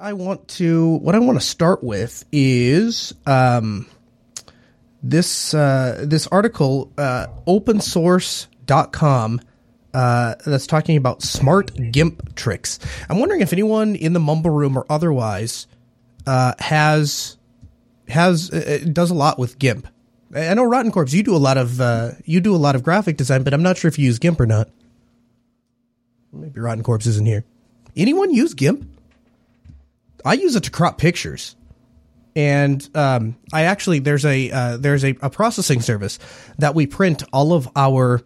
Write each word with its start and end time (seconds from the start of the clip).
I 0.00 0.12
want 0.12 0.46
to 0.48 0.98
what 0.98 1.16
I 1.16 1.18
want 1.18 1.40
to 1.40 1.44
start 1.44 1.82
with 1.82 2.24
is 2.30 3.12
um, 3.26 3.88
this 5.02 5.52
uh, 5.52 6.04
this 6.06 6.28
article 6.28 6.92
uh, 6.96 7.26
opensource.com 7.48 9.40
uh, 9.92 10.34
that's 10.46 10.68
talking 10.68 10.96
about 10.96 11.22
smart 11.22 11.72
GIMP 11.90 12.36
tricks. 12.36 12.78
I'm 13.10 13.18
wondering 13.18 13.40
if 13.40 13.52
anyone 13.52 13.96
in 13.96 14.12
the 14.12 14.20
Mumble 14.20 14.52
Room 14.52 14.76
or 14.76 14.86
otherwise 14.88 15.66
uh, 16.28 16.54
has 16.60 17.36
has 18.06 18.52
uh, 18.52 18.86
does 18.92 19.10
a 19.10 19.14
lot 19.14 19.36
with 19.36 19.58
GIMP. 19.58 19.88
I 20.32 20.54
know 20.54 20.62
Rotten 20.64 20.92
Corpse, 20.92 21.12
you 21.12 21.24
do 21.24 21.34
a 21.34 21.38
lot 21.38 21.58
of 21.58 21.80
uh, 21.80 22.12
you 22.24 22.40
do 22.40 22.54
a 22.54 22.56
lot 22.56 22.76
of 22.76 22.84
graphic 22.84 23.16
design, 23.16 23.42
but 23.42 23.52
I'm 23.52 23.64
not 23.64 23.76
sure 23.76 23.88
if 23.88 23.98
you 23.98 24.04
use 24.04 24.20
GIMP 24.20 24.38
or 24.40 24.46
not. 24.46 24.70
Maybe 26.32 26.60
Rotten 26.60 26.84
Corpse 26.84 27.06
isn't 27.06 27.26
here. 27.26 27.44
Anyone 27.96 28.32
use 28.32 28.54
GIMP? 28.54 28.87
I 30.24 30.34
use 30.34 30.56
it 30.56 30.64
to 30.64 30.70
crop 30.70 30.98
pictures, 30.98 31.56
and 32.34 32.88
um, 32.94 33.36
I 33.52 33.64
actually 33.64 34.00
there's 34.00 34.24
a 34.24 34.50
uh, 34.50 34.76
there's 34.76 35.04
a, 35.04 35.16
a, 35.22 35.30
processing 35.30 35.80
service 35.80 36.18
that 36.58 36.74
we 36.74 36.86
print 36.86 37.22
all 37.32 37.52
of 37.52 37.68
our 37.76 38.22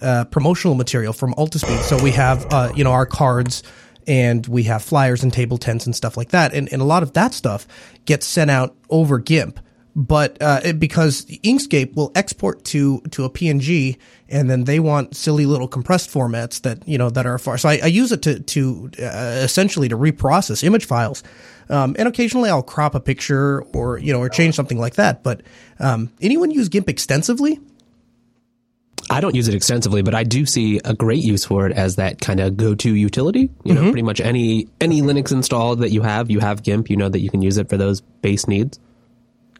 uh, 0.00 0.24
promotional 0.26 0.74
material 0.74 1.12
from 1.12 1.34
Altispeed. 1.34 1.82
So 1.82 2.02
we 2.02 2.12
have 2.12 2.46
uh, 2.52 2.72
you 2.74 2.84
know 2.84 2.92
our 2.92 3.06
cards 3.06 3.62
and 4.06 4.46
we 4.46 4.64
have 4.64 4.82
flyers 4.82 5.22
and 5.22 5.32
table 5.32 5.56
tents 5.58 5.86
and 5.86 5.94
stuff 5.94 6.16
like 6.16 6.30
that, 6.30 6.54
and 6.54 6.72
and 6.72 6.82
a 6.82 6.84
lot 6.84 7.02
of 7.02 7.12
that 7.14 7.34
stuff 7.34 7.66
gets 8.04 8.26
sent 8.26 8.50
out 8.50 8.76
over 8.90 9.18
GIMP 9.18 9.60
but 9.96 10.40
uh, 10.42 10.60
it, 10.64 10.80
because 10.80 11.24
Inkscape 11.26 11.94
will 11.94 12.10
export 12.14 12.64
to 12.64 13.00
to 13.12 13.24
a 13.24 13.30
PNG, 13.30 13.96
and 14.28 14.50
then 14.50 14.64
they 14.64 14.80
want 14.80 15.14
silly 15.14 15.46
little 15.46 15.68
compressed 15.68 16.10
formats 16.10 16.62
that 16.62 16.86
you 16.88 16.98
know 16.98 17.10
that 17.10 17.26
are 17.26 17.38
far. 17.38 17.58
So 17.58 17.68
I, 17.68 17.80
I 17.82 17.86
use 17.86 18.10
it 18.10 18.22
to 18.22 18.40
to 18.40 18.90
uh, 19.00 19.40
essentially 19.42 19.88
to 19.88 19.96
reprocess 19.96 20.64
image 20.64 20.84
files, 20.84 21.22
um, 21.68 21.94
and 21.98 22.08
occasionally 22.08 22.50
I'll 22.50 22.62
crop 22.62 22.94
a 22.94 23.00
picture 23.00 23.62
or 23.72 23.98
you 23.98 24.12
know 24.12 24.20
or 24.20 24.28
change 24.28 24.54
something 24.54 24.78
like 24.78 24.94
that. 24.94 25.22
But 25.22 25.42
um, 25.78 26.10
anyone 26.20 26.50
use 26.50 26.68
GIMP 26.68 26.88
extensively? 26.88 27.60
I 29.10 29.20
don't 29.20 29.34
use 29.34 29.48
it 29.48 29.54
extensively, 29.54 30.02
but 30.02 30.14
I 30.14 30.24
do 30.24 30.46
see 30.46 30.80
a 30.84 30.94
great 30.94 31.22
use 31.22 31.44
for 31.44 31.66
it 31.66 31.72
as 31.72 31.96
that 31.96 32.20
kind 32.20 32.40
of 32.40 32.56
go-to 32.56 32.94
utility. 32.94 33.50
You 33.62 33.74
know, 33.74 33.82
mm-hmm. 33.82 33.90
pretty 33.90 34.02
much 34.02 34.20
any 34.20 34.66
any 34.80 35.02
Linux 35.02 35.30
install 35.30 35.76
that 35.76 35.90
you 35.90 36.02
have, 36.02 36.32
you 36.32 36.40
have 36.40 36.64
GIMP. 36.64 36.90
You 36.90 36.96
know 36.96 37.08
that 37.08 37.20
you 37.20 37.30
can 37.30 37.42
use 37.42 37.58
it 37.58 37.68
for 37.68 37.76
those 37.76 38.00
base 38.00 38.48
needs. 38.48 38.80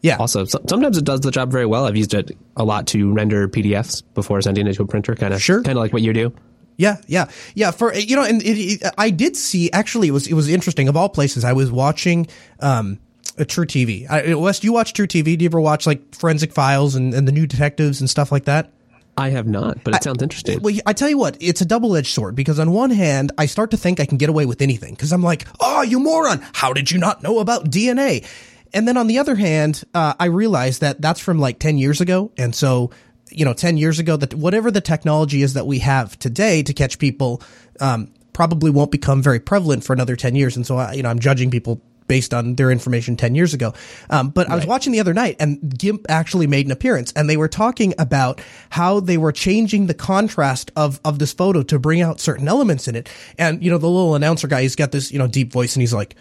Yeah. 0.05 0.17
Also, 0.17 0.45
so, 0.45 0.61
sometimes 0.69 0.99
it 0.99 1.03
does 1.03 1.21
the 1.21 1.31
job 1.31 1.51
very 1.51 1.65
well. 1.65 1.85
I've 1.85 1.97
used 1.97 2.13
it 2.13 2.37
a 2.55 2.63
lot 2.63 2.85
to 2.87 3.11
render 3.11 3.47
PDFs 3.47 4.03
before 4.13 4.39
sending 4.39 4.67
it 4.67 4.73
to 4.73 4.83
a 4.83 4.85
printer. 4.85 5.15
Kind 5.15 5.33
of, 5.33 5.41
sure. 5.41 5.63
Kind 5.63 5.79
of 5.79 5.81
like 5.81 5.93
what 5.93 6.03
you 6.03 6.13
do. 6.13 6.31
Yeah, 6.77 6.97
yeah, 7.07 7.31
yeah. 7.55 7.71
For 7.71 7.91
you 7.95 8.15
know, 8.15 8.23
and 8.23 8.39
it, 8.43 8.83
it, 8.83 8.93
I 8.99 9.09
did 9.09 9.35
see 9.35 9.71
actually 9.71 10.09
it 10.09 10.11
was 10.11 10.27
it 10.27 10.35
was 10.35 10.47
interesting. 10.47 10.89
Of 10.89 10.95
all 10.95 11.09
places, 11.09 11.43
I 11.43 11.53
was 11.53 11.71
watching 11.71 12.27
um, 12.59 12.99
a 13.39 13.45
True 13.45 13.65
TV. 13.65 14.07
I, 14.07 14.35
Wes, 14.35 14.59
do 14.59 14.67
you 14.67 14.73
watch 14.73 14.93
True 14.93 15.07
TV? 15.07 15.37
Do 15.37 15.43
you 15.43 15.49
ever 15.49 15.59
watch 15.59 15.87
like 15.87 16.13
Forensic 16.13 16.53
Files 16.53 16.93
and, 16.93 17.11
and 17.15 17.27
the 17.27 17.31
New 17.31 17.47
Detectives 17.47 17.99
and 17.99 18.07
stuff 18.07 18.31
like 18.31 18.45
that? 18.45 18.71
I 19.17 19.29
have 19.29 19.47
not, 19.47 19.83
but 19.83 19.95
it 19.95 20.03
sounds 20.03 20.21
interesting. 20.21 20.61
Well, 20.61 20.75
I 20.85 20.93
tell 20.93 21.09
you 21.09 21.17
what, 21.17 21.37
it's 21.39 21.61
a 21.61 21.65
double 21.65 21.95
edged 21.95 22.13
sword 22.13 22.35
because 22.35 22.59
on 22.59 22.71
one 22.71 22.91
hand, 22.91 23.31
I 23.37 23.45
start 23.47 23.71
to 23.71 23.77
think 23.77 23.99
I 24.01 24.05
can 24.05 24.17
get 24.17 24.29
away 24.29 24.45
with 24.45 24.61
anything 24.61 24.93
because 24.93 25.13
I'm 25.13 25.23
like, 25.23 25.47
oh, 25.61 25.81
you 25.81 25.99
moron! 25.99 26.45
How 26.53 26.73
did 26.73 26.91
you 26.91 26.99
not 26.99 27.23
know 27.23 27.39
about 27.39 27.71
DNA? 27.71 28.27
And 28.75 28.85
then 28.85 28.97
on 28.97 29.07
the 29.07 29.17
other 29.17 29.35
hand, 29.35 29.83
uh, 29.93 30.13
I 30.19 30.25
realized 30.25 30.81
that 30.81 31.01
that's 31.01 31.21
from 31.21 31.39
like 31.39 31.59
10 31.59 31.77
years 31.77 32.01
ago. 32.01 32.31
And 32.37 32.53
so, 32.53 32.91
you 33.31 33.45
know, 33.45 33.53
10 33.53 33.77
years 33.77 33.99
ago, 33.99 34.17
that 34.17 34.33
whatever 34.33 34.69
the 34.69 34.81
technology 34.81 35.41
is 35.41 35.53
that 35.53 35.65
we 35.65 35.79
have 35.79 36.19
today 36.19 36.61
to 36.61 36.73
catch 36.73 36.99
people, 36.99 37.41
um, 37.79 38.13
probably 38.33 38.69
won't 38.69 38.91
become 38.91 39.23
very 39.23 39.39
prevalent 39.39 39.85
for 39.85 39.93
another 39.93 40.17
10 40.17 40.35
years. 40.35 40.57
And 40.57 40.67
so, 40.67 40.77
I, 40.77 40.91
you 40.91 41.03
know, 41.03 41.09
I'm 41.09 41.19
judging 41.19 41.49
people 41.49 41.81
based 42.07 42.33
on 42.33 42.55
their 42.55 42.69
information 42.69 43.15
10 43.15 43.33
years 43.33 43.53
ago. 43.53 43.73
Um, 44.09 44.29
but 44.29 44.47
right. 44.47 44.53
I 44.53 44.55
was 44.57 44.65
watching 44.65 44.91
the 44.91 44.99
other 44.99 45.13
night 45.13 45.37
and 45.39 45.73
GIMP 45.79 46.05
actually 46.09 46.45
made 46.45 46.65
an 46.65 46.71
appearance 46.73 47.13
and 47.13 47.29
they 47.29 47.37
were 47.37 47.47
talking 47.47 47.93
about 47.97 48.41
how 48.69 48.99
they 48.99 49.17
were 49.17 49.31
changing 49.31 49.87
the 49.87 49.93
contrast 49.93 50.69
of, 50.75 50.99
of 51.05 51.17
this 51.17 51.31
photo 51.31 51.63
to 51.63 51.79
bring 51.79 52.01
out 52.01 52.19
certain 52.19 52.47
elements 52.49 52.89
in 52.89 52.95
it. 52.95 53.09
And, 53.39 53.63
you 53.63 53.71
know, 53.71 53.77
the 53.77 53.89
little 53.89 54.15
announcer 54.15 54.47
guy, 54.49 54.63
he's 54.63 54.75
got 54.75 54.91
this, 54.91 55.13
you 55.13 55.17
know, 55.17 55.27
deep 55.27 55.53
voice 55.53 55.75
and 55.77 55.81
he's 55.81 55.93
like, 55.93 56.15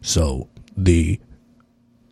so 0.00 0.48
the 0.76 1.20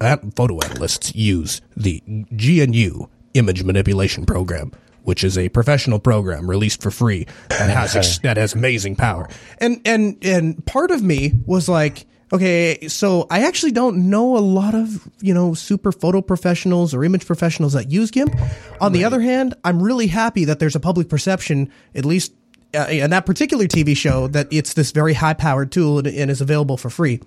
photo 0.01 0.59
analysts 0.65 1.15
use 1.15 1.61
the 1.77 2.03
GNU 2.07 3.09
image 3.35 3.63
manipulation 3.63 4.27
program, 4.27 4.73
which 5.03 5.23
is 5.23 5.39
a 5.39 5.49
professional 5.51 5.99
program 5.99 6.49
released 6.49 6.83
for 6.83 6.91
free 6.91 7.27
that 7.49 7.71
has 7.71 8.19
that 8.23 8.37
has 8.37 8.55
amazing 8.55 8.97
power. 8.97 9.29
And 9.59 9.81
and 9.85 10.19
and 10.23 10.65
part 10.67 10.91
of 10.91 11.03
me 11.03 11.33
was 11.47 11.69
like, 11.69 12.07
okay, 12.33 12.89
so 12.89 13.27
I 13.31 13.47
actually 13.47 13.73
don't 13.73 14.11
know 14.11 14.37
a 14.37 14.41
lot 14.41 14.75
of 14.75 15.09
you 15.21 15.35
know 15.35 15.55
super 15.55 15.93
photo 15.93 16.21
professionals 16.21 16.95
or 16.95 17.05
image 17.05 17.27
professionals 17.27 17.73
that 17.75 17.91
use 17.91 18.11
GIMP. 18.11 18.35
On 18.81 18.93
the 18.93 19.05
other 19.05 19.21
hand, 19.21 19.55
I'm 19.65 19.83
really 19.83 20.09
happy 20.09 20.45
that 20.47 20.59
there's 20.59 20.77
a 20.77 20.81
public 20.81 21.09
perception, 21.09 21.71
at 21.95 22.05
least 22.05 22.33
uh, 22.75 22.87
in 22.91 23.11
that 23.11 23.27
particular 23.27 23.67
TV 23.67 23.97
show, 23.97 24.29
that 24.29 24.49
it's 24.51 24.75
this 24.75 24.93
very 24.93 25.15
high 25.15 25.35
powered 25.35 25.73
tool 25.73 25.99
and, 25.99 26.07
and 26.07 26.31
is 26.31 26.41
available 26.41 26.77
for 26.77 26.91
free. 26.91 27.21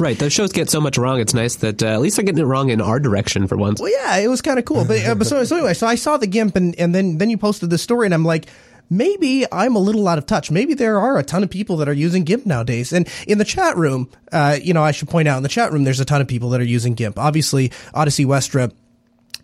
Right, 0.00 0.18
those 0.18 0.32
shows 0.32 0.50
get 0.52 0.68
so 0.70 0.80
much 0.80 0.98
wrong. 0.98 1.20
It's 1.20 1.34
nice 1.34 1.56
that 1.56 1.82
uh, 1.82 1.86
at 1.86 2.00
least 2.00 2.16
they're 2.16 2.24
getting 2.24 2.40
it 2.40 2.46
wrong 2.46 2.70
in 2.70 2.80
our 2.80 2.98
direction 2.98 3.46
for 3.46 3.56
once. 3.56 3.80
Well, 3.80 3.92
yeah, 3.92 4.16
it 4.16 4.26
was 4.26 4.42
kind 4.42 4.58
of 4.58 4.64
cool. 4.64 4.84
But, 4.84 5.04
uh, 5.04 5.14
but 5.14 5.26
so, 5.26 5.44
so 5.44 5.56
anyway, 5.56 5.74
so 5.74 5.86
I 5.86 5.94
saw 5.94 6.16
the 6.16 6.26
GIMP, 6.26 6.56
and, 6.56 6.78
and 6.80 6.92
then 6.92 7.18
then 7.18 7.30
you 7.30 7.38
posted 7.38 7.70
the 7.70 7.78
story, 7.78 8.06
and 8.06 8.14
I'm 8.14 8.24
like, 8.24 8.46
maybe 8.90 9.46
I'm 9.52 9.76
a 9.76 9.78
little 9.78 10.06
out 10.08 10.18
of 10.18 10.26
touch. 10.26 10.50
Maybe 10.50 10.74
there 10.74 10.98
are 10.98 11.18
a 11.18 11.22
ton 11.22 11.42
of 11.42 11.50
people 11.50 11.76
that 11.78 11.88
are 11.88 11.94
using 11.94 12.24
GIMP 12.24 12.44
nowadays. 12.44 12.92
And 12.92 13.08
in 13.26 13.38
the 13.38 13.44
chat 13.44 13.76
room, 13.76 14.10
uh, 14.32 14.58
you 14.60 14.74
know, 14.74 14.82
I 14.82 14.90
should 14.90 15.08
point 15.08 15.28
out 15.28 15.36
in 15.36 15.42
the 15.42 15.48
chat 15.48 15.72
room, 15.72 15.84
there's 15.84 16.00
a 16.00 16.04
ton 16.04 16.20
of 16.20 16.28
people 16.28 16.50
that 16.50 16.60
are 16.60 16.64
using 16.64 16.94
GIMP. 16.94 17.18
Obviously, 17.18 17.70
Odyssey 17.92 18.24
Westra 18.24 18.72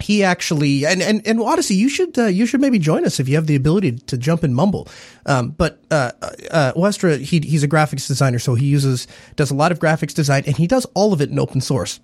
he 0.03 0.25
actually 0.25 0.85
and 0.87 1.03
and 1.03 1.27
and 1.27 1.41
Odyssey, 1.41 1.75
you 1.75 1.89
should 1.89 2.19
uh, 2.19 2.27
you 2.27 2.47
should 2.47 2.61
maybe 2.61 2.79
join 2.79 3.05
us 3.05 3.21
if 3.21 3.29
you 3.29 3.37
have 3.37 3.47
the 3.47 3.57
ability 3.57 3.93
to 3.93 4.17
jump 4.17 4.43
and 4.43 4.55
mumble. 4.55 4.89
Um, 5.27 5.51
but 5.51 5.81
uh, 5.91 6.13
uh, 6.51 6.73
Westra, 6.77 7.19
he 7.19 7.41
he's 7.41 7.63
a 7.63 7.69
graphics 7.69 8.07
designer, 8.07 8.39
so 8.39 8.55
he 8.55 8.67
uses 8.67 9.07
does 9.37 9.51
a 9.51 9.55
lot 9.55 9.73
of 9.73 9.79
graphics 9.79 10.15
design, 10.15 10.45
and 10.47 10.57
he 10.57 10.67
does 10.67 10.87
all 10.95 11.13
of 11.13 11.21
it 11.21 11.31
in 11.31 11.39
open 11.39 11.61
source. 11.61 12.01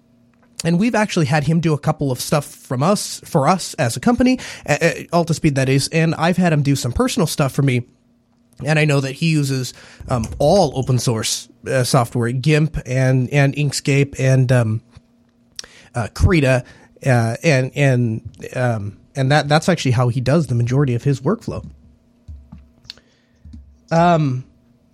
And 0.65 0.79
we've 0.79 0.95
actually 0.95 1.27
had 1.27 1.45
him 1.45 1.61
do 1.61 1.75
a 1.75 1.79
couple 1.79 2.11
of 2.11 2.21
stuff 2.21 2.47
from 2.47 2.83
us 2.83 3.21
for 3.25 3.47
us 3.47 3.75
as 3.75 3.97
a 3.97 4.01
company, 4.01 4.39
uh, 4.67 4.77
Altispeed 5.13 5.55
that 5.57 5.69
is, 5.69 5.89
and 5.89 6.15
I've 6.15 6.39
had 6.39 6.53
him 6.53 6.63
do 6.63 6.75
some 6.75 6.93
personal 6.93 7.27
stuff 7.27 7.53
for 7.53 7.63
me. 7.63 7.87
And 8.65 8.79
I 8.79 8.87
know 8.87 9.01
that 9.01 9.13
he 9.13 9.31
uses 9.31 9.75
um, 10.09 10.27
all 10.39 10.73
open 10.79 10.99
source 10.99 11.49
uh, 11.69 11.85
software, 11.85 12.33
GIMP 12.33 12.79
and 12.87 13.29
and 13.31 13.55
Inkscape 13.55 14.19
and 14.19 14.51
um, 14.51 14.83
uh, 15.95 16.09
Krita 16.15 16.65
uh, 17.07 17.37
and 17.43 17.73
and 17.75 18.57
um, 18.57 18.99
and 19.15 19.31
that 19.33 19.49
that's 19.49 19.69
actually 19.69 19.93
how 19.93 20.09
he 20.09 20.21
does 20.21 20.49
the 20.49 20.55
majority 20.55 20.95
of 20.95 21.05
his 21.05 21.21
workflow. 21.21 21.69
Um, 23.91 24.45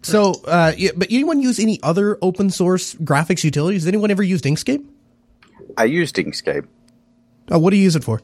so, 0.02 0.34
uh, 0.46 0.72
but 0.96 1.08
anyone 1.10 1.40
use 1.40 1.58
any 1.58 1.80
other 1.82 2.18
open 2.20 2.50
source 2.50 2.94
graphics 2.94 3.44
utilities? 3.44 3.82
Has 3.82 3.88
anyone 3.88 4.10
ever 4.10 4.22
used 4.22 4.44
Inkscape? 4.44 4.84
I 5.76 5.84
used 5.84 6.16
Inkscape. 6.16 6.66
Oh, 7.50 7.58
what 7.58 7.70
do 7.70 7.76
you 7.76 7.84
use 7.84 7.96
it 7.96 8.04
for? 8.04 8.20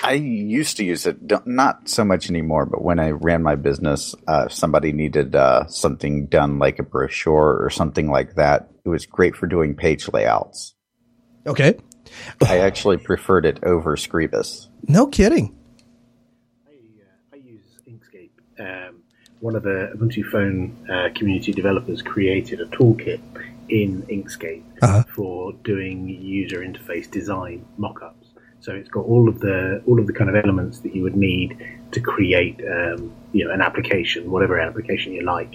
I 0.00 0.12
used 0.12 0.76
to 0.76 0.84
use 0.84 1.06
it, 1.06 1.18
not 1.46 1.88
so 1.88 2.04
much 2.04 2.30
anymore. 2.30 2.66
But 2.66 2.82
when 2.82 3.00
I 3.00 3.10
ran 3.10 3.42
my 3.42 3.56
business, 3.56 4.14
uh, 4.26 4.48
somebody 4.48 4.92
needed 4.92 5.34
uh, 5.34 5.66
something 5.66 6.26
done 6.26 6.58
like 6.58 6.78
a 6.78 6.84
brochure 6.84 7.62
or 7.62 7.68
something 7.70 8.08
like 8.08 8.34
that. 8.36 8.70
It 8.84 8.88
was 8.88 9.06
great 9.06 9.36
for 9.36 9.46
doing 9.46 9.74
page 9.74 10.08
layouts. 10.12 10.74
Okay. 11.46 11.78
I 12.46 12.58
actually 12.58 12.98
preferred 12.98 13.46
it 13.46 13.62
over 13.62 13.96
Scribus. 13.96 14.68
No 14.86 15.06
kidding. 15.06 15.56
I, 16.66 16.70
uh, 16.70 17.34
I 17.34 17.36
use 17.36 17.80
Inkscape. 17.88 18.30
Um, 18.58 19.02
one 19.40 19.54
of 19.54 19.62
the 19.62 19.92
Ubuntu 19.94 20.24
Phone 20.24 20.76
uh, 20.90 21.08
community 21.14 21.52
developers 21.52 22.02
created 22.02 22.60
a 22.60 22.66
toolkit 22.66 23.20
in 23.68 24.02
Inkscape 24.04 24.64
uh-huh. 24.82 25.04
for 25.14 25.52
doing 25.64 26.08
user 26.08 26.60
interface 26.60 27.10
design 27.10 27.64
mockups. 27.78 28.14
So 28.60 28.72
it's 28.72 28.88
got 28.88 29.04
all 29.04 29.28
of 29.28 29.40
the 29.40 29.82
all 29.86 30.00
of 30.00 30.06
the 30.06 30.12
kind 30.12 30.28
of 30.28 30.36
elements 30.36 30.80
that 30.80 30.94
you 30.94 31.02
would 31.02 31.16
need 31.16 31.56
to 31.92 32.00
create, 32.00 32.60
um, 32.60 33.12
you 33.32 33.44
know, 33.44 33.52
an 33.52 33.60
application, 33.60 34.30
whatever 34.30 34.58
application 34.58 35.12
you 35.12 35.22
like, 35.22 35.54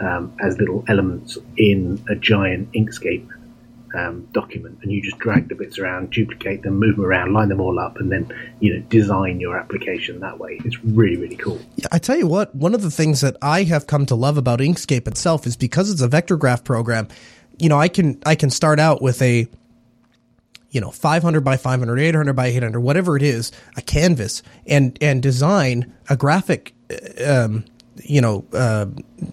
um, 0.00 0.34
as 0.40 0.58
little 0.58 0.84
elements 0.88 1.38
in 1.56 2.04
a 2.10 2.14
giant 2.14 2.70
Inkscape 2.72 3.28
um, 3.94 4.28
document, 4.32 4.78
and 4.82 4.92
you 4.92 5.02
just 5.02 5.18
drag 5.18 5.48
the 5.48 5.54
bits 5.54 5.78
around, 5.78 6.10
duplicate 6.10 6.62
them, 6.62 6.78
move 6.78 6.96
them 6.96 7.04
around, 7.04 7.32
line 7.32 7.48
them 7.48 7.60
all 7.60 7.78
up, 7.78 7.98
and 7.98 8.10
then 8.10 8.30
you 8.60 8.74
know 8.74 8.80
design 8.88 9.40
your 9.40 9.56
application 9.56 10.20
that 10.20 10.38
way. 10.38 10.60
It's 10.64 10.82
really 10.84 11.16
really 11.16 11.36
cool. 11.36 11.60
Yeah, 11.76 11.86
I 11.92 11.98
tell 11.98 12.16
you 12.16 12.26
what, 12.26 12.54
one 12.54 12.74
of 12.74 12.82
the 12.82 12.90
things 12.90 13.20
that 13.20 13.36
I 13.42 13.64
have 13.64 13.86
come 13.86 14.06
to 14.06 14.14
love 14.14 14.36
about 14.36 14.60
Inkscape 14.60 15.06
itself 15.06 15.46
is 15.46 15.56
because 15.56 15.90
it's 15.90 16.00
a 16.00 16.08
vector 16.08 16.36
graph 16.36 16.64
program. 16.64 17.08
You 17.58 17.68
know, 17.68 17.78
I 17.78 17.88
can 17.88 18.20
I 18.24 18.34
can 18.34 18.50
start 18.50 18.78
out 18.78 19.02
with 19.02 19.20
a 19.22 19.46
you 20.70 20.80
know 20.80 20.90
500 20.90 21.42
by 21.42 21.56
500 21.56 21.98
800 21.98 22.32
by 22.32 22.46
800 22.46 22.80
whatever 22.80 23.16
it 23.16 23.22
is 23.22 23.52
a 23.76 23.82
canvas 23.82 24.42
and 24.66 24.98
and 25.00 25.22
design 25.22 25.92
a 26.08 26.16
graphic 26.16 26.74
uh, 26.90 27.44
um, 27.44 27.64
you 27.96 28.20
know, 28.20 28.44
uh, 28.52 28.86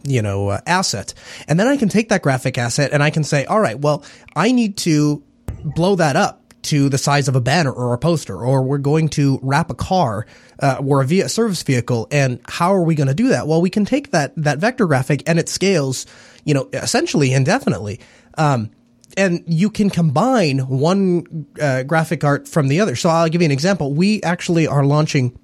you 0.04 0.22
know, 0.22 0.50
uh, 0.50 0.62
asset. 0.66 1.14
And 1.48 1.60
then 1.60 1.68
I 1.68 1.78
can 1.78 1.90
take 1.90 2.10
that 2.10 2.22
graphic 2.22 2.58
asset 2.58 2.92
and 2.92 3.02
I 3.02 3.10
can 3.10 3.24
say, 3.24 3.46
all 3.46 3.60
right, 3.60 3.80
well, 3.80 4.04
I 4.36 4.52
need 4.52 4.78
to 4.78 5.24
blow 5.64 5.96
that 5.96 6.16
up 6.16 6.40
to 6.62 6.90
the 6.90 6.98
size 6.98 7.28
of 7.28 7.36
a 7.36 7.42
banner 7.42 7.72
or 7.72 7.94
a 7.94 7.98
poster, 7.98 8.38
or 8.38 8.62
we're 8.64 8.78
going 8.78 9.08
to 9.10 9.40
wrap 9.42 9.70
a 9.70 9.74
car 9.74 10.26
uh, 10.60 10.82
or 10.86 11.02
a 11.02 11.06
via 11.06 11.30
service 11.30 11.64
vehicle. 11.64 12.08
And 12.12 12.42
how 12.48 12.74
are 12.74 12.84
we 12.84 12.96
going 12.96 13.08
to 13.08 13.14
do 13.14 13.30
that? 13.30 13.48
Well, 13.48 13.62
we 13.62 13.70
can 13.70 13.86
take 13.86 14.12
that 14.12 14.34
that 14.36 14.60
vector 14.60 14.86
graphic 14.86 15.24
and 15.26 15.40
it 15.40 15.48
scales, 15.48 16.06
you 16.44 16.54
know, 16.54 16.70
essentially 16.74 17.32
indefinitely. 17.32 18.02
Um, 18.38 18.72
and 19.18 19.44
you 19.48 19.70
can 19.70 19.90
combine 19.90 20.60
one 20.60 21.48
uh, 21.60 21.84
graphic 21.84 22.24
art 22.24 22.48
from 22.48 22.68
the 22.68 22.82
other. 22.82 22.96
So 22.96 23.10
I'll 23.10 23.30
give 23.30 23.42
you 23.42 23.46
an 23.46 23.52
example. 23.52 23.94
We 23.94 24.22
actually 24.22 24.68
are 24.68 24.86
launching 24.86 25.39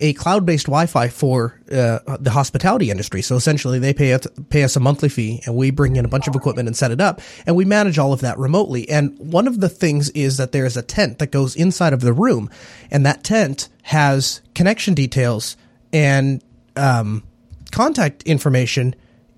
a 0.00 0.12
cloud-based 0.14 0.66
Wi-Fi 0.66 1.08
for 1.08 1.60
uh, 1.70 1.98
the 2.18 2.30
hospitality 2.30 2.90
industry. 2.90 3.22
So 3.22 3.36
essentially, 3.36 3.78
they 3.78 3.94
pay 3.94 4.12
us, 4.12 4.26
pay 4.48 4.64
us 4.64 4.76
a 4.76 4.80
monthly 4.80 5.08
fee, 5.08 5.40
and 5.46 5.54
we 5.54 5.70
bring 5.70 5.96
in 5.96 6.04
a 6.04 6.08
bunch 6.08 6.28
of 6.28 6.34
equipment 6.34 6.68
and 6.68 6.76
set 6.76 6.90
it 6.90 7.00
up, 7.00 7.20
and 7.46 7.56
we 7.56 7.64
manage 7.64 7.98
all 7.98 8.12
of 8.12 8.20
that 8.20 8.38
remotely. 8.38 8.88
And 8.88 9.18
one 9.18 9.46
of 9.46 9.60
the 9.60 9.68
things 9.68 10.10
is 10.10 10.36
that 10.36 10.52
there 10.52 10.66
is 10.66 10.76
a 10.76 10.82
tent 10.82 11.18
that 11.18 11.30
goes 11.30 11.56
inside 11.56 11.92
of 11.92 12.00
the 12.00 12.12
room, 12.12 12.50
and 12.90 13.06
that 13.06 13.24
tent 13.24 13.68
has 13.82 14.40
connection 14.54 14.94
details 14.94 15.56
and 15.92 16.42
um, 16.76 17.22
contact 17.70 18.22
information 18.24 18.94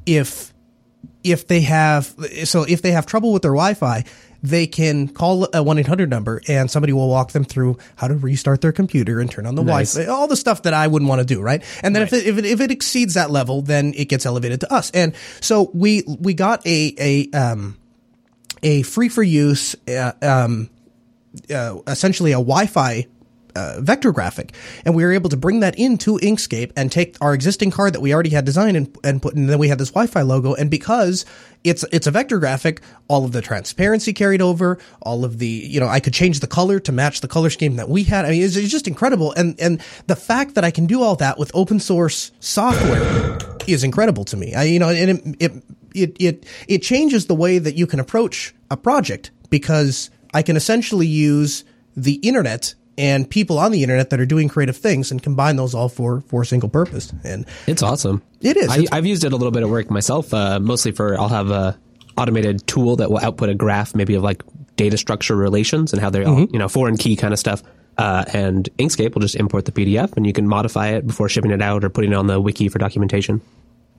if 0.07 0.53
if 1.25 1.49
they 1.49 1.63
have 1.63 2.15
so 2.45 2.63
if 2.63 2.83
they 2.83 2.93
have 2.93 3.07
trouble 3.07 3.33
with 3.33 3.43
their 3.43 3.53
Wi-Fi, 3.53 4.05
they 4.49 4.67
can 4.67 5.09
call 5.09 5.45
a 5.45 5.49
1-800 5.65 6.09
number 6.09 6.41
and 6.49 6.71
somebody 6.71 6.93
will 6.93 7.09
walk 7.09 7.33
them 7.33 7.45
through 7.45 7.79
how 7.97 8.09
to 8.09 8.15
restart 8.15 8.61
their 8.61 8.73
computer 8.73 9.21
and 9.21 9.31
turn 9.31 9.47
on 9.47 9.55
the 9.55 9.63
Nice. 9.63 9.95
Wi-Fi, 9.95 10.13
all 10.13 10.29
the 10.29 10.37
stuff 10.37 10.63
that 10.63 10.75
I 10.75 10.87
wouldn't 10.87 11.09
want 11.09 11.21
to 11.21 11.27
do, 11.27 11.41
right? 11.41 11.63
And 11.83 11.95
then 11.95 12.03
if, 12.03 12.13
it, 12.13 12.27
if 12.27 12.39
it 12.39 12.45
if 12.45 12.61
it 12.61 12.71
exceeds 12.71 13.15
that 13.15 13.31
level, 13.31 13.63
then 13.63 13.93
it 13.97 14.09
gets 14.09 14.27
elevated 14.27 14.61
to 14.61 14.73
us. 14.73 14.91
And 14.93 15.15
so 15.41 15.71
we 15.75 16.05
we 16.07 16.35
got 16.35 16.67
a 16.67 16.95
a 16.99 17.37
um 17.37 17.77
a 18.63 18.83
free 18.83 19.09
for 19.09 19.23
use 19.23 19.75
uh, 19.89 20.13
um 20.23 20.71
uh, 21.53 21.79
essentially 21.87 22.33
a 22.33 22.37
Wi-Fi 22.37 23.07
uh, 23.57 23.81
vector 23.81 24.13
graphic, 24.13 24.55
and 24.85 24.95
we 24.95 25.05
were 25.05 25.13
able 25.13 25.31
to 25.31 25.37
bring 25.37 25.61
that 25.61 25.79
into 25.79 26.19
Inkscape 26.19 26.73
and 26.77 26.93
take 26.93 27.17
our 27.21 27.35
existing 27.35 27.71
card 27.71 27.95
that 27.95 28.01
we 28.01 28.13
already 28.13 28.31
had 28.31 28.45
designed 28.45 28.77
and, 28.77 28.97
and 29.03 29.23
put, 29.23 29.35
and 29.35 29.49
then 29.49 29.59
we 29.59 29.69
had 29.69 29.79
this 29.79 29.91
Wi-Fi 29.91 30.23
logo, 30.23 30.55
and 30.55 30.71
because 30.71 31.25
it's 31.65 31.85
it's 31.91 32.07
a 32.07 32.11
vector 32.11 32.39
graphic, 32.39 32.81
all 33.09 33.25
of 33.25 33.33
the 33.33 33.43
transparency 33.43 34.13
carried 34.13 34.43
over, 34.43 34.79
all 35.03 35.25
of 35.25 35.39
the 35.39 35.49
you 35.49 35.81
know 35.81 35.89
I 35.89 36.01
could 36.01 36.13
change 36.13 36.41
the 36.41 36.47
color 36.47 36.79
to 36.81 36.93
match 36.93 37.21
the 37.21 37.29
color 37.29 37.51
scheme 37.51 37.77
that 37.77 37.89
we 37.89 38.05
had. 38.05 38.25
I 38.25 38.31
mean, 38.31 38.43
it's, 38.43 38.57
it's 38.57 38.71
just 38.71 38.87
incredible, 38.87 39.33
and 39.33 39.59
and 39.61 39.81
the 40.07 40.17
fact 40.17 40.55
that 40.55 40.65
I 40.65 40.71
can 40.71 40.87
do 40.87 41.03
all 41.03 41.17
that 41.17 41.39
with 41.39 41.51
open 41.55 41.81
source 41.81 42.33
software 42.41 43.39
is 43.67 43.83
incredible 43.83 44.25
to 44.27 44.37
me. 44.37 44.55
I 44.55 44.65
you 44.65 44.79
know, 44.79 44.91
and 44.91 45.11
it 45.11 45.37
it 45.41 45.63
it 45.95 46.17
it, 46.21 46.47
it 46.69 46.83
changes 46.83 47.27
the 47.27 47.35
way 47.35 47.59
that 47.59 47.75
you 47.75 47.87
can 47.87 48.01
approach 48.01 48.55
a 48.71 48.77
project 48.77 49.31
because 49.51 50.11
I 50.35 50.43
can 50.43 50.57
essentially 50.57 51.07
use 51.07 51.65
the 51.97 52.15
internet 52.17 52.75
and 52.99 53.29
people 53.29 53.59
on 53.59 53.73
the 53.73 53.83
internet 53.83 54.11
that 54.11 54.21
are 54.21 54.27
doing 54.27 54.49
creative 54.49 54.77
things 54.77 55.11
and 55.11 55.23
combine 55.23 55.57
those 55.57 55.75
all 55.75 55.89
for 55.89 56.21
for 56.23 56.43
a 56.43 56.47
single 56.47 56.69
purpose. 56.69 57.13
And 57.25 57.47
It's 57.67 57.83
awesome. 57.83 58.23
It 58.41 58.57
is. 58.57 58.69
I, 58.69 58.85
i've 58.93 59.07
used 59.07 59.25
it 59.25 59.33
a 59.33 59.37
little 59.37 59.51
bit 59.51 59.63
at 59.63 59.69
work 59.69 59.91
myself, 59.91 60.33
uh, 60.33 60.61
mostly 60.61 60.93
for 60.93 61.19
I'll 61.19 61.29
have 61.29 61.51
a 61.51 61.79
automated 62.17 62.67
tool 62.67 62.97
that 62.97 63.11
will 63.11 63.19
output 63.19 63.49
a 63.49 63.55
graph, 63.55 63.95
maybe 63.95 64.15
of 64.15 64.23
like 64.23 64.43
data 64.77 64.97
structure 64.97 65.37
relations 65.37 65.93
and 65.93 66.01
how 66.01 66.11
they're 66.11 66.27
all, 66.27 66.47
you 66.51 66.59
know 66.59 66.69
foreign 66.69 66.97
key 66.97 67.17
kind 67.17 67.33
of 67.33 67.39
stuff. 67.39 67.63
Uh, 67.99 68.25
and 68.35 68.69
Inkscape 68.79 69.15
will 69.15 69.23
just 69.23 69.37
import 69.37 69.65
the 69.65 69.73
PDF, 69.73 70.15
and 70.19 70.27
you 70.27 70.33
can 70.35 70.47
modify 70.47 70.89
it 70.89 71.07
before 71.07 71.31
shipping 71.31 71.51
it 71.51 71.63
out 71.63 71.83
or 71.83 71.89
putting 71.89 72.13
it 72.13 72.15
on 72.15 72.27
the 72.27 72.39
wiki 72.39 72.69
for 72.69 72.79
documentation. 72.79 73.41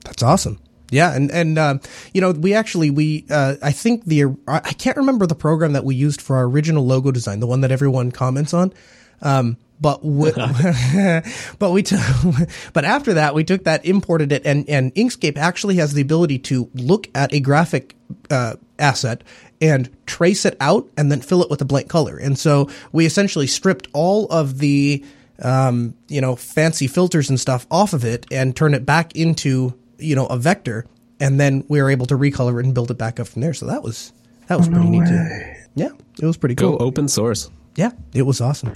That's 0.04 0.22
awesome. 0.22 0.60
Yeah, 0.90 1.14
and 1.14 1.30
and 1.30 1.58
um, 1.58 1.80
you 2.14 2.20
know 2.20 2.30
we 2.32 2.54
actually 2.54 2.90
we 2.90 3.26
uh, 3.30 3.56
I 3.62 3.72
think 3.72 4.04
the 4.04 4.24
I 4.46 4.72
can't 4.72 4.96
remember 4.96 5.26
the 5.26 5.34
program 5.34 5.74
that 5.74 5.84
we 5.84 5.94
used 5.94 6.22
for 6.22 6.36
our 6.36 6.44
original 6.44 6.84
logo 6.84 7.10
design, 7.10 7.40
the 7.40 7.46
one 7.46 7.60
that 7.60 7.70
everyone 7.70 8.10
comments 8.10 8.54
on. 8.54 8.72
Um, 9.20 9.58
but 9.80 10.04
we, 10.04 10.32
but 11.58 11.70
we 11.70 11.82
took 11.82 12.00
but 12.72 12.84
after 12.84 13.14
that 13.14 13.34
we 13.34 13.44
took 13.44 13.64
that 13.64 13.84
imported 13.84 14.32
it 14.32 14.46
and 14.46 14.68
and 14.68 14.94
Inkscape 14.94 15.36
actually 15.36 15.76
has 15.76 15.92
the 15.92 16.02
ability 16.02 16.38
to 16.40 16.70
look 16.74 17.08
at 17.14 17.32
a 17.32 17.40
graphic 17.40 17.94
uh, 18.30 18.56
asset 18.78 19.22
and 19.60 19.90
trace 20.06 20.44
it 20.44 20.56
out 20.60 20.88
and 20.96 21.10
then 21.10 21.20
fill 21.20 21.42
it 21.42 21.50
with 21.50 21.60
a 21.60 21.64
blank 21.64 21.88
color. 21.88 22.16
And 22.16 22.38
so 22.38 22.70
we 22.92 23.06
essentially 23.06 23.46
stripped 23.46 23.88
all 23.92 24.26
of 24.26 24.58
the 24.58 25.04
um, 25.42 25.94
you 26.08 26.20
know 26.20 26.34
fancy 26.34 26.86
filters 26.86 27.28
and 27.28 27.38
stuff 27.38 27.66
off 27.70 27.92
of 27.92 28.04
it 28.04 28.26
and 28.32 28.56
turned 28.56 28.74
it 28.74 28.86
back 28.86 29.14
into 29.14 29.74
you 29.98 30.14
know 30.14 30.26
a 30.26 30.38
vector 30.38 30.86
and 31.20 31.38
then 31.40 31.64
we 31.68 31.82
were 31.82 31.90
able 31.90 32.06
to 32.06 32.16
recolor 32.16 32.58
it 32.60 32.64
and 32.64 32.74
build 32.74 32.90
it 32.90 32.98
back 32.98 33.18
up 33.20 33.28
from 33.28 33.42
there. 33.42 33.54
So 33.54 33.66
that 33.66 33.82
was 33.82 34.12
that 34.46 34.58
was 34.58 34.68
pretty 34.68 34.88
neat 34.88 35.06
too. 35.06 35.28
Yeah, 35.74 35.90
it 36.20 36.26
was 36.26 36.36
pretty 36.36 36.54
cool. 36.54 36.72
Go 36.72 36.78
cool. 36.78 36.86
open 36.86 37.08
source. 37.08 37.50
Yeah, 37.76 37.90
it 38.12 38.22
was 38.22 38.40
awesome. 38.40 38.72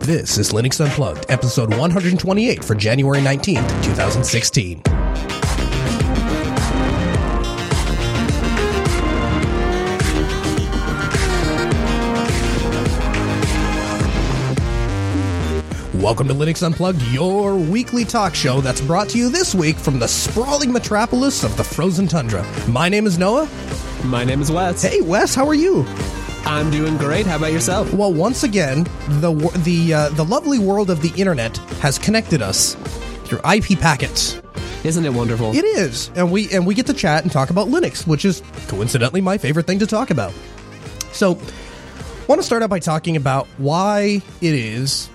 This 0.00 0.36
is 0.36 0.52
Linux 0.52 0.84
Unplugged, 0.84 1.26
episode 1.30 1.70
128 1.70 2.62
for 2.62 2.74
January 2.74 3.20
19th, 3.20 3.84
2016. 3.84 4.82
Welcome 16.04 16.28
to 16.28 16.34
Linux 16.34 16.62
Unplugged, 16.62 17.00
your 17.04 17.56
weekly 17.56 18.04
talk 18.04 18.34
show 18.34 18.60
that's 18.60 18.82
brought 18.82 19.08
to 19.08 19.18
you 19.18 19.30
this 19.30 19.54
week 19.54 19.78
from 19.78 19.98
the 19.98 20.06
sprawling 20.06 20.70
metropolis 20.70 21.42
of 21.44 21.56
the 21.56 21.64
frozen 21.64 22.06
tundra. 22.06 22.46
My 22.68 22.90
name 22.90 23.06
is 23.06 23.16
Noah. 23.16 23.48
My 24.04 24.22
name 24.22 24.42
is 24.42 24.52
Wes. 24.52 24.82
Hey, 24.82 25.00
Wes, 25.00 25.34
how 25.34 25.48
are 25.48 25.54
you? 25.54 25.82
I'm 26.44 26.70
doing 26.70 26.98
great. 26.98 27.24
How 27.24 27.36
about 27.36 27.52
yourself? 27.52 27.90
Well, 27.94 28.12
once 28.12 28.42
again, 28.42 28.84
the 29.22 29.32
the 29.64 29.94
uh, 29.94 30.08
the 30.10 30.26
lovely 30.26 30.58
world 30.58 30.90
of 30.90 31.00
the 31.00 31.10
internet 31.18 31.56
has 31.80 31.98
connected 31.98 32.42
us 32.42 32.74
through 33.24 33.40
IP 33.50 33.80
packets. 33.80 34.42
Isn't 34.84 35.06
it 35.06 35.14
wonderful? 35.14 35.54
It 35.54 35.64
is, 35.64 36.10
and 36.16 36.30
we 36.30 36.52
and 36.52 36.66
we 36.66 36.74
get 36.74 36.84
to 36.88 36.92
chat 36.92 37.22
and 37.22 37.32
talk 37.32 37.48
about 37.48 37.68
Linux, 37.68 38.06
which 38.06 38.26
is 38.26 38.42
coincidentally 38.68 39.22
my 39.22 39.38
favorite 39.38 39.66
thing 39.66 39.78
to 39.78 39.86
talk 39.86 40.10
about. 40.10 40.34
So, 41.12 41.38
want 42.28 42.42
to 42.42 42.42
start 42.42 42.62
out 42.62 42.68
by 42.68 42.80
talking 42.80 43.16
about 43.16 43.46
why 43.56 44.20
it 44.42 44.54
is 44.54 45.08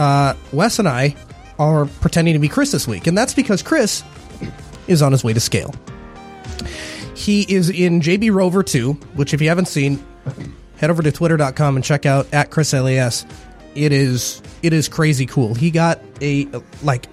uh, 0.00 0.34
Wes 0.52 0.78
and 0.78 0.88
I 0.88 1.14
are 1.58 1.84
pretending 1.84 2.32
to 2.32 2.40
be 2.40 2.48
Chris 2.48 2.72
this 2.72 2.88
week, 2.88 3.06
and 3.06 3.16
that's 3.16 3.34
because 3.34 3.62
Chris 3.62 4.02
is 4.88 5.02
on 5.02 5.12
his 5.12 5.22
way 5.22 5.34
to 5.34 5.40
scale. 5.40 5.74
He 7.14 7.42
is 7.42 7.68
in 7.68 8.00
JB 8.00 8.32
Rover 8.32 8.62
2, 8.62 8.94
which 9.14 9.34
if 9.34 9.42
you 9.42 9.48
haven't 9.50 9.68
seen, 9.68 10.02
head 10.78 10.88
over 10.88 11.02
to 11.02 11.12
twitter.com 11.12 11.76
and 11.76 11.84
check 11.84 12.06
out 12.06 12.32
at 12.32 12.50
Chris 12.50 12.72
LAS. 12.72 13.26
It 13.74 13.92
is 13.92 14.40
it 14.62 14.72
is 14.72 14.88
crazy 14.88 15.26
cool. 15.26 15.54
He 15.54 15.70
got 15.70 16.00
a 16.22 16.48
like 16.82 17.06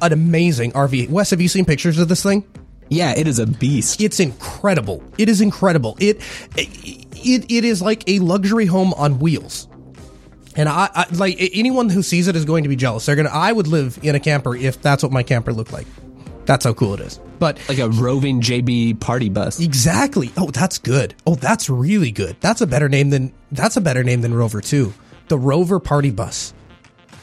an 0.00 0.12
amazing 0.12 0.72
RV. 0.72 1.10
Wes, 1.10 1.30
have 1.30 1.40
you 1.40 1.48
seen 1.48 1.64
pictures 1.64 1.98
of 1.98 2.08
this 2.08 2.22
thing? 2.22 2.44
yeah, 2.92 3.14
it 3.16 3.26
is 3.26 3.38
a 3.38 3.46
beast. 3.46 4.00
It's 4.00 4.20
incredible. 4.20 5.02
It 5.16 5.28
is 5.28 5.40
incredible. 5.40 5.96
It 5.98 6.20
it 6.54 7.50
it 7.50 7.64
is 7.64 7.80
like 7.80 8.04
a 8.06 8.18
luxury 8.18 8.66
home 8.66 8.92
on 8.94 9.18
wheels. 9.18 9.66
And 10.54 10.68
I, 10.68 10.90
I 10.94 11.06
like 11.12 11.36
anyone 11.38 11.88
who 11.88 12.02
sees 12.02 12.28
it 12.28 12.36
is 12.36 12.44
going 12.44 12.64
to 12.64 12.68
be 12.68 12.76
jealous. 12.76 13.06
They're 13.06 13.16
gonna. 13.16 13.30
I 13.30 13.52
would 13.52 13.66
live 13.66 13.98
in 14.02 14.14
a 14.14 14.20
camper 14.20 14.54
if 14.54 14.82
that's 14.82 15.02
what 15.02 15.12
my 15.12 15.22
camper 15.22 15.52
looked 15.52 15.72
like. 15.72 15.86
That's 16.44 16.64
how 16.64 16.74
cool 16.74 16.94
it 16.94 17.00
is. 17.00 17.20
But 17.38 17.58
like 17.68 17.78
a 17.78 17.88
roving 17.88 18.40
JB 18.40 19.00
party 19.00 19.28
bus. 19.28 19.60
Exactly. 19.60 20.30
Oh, 20.36 20.50
that's 20.50 20.78
good. 20.78 21.14
Oh, 21.26 21.34
that's 21.34 21.70
really 21.70 22.10
good. 22.10 22.36
That's 22.40 22.60
a 22.60 22.66
better 22.66 22.88
name 22.88 23.10
than 23.10 23.32
that's 23.50 23.76
a 23.76 23.80
better 23.80 24.04
name 24.04 24.20
than 24.20 24.34
Rover 24.34 24.60
2. 24.60 24.92
The 25.28 25.38
Rover 25.38 25.80
Party 25.80 26.10
Bus. 26.10 26.52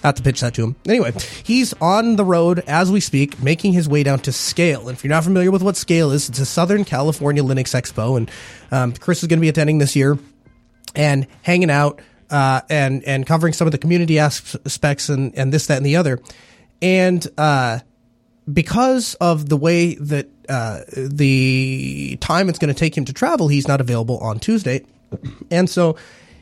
I 0.01 0.07
have 0.07 0.15
to 0.15 0.23
pitch 0.23 0.39
that 0.39 0.53
to 0.53 0.63
him. 0.63 0.75
Anyway, 0.87 1.11
he's 1.43 1.73
on 1.81 2.15
the 2.15 2.23
road 2.23 2.59
as 2.67 2.89
we 2.89 3.01
speak, 3.01 3.43
making 3.43 3.73
his 3.73 3.89
way 3.89 4.01
down 4.03 4.19
to 4.19 4.31
Scale. 4.31 4.87
And 4.87 4.97
if 4.97 5.03
you're 5.03 5.09
not 5.09 5.25
familiar 5.25 5.51
with 5.51 5.61
what 5.61 5.75
Scale 5.75 6.11
is, 6.11 6.29
it's 6.29 6.39
a 6.39 6.45
Southern 6.45 6.85
California 6.85 7.43
Linux 7.43 7.75
Expo, 7.75 8.15
and 8.15 8.31
um, 8.71 8.93
Chris 8.93 9.21
is 9.23 9.27
going 9.27 9.39
to 9.39 9.41
be 9.41 9.49
attending 9.49 9.77
this 9.77 9.97
year 9.97 10.17
and 10.95 11.27
hanging 11.41 11.69
out 11.69 11.99
uh, 12.29 12.61
and 12.69 13.03
and 13.03 13.25
covering 13.25 13.53
some 13.53 13.67
of 13.67 13.71
the 13.71 13.77
community 13.77 14.19
aspects 14.19 15.09
and 15.09 15.35
and 15.37 15.51
this 15.51 15.67
that 15.67 15.77
and 15.77 15.85
the 15.85 15.95
other. 15.95 16.19
And 16.81 17.25
uh, 17.37 17.79
because 18.51 19.15
of 19.15 19.49
the 19.49 19.57
way 19.57 19.95
that 19.95 20.29
uh, 20.47 20.81
the 20.95 22.17
time 22.21 22.49
it's 22.49 22.59
going 22.59 22.73
to 22.73 22.79
take 22.79 22.97
him 22.97 23.05
to 23.05 23.13
travel, 23.13 23.47
he's 23.47 23.67
not 23.67 23.81
available 23.81 24.17
on 24.19 24.39
Tuesday, 24.39 24.85
and 25.51 25.69
so 25.69 25.95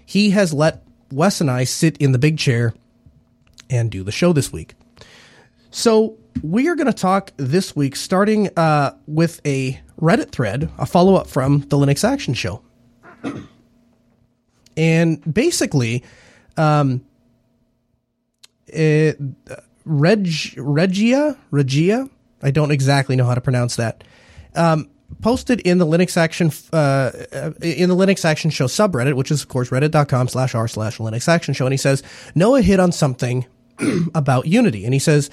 he 0.06 0.32
has 0.32 0.53
let 0.53 0.84
Wes 1.12 1.41
and 1.41 1.50
I 1.50 1.63
sit 1.63 1.98
in 1.98 2.12
the 2.12 2.20
big 2.20 2.38
chair 2.38 2.74
and 3.70 3.91
do 3.91 4.03
the 4.03 4.12
show 4.12 4.34
this 4.34 4.51
week. 4.51 4.75
So 5.72 6.17
we 6.41 6.67
are 6.70 6.75
going 6.75 6.88
to 6.88 6.94
talk 6.94 7.32
this 7.38 7.75
week, 7.75 7.96
starting 7.96 8.50
uh, 8.58 8.96
with 9.06 9.41
a 9.46 9.79
Reddit 10.00 10.32
thread, 10.32 10.70
a 10.77 10.86
follow 10.86 11.15
up 11.15 11.27
from 11.27 11.62
the 11.62 11.77
Linux 11.77 12.08
Action 12.08 12.34
Show, 12.34 12.62
and 14.77 15.34
basically, 15.34 16.03
um, 16.55 17.03
it, 18.67 19.19
Reg 19.84 20.29
Regia 20.57 21.38
Regia. 21.51 22.10
I 22.41 22.51
don't 22.51 22.72
exactly 22.72 23.15
know 23.15 23.25
how 23.25 23.34
to 23.34 23.41
pronounce 23.41 23.77
that. 23.77 24.03
Um, 24.55 24.89
posted 25.22 25.60
in 25.62 25.79
the 25.79 25.86
Linux 25.86 26.17
Action 26.17 26.51
uh, 26.72 27.12
in 27.62 27.89
the 27.89 27.96
Linux 27.96 28.24
Action 28.24 28.51
Show 28.51 28.65
subreddit, 28.65 29.15
which 29.15 29.31
is 29.31 29.41
of 29.41 29.48
course 29.48 29.69
reddit.com 29.69 30.27
slash 30.27 30.53
r 30.53 30.67
slash 30.67 31.00
Linux 31.00 31.27
Action 31.27 31.53
Show, 31.53 31.65
and 31.65 31.74
he 31.74 31.77
says 31.77 32.03
Noah 32.36 32.62
hit 32.62 32.79
on 32.79 32.91
something 32.91 33.46
about 34.15 34.48
Unity, 34.48 34.86
and 34.86 34.93
he 34.93 35.00
says. 35.00 35.29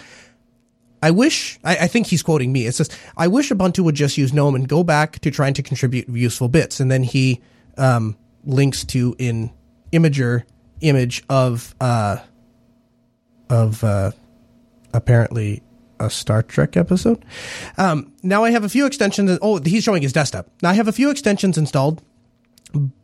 I 1.02 1.10
wish, 1.10 1.58
I, 1.62 1.76
I, 1.76 1.86
think 1.86 2.06
he's 2.06 2.22
quoting 2.22 2.50
me. 2.50 2.64
It 2.64 2.74
says, 2.74 2.88
I 3.14 3.28
wish 3.28 3.50
Ubuntu 3.50 3.80
would 3.80 3.94
just 3.94 4.16
use 4.16 4.32
GNOME 4.32 4.54
and 4.54 4.66
go 4.66 4.82
back 4.82 5.18
to 5.18 5.30
trying 5.30 5.52
to 5.52 5.62
contribute 5.62 6.08
useful 6.08 6.48
bits. 6.48 6.80
And 6.80 6.90
then 6.90 7.02
he, 7.02 7.42
um, 7.76 8.16
links 8.44 8.84
to 8.84 9.14
in 9.18 9.50
Imgur 9.92 10.44
image 10.80 11.24
of, 11.28 11.74
uh, 11.80 12.18
of, 13.48 13.82
uh, 13.84 14.10
apparently 14.92 15.62
a 16.00 16.10
Star 16.10 16.42
Trek 16.42 16.76
episode. 16.76 17.24
Um, 17.78 18.12
now 18.22 18.44
I 18.44 18.50
have 18.50 18.64
a 18.64 18.68
few 18.68 18.86
extensions. 18.86 19.38
Oh, 19.40 19.58
he's 19.58 19.84
showing 19.84 20.02
his 20.02 20.12
desktop. 20.12 20.48
Now 20.62 20.70
I 20.70 20.74
have 20.74 20.88
a 20.88 20.92
few 20.92 21.10
extensions 21.10 21.56
installed, 21.56 22.02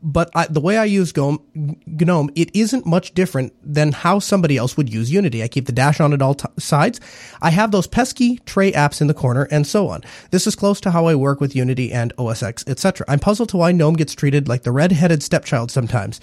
but 0.02 0.30
I, 0.34 0.46
the 0.46 0.60
way 0.60 0.76
I 0.76 0.84
use 0.84 1.14
GNOME, 1.16 2.30
it 2.34 2.50
isn't 2.54 2.86
much 2.86 3.14
different 3.14 3.52
than 3.62 3.92
how 3.92 4.18
somebody 4.18 4.56
else 4.56 4.76
would 4.76 4.92
use 4.92 5.12
Unity. 5.12 5.42
I 5.42 5.48
keep 5.48 5.66
the 5.66 5.72
dash 5.72 6.00
on 6.00 6.12
at 6.12 6.22
all 6.22 6.34
t- 6.34 6.48
sides. 6.58 7.00
I 7.40 7.50
have 7.50 7.70
those 7.70 7.86
pesky 7.86 8.38
tray 8.46 8.72
apps 8.72 9.00
in 9.00 9.06
the 9.06 9.14
corner 9.14 9.44
and 9.50 9.66
so 9.66 9.88
on. 9.88 10.02
This 10.30 10.46
is 10.46 10.56
close 10.56 10.80
to 10.82 10.90
how 10.90 11.06
I 11.06 11.14
work 11.14 11.40
with 11.40 11.54
Unity 11.54 11.92
and 11.92 12.12
OS 12.18 12.42
X, 12.42 12.64
etc. 12.66 13.04
I'm 13.08 13.20
puzzled 13.20 13.50
to 13.50 13.56
why 13.56 13.72
GNOME 13.72 13.94
gets 13.94 14.14
treated 14.14 14.48
like 14.48 14.62
the 14.62 14.72
red-headed 14.72 15.22
stepchild 15.22 15.70
sometimes. 15.70 16.20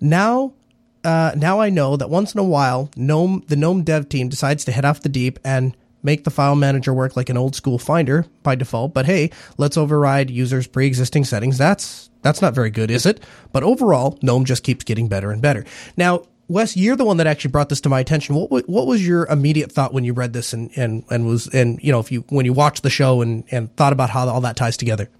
Now 0.00 0.54
uh, 1.04 1.32
now 1.36 1.60
I 1.60 1.70
know 1.70 1.96
that 1.96 2.10
once 2.10 2.34
in 2.34 2.40
a 2.40 2.44
while, 2.44 2.90
GNOME, 2.96 3.44
the 3.46 3.56
GNOME 3.56 3.84
dev 3.84 4.08
team 4.08 4.28
decides 4.28 4.64
to 4.64 4.72
head 4.72 4.84
off 4.84 5.00
the 5.00 5.08
deep 5.08 5.38
and 5.44 5.76
make 6.02 6.24
the 6.24 6.30
file 6.30 6.56
manager 6.56 6.92
work 6.94 7.16
like 7.16 7.28
an 7.28 7.36
old 7.36 7.54
school 7.54 7.78
finder 7.78 8.26
by 8.42 8.54
default. 8.54 8.94
But 8.94 9.06
hey, 9.06 9.30
let's 9.56 9.76
override 9.76 10.30
users' 10.30 10.66
pre-existing 10.66 11.24
settings. 11.24 11.58
That's 11.58 12.10
that's 12.22 12.42
not 12.42 12.54
very 12.54 12.70
good, 12.70 12.90
is 12.90 13.06
it? 13.06 13.20
But 13.52 13.62
overall, 13.62 14.18
GNOME 14.22 14.44
just 14.44 14.64
keeps 14.64 14.84
getting 14.84 15.08
better 15.08 15.30
and 15.30 15.40
better. 15.40 15.64
Now, 15.96 16.24
Wes, 16.48 16.76
you're 16.76 16.96
the 16.96 17.04
one 17.04 17.18
that 17.18 17.26
actually 17.26 17.50
brought 17.50 17.68
this 17.68 17.80
to 17.82 17.88
my 17.88 18.00
attention. 18.00 18.34
What 18.34 18.68
what 18.68 18.86
was 18.86 19.06
your 19.06 19.26
immediate 19.26 19.70
thought 19.70 19.92
when 19.92 20.04
you 20.04 20.14
read 20.14 20.32
this 20.32 20.52
and 20.52 20.70
and 20.76 21.04
and 21.10 21.26
was 21.26 21.46
and 21.48 21.78
you 21.82 21.92
know 21.92 22.00
if 22.00 22.10
you 22.10 22.24
when 22.30 22.46
you 22.46 22.52
watched 22.52 22.82
the 22.82 22.90
show 22.90 23.20
and 23.20 23.44
and 23.50 23.74
thought 23.76 23.92
about 23.92 24.10
how 24.10 24.26
all 24.28 24.40
that 24.40 24.56
ties 24.56 24.76
together? 24.76 25.10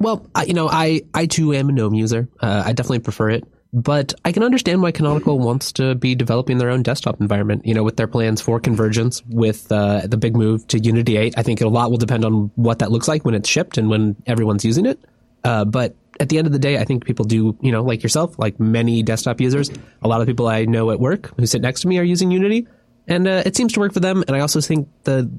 Well, 0.00 0.24
I, 0.32 0.44
you 0.44 0.54
know, 0.54 0.68
I 0.68 1.02
I 1.12 1.26
too 1.26 1.52
am 1.52 1.68
a 1.68 1.72
GNOME 1.72 1.94
user. 1.94 2.28
Uh, 2.40 2.62
I 2.66 2.72
definitely 2.72 3.00
prefer 3.00 3.30
it. 3.30 3.44
But 3.72 4.14
I 4.24 4.32
can 4.32 4.42
understand 4.42 4.80
why 4.80 4.92
Canonical 4.92 5.38
wants 5.38 5.72
to 5.72 5.94
be 5.94 6.14
developing 6.14 6.56
their 6.56 6.70
own 6.70 6.82
desktop 6.82 7.20
environment, 7.20 7.66
you 7.66 7.74
know, 7.74 7.82
with 7.82 7.96
their 7.96 8.06
plans 8.06 8.40
for 8.40 8.58
convergence 8.60 9.22
with 9.28 9.70
uh, 9.70 10.06
the 10.06 10.16
big 10.16 10.34
move 10.34 10.66
to 10.68 10.78
Unity 10.78 11.18
8. 11.18 11.34
I 11.36 11.42
think 11.42 11.60
a 11.60 11.68
lot 11.68 11.90
will 11.90 11.98
depend 11.98 12.24
on 12.24 12.50
what 12.54 12.78
that 12.78 12.90
looks 12.90 13.08
like 13.08 13.26
when 13.26 13.34
it's 13.34 13.48
shipped 13.48 13.76
and 13.76 13.90
when 13.90 14.16
everyone's 14.26 14.64
using 14.64 14.86
it. 14.86 14.98
Uh, 15.44 15.66
but 15.66 15.94
at 16.18 16.30
the 16.30 16.38
end 16.38 16.46
of 16.46 16.52
the 16.52 16.58
day, 16.58 16.78
I 16.78 16.84
think 16.84 17.04
people 17.04 17.26
do, 17.26 17.56
you 17.60 17.70
know, 17.70 17.82
like 17.82 18.02
yourself, 18.02 18.38
like 18.38 18.58
many 18.58 19.02
desktop 19.02 19.40
users, 19.40 19.70
a 20.02 20.08
lot 20.08 20.20
of 20.20 20.26
people 20.26 20.48
I 20.48 20.64
know 20.64 20.90
at 20.90 20.98
work 20.98 21.32
who 21.38 21.46
sit 21.46 21.60
next 21.60 21.82
to 21.82 21.88
me 21.88 21.98
are 21.98 22.04
using 22.04 22.30
Unity, 22.30 22.66
and 23.06 23.28
uh, 23.28 23.42
it 23.44 23.54
seems 23.56 23.74
to 23.74 23.80
work 23.80 23.92
for 23.92 24.00
them. 24.00 24.24
And 24.26 24.34
I 24.34 24.40
also 24.40 24.60
think 24.60 24.88
the 25.04 25.30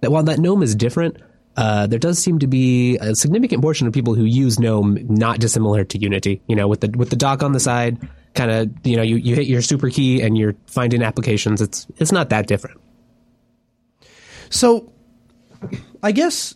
that 0.00 0.10
while 0.10 0.24
that 0.24 0.38
GNOME 0.38 0.62
is 0.62 0.74
different, 0.74 1.16
uh, 1.56 1.86
there 1.86 1.98
does 1.98 2.18
seem 2.18 2.38
to 2.40 2.46
be 2.46 2.98
a 2.98 3.14
significant 3.14 3.62
portion 3.62 3.86
of 3.86 3.92
people 3.92 4.14
who 4.14 4.24
use 4.24 4.58
GNOME 4.58 4.98
not 5.08 5.40
dissimilar 5.40 5.84
to 5.84 5.98
Unity. 5.98 6.42
You 6.48 6.56
know, 6.56 6.68
with 6.68 6.80
the 6.80 6.88
with 6.96 7.10
the 7.10 7.16
dock 7.16 7.42
on 7.42 7.52
the 7.52 7.60
side, 7.60 7.98
kind 8.34 8.50
of 8.50 8.86
you 8.86 8.96
know 8.96 9.02
you, 9.02 9.16
you 9.16 9.34
hit 9.34 9.46
your 9.46 9.62
super 9.62 9.88
key 9.88 10.20
and 10.20 10.36
you're 10.36 10.54
finding 10.66 11.02
applications. 11.02 11.62
It's 11.62 11.86
it's 11.96 12.12
not 12.12 12.28
that 12.28 12.46
different. 12.46 12.80
So, 14.50 14.92
I 16.02 16.12
guess 16.12 16.54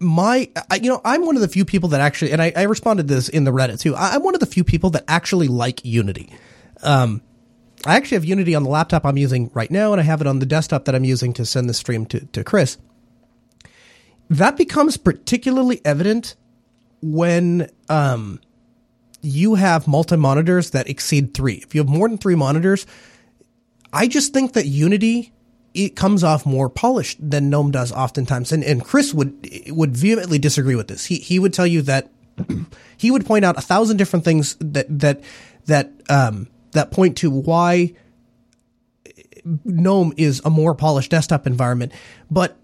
my 0.00 0.50
I, 0.70 0.76
you 0.76 0.90
know 0.90 1.00
I'm 1.04 1.24
one 1.24 1.36
of 1.36 1.42
the 1.42 1.48
few 1.48 1.64
people 1.64 1.90
that 1.90 2.00
actually, 2.00 2.32
and 2.32 2.42
I, 2.42 2.52
I 2.56 2.62
responded 2.62 3.06
this 3.06 3.28
in 3.28 3.44
the 3.44 3.52
Reddit 3.52 3.80
too. 3.80 3.94
I, 3.94 4.16
am 4.16 4.24
one 4.24 4.34
of 4.34 4.40
the 4.40 4.46
few 4.46 4.64
people 4.64 4.90
that 4.90 5.04
actually 5.06 5.46
like 5.46 5.84
Unity. 5.84 6.32
Um, 6.82 7.22
I 7.86 7.94
actually 7.94 8.16
have 8.16 8.24
Unity 8.24 8.56
on 8.56 8.64
the 8.64 8.70
laptop 8.70 9.06
I'm 9.06 9.16
using 9.16 9.52
right 9.54 9.70
now, 9.70 9.92
and 9.92 10.00
I 10.00 10.04
have 10.04 10.20
it 10.20 10.26
on 10.26 10.40
the 10.40 10.46
desktop 10.46 10.86
that 10.86 10.96
I'm 10.96 11.04
using 11.04 11.32
to 11.34 11.46
send 11.46 11.70
the 11.70 11.74
stream 11.74 12.06
to 12.06 12.26
to 12.26 12.42
Chris 12.42 12.76
that 14.30 14.56
becomes 14.56 14.96
particularly 14.96 15.80
evident 15.84 16.36
when 17.02 17.70
um, 17.88 18.40
you 19.22 19.54
have 19.54 19.86
multi 19.86 20.16
monitors 20.16 20.70
that 20.70 20.88
exceed 20.88 21.34
three. 21.34 21.56
If 21.56 21.74
you 21.74 21.80
have 21.80 21.88
more 21.88 22.08
than 22.08 22.18
three 22.18 22.34
monitors, 22.34 22.86
I 23.92 24.08
just 24.08 24.32
think 24.32 24.54
that 24.54 24.66
Unity 24.66 25.32
it 25.76 25.94
comes 25.94 26.24
off 26.24 26.46
more 26.46 26.70
polished 26.70 27.18
than 27.20 27.50
GNOME 27.50 27.70
does 27.70 27.92
oftentimes. 27.92 28.50
And 28.50 28.64
and 28.64 28.82
Chris 28.82 29.12
would 29.12 29.48
would 29.68 29.96
vehemently 29.96 30.38
disagree 30.38 30.74
with 30.74 30.88
this. 30.88 31.04
He 31.04 31.16
he 31.16 31.38
would 31.38 31.52
tell 31.52 31.66
you 31.66 31.82
that 31.82 32.10
he 32.96 33.10
would 33.10 33.26
point 33.26 33.44
out 33.44 33.58
a 33.58 33.60
thousand 33.60 33.98
different 33.98 34.24
things 34.24 34.56
that 34.60 34.86
that 34.88 35.20
that 35.66 35.92
um, 36.08 36.48
that 36.72 36.90
point 36.90 37.18
to 37.18 37.30
why 37.30 37.92
GNOME 39.64 40.14
is 40.16 40.40
a 40.44 40.50
more 40.50 40.74
polished 40.74 41.10
desktop 41.10 41.46
environment, 41.46 41.92
but 42.30 42.56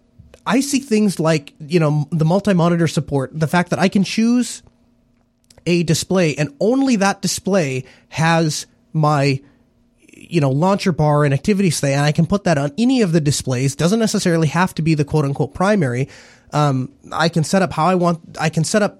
I 0.46 0.60
see 0.60 0.80
things 0.80 1.20
like, 1.20 1.54
you 1.60 1.78
know, 1.78 2.08
the 2.10 2.24
multi-monitor 2.24 2.88
support, 2.88 3.30
the 3.38 3.46
fact 3.46 3.70
that 3.70 3.78
I 3.78 3.88
can 3.88 4.04
choose 4.04 4.62
a 5.66 5.82
display 5.84 6.34
and 6.34 6.54
only 6.60 6.96
that 6.96 7.22
display 7.22 7.84
has 8.08 8.66
my 8.92 9.40
you 10.32 10.40
know 10.40 10.50
launcher 10.50 10.92
bar 10.92 11.24
and 11.24 11.34
activity 11.34 11.70
stay 11.70 11.94
and 11.94 12.02
I 12.02 12.12
can 12.12 12.26
put 12.26 12.44
that 12.44 12.58
on 12.58 12.72
any 12.78 13.02
of 13.02 13.12
the 13.12 13.20
displays. 13.20 13.76
Doesn't 13.76 13.98
necessarily 13.98 14.48
have 14.48 14.74
to 14.74 14.82
be 14.82 14.94
the 14.94 15.04
quote 15.04 15.24
unquote 15.24 15.54
primary. 15.54 16.08
Um, 16.52 16.92
I 17.10 17.30
can 17.30 17.44
set 17.44 17.62
up 17.62 17.72
how 17.72 17.86
I 17.86 17.94
want 17.94 18.36
I 18.38 18.50
can 18.50 18.64
set 18.64 18.82
up 18.82 18.98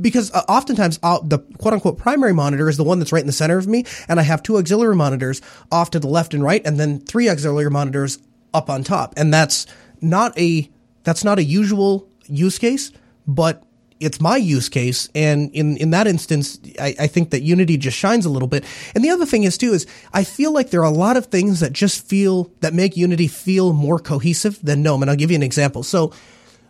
because 0.00 0.32
uh, 0.32 0.42
oftentimes 0.48 0.98
I'll, 1.02 1.22
the 1.22 1.38
quote 1.58 1.74
unquote 1.74 1.98
primary 1.98 2.32
monitor 2.32 2.68
is 2.68 2.76
the 2.76 2.84
one 2.84 2.98
that's 2.98 3.12
right 3.12 3.20
in 3.20 3.26
the 3.26 3.32
center 3.32 3.58
of 3.58 3.66
me 3.66 3.84
and 4.08 4.18
I 4.18 4.22
have 4.22 4.42
two 4.42 4.56
auxiliary 4.56 4.96
monitors 4.96 5.42
off 5.70 5.90
to 5.90 5.98
the 5.98 6.08
left 6.08 6.34
and 6.34 6.42
right 6.42 6.62
and 6.64 6.78
then 6.78 7.00
three 7.00 7.28
auxiliary 7.28 7.70
monitors 7.70 8.18
up 8.54 8.70
on 8.70 8.82
top. 8.82 9.14
And 9.16 9.32
that's 9.32 9.66
not 10.00 10.38
a 10.38 10.70
that's 11.06 11.22
not 11.22 11.38
a 11.38 11.44
usual 11.44 12.08
use 12.26 12.58
case, 12.58 12.90
but 13.28 13.62
it's 14.00 14.20
my 14.20 14.36
use 14.36 14.68
case. 14.68 15.08
And 15.14 15.54
in, 15.54 15.76
in 15.76 15.90
that 15.90 16.08
instance, 16.08 16.58
I, 16.80 16.96
I, 16.98 17.06
think 17.06 17.30
that 17.30 17.42
Unity 17.42 17.76
just 17.76 17.96
shines 17.96 18.26
a 18.26 18.28
little 18.28 18.48
bit. 18.48 18.64
And 18.92 19.04
the 19.04 19.10
other 19.10 19.24
thing 19.24 19.44
is 19.44 19.56
too, 19.56 19.72
is 19.72 19.86
I 20.12 20.24
feel 20.24 20.52
like 20.52 20.70
there 20.70 20.80
are 20.80 20.84
a 20.84 20.90
lot 20.90 21.16
of 21.16 21.26
things 21.26 21.60
that 21.60 21.72
just 21.72 22.04
feel, 22.04 22.50
that 22.58 22.74
make 22.74 22.96
Unity 22.96 23.28
feel 23.28 23.72
more 23.72 24.00
cohesive 24.00 24.58
than 24.62 24.82
GNOME. 24.82 25.02
And 25.02 25.10
I'll 25.10 25.16
give 25.16 25.30
you 25.30 25.36
an 25.36 25.44
example. 25.44 25.84
So 25.84 26.12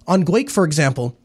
on 0.06 0.22
Guake, 0.22 0.50
for 0.50 0.64
example, 0.64 1.18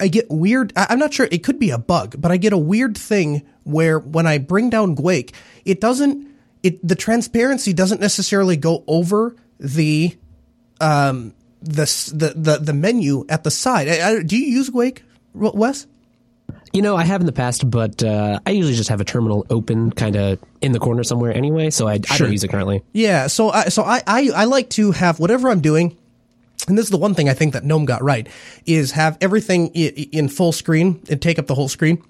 I 0.00 0.08
get 0.08 0.26
weird, 0.28 0.72
I'm 0.74 0.98
not 0.98 1.14
sure, 1.14 1.28
it 1.30 1.44
could 1.44 1.60
be 1.60 1.70
a 1.70 1.78
bug, 1.78 2.16
but 2.18 2.32
I 2.32 2.36
get 2.36 2.52
a 2.52 2.58
weird 2.58 2.98
thing 2.98 3.46
where 3.62 4.00
when 4.00 4.26
I 4.26 4.38
bring 4.38 4.70
down 4.70 4.96
Guake, 4.96 5.34
it 5.64 5.80
doesn't, 5.80 6.26
it, 6.64 6.86
the 6.86 6.96
transparency 6.96 7.72
doesn't 7.72 8.00
necessarily 8.00 8.56
go 8.56 8.82
over 8.88 9.36
the, 9.60 10.16
um, 10.80 11.32
the 11.62 12.12
the 12.14 12.34
the, 12.36 12.58
the 12.58 12.72
menu 12.72 13.24
at 13.28 13.44
the 13.44 13.50
side. 13.50 13.88
I, 13.88 14.10
I, 14.10 14.22
do 14.22 14.36
you 14.36 14.46
use 14.46 14.70
Guake, 14.70 15.00
Wes? 15.34 15.86
You 16.72 16.82
know, 16.82 16.96
I 16.96 17.04
have 17.04 17.20
in 17.20 17.26
the 17.26 17.32
past, 17.32 17.68
but 17.70 18.02
uh, 18.02 18.40
I 18.44 18.50
usually 18.50 18.74
just 18.74 18.90
have 18.90 19.00
a 19.00 19.04
terminal 19.04 19.46
open, 19.48 19.90
kind 19.90 20.16
of 20.16 20.38
in 20.60 20.72
the 20.72 20.78
corner 20.78 21.02
somewhere 21.02 21.34
anyway. 21.34 21.70
So 21.70 21.88
I, 21.88 21.98
sure. 22.00 22.14
I 22.14 22.18
don't 22.18 22.32
use 22.32 22.44
it 22.44 22.48
currently. 22.48 22.82
Yeah, 22.92 23.26
so 23.26 23.50
I 23.50 23.68
so 23.68 23.82
I, 23.82 24.02
I 24.06 24.30
I 24.34 24.44
like 24.44 24.70
to 24.70 24.92
have 24.92 25.18
whatever 25.18 25.48
I'm 25.48 25.60
doing. 25.60 25.96
And 26.66 26.76
this 26.76 26.84
is 26.84 26.90
the 26.90 26.98
one 26.98 27.14
thing 27.14 27.28
I 27.28 27.34
think 27.34 27.54
that 27.54 27.64
GNOME 27.64 27.86
got 27.86 28.02
right 28.02 28.28
is 28.66 28.90
have 28.92 29.16
everything 29.20 29.68
in 29.68 30.28
full 30.28 30.52
screen 30.52 31.00
and 31.08 31.22
take 31.22 31.38
up 31.38 31.46
the 31.46 31.54
whole 31.54 31.68
screen. 31.68 32.02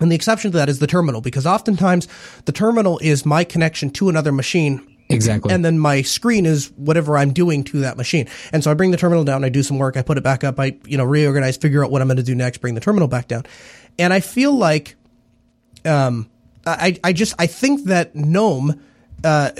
And 0.00 0.10
the 0.10 0.16
exception 0.16 0.50
to 0.52 0.58
that 0.58 0.68
is 0.68 0.78
the 0.78 0.86
terminal 0.86 1.20
because 1.20 1.46
oftentimes 1.46 2.08
the 2.46 2.52
terminal 2.52 2.98
is 3.00 3.26
my 3.26 3.44
connection 3.44 3.90
to 3.90 4.08
another 4.08 4.32
machine 4.32 4.91
Exactly. 5.12 5.52
And 5.52 5.64
then 5.64 5.78
my 5.78 6.02
screen 6.02 6.46
is 6.46 6.72
whatever 6.76 7.16
I'm 7.16 7.32
doing 7.32 7.64
to 7.64 7.80
that 7.80 7.96
machine. 7.96 8.28
And 8.52 8.64
so 8.64 8.70
I 8.70 8.74
bring 8.74 8.90
the 8.90 8.96
terminal 8.96 9.24
down, 9.24 9.44
I 9.44 9.48
do 9.48 9.62
some 9.62 9.78
work, 9.78 9.96
I 9.96 10.02
put 10.02 10.18
it 10.18 10.24
back 10.24 10.44
up, 10.44 10.58
I, 10.58 10.76
you 10.86 10.96
know, 10.96 11.04
reorganize, 11.04 11.56
figure 11.56 11.84
out 11.84 11.90
what 11.90 12.02
I'm 12.02 12.08
going 12.08 12.16
to 12.16 12.22
do 12.22 12.34
next, 12.34 12.58
bring 12.58 12.74
the 12.74 12.80
terminal 12.80 13.08
back 13.08 13.28
down. 13.28 13.44
And 13.98 14.12
I 14.12 14.20
feel 14.20 14.52
like, 14.52 14.96
um, 15.84 16.30
I, 16.66 16.98
I 17.02 17.12
just, 17.12 17.34
I 17.38 17.46
think 17.46 17.84
that 17.84 18.14
GNOME, 18.14 18.80
uh, 19.24 19.50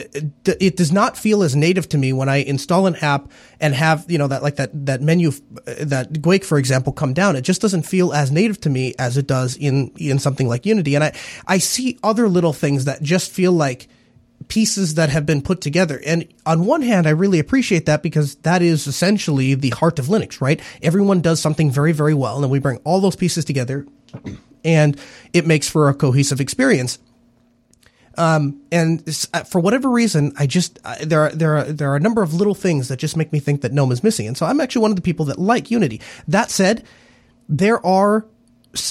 it 0.44 0.76
does 0.76 0.90
not 0.90 1.16
feel 1.16 1.42
as 1.42 1.54
native 1.54 1.88
to 1.90 1.98
me 1.98 2.12
when 2.12 2.28
I 2.28 2.36
install 2.36 2.86
an 2.86 2.96
app 2.96 3.30
and 3.60 3.74
have, 3.74 4.10
you 4.10 4.18
know, 4.18 4.26
that, 4.28 4.42
like 4.42 4.56
that, 4.56 4.70
that 4.86 5.00
menu, 5.00 5.30
that 5.64 6.12
Guake, 6.14 6.44
for 6.44 6.58
example, 6.58 6.92
come 6.92 7.12
down. 7.12 7.36
It 7.36 7.42
just 7.42 7.60
doesn't 7.60 7.82
feel 7.82 8.12
as 8.12 8.32
native 8.32 8.60
to 8.62 8.70
me 8.70 8.94
as 8.98 9.16
it 9.16 9.26
does 9.28 9.56
in, 9.56 9.92
in 9.96 10.18
something 10.18 10.48
like 10.48 10.66
Unity. 10.66 10.94
And 10.96 11.04
I, 11.04 11.16
I 11.46 11.58
see 11.58 11.98
other 12.02 12.28
little 12.28 12.52
things 12.52 12.86
that 12.86 13.02
just 13.02 13.30
feel 13.30 13.52
like, 13.52 13.88
pieces 14.48 14.94
that 14.94 15.10
have 15.10 15.26
been 15.26 15.42
put 15.42 15.60
together. 15.60 16.00
And 16.06 16.26
on 16.46 16.64
one 16.64 16.82
hand, 16.82 17.06
I 17.06 17.10
really 17.10 17.38
appreciate 17.38 17.86
that 17.86 18.02
because 18.02 18.36
that 18.36 18.62
is 18.62 18.86
essentially 18.86 19.54
the 19.54 19.70
heart 19.70 19.98
of 19.98 20.06
Linux, 20.06 20.40
right? 20.40 20.60
Everyone 20.82 21.20
does 21.20 21.40
something 21.40 21.70
very, 21.70 21.92
very 21.92 22.14
well, 22.14 22.42
and 22.42 22.50
we 22.50 22.58
bring 22.58 22.78
all 22.84 23.00
those 23.00 23.16
pieces 23.16 23.44
together, 23.44 23.86
and 24.64 24.98
it 25.32 25.46
makes 25.46 25.68
for 25.68 25.88
a 25.88 25.94
cohesive 25.94 26.40
experience. 26.40 26.98
Um, 28.18 28.60
and 28.70 29.02
uh, 29.32 29.44
for 29.44 29.60
whatever 29.60 29.88
reason, 29.88 30.32
I 30.36 30.46
just 30.46 30.78
uh, 30.84 30.96
there 31.00 31.22
are 31.22 31.30
there 31.30 31.56
are 31.56 31.64
there 31.64 31.92
are 31.92 31.96
a 31.96 32.00
number 32.00 32.22
of 32.22 32.34
little 32.34 32.54
things 32.54 32.88
that 32.88 32.98
just 32.98 33.16
make 33.16 33.32
me 33.32 33.40
think 33.40 33.62
that 33.62 33.72
GNOME 33.72 33.92
is 33.92 34.04
missing. 34.04 34.26
And 34.26 34.36
so 34.36 34.44
I'm 34.44 34.60
actually 34.60 34.82
one 34.82 34.90
of 34.90 34.96
the 34.96 35.02
people 35.02 35.24
that 35.26 35.38
like 35.38 35.70
Unity. 35.70 36.00
That 36.28 36.50
said, 36.50 36.84
there 37.48 37.84
are 37.86 38.26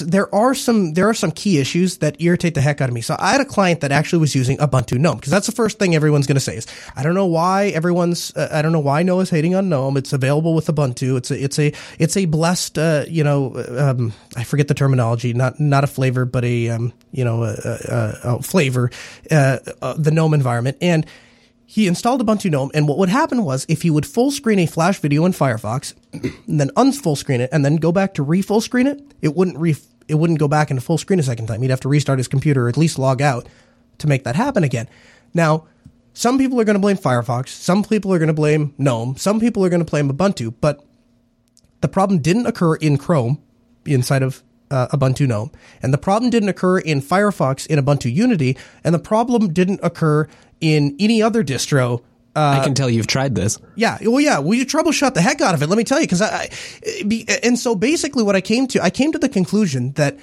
there 0.00 0.32
are 0.32 0.54
some 0.54 0.94
there 0.94 1.08
are 1.08 1.14
some 1.14 1.32
key 1.32 1.58
issues 1.58 1.98
that 1.98 2.20
irritate 2.20 2.54
the 2.54 2.60
heck 2.60 2.80
out 2.80 2.88
of 2.88 2.94
me. 2.94 3.00
So 3.00 3.16
I 3.18 3.32
had 3.32 3.40
a 3.40 3.44
client 3.44 3.80
that 3.80 3.90
actually 3.90 4.20
was 4.20 4.34
using 4.34 4.56
Ubuntu 4.58 4.98
GNOME 4.98 5.16
because 5.16 5.32
that's 5.32 5.46
the 5.46 5.52
first 5.52 5.78
thing 5.78 5.94
everyone's 5.94 6.26
going 6.26 6.36
to 6.36 6.40
say 6.40 6.56
is 6.56 6.66
I 6.94 7.02
don't 7.02 7.14
know 7.14 7.26
why 7.26 7.68
everyone's 7.68 8.34
uh, 8.36 8.48
I 8.52 8.62
don't 8.62 8.72
know 8.72 8.80
why 8.80 9.02
Noah's 9.02 9.30
hating 9.30 9.54
on 9.54 9.68
GNOME. 9.68 9.96
It's 9.96 10.12
available 10.12 10.54
with 10.54 10.66
Ubuntu. 10.66 11.16
It's 11.16 11.30
a 11.30 11.42
it's 11.42 11.58
a 11.58 11.72
it's 11.98 12.16
a 12.16 12.26
blessed 12.26 12.78
uh, 12.78 13.04
you 13.08 13.24
know 13.24 13.54
um, 13.76 14.12
I 14.36 14.44
forget 14.44 14.68
the 14.68 14.74
terminology 14.74 15.32
not 15.32 15.58
not 15.58 15.82
a 15.82 15.88
flavor 15.88 16.24
but 16.24 16.44
a 16.44 16.68
um, 16.68 16.92
you 17.10 17.24
know 17.24 17.42
a, 17.42 17.54
a, 17.64 18.18
a 18.36 18.42
flavor 18.42 18.90
uh, 19.30 19.58
uh 19.80 19.94
the 19.94 20.12
GNOME 20.12 20.34
environment 20.34 20.76
and 20.80 21.06
he 21.72 21.86
installed 21.86 22.20
Ubuntu 22.20 22.50
GNOME, 22.50 22.70
and 22.74 22.86
what 22.86 22.98
would 22.98 23.08
happen 23.08 23.44
was 23.44 23.64
if 23.66 23.80
he 23.80 23.88
would 23.88 24.04
full 24.04 24.30
screen 24.30 24.58
a 24.58 24.66
Flash 24.66 24.98
video 24.98 25.24
in 25.24 25.32
Firefox, 25.32 25.94
and 26.12 26.60
then 26.60 26.68
unfull 26.76 27.16
screen 27.16 27.40
it, 27.40 27.48
and 27.50 27.64
then 27.64 27.76
go 27.76 27.90
back 27.90 28.12
to 28.12 28.22
re-full 28.22 28.60
screen 28.60 28.86
it, 28.86 29.00
it 29.22 29.34
wouldn't 29.34 29.56
re 29.56 29.74
it 30.06 30.16
wouldn't 30.16 30.38
go 30.38 30.48
back 30.48 30.70
into 30.70 30.82
full 30.82 30.98
screen 30.98 31.18
a 31.18 31.22
second 31.22 31.46
time. 31.46 31.62
He'd 31.62 31.70
have 31.70 31.80
to 31.80 31.88
restart 31.88 32.18
his 32.18 32.28
computer 32.28 32.66
or 32.66 32.68
at 32.68 32.76
least 32.76 32.98
log 32.98 33.22
out 33.22 33.48
to 33.96 34.06
make 34.06 34.24
that 34.24 34.36
happen 34.36 34.64
again. 34.64 34.86
Now, 35.32 35.66
some 36.12 36.36
people 36.36 36.60
are 36.60 36.64
going 36.64 36.74
to 36.74 36.80
blame 36.80 36.98
Firefox, 36.98 37.48
some 37.48 37.82
people 37.82 38.12
are 38.12 38.18
going 38.18 38.26
to 38.26 38.34
blame 38.34 38.74
GNOME, 38.76 39.16
some 39.16 39.40
people 39.40 39.64
are 39.64 39.70
going 39.70 39.82
to 39.82 39.90
blame 39.90 40.10
Ubuntu, 40.10 40.52
but 40.60 40.84
the 41.80 41.88
problem 41.88 42.20
didn't 42.20 42.46
occur 42.46 42.74
in 42.74 42.98
Chrome 42.98 43.40
inside 43.86 44.22
of 44.22 44.42
uh, 44.70 44.88
Ubuntu 44.88 45.26
GNOME. 45.26 45.50
And 45.82 45.94
the 45.94 45.98
problem 45.98 46.30
didn't 46.30 46.50
occur 46.50 46.80
in 46.80 47.00
Firefox 47.00 47.66
in 47.66 47.82
Ubuntu 47.82 48.12
Unity, 48.12 48.58
and 48.84 48.94
the 48.94 48.98
problem 48.98 49.54
didn't 49.54 49.80
occur 49.82 50.28
in 50.62 50.96
any 50.98 51.22
other 51.22 51.44
distro. 51.44 52.00
Uh, 52.34 52.56
I 52.58 52.64
can 52.64 52.72
tell 52.72 52.88
you've 52.88 53.06
tried 53.06 53.34
this. 53.34 53.58
Yeah, 53.74 53.98
well, 54.00 54.20
yeah, 54.20 54.40
we 54.40 54.64
troubleshot 54.64 55.12
the 55.12 55.20
heck 55.20 55.42
out 55.42 55.54
of 55.54 55.62
it. 55.62 55.66
Let 55.66 55.76
me 55.76 55.84
tell 55.84 56.00
you, 56.00 56.06
because 56.06 56.22
I, 56.22 56.48
I, 56.86 57.38
and 57.42 57.58
so 57.58 57.74
basically, 57.74 58.22
what 58.22 58.34
I 58.34 58.40
came 58.40 58.66
to, 58.68 58.82
I 58.82 58.88
came 58.88 59.12
to 59.12 59.18
the 59.18 59.28
conclusion 59.28 59.92
that 59.92 60.18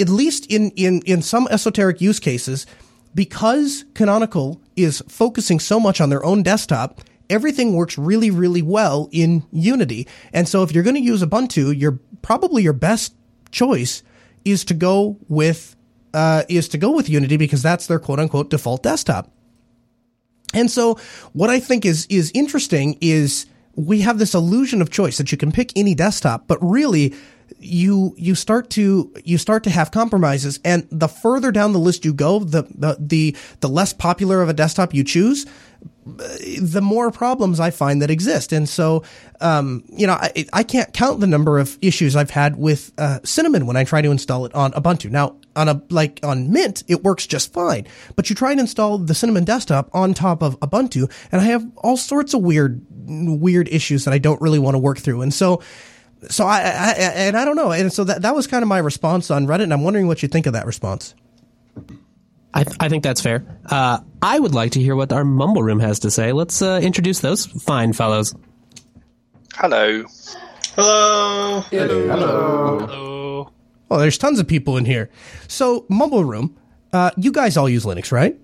at 0.00 0.08
least 0.08 0.50
in 0.50 0.72
in 0.72 1.02
in 1.02 1.22
some 1.22 1.46
esoteric 1.52 2.00
use 2.00 2.18
cases, 2.18 2.66
because 3.14 3.84
Canonical 3.94 4.60
is 4.74 5.04
focusing 5.06 5.60
so 5.60 5.78
much 5.78 6.00
on 6.00 6.10
their 6.10 6.24
own 6.24 6.42
desktop, 6.42 7.00
everything 7.30 7.76
works 7.76 7.96
really, 7.96 8.32
really 8.32 8.62
well 8.62 9.08
in 9.12 9.44
Unity. 9.52 10.08
And 10.32 10.48
so, 10.48 10.64
if 10.64 10.72
you're 10.72 10.82
going 10.82 10.96
to 10.96 11.00
use 11.00 11.22
Ubuntu, 11.22 11.78
you're 11.78 12.00
probably 12.22 12.64
your 12.64 12.72
best 12.72 13.14
choice 13.52 14.02
is 14.44 14.64
to 14.64 14.74
go 14.74 15.16
with 15.28 15.76
uh, 16.14 16.44
is 16.48 16.68
to 16.68 16.78
go 16.78 16.92
with 16.92 17.08
Unity 17.08 17.36
because 17.36 17.62
that's 17.62 17.86
their 17.86 17.98
quote 17.98 18.20
unquote 18.20 18.50
default 18.50 18.82
desktop. 18.82 19.30
And 20.54 20.70
so 20.70 20.98
what 21.32 21.50
I 21.50 21.60
think 21.60 21.84
is 21.84 22.06
is 22.08 22.30
interesting 22.34 22.96
is 23.00 23.46
we 23.76 24.02
have 24.02 24.18
this 24.18 24.34
illusion 24.34 24.80
of 24.80 24.90
choice 24.90 25.18
that 25.18 25.32
you 25.32 25.38
can 25.38 25.50
pick 25.50 25.72
any 25.76 25.94
desktop, 25.94 26.46
but 26.46 26.58
really 26.62 27.14
you 27.58 28.14
you 28.16 28.34
start 28.34 28.70
to 28.70 29.12
you 29.24 29.38
start 29.38 29.64
to 29.64 29.70
have 29.70 29.90
compromises 29.90 30.60
and 30.64 30.86
the 30.90 31.08
further 31.08 31.52
down 31.52 31.72
the 31.72 31.78
list 31.78 32.04
you 32.04 32.12
go 32.12 32.38
the 32.38 32.62
the 32.74 32.96
the, 32.98 33.36
the 33.60 33.68
less 33.68 33.92
popular 33.92 34.42
of 34.42 34.48
a 34.48 34.52
desktop 34.52 34.94
you 34.94 35.04
choose 35.04 35.46
the 36.06 36.80
more 36.82 37.10
problems 37.10 37.60
I 37.60 37.70
find 37.70 38.02
that 38.02 38.10
exist. 38.10 38.52
And 38.52 38.68
so, 38.68 39.04
um, 39.40 39.84
you 39.88 40.06
know, 40.06 40.12
I, 40.12 40.46
I, 40.52 40.62
can't 40.62 40.92
count 40.92 41.20
the 41.20 41.26
number 41.26 41.58
of 41.58 41.78
issues 41.80 42.14
I've 42.14 42.30
had 42.30 42.56
with 42.56 42.92
uh, 42.98 43.20
Cinnamon 43.24 43.66
when 43.66 43.76
I 43.76 43.84
try 43.84 44.02
to 44.02 44.10
install 44.10 44.44
it 44.44 44.54
on 44.54 44.72
Ubuntu. 44.72 45.10
Now, 45.10 45.36
on 45.56 45.68
a 45.68 45.82
like 45.88 46.20
on 46.22 46.52
Mint, 46.52 46.82
it 46.88 47.02
works 47.02 47.26
just 47.26 47.52
fine. 47.52 47.86
But 48.16 48.28
you 48.28 48.36
try 48.36 48.50
and 48.50 48.60
install 48.60 48.98
the 48.98 49.14
Cinnamon 49.14 49.44
desktop 49.44 49.88
on 49.94 50.12
top 50.12 50.42
of 50.42 50.58
Ubuntu, 50.60 51.10
and 51.32 51.40
I 51.40 51.44
have 51.44 51.66
all 51.78 51.96
sorts 51.96 52.34
of 52.34 52.42
weird, 52.42 52.84
weird 52.90 53.68
issues 53.68 54.04
that 54.04 54.12
I 54.12 54.18
don't 54.18 54.40
really 54.40 54.58
want 54.58 54.74
to 54.74 54.78
work 54.78 54.98
through. 54.98 55.22
And 55.22 55.32
so, 55.32 55.62
so 56.28 56.44
I, 56.44 56.58
I 56.58 56.92
and 56.98 57.36
I 57.36 57.44
don't 57.44 57.56
know. 57.56 57.72
And 57.72 57.92
so 57.92 58.04
that 58.04 58.22
that 58.22 58.34
was 58.34 58.46
kind 58.46 58.62
of 58.62 58.68
my 58.68 58.78
response 58.78 59.30
on 59.30 59.46
Reddit, 59.46 59.64
and 59.64 59.72
I'm 59.72 59.84
wondering 59.84 60.06
what 60.06 60.22
you 60.22 60.28
think 60.28 60.46
of 60.46 60.52
that 60.52 60.66
response. 60.66 61.14
I, 62.56 62.62
th- 62.64 62.76
I 62.78 62.88
think 62.88 63.02
that's 63.02 63.20
fair. 63.20 63.44
Uh, 63.66 63.98
I 64.22 64.38
would 64.38 64.54
like 64.54 64.72
to 64.72 64.80
hear 64.80 64.94
what 64.94 65.12
our 65.12 65.24
Mumble 65.24 65.62
Room 65.62 65.80
has 65.80 65.98
to 66.00 66.10
say. 66.10 66.32
Let's 66.32 66.62
uh, 66.62 66.78
introduce 66.82 67.18
those 67.18 67.46
fine 67.46 67.92
fellows. 67.92 68.34
Hello. 69.54 70.04
Hello. 70.76 71.60
Hello. 71.70 72.08
Hello. 72.08 72.78
Hello. 72.78 73.50
Well, 73.88 73.98
there's 74.00 74.18
tons 74.18 74.38
of 74.38 74.46
people 74.46 74.76
in 74.76 74.84
here. 74.84 75.10
So, 75.48 75.84
Mumble 75.88 76.24
Room, 76.24 76.56
uh, 76.92 77.10
you 77.16 77.32
guys 77.32 77.56
all 77.56 77.68
use 77.68 77.84
Linux, 77.84 78.12
right? 78.12 78.38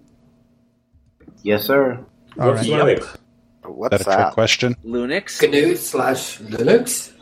Yes, 1.42 1.64
sir. 1.64 2.04
All 2.38 2.52
right. 2.52 2.66
Linux? 2.66 3.16
What's 3.64 4.04
That 4.04 4.12
a 4.12 4.22
trick 4.22 4.34
question? 4.34 4.74
Linux. 4.84 5.40
GNU 5.40 5.76
slash 5.76 6.38
Linux? 6.40 7.12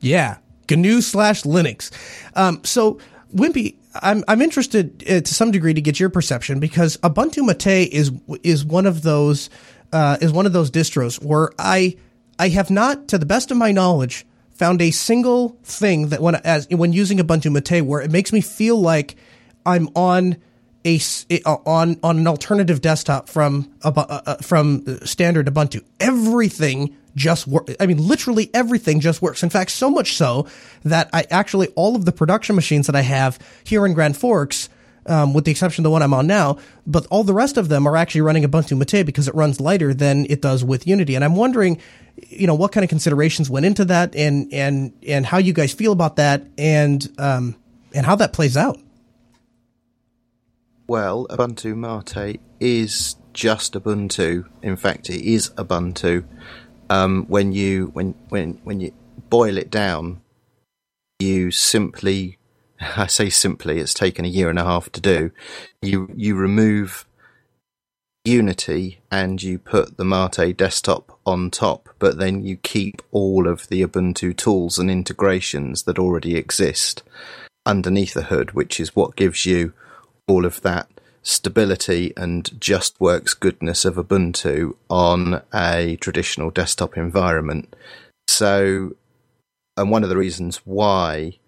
Yeah, 0.00 0.38
GNU 0.70 1.00
slash 1.00 1.42
Linux. 1.42 1.90
Um, 2.34 2.60
so, 2.64 2.98
Wimpy, 3.34 3.74
I'm 3.94 4.24
I'm 4.26 4.40
interested 4.42 5.04
uh, 5.08 5.20
to 5.20 5.34
some 5.34 5.50
degree 5.50 5.74
to 5.74 5.80
get 5.80 6.00
your 6.00 6.10
perception 6.10 6.60
because 6.60 6.96
Ubuntu 6.98 7.44
Mate 7.46 7.92
is 7.92 8.10
is 8.42 8.64
one 8.64 8.86
of 8.86 9.02
those 9.02 9.50
uh, 9.92 10.16
is 10.20 10.32
one 10.32 10.46
of 10.46 10.52
those 10.52 10.70
distros 10.70 11.22
where 11.22 11.50
I 11.58 11.96
I 12.38 12.48
have 12.48 12.70
not, 12.70 13.08
to 13.08 13.18
the 13.18 13.26
best 13.26 13.50
of 13.50 13.56
my 13.56 13.72
knowledge, 13.72 14.24
found 14.52 14.80
a 14.80 14.90
single 14.90 15.56
thing 15.62 16.08
that 16.08 16.20
when 16.20 16.36
as 16.36 16.68
when 16.70 16.92
using 16.92 17.18
Ubuntu 17.18 17.52
Mate 17.52 17.82
where 17.82 18.00
it 18.00 18.10
makes 18.10 18.32
me 18.32 18.40
feel 18.40 18.80
like 18.80 19.16
I'm 19.66 19.88
on 19.94 20.36
a 20.86 20.98
on 21.44 21.98
on 22.02 22.18
an 22.18 22.26
alternative 22.26 22.80
desktop 22.80 23.28
from 23.28 23.70
uh, 23.82 23.90
uh, 23.90 24.36
from 24.36 24.84
standard 25.04 25.46
Ubuntu. 25.46 25.84
Everything 26.00 26.96
just. 27.18 27.48
I 27.78 27.86
mean, 27.86 27.98
literally 27.98 28.50
everything 28.54 29.00
just 29.00 29.20
works. 29.20 29.42
In 29.42 29.50
fact, 29.50 29.72
so 29.72 29.90
much 29.90 30.14
so 30.14 30.46
that 30.84 31.10
I 31.12 31.26
actually 31.30 31.68
all 31.74 31.96
of 31.96 32.04
the 32.04 32.12
production 32.12 32.56
machines 32.56 32.86
that 32.86 32.96
I 32.96 33.02
have 33.02 33.38
here 33.64 33.84
in 33.84 33.92
Grand 33.92 34.16
Forks. 34.16 34.70
Um, 35.06 35.32
with 35.32 35.46
the 35.46 35.50
exception 35.50 35.80
of 35.80 35.84
the 35.84 35.90
one 35.90 36.02
I'm 36.02 36.12
on 36.12 36.26
now, 36.26 36.58
but 36.86 37.06
all 37.06 37.24
the 37.24 37.32
rest 37.32 37.56
of 37.56 37.70
them 37.70 37.86
are 37.86 37.96
actually 37.96 38.20
running 38.20 38.42
Ubuntu 38.42 38.76
Mate 38.76 39.06
because 39.06 39.26
it 39.26 39.34
runs 39.34 39.58
lighter 39.58 39.94
than 39.94 40.26
it 40.28 40.42
does 40.42 40.62
with 40.62 40.86
Unity. 40.86 41.14
And 41.14 41.24
I'm 41.24 41.34
wondering, 41.34 41.80
you 42.28 42.46
know, 42.46 42.54
what 42.54 42.72
kind 42.72 42.84
of 42.84 42.90
considerations 42.90 43.48
went 43.48 43.64
into 43.64 43.86
that, 43.86 44.14
and 44.14 44.52
and 44.52 44.92
and 45.06 45.24
how 45.24 45.38
you 45.38 45.54
guys 45.54 45.72
feel 45.72 45.92
about 45.92 46.16
that, 46.16 46.44
and 46.58 47.08
um, 47.16 47.56
and 47.94 48.04
how 48.04 48.16
that 48.16 48.34
plays 48.34 48.54
out. 48.54 48.78
Well, 50.86 51.26
Ubuntu 51.30 51.74
Mate 51.74 52.40
is 52.60 53.16
just 53.32 53.74
Ubuntu. 53.74 54.46
In 54.62 54.76
fact, 54.76 55.10
it 55.10 55.22
is 55.22 55.50
Ubuntu. 55.50 56.24
Um, 56.90 57.26
when 57.28 57.52
you 57.52 57.90
when 57.92 58.14
when 58.28 58.60
when 58.64 58.80
you 58.80 58.92
boil 59.28 59.58
it 59.58 59.70
down, 59.70 60.20
you 61.18 61.50
simply 61.50 62.38
I 62.96 63.06
say 63.06 63.30
simply, 63.30 63.78
it's 63.78 63.94
taken 63.94 64.24
a 64.24 64.28
year 64.28 64.50
and 64.50 64.58
a 64.58 64.64
half 64.64 64.90
to 64.92 65.00
do. 65.00 65.30
You 65.82 66.10
you 66.14 66.34
remove 66.34 67.06
Unity 68.24 69.00
and 69.10 69.42
you 69.42 69.58
put 69.58 69.96
the 69.96 70.04
Mate 70.04 70.56
desktop 70.56 71.18
on 71.24 71.50
top, 71.50 71.88
but 71.98 72.18
then 72.18 72.44
you 72.44 72.56
keep 72.56 73.02
all 73.10 73.48
of 73.48 73.68
the 73.68 73.82
Ubuntu 73.82 74.36
tools 74.36 74.78
and 74.78 74.90
integrations 74.90 75.84
that 75.84 75.98
already 75.98 76.36
exist 76.36 77.02
underneath 77.64 78.14
the 78.14 78.24
hood, 78.24 78.52
which 78.52 78.80
is 78.80 78.94
what 78.94 79.16
gives 79.16 79.46
you 79.46 79.72
all 80.26 80.44
of 80.44 80.60
that 80.62 80.88
stability 81.22 82.12
and 82.16 82.60
just 82.60 83.00
works 83.00 83.34
goodness 83.34 83.84
of 83.84 83.96
Ubuntu 83.96 84.74
on 84.88 85.42
a 85.54 85.96
traditional 86.00 86.50
desktop 86.50 86.96
environment. 86.96 87.74
So, 88.26 88.96
and 89.76 89.90
one 89.90 90.02
of 90.02 90.08
the 90.08 90.16
reasons 90.16 90.58
why 90.64 91.38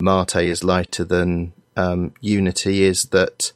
Mate 0.00 0.36
is 0.36 0.64
lighter 0.64 1.04
than 1.04 1.52
um, 1.76 2.12
Unity 2.20 2.82
is 2.82 3.06
that 3.06 3.52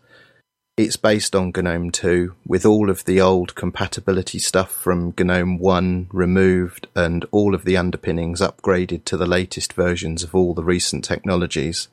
it's 0.78 0.96
based 0.96 1.34
on 1.34 1.52
GNOME 1.54 1.90
2 1.90 2.34
with 2.46 2.64
all 2.64 2.88
of 2.88 3.04
the 3.04 3.20
old 3.20 3.56
compatibility 3.56 4.38
stuff 4.38 4.70
from 4.70 5.12
GNOME 5.18 5.58
1 5.58 6.08
removed 6.12 6.86
and 6.94 7.26
all 7.32 7.54
of 7.54 7.64
the 7.64 7.76
underpinnings 7.76 8.40
upgraded 8.40 9.04
to 9.06 9.16
the 9.16 9.26
latest 9.26 9.72
versions 9.72 10.22
of 10.22 10.36
all 10.36 10.54
the 10.54 10.62
recent 10.62 11.04
technologies. 11.04 11.88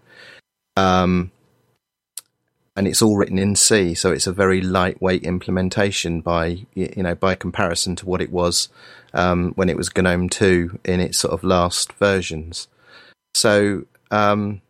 Um, 0.77 1.31
and 2.75 2.87
it's 2.87 3.01
all 3.01 3.15
written 3.15 3.37
in 3.37 3.55
C, 3.55 3.93
so 3.93 4.11
it's 4.11 4.27
a 4.27 4.33
very 4.33 4.61
lightweight 4.61 5.23
implementation 5.23 6.21
by 6.21 6.65
you 6.73 7.03
know 7.03 7.15
by 7.15 7.35
comparison 7.35 7.95
to 7.97 8.05
what 8.05 8.21
it 8.21 8.31
was 8.31 8.69
um, 9.13 9.53
when 9.55 9.69
it 9.69 9.77
was 9.77 9.95
GNOME 9.95 10.29
2 10.29 10.79
in 10.83 10.99
its 10.99 11.17
sort 11.17 11.33
of 11.33 11.43
last 11.43 11.93
versions. 11.93 12.67
So 13.33 13.85
um, 14.11 14.61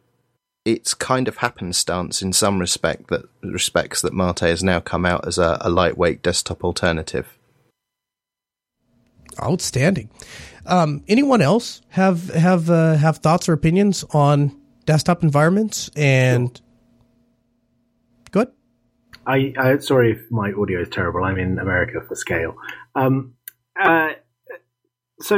it's 0.65 0.93
kind 0.93 1.27
of 1.27 1.37
happenstance 1.37 2.21
in 2.21 2.31
some 2.31 2.59
respect 2.59 3.07
that 3.07 3.25
respects 3.41 4.01
that 4.01 4.13
Mate 4.13 4.39
has 4.39 4.63
now 4.63 4.79
come 4.79 5.05
out 5.05 5.27
as 5.27 5.37
a, 5.37 5.57
a 5.61 5.69
lightweight 5.69 6.21
desktop 6.21 6.63
alternative. 6.63 7.37
Outstanding. 9.41 10.09
Um, 10.67 11.03
anyone 11.07 11.41
else 11.41 11.81
have 11.89 12.29
have 12.33 12.69
uh, 12.69 12.95
have 12.95 13.17
thoughts 13.17 13.49
or 13.49 13.53
opinions 13.53 14.03
on 14.11 14.55
desktop 14.85 15.23
environments 15.23 15.89
and? 15.95 16.61
I, 19.27 19.53
I 19.57 19.77
sorry 19.77 20.11
if 20.13 20.31
my 20.31 20.51
audio 20.51 20.81
is 20.81 20.89
terrible. 20.89 21.23
I'm 21.23 21.38
in 21.38 21.59
America 21.59 22.01
for 22.07 22.15
scale. 22.15 22.55
Um, 22.95 23.33
uh, 23.79 24.09
so 25.19 25.38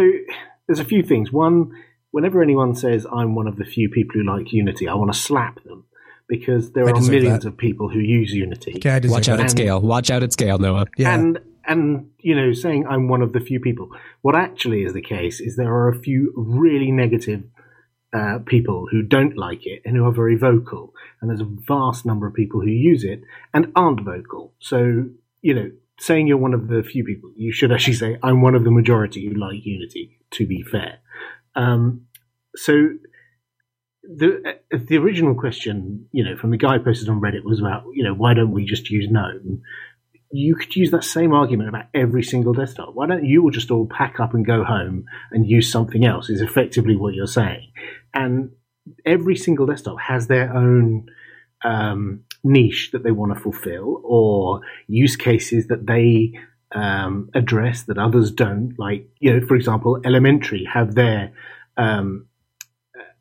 there's 0.67 0.79
a 0.79 0.85
few 0.85 1.03
things. 1.03 1.31
One, 1.31 1.71
whenever 2.11 2.41
anyone 2.41 2.75
says 2.75 3.05
I'm 3.11 3.35
one 3.35 3.47
of 3.47 3.57
the 3.57 3.65
few 3.65 3.89
people 3.89 4.13
who 4.15 4.23
like 4.23 4.51
Unity, 4.51 4.87
I 4.87 4.95
want 4.95 5.13
to 5.13 5.19
slap 5.19 5.63
them 5.63 5.85
because 6.27 6.71
there 6.71 6.87
I 6.87 6.91
are 6.91 7.01
millions 7.01 7.43
that. 7.43 7.49
of 7.49 7.57
people 7.57 7.89
who 7.89 7.99
use 7.99 8.33
Unity. 8.33 8.73
Okay, 8.77 9.07
Watch 9.07 9.29
out 9.29 9.37
that. 9.37 9.45
at 9.45 9.51
scale. 9.51 9.79
Watch 9.79 10.11
out 10.11 10.23
at 10.23 10.33
scale, 10.33 10.57
Noah. 10.57 10.85
Yeah. 10.97 11.13
And 11.13 11.39
and 11.65 12.09
you 12.19 12.35
know, 12.35 12.53
saying 12.53 12.87
I'm 12.87 13.07
one 13.07 13.21
of 13.21 13.33
the 13.33 13.39
few 13.39 13.59
people. 13.59 13.89
What 14.21 14.35
actually 14.35 14.83
is 14.83 14.93
the 14.93 15.01
case 15.01 15.39
is 15.39 15.55
there 15.55 15.73
are 15.73 15.89
a 15.89 15.99
few 15.99 16.33
really 16.35 16.91
negative 16.91 17.43
uh, 18.13 18.39
people 18.45 18.87
who 18.89 19.01
don't 19.03 19.37
like 19.37 19.65
it 19.65 19.81
and 19.85 19.95
who 19.95 20.05
are 20.05 20.11
very 20.11 20.37
vocal, 20.37 20.93
and 21.21 21.29
there's 21.29 21.41
a 21.41 21.55
vast 21.67 22.05
number 22.05 22.27
of 22.27 22.33
people 22.33 22.61
who 22.61 22.69
use 22.69 23.03
it 23.03 23.21
and 23.53 23.71
aren't 23.75 24.01
vocal. 24.01 24.53
So 24.59 25.05
you 25.41 25.53
know, 25.53 25.71
saying 25.99 26.27
you're 26.27 26.37
one 26.37 26.53
of 26.53 26.67
the 26.67 26.83
few 26.83 27.03
people, 27.03 27.31
you 27.35 27.51
should 27.51 27.71
actually 27.71 27.93
say 27.93 28.17
I'm 28.23 28.41
one 28.41 28.55
of 28.55 28.63
the 28.63 28.71
majority 28.71 29.27
who 29.27 29.33
like 29.33 29.65
Unity. 29.65 30.19
To 30.31 30.45
be 30.45 30.61
fair, 30.61 30.99
um, 31.55 32.07
so 32.55 32.89
the 34.03 34.41
uh, 34.73 34.77
the 34.77 34.97
original 34.97 35.35
question, 35.35 36.07
you 36.11 36.23
know, 36.23 36.37
from 36.37 36.51
the 36.51 36.57
guy 36.57 36.77
posted 36.77 37.09
on 37.09 37.21
Reddit 37.21 37.43
was 37.43 37.59
about, 37.59 37.83
you 37.93 38.03
know, 38.03 38.13
why 38.13 38.33
don't 38.33 38.51
we 38.51 38.65
just 38.65 38.89
use 38.89 39.07
GNOME? 39.09 39.61
You 40.31 40.55
could 40.55 40.75
use 40.75 40.91
that 40.91 41.03
same 41.03 41.33
argument 41.33 41.69
about 41.69 41.85
every 41.93 42.23
single 42.23 42.53
desktop. 42.53 42.93
Why 42.93 43.07
don't 43.07 43.25
you 43.25 43.43
all 43.43 43.49
just 43.49 43.71
all 43.71 43.87
pack 43.87 44.19
up 44.19 44.33
and 44.33 44.45
go 44.45 44.63
home 44.63 45.05
and 45.31 45.47
use 45.47 45.71
something 45.71 46.05
else? 46.05 46.29
Is 46.29 46.41
effectively 46.41 46.95
what 46.95 47.13
you're 47.13 47.27
saying, 47.27 47.71
and 48.13 48.51
every 49.05 49.35
single 49.35 49.65
desktop 49.65 49.99
has 49.99 50.27
their 50.27 50.53
own 50.53 51.09
um, 51.63 52.23
niche 52.43 52.91
that 52.91 53.03
they 53.03 53.11
want 53.11 53.33
to 53.33 53.39
fulfill 53.39 54.01
or 54.03 54.61
use 54.87 55.15
cases 55.15 55.67
that 55.67 55.87
they 55.87 56.33
um, 56.73 57.29
address 57.33 57.83
that 57.83 57.97
others 57.97 58.31
don't. 58.31 58.77
Like, 58.77 59.07
you 59.19 59.33
know, 59.33 59.45
for 59.45 59.55
example, 59.55 59.99
Elementary 60.05 60.65
have 60.65 60.95
their 60.95 61.31
um, 61.77 62.27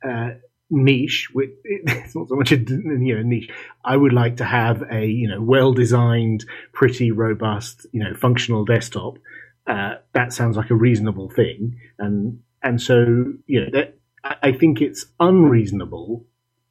uh, 0.06 0.30
niche. 0.70 1.28
Which, 1.32 1.50
it's 1.64 2.14
not 2.14 2.28
so 2.28 2.36
much 2.36 2.52
a 2.52 2.56
you 2.56 3.16
know 3.16 3.22
niche. 3.22 3.50
I 3.84 3.96
would 3.96 4.12
like 4.12 4.36
to 4.38 4.44
have 4.44 4.82
a 4.90 5.06
you 5.06 5.28
know 5.28 5.40
well 5.40 5.72
designed, 5.72 6.44
pretty 6.72 7.10
robust, 7.10 7.86
you 7.92 8.02
know 8.02 8.14
functional 8.14 8.64
desktop. 8.64 9.18
Uh, 9.66 9.96
that 10.12 10.32
sounds 10.32 10.56
like 10.56 10.70
a 10.70 10.74
reasonable 10.74 11.30
thing, 11.30 11.78
and 11.98 12.40
and 12.62 12.80
so 12.80 13.34
you 13.46 13.60
know 13.60 13.70
that, 13.72 13.98
I 14.42 14.52
think 14.52 14.80
it's 14.80 15.06
unreasonable 15.20 16.24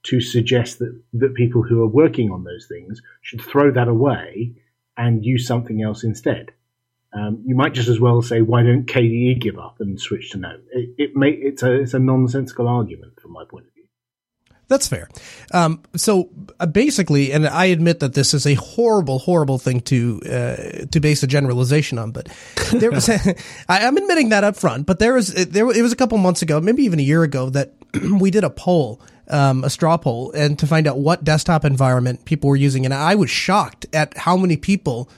to 0.04 0.22
suggest 0.22 0.80
that 0.80 1.00
that 1.14 1.34
people 1.34 1.64
who 1.64 1.82
are 1.82 1.88
working 1.88 2.32
on 2.32 2.44
those 2.44 2.68
things 2.68 3.02
should 3.22 3.42
throw 3.42 3.72
that 3.72 3.88
away 3.88 4.54
and 4.98 5.26
use 5.26 5.48
something 5.48 5.82
else 5.82 6.04
instead. 6.04 6.52
Um, 7.14 7.44
you 7.46 7.56
might 7.56 7.74
just 7.74 7.88
as 7.88 8.00
well 8.00 8.22
say, 8.22 8.42
"Why 8.42 8.64
don't 8.64 8.86
KDE 8.86 9.40
give 9.40 9.58
up 9.58 9.80
and 9.80 10.00
switch 10.00 10.32
to 10.32 10.38
GNOME?" 10.38 10.62
It, 10.72 10.90
it 10.98 11.16
may 11.16 11.32
it's 11.32 11.64
a 11.64 11.74
it's 11.74 11.94
a 11.94 12.00
nonsensical 12.00 12.68
argument 12.68 13.20
from 13.22 13.32
my 13.32 13.46
point 13.46 13.68
of 13.68 13.74
view. 13.74 13.75
That's 14.68 14.88
fair. 14.88 15.10
Um, 15.52 15.84
so 15.96 16.30
uh, 16.60 16.66
basically, 16.66 17.32
and 17.32 17.48
I 17.48 17.66
admit 17.66 18.00
that 18.00 18.14
this 18.14 18.34
is 18.34 18.48
a 18.48 18.56
horrible, 18.56 19.20
horrible 19.20 19.60
thing 19.60 19.82
to 19.82 20.22
uh, 20.26 20.86
to 20.92 21.00
base 21.00 21.22
a 21.22 21.28
generalization 21.28 22.00
on, 22.00 22.12
but 22.12 22.30
there 22.72 22.92
was 22.92 23.08
I, 23.10 23.26
I'm 23.70 23.98
admitting 23.98 24.30
that 24.30 24.44
up 24.44 24.56
front. 24.56 24.88
But 24.88 25.00
there 25.00 25.14
was 25.14 25.34
there 25.34 25.70
it 25.70 25.82
was 25.82 25.94
a 25.94 25.96
couple 25.96 26.18
months 26.18 26.42
ago, 26.42 26.60
maybe 26.60 26.84
even 26.84 27.00
a 27.00 27.04
year 27.04 27.24
ago, 27.24 27.50
that 27.52 27.74
we 28.20 28.32
did 28.32 28.44
a 28.44 28.50
poll, 28.50 29.00
um, 29.28 29.64
a 29.64 29.70
straw 29.70 29.98
poll, 29.98 30.32
and 30.32 30.58
to 30.58 30.66
find 30.66 30.88
out 30.88 30.98
what 30.98 31.24
desktop 31.24 31.64
environment 31.64 32.26
people 32.26 32.50
were 32.50 32.56
using, 32.56 32.86
and 32.86 32.94
I 32.94 33.14
was 33.16 33.30
shocked 33.30 33.86
at 33.94 34.18
how 34.18 34.36
many 34.36 34.58
people 34.58 35.10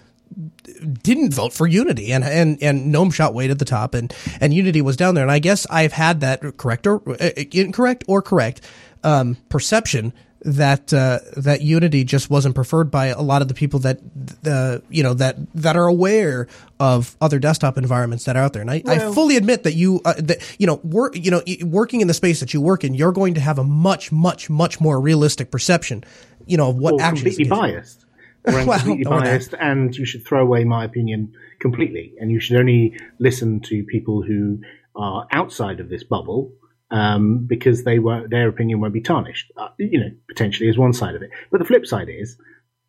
didn't 1.01 1.33
vote 1.33 1.53
for 1.53 1.67
Unity 1.67 2.11
and 2.11 2.23
and 2.23 2.61
and 2.61 2.91
Gnome 2.91 3.11
shot 3.11 3.33
way 3.33 3.49
at 3.49 3.59
the 3.59 3.65
top 3.65 3.93
and 3.93 4.13
and 4.41 4.53
Unity 4.53 4.81
was 4.81 4.97
down 4.97 5.15
there 5.15 5.23
and 5.23 5.31
I 5.31 5.39
guess 5.39 5.65
I've 5.69 5.93
had 5.93 6.19
that 6.19 6.57
correct 6.57 6.85
or 6.85 7.01
uh, 7.09 7.29
incorrect 7.51 8.03
or 8.07 8.21
correct 8.21 8.61
um, 9.03 9.37
perception 9.49 10.13
that 10.41 10.93
uh, 10.93 11.19
that 11.35 11.61
Unity 11.61 12.03
just 12.03 12.29
wasn't 12.29 12.55
preferred 12.55 12.91
by 12.91 13.07
a 13.07 13.21
lot 13.21 13.41
of 13.41 13.47
the 13.47 13.53
people 13.53 13.79
that 13.79 13.99
uh, 14.45 14.79
you 14.89 15.03
know 15.03 15.13
that 15.15 15.35
that 15.55 15.75
are 15.75 15.87
aware 15.87 16.47
of 16.79 17.17
other 17.19 17.39
desktop 17.39 17.77
environments 17.77 18.25
that 18.25 18.35
are 18.35 18.43
out 18.43 18.53
there 18.53 18.61
and 18.61 18.69
I, 18.69 18.83
I 18.85 18.99
fully 19.13 19.35
admit 19.35 19.63
that 19.63 19.73
you 19.73 19.99
uh, 20.05 20.13
that 20.19 20.55
you 20.59 20.67
know 20.67 20.75
work 20.83 21.15
you 21.15 21.31
know 21.31 21.41
working 21.63 22.01
in 22.01 22.07
the 22.07 22.13
space 22.13 22.39
that 22.39 22.53
you 22.53 22.61
work 22.61 22.83
in 22.83 22.93
you're 22.93 23.11
going 23.11 23.33
to 23.33 23.41
have 23.41 23.57
a 23.57 23.63
much 23.63 24.11
much 24.11 24.49
much 24.49 24.79
more 24.79 25.01
realistic 25.01 25.49
perception 25.49 26.03
you 26.47 26.57
know 26.57 26.69
of 26.69 26.77
what 26.77 26.93
or 26.93 27.01
actually 27.01 27.31
completely 27.31 27.49
biased. 27.49 28.05
Or 28.45 28.53
I'm 28.59 28.67
Well, 28.67 28.79
completely 28.79 29.03
don't 29.03 29.19
that. 29.19 29.25
biased, 29.25 29.53
and 29.59 29.95
you 29.95 30.05
should 30.05 30.25
throw 30.25 30.41
away 30.41 30.63
my 30.63 30.85
opinion 30.85 31.33
completely. 31.59 32.13
And 32.19 32.31
you 32.31 32.39
should 32.39 32.57
only 32.57 32.97
listen 33.19 33.59
to 33.61 33.83
people 33.83 34.23
who 34.23 34.61
are 34.95 35.27
outside 35.31 35.79
of 35.79 35.89
this 35.89 36.03
bubble, 36.03 36.51
um, 36.91 37.45
because 37.45 37.83
they 37.83 37.99
won't, 37.99 38.29
their 38.29 38.47
opinion 38.47 38.79
won't 38.79 38.93
be 38.93 39.01
tarnished. 39.01 39.51
Uh, 39.57 39.69
you 39.77 39.99
know, 39.99 40.11
potentially 40.27 40.69
is 40.69 40.77
one 40.77 40.93
side 40.93 41.15
of 41.15 41.21
it. 41.21 41.29
But 41.51 41.59
the 41.59 41.65
flip 41.65 41.85
side 41.85 42.09
is, 42.09 42.37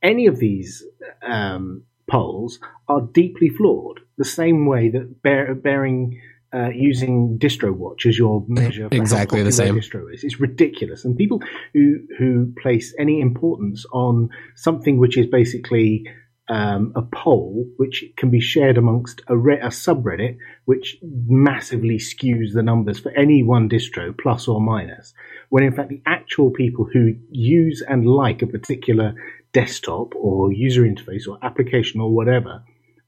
any 0.02 0.26
of 0.26 0.38
these 0.38 0.84
um, 1.22 1.82
polls 2.08 2.60
are 2.88 3.00
deeply 3.00 3.48
flawed. 3.48 4.00
The 4.16 4.24
same 4.24 4.66
way 4.66 4.88
that 4.90 5.22
bear, 5.22 5.54
bearing. 5.54 6.20
Uh, 6.50 6.70
using 6.70 7.38
DistroWatch 7.38 8.06
as 8.06 8.18
your 8.18 8.42
measure 8.48 8.88
Exactly 8.90 9.42
the 9.42 9.52
same. 9.52 9.76
distro 9.76 10.10
is. 10.10 10.24
It's 10.24 10.40
ridiculous. 10.40 11.04
And 11.04 11.14
people 11.14 11.42
who 11.74 11.98
who 12.18 12.54
place 12.62 12.94
any 12.98 13.20
importance 13.20 13.84
on 13.92 14.30
something 14.56 14.96
which 14.96 15.18
is 15.18 15.26
basically 15.26 16.06
um, 16.48 16.94
a 16.96 17.02
poll, 17.02 17.66
which 17.76 18.02
can 18.16 18.30
be 18.30 18.40
shared 18.40 18.78
amongst 18.78 19.20
a, 19.28 19.36
re- 19.36 19.60
a 19.60 19.66
subreddit, 19.68 20.38
which 20.68 20.98
massively 21.02 21.96
skews 21.96 22.52
the 22.52 22.62
numbers 22.62 22.98
for 22.98 23.10
any 23.12 23.42
one 23.42 23.70
distro, 23.70 24.14
plus 24.18 24.46
or 24.46 24.60
minus, 24.60 25.14
when 25.48 25.64
in 25.64 25.72
fact 25.72 25.88
the 25.88 26.02
actual 26.04 26.50
people 26.50 26.84
who 26.84 27.14
use 27.30 27.82
and 27.88 28.06
like 28.06 28.42
a 28.42 28.46
particular 28.46 29.14
desktop 29.54 30.14
or 30.14 30.52
user 30.52 30.82
interface 30.82 31.26
or 31.26 31.38
application 31.42 32.02
or 32.02 32.10
whatever 32.10 32.62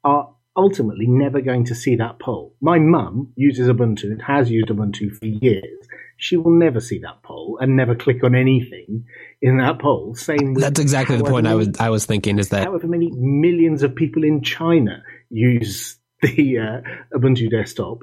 are 0.05 0.35
ultimately 0.57 1.07
never 1.07 1.42
going 1.42 1.66
to 1.66 1.75
see 1.75 1.96
that 1.96 2.18
poll. 2.18 2.55
My 2.62 2.79
mum 2.79 3.31
uses 3.37 3.68
Ubuntu 3.68 4.05
and 4.05 4.23
has 4.23 4.51
used 4.51 4.68
Ubuntu 4.68 5.14
for 5.14 5.27
years. 5.27 5.87
She 6.16 6.38
will 6.38 6.53
never 6.53 6.81
see 6.81 7.01
that 7.01 7.23
poll 7.23 7.59
and 7.61 7.77
never 7.77 7.94
click 7.94 8.25
on 8.25 8.35
anything 8.35 9.05
in 9.42 9.59
that 9.59 9.79
poll. 9.79 10.14
Same 10.14 10.55
That's 10.55 10.81
exactly 10.81 11.18
the 11.18 11.25
point 11.25 11.46
I 11.46 11.57
was 11.57 11.68
I 11.79 11.90
was 11.90 12.07
thinking 12.07 12.38
is 12.38 12.49
that 12.49 12.64
however 12.64 12.87
many 12.87 13.11
millions 13.11 13.83
of 13.83 13.94
people 13.94 14.25
in 14.25 14.42
China 14.42 15.03
use 15.29 16.00
the 16.37 16.59
uh, 16.59 17.17
Ubuntu 17.19 17.51
desktop, 17.51 17.99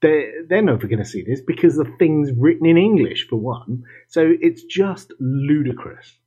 they're, 0.00 0.30
they're 0.48 0.62
never 0.62 0.86
going 0.86 0.98
to 0.98 1.04
see 1.04 1.22
this 1.22 1.40
because 1.46 1.76
the 1.76 1.90
thing's 1.98 2.30
written 2.36 2.66
in 2.66 2.76
English, 2.76 3.26
for 3.28 3.36
one. 3.36 3.84
So 4.08 4.32
it's 4.40 4.62
just 4.64 5.12
ludicrous. 5.20 6.18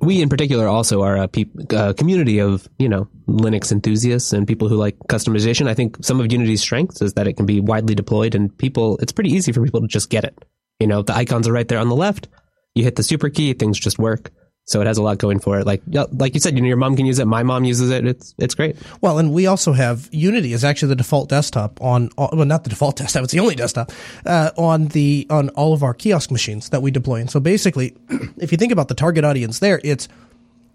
we 0.00 0.20
in 0.20 0.28
particular 0.28 0.66
also 0.66 1.02
are 1.02 1.16
a 1.16 1.28
peop- 1.28 1.72
uh, 1.72 1.92
community 1.94 2.40
of 2.40 2.68
you 2.78 2.88
know 2.88 3.08
Linux 3.28 3.70
enthusiasts 3.72 4.32
and 4.32 4.46
people 4.46 4.68
who 4.68 4.76
like 4.76 4.98
customization. 5.08 5.68
I 5.68 5.74
think 5.74 5.96
some 6.04 6.20
of 6.20 6.30
Unity's 6.32 6.60
strengths 6.60 7.00
is 7.00 7.14
that 7.14 7.26
it 7.26 7.36
can 7.36 7.46
be 7.46 7.60
widely 7.60 7.94
deployed 7.94 8.34
and 8.34 8.56
people. 8.58 8.98
It's 8.98 9.12
pretty 9.12 9.30
easy 9.30 9.52
for 9.52 9.62
people 9.62 9.80
to 9.80 9.86
just 9.86 10.10
get 10.10 10.24
it. 10.24 10.44
You 10.80 10.86
know, 10.86 11.02
the 11.02 11.14
icons 11.14 11.46
are 11.46 11.52
right 11.52 11.68
there 11.68 11.78
on 11.78 11.88
the 11.88 11.94
left. 11.96 12.28
You 12.74 12.82
hit 12.84 12.96
the 12.96 13.02
super 13.02 13.30
key, 13.30 13.52
things 13.52 13.78
just 13.78 13.98
work. 13.98 14.32
So 14.64 14.80
it 14.80 14.86
has 14.86 14.96
a 14.96 15.02
lot 15.02 15.18
going 15.18 15.40
for 15.40 15.58
it. 15.58 15.66
Like 15.66 15.82
like 15.86 16.34
you 16.34 16.40
said, 16.40 16.54
you 16.54 16.60
know, 16.60 16.68
your 16.68 16.76
mom 16.76 16.94
can 16.94 17.04
use 17.04 17.18
it. 17.18 17.26
My 17.26 17.42
mom 17.42 17.64
uses 17.64 17.90
it. 17.90 18.06
It's 18.06 18.34
it's 18.38 18.54
great. 18.54 18.76
Well, 19.00 19.18
and 19.18 19.32
we 19.32 19.46
also 19.46 19.72
have 19.72 20.08
Unity 20.12 20.52
is 20.52 20.64
actually 20.64 20.90
the 20.90 20.96
default 20.96 21.28
desktop 21.28 21.80
on 21.82 22.10
well, 22.16 22.44
not 22.44 22.62
the 22.62 22.70
default 22.70 22.96
desktop; 22.96 23.24
it's 23.24 23.32
the 23.32 23.40
only 23.40 23.56
desktop 23.56 23.90
uh, 24.24 24.50
on 24.56 24.88
the 24.88 25.26
on 25.30 25.48
all 25.50 25.72
of 25.72 25.82
our 25.82 25.94
kiosk 25.94 26.30
machines 26.30 26.68
that 26.68 26.80
we 26.80 26.92
deploy. 26.92 27.20
And 27.20 27.30
so, 27.30 27.40
basically, 27.40 27.96
if 28.38 28.52
you 28.52 28.58
think 28.58 28.70
about 28.70 28.86
the 28.86 28.94
target 28.94 29.24
audience 29.24 29.58
there, 29.58 29.80
it's 29.82 30.06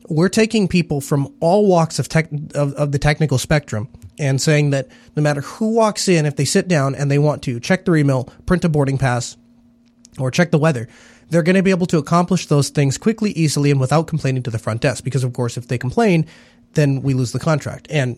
we're 0.10 0.30
taking 0.30 0.67
people 0.67 1.00
from 1.00 1.34
all 1.39 1.65
walks 1.65 1.97
of 1.97 2.10
tech 2.10 2.30
of, 2.56 2.73
of 2.73 2.91
the 2.91 3.00
technical 3.00 3.38
spectrum 3.38 3.88
and 4.19 4.41
saying 4.41 4.71
that 4.71 4.89
no 5.15 5.23
matter 5.23 5.41
who 5.41 5.73
walks 5.73 6.10
in, 6.10 6.26
if 6.26 6.36
they 6.36 6.45
sit 6.45 6.67
down 6.67 6.93
and 6.93 7.10
they 7.10 7.19
want 7.19 7.41
to 7.43 7.60
check 7.60 7.86
their 7.86 7.95
email, 7.95 8.26
print 8.45 8.65
a 8.65 8.69
boarding 8.69 8.97
pass, 8.97 9.38
or 10.19 10.30
check 10.30 10.52
the 10.52 10.58
weather, 10.58 10.88
they're 11.29 11.43
going 11.43 11.55
to 11.55 11.63
be 11.63 11.71
able 11.71 11.87
to 11.87 11.97
accomplish 11.97 12.45
those 12.47 12.69
things 12.69 12.97
quickly, 12.97 13.31
easily, 13.31 13.71
and 13.71 13.79
without 13.79 14.07
complaining 14.07 14.43
to 14.43 14.51
the 14.51 14.59
front 14.59 14.81
desk. 14.81 15.03
Because, 15.03 15.23
of 15.23 15.33
course, 15.33 15.57
if 15.57 15.67
they 15.67 15.77
complain, 15.77 16.25
then 16.73 17.01
we 17.01 17.13
lose 17.13 17.31
the 17.31 17.39
contract. 17.39 17.87
And 17.89 18.17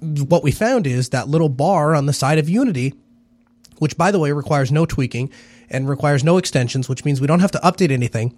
what 0.00 0.42
we 0.42 0.52
found 0.52 0.86
is 0.86 1.10
that 1.10 1.28
little 1.28 1.48
bar 1.48 1.94
on 1.94 2.06
the 2.06 2.12
side 2.12 2.38
of 2.38 2.48
Unity, 2.48 2.94
which, 3.78 3.96
by 3.96 4.10
the 4.10 4.18
way, 4.18 4.32
requires 4.32 4.72
no 4.72 4.86
tweaking 4.86 5.30
and 5.70 5.88
requires 5.88 6.24
no 6.24 6.38
extensions, 6.38 6.88
which 6.88 7.04
means 7.04 7.20
we 7.20 7.26
don't 7.26 7.40
have 7.40 7.50
to 7.52 7.58
update 7.58 7.90
anything, 7.90 8.36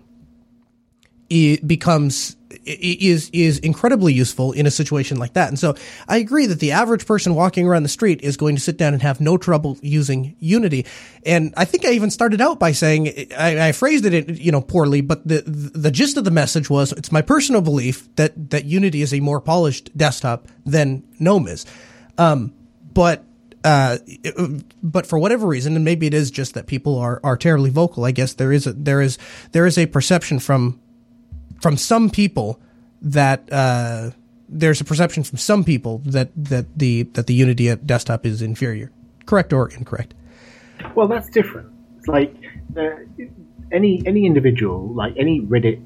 it 1.28 1.66
becomes 1.66 2.36
is 2.64 3.30
is 3.32 3.58
incredibly 3.58 4.12
useful 4.12 4.52
in 4.52 4.66
a 4.66 4.70
situation 4.70 5.18
like 5.18 5.34
that. 5.34 5.48
And 5.48 5.58
so 5.58 5.74
I 6.08 6.18
agree 6.18 6.46
that 6.46 6.60
the 6.60 6.72
average 6.72 7.06
person 7.06 7.34
walking 7.34 7.66
around 7.66 7.82
the 7.82 7.88
street 7.88 8.22
is 8.22 8.36
going 8.36 8.56
to 8.56 8.60
sit 8.60 8.76
down 8.76 8.92
and 8.92 9.02
have 9.02 9.20
no 9.20 9.36
trouble 9.36 9.78
using 9.82 10.36
Unity. 10.38 10.86
And 11.24 11.54
I 11.56 11.64
think 11.64 11.84
I 11.84 11.90
even 11.90 12.10
started 12.10 12.40
out 12.40 12.58
by 12.58 12.72
saying 12.72 13.08
I, 13.36 13.68
I 13.68 13.72
phrased 13.72 14.04
it 14.04 14.38
you 14.38 14.52
know 14.52 14.60
poorly, 14.60 15.00
but 15.00 15.26
the 15.26 15.42
the 15.46 15.90
gist 15.90 16.16
of 16.16 16.24
the 16.24 16.30
message 16.30 16.68
was 16.68 16.92
it's 16.92 17.12
my 17.12 17.22
personal 17.22 17.60
belief 17.60 18.14
that 18.16 18.50
that 18.50 18.64
Unity 18.64 19.02
is 19.02 19.14
a 19.14 19.20
more 19.20 19.40
polished 19.40 19.96
desktop 19.96 20.48
than 20.64 21.04
GNOME 21.18 21.48
is. 21.48 21.66
Um, 22.18 22.52
but 22.92 23.24
uh, 23.62 23.98
but 24.82 25.06
for 25.06 25.18
whatever 25.18 25.46
reason, 25.46 25.76
and 25.76 25.84
maybe 25.84 26.06
it 26.06 26.14
is 26.14 26.30
just 26.30 26.54
that 26.54 26.66
people 26.66 26.98
are, 26.98 27.20
are 27.22 27.36
terribly 27.36 27.70
vocal. 27.70 28.04
I 28.04 28.10
guess 28.10 28.34
there 28.34 28.52
is 28.52 28.66
a, 28.66 28.72
there 28.72 29.02
is 29.02 29.18
there 29.52 29.66
is 29.66 29.76
a 29.76 29.86
perception 29.86 30.38
from 30.38 30.79
from 31.60 31.76
some 31.76 32.10
people 32.10 32.60
that 33.02 33.50
uh, 33.52 34.10
there's 34.48 34.80
a 34.80 34.84
perception 34.84 35.22
from 35.22 35.38
some 35.38 35.64
people 35.64 35.98
that 36.04 36.30
that 36.36 36.66
the 36.76 37.04
that 37.14 37.26
the 37.26 37.34
Unity 37.34 37.74
desktop 37.76 38.26
is 38.26 38.42
inferior. 38.42 38.90
Correct 39.26 39.52
or 39.52 39.70
incorrect? 39.70 40.14
Well, 40.94 41.08
that's 41.08 41.28
different. 41.30 41.70
It's 41.98 42.08
like 42.08 42.34
uh, 42.76 42.90
any 43.70 44.02
any 44.06 44.26
individual, 44.26 44.92
like 44.92 45.14
any 45.16 45.40
Reddit 45.40 45.82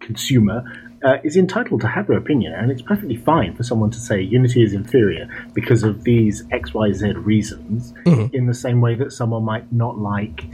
consumer, 0.00 0.64
uh, 1.04 1.16
is 1.24 1.36
entitled 1.36 1.80
to 1.80 1.88
have 1.88 2.06
their 2.06 2.18
opinion, 2.18 2.52
and 2.52 2.70
it's 2.70 2.82
perfectly 2.82 3.16
fine 3.16 3.54
for 3.54 3.62
someone 3.62 3.90
to 3.90 3.98
say 3.98 4.20
Unity 4.20 4.62
is 4.62 4.74
inferior 4.74 5.28
because 5.54 5.82
of 5.82 6.04
these 6.04 6.44
X, 6.50 6.74
Y, 6.74 6.92
Z 6.92 7.12
reasons. 7.12 7.92
Mm-hmm. 8.04 8.34
In 8.34 8.46
the 8.46 8.54
same 8.54 8.80
way 8.80 8.94
that 8.96 9.12
someone 9.12 9.44
might 9.44 9.72
not 9.72 9.98
like 9.98 10.44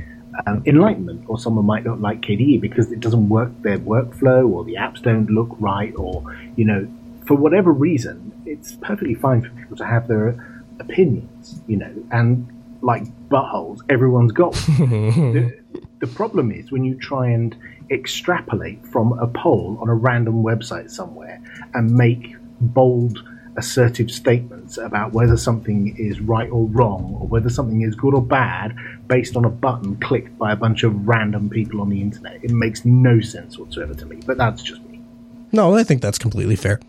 um, 0.47 0.63
Enlightenment, 0.67 1.25
or 1.29 1.39
someone 1.39 1.67
might 1.67 1.85
not 1.85 2.01
like 2.01 2.21
KDE 2.21 2.61
because 2.61 2.91
it 2.91 3.01
doesn't 3.01 3.29
work 3.29 3.51
their 3.63 3.79
workflow, 3.79 4.51
or 4.51 4.65
the 4.65 4.75
apps 4.75 5.03
don't 5.03 5.29
look 5.31 5.49
right, 5.59 5.93
or 5.97 6.25
you 6.57 6.65
know, 6.65 6.89
for 7.27 7.35
whatever 7.35 7.73
reason, 7.73 8.33
it's 8.47 8.73
perfectly 8.83 9.15
fine 9.15 9.43
for 9.43 9.51
people 9.51 9.77
to 9.77 9.87
have 9.87 10.09
their 10.09 10.65
opinions. 10.81 11.61
You 11.67 11.77
know, 11.79 12.05
and 12.11 12.49
like 12.81 13.05
buttholes, 13.29 13.81
everyone's 13.89 14.33
got. 14.33 14.53
the, 14.79 15.59
the 16.01 16.07
problem 16.09 16.51
is 16.51 16.73
when 16.73 16.85
you 16.85 16.95
try 16.97 17.29
and 17.29 17.57
extrapolate 17.91 18.85
from 18.87 19.13
a 19.19 19.27
poll 19.27 19.79
on 19.81 19.89
a 19.89 19.95
random 19.95 20.43
website 20.43 20.91
somewhere 20.91 21.41
and 21.75 21.95
make 21.95 22.37
bold 22.61 23.23
assertive 23.57 24.11
statements 24.11 24.79
about 24.79 25.13
whether 25.13 25.37
something 25.37 25.95
is 25.99 26.21
right 26.21 26.51
or 26.51 26.67
wrong 26.67 27.19
or 27.21 27.27
whether 27.27 27.51
something 27.51 27.83
is 27.83 27.95
good 27.95 28.15
or 28.15 28.23
bad 28.23 28.75
based 29.09 29.37
on 29.37 29.45
a 29.45 29.51
button 29.51 29.97
clicked 29.97 30.37
by 30.39 30.53
a 30.53 30.57
bunch 30.57 30.83
of 30.85 31.07
random 31.07 31.51
people 31.51 31.81
on 31.81 31.91
the 31.91 32.01
internet. 32.01 32.43
It 32.43 32.51
makes 32.51 32.85
no 32.85 33.21
sense 33.21 33.59
whatsoever 33.59 33.95
to 33.95 34.07
me, 34.07 34.21
but 34.27 34.39
that's 34.39 34.63
just 34.63 34.83
me. 34.85 35.01
No, 35.53 35.75
I 35.77 35.85
think 35.85 36.01
that's 36.01 36.19
completely 36.19 36.57
fair. 36.57 36.81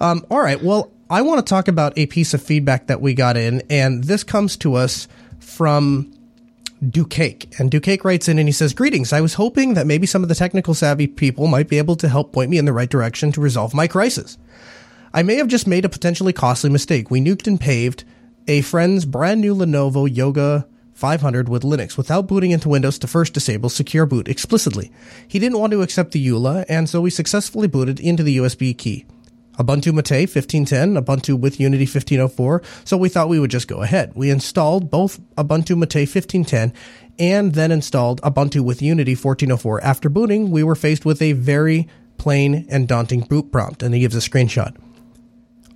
Um, 0.00 0.24
all 0.30 0.40
right. 0.40 0.62
Well, 0.62 0.90
I 1.10 1.22
want 1.22 1.44
to 1.44 1.48
talk 1.48 1.68
about 1.68 1.92
a 1.96 2.06
piece 2.06 2.32
of 2.32 2.42
feedback 2.42 2.86
that 2.86 3.00
we 3.00 3.14
got 3.14 3.36
in, 3.36 3.62
and 3.68 4.04
this 4.04 4.24
comes 4.24 4.56
to 4.58 4.74
us 4.74 5.06
from 5.38 6.12
Ducake. 6.82 7.58
And 7.58 7.70
Ducake 7.70 8.04
writes 8.04 8.28
in 8.28 8.38
and 8.38 8.48
he 8.48 8.52
says, 8.52 8.74
Greetings. 8.74 9.12
I 9.12 9.20
was 9.20 9.34
hoping 9.34 9.74
that 9.74 9.86
maybe 9.86 10.06
some 10.06 10.22
of 10.22 10.28
the 10.28 10.34
technical 10.34 10.74
savvy 10.74 11.06
people 11.06 11.46
might 11.46 11.68
be 11.68 11.78
able 11.78 11.96
to 11.96 12.08
help 12.08 12.32
point 12.32 12.50
me 12.50 12.58
in 12.58 12.64
the 12.64 12.72
right 12.72 12.88
direction 12.88 13.32
to 13.32 13.40
resolve 13.40 13.74
my 13.74 13.86
crisis. 13.86 14.38
I 15.16 15.22
may 15.22 15.36
have 15.36 15.48
just 15.48 15.66
made 15.66 15.86
a 15.86 15.88
potentially 15.88 16.34
costly 16.34 16.68
mistake. 16.68 17.10
We 17.10 17.22
nuked 17.22 17.46
and 17.46 17.58
paved 17.58 18.04
a 18.46 18.60
friend's 18.60 19.06
brand 19.06 19.40
new 19.40 19.54
Lenovo 19.54 20.06
Yoga 20.14 20.68
500 20.92 21.48
with 21.48 21.62
Linux 21.62 21.96
without 21.96 22.26
booting 22.26 22.50
into 22.50 22.68
Windows 22.68 22.98
to 22.98 23.06
first 23.06 23.32
disable 23.32 23.70
secure 23.70 24.04
boot 24.04 24.28
explicitly. 24.28 24.92
He 25.26 25.38
didn't 25.38 25.58
want 25.58 25.70
to 25.70 25.80
accept 25.80 26.12
the 26.12 26.22
EULA, 26.22 26.66
and 26.68 26.86
so 26.86 27.00
we 27.00 27.08
successfully 27.08 27.66
booted 27.66 27.98
into 27.98 28.22
the 28.22 28.36
USB 28.36 28.76
key. 28.76 29.06
Ubuntu 29.58 29.94
Mate 29.94 30.28
1510, 30.28 31.02
Ubuntu 31.02 31.40
with 31.40 31.58
Unity 31.58 31.84
1504, 31.84 32.60
so 32.84 32.98
we 32.98 33.08
thought 33.08 33.30
we 33.30 33.40
would 33.40 33.50
just 33.50 33.68
go 33.68 33.80
ahead. 33.80 34.12
We 34.14 34.28
installed 34.28 34.90
both 34.90 35.18
Ubuntu 35.36 35.78
Mate 35.78 36.06
1510 36.06 36.74
and 37.18 37.54
then 37.54 37.72
installed 37.72 38.20
Ubuntu 38.20 38.60
with 38.60 38.82
Unity 38.82 39.12
1404. 39.12 39.82
After 39.82 40.10
booting, 40.10 40.50
we 40.50 40.62
were 40.62 40.74
faced 40.74 41.06
with 41.06 41.22
a 41.22 41.32
very 41.32 41.88
plain 42.18 42.66
and 42.68 42.86
daunting 42.86 43.20
boot 43.22 43.50
prompt, 43.50 43.82
and 43.82 43.94
he 43.94 44.00
gives 44.00 44.14
a 44.14 44.18
screenshot. 44.18 44.76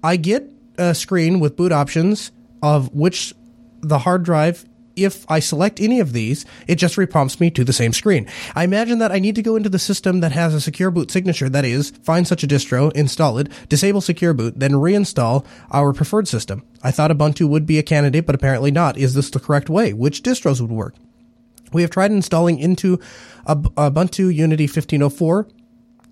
I 0.02 0.16
get 0.16 0.50
a 0.78 0.94
screen 0.94 1.40
with 1.40 1.56
boot 1.56 1.72
options 1.72 2.32
of 2.62 2.92
which 2.94 3.34
the 3.80 3.98
hard 3.98 4.22
drive 4.22 4.64
if 4.96 5.24
I 5.30 5.40
select 5.40 5.80
any 5.80 6.00
of 6.00 6.12
these, 6.12 6.44
it 6.66 6.76
just 6.76 6.96
reprompts 6.96 7.40
me 7.40 7.50
to 7.52 7.64
the 7.64 7.72
same 7.72 7.92
screen. 7.92 8.26
I 8.54 8.64
imagine 8.64 8.98
that 8.98 9.12
I 9.12 9.18
need 9.18 9.34
to 9.36 9.42
go 9.42 9.56
into 9.56 9.68
the 9.68 9.78
system 9.78 10.20
that 10.20 10.32
has 10.32 10.54
a 10.54 10.60
secure 10.60 10.90
boot 10.90 11.10
signature, 11.10 11.48
that 11.48 11.64
is, 11.64 11.90
find 12.02 12.26
such 12.26 12.44
a 12.44 12.46
distro, 12.46 12.92
install 12.92 13.38
it, 13.38 13.48
disable 13.68 14.00
secure 14.00 14.34
boot, 14.34 14.58
then 14.58 14.72
reinstall 14.72 15.46
our 15.70 15.92
preferred 15.92 16.28
system. 16.28 16.62
I 16.82 16.90
thought 16.90 17.10
Ubuntu 17.10 17.48
would 17.48 17.66
be 17.66 17.78
a 17.78 17.82
candidate, 17.82 18.26
but 18.26 18.34
apparently 18.34 18.70
not. 18.70 18.96
Is 18.96 19.14
this 19.14 19.30
the 19.30 19.40
correct 19.40 19.68
way? 19.70 19.92
Which 19.92 20.22
distros 20.22 20.60
would 20.60 20.72
work? 20.72 20.94
We 21.72 21.82
have 21.82 21.90
tried 21.90 22.10
installing 22.10 22.58
into 22.58 22.98
Ubuntu 23.46 24.34
Unity 24.34 24.64
1504, 24.64 25.48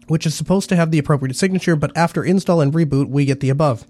which 0.09 0.27
is 0.27 0.35
supposed 0.35 0.69
to 0.69 0.77
have 0.77 0.91
the 0.91 0.99
appropriate 0.99 1.37
signature, 1.37 1.77
but 1.77 1.97
after 1.97 2.25
install 2.25 2.61
and 2.61 2.73
reboot, 2.73 3.09
we 3.09 3.25
get 3.25 3.41
the 3.41 3.51
above. 3.51 3.87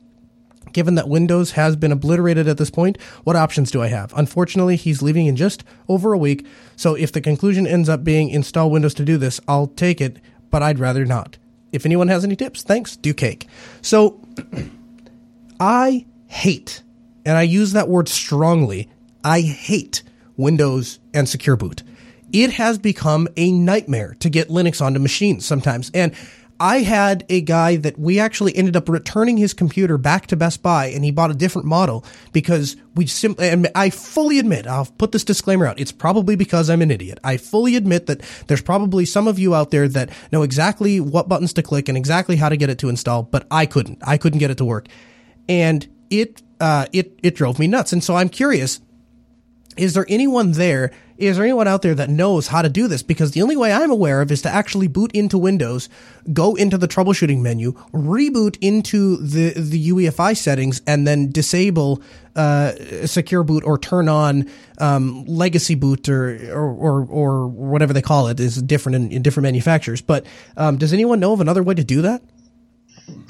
Given 0.73 0.97
that 0.97 1.09
Windows 1.09 1.53
has 1.53 1.77
been 1.77 1.93
obliterated 1.93 2.47
at 2.47 2.59
this 2.59 2.71
point, 2.71 3.01
what 3.25 3.37
options 3.37 3.71
do 3.71 3.83
I 3.83 3.89
have? 3.89 4.13
Unfortunately, 4.17 4.77
he's 4.77 5.03
leaving 5.03 5.27
in 5.27 5.37
just 5.37 5.65
over 5.89 6.13
a 6.13 6.19
week, 6.19 6.47
so 6.77 6.95
if 6.95 7.11
the 7.11 7.21
conclusion 7.21 7.67
ends 7.67 7.89
up 7.89 8.05
being 8.05 8.29
install 8.29 8.71
Windows 8.71 8.95
to 8.95 9.05
do 9.05 9.17
this, 9.17 9.41
I'll 9.49 9.69
take 9.69 10.01
it, 10.01 10.19
but 10.51 10.63
I'd 10.63 10.79
rather 10.79 11.05
not. 11.05 11.39
If 11.73 11.87
anyone 11.87 12.09
has 12.09 12.25
any 12.25 12.37
tips, 12.37 12.63
thanks, 12.63 12.97
do 12.97 13.15
cake. 13.15 13.47
So, 13.83 14.21
I 15.61 16.07
hate, 16.27 16.83
and 17.25 17.37
I 17.37 17.43
use 17.43 17.73
that 17.73 17.89
word 17.89 18.09
strongly, 18.09 18.89
I 19.25 19.41
hate 19.41 20.03
Windows 20.37 20.99
and 21.13 21.29
Secure 21.29 21.57
Boot. 21.57 21.83
It 22.33 22.53
has 22.53 22.79
become 22.79 23.29
a 23.37 23.51
nightmare 23.53 24.17
to 24.21 24.29
get 24.29 24.49
Linux 24.49 24.85
onto 24.85 25.01
machines 25.01 25.47
sometimes, 25.47 25.91
and 25.95 26.15
I 26.61 26.81
had 26.81 27.25
a 27.29 27.41
guy 27.41 27.77
that 27.77 27.99
we 27.99 28.19
actually 28.19 28.57
ended 28.57 28.75
up 28.75 28.89
returning 28.89 29.37
his 29.37 29.55
computer 29.55 29.97
back 29.97 30.27
to 30.29 30.37
Best 30.37 30.61
Buy 30.61 30.87
and 30.87 31.05
he 31.05 31.13
bought 31.13 31.31
a 31.31 31.35
different 31.35 31.69
model 31.69 32.05
because 32.33 32.77
we 32.97 33.07
simply, 33.07 33.49
and 33.49 33.69
I 33.77 33.91
fully 33.91 34.41
admit, 34.41 34.67
I'll 34.67 34.87
put 34.87 35.13
this 35.13 35.23
disclaimer 35.23 35.67
out. 35.67 35.79
It's 35.79 35.93
probably 35.93 36.35
because 36.35 36.69
I'm 36.69 36.83
an 36.83 36.91
idiot. 36.91 37.21
I 37.23 37.37
fully 37.37 37.77
admit 37.77 38.07
that 38.07 38.23
there's 38.49 38.63
probably 38.63 39.05
some 39.05 39.29
of 39.29 39.39
you 39.39 39.55
out 39.55 39.71
there 39.71 39.87
that 39.89 40.11
know 40.33 40.43
exactly 40.43 40.99
what 40.99 41.29
buttons 41.29 41.53
to 41.55 41.63
click 41.63 41.89
and 41.89 41.97
exactly 41.97 42.35
how 42.35 42.49
to 42.49 42.57
get 42.57 42.71
it 42.71 42.79
to 42.79 42.89
install, 42.89 43.23
but 43.23 43.47
I 43.53 43.65
couldn't. 43.67 43.99
I 44.05 44.19
couldn't 44.19 44.41
get 44.41 44.51
it 44.51 44.59
to 44.59 44.65
work. 44.65 44.89
And 45.49 45.87
it, 46.11 46.43
uh, 46.61 46.87
it, 46.93 47.21
it 47.23 47.37
drove 47.37 47.61
me 47.61 47.69
nuts. 47.69 47.93
And 47.93 48.03
so 48.03 48.17
I'm 48.17 48.29
curious, 48.29 48.81
is 49.77 49.95
there 49.95 50.07
anyone 50.09 50.53
there 50.53 50.91
is 51.19 51.37
there 51.37 51.45
anyone 51.45 51.67
out 51.67 51.83
there 51.83 51.97
that 51.97 52.09
knows 52.09 52.47
how 52.47 52.63
to 52.63 52.69
do 52.69 52.87
this? 52.87 53.03
Because 53.03 53.33
the 53.33 53.43
only 53.43 53.57
way 53.57 53.73
I'm 53.73 53.91
aware 53.91 54.23
of 54.23 54.31
is 54.31 54.41
to 54.43 54.49
actually 54.49 54.87
boot 54.87 55.11
into 55.13 55.37
Windows, 55.37 55.89
go 56.33 56.55
into 56.55 56.79
the 56.79 56.87
troubleshooting 56.87 57.41
menu, 57.41 57.73
reboot 57.93 58.57
into 58.61 59.17
the, 59.17 59.51
the 59.51 59.89
UEFI 59.91 60.37
settings, 60.37 60.81
and 60.87 61.09
then 61.09 61.33
disable 61.33 62.01
uh, 62.37 62.73
secure 63.05 63.43
boot 63.43 63.65
or 63.65 63.79
turn 63.79 64.09
on 64.09 64.49
um, 64.79 65.25
legacy 65.25 65.75
boot 65.75 66.09
or, 66.09 66.37
or, 66.53 67.05
or 67.05 67.07
or 67.07 67.49
whatever 67.49 67.93
they 67.93 68.03
call 68.03 68.29
it 68.29 68.39
is 68.39 68.63
different 68.63 68.95
in, 68.95 69.11
in 69.11 69.23
different 69.23 69.43
manufacturers. 69.43 70.01
But 70.01 70.25
um, 70.57 70.79
does 70.79 70.93
anyone 70.93 71.19
know 71.19 71.33
of 71.33 71.41
another 71.41 71.65
way 71.65 71.75
to 71.75 71.83
do 71.83 72.03
that? 72.03 72.23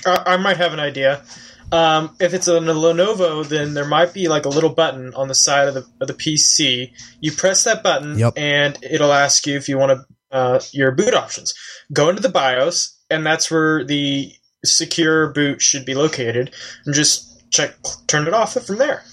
I 0.05 0.37
might 0.37 0.59
have 0.59 0.75
an 0.75 0.81
idea. 0.81 1.23
Um, 1.71 2.17
if 2.19 2.33
it's 2.33 2.49
a 2.49 2.53
Lenovo, 2.53 3.47
then 3.47 3.75
there 3.75 3.85
might 3.85 4.15
be 4.15 4.29
like 4.29 4.47
a 4.47 4.49
little 4.49 4.71
button 4.71 5.15
on 5.15 5.29
the 5.29 5.35
side 5.35 5.69
of 5.69 5.75
the, 5.75 5.87
of 6.01 6.09
the 6.09 6.15
PC. 6.15 6.93
You 7.21 7.33
press 7.33 7.65
that 7.65 7.83
button, 7.83 8.19
yep. 8.19 8.35
and 8.37 8.79
it'll 8.83 9.13
ask 9.13 9.47
you 9.47 9.57
if 9.57 9.69
you 9.69 9.77
want 9.77 10.01
to 10.01 10.07
uh, 10.31 10.61
your 10.73 10.93
boot 10.93 11.15
options. 11.15 11.55
Go 11.93 12.09
into 12.09 12.23
the 12.23 12.31
BIOS, 12.31 12.97
and 13.11 13.25
that's 13.25 13.51
where 13.51 13.85
the 13.85 14.33
secure 14.65 15.29
boot 15.33 15.61
should 15.61 15.85
be 15.85 15.95
located, 15.95 16.55
and 16.87 16.95
just 16.95 17.51
check 17.51 17.77
turn 18.07 18.27
it 18.27 18.35
off 18.35 18.55
from 18.55 18.79
there. 18.79 19.05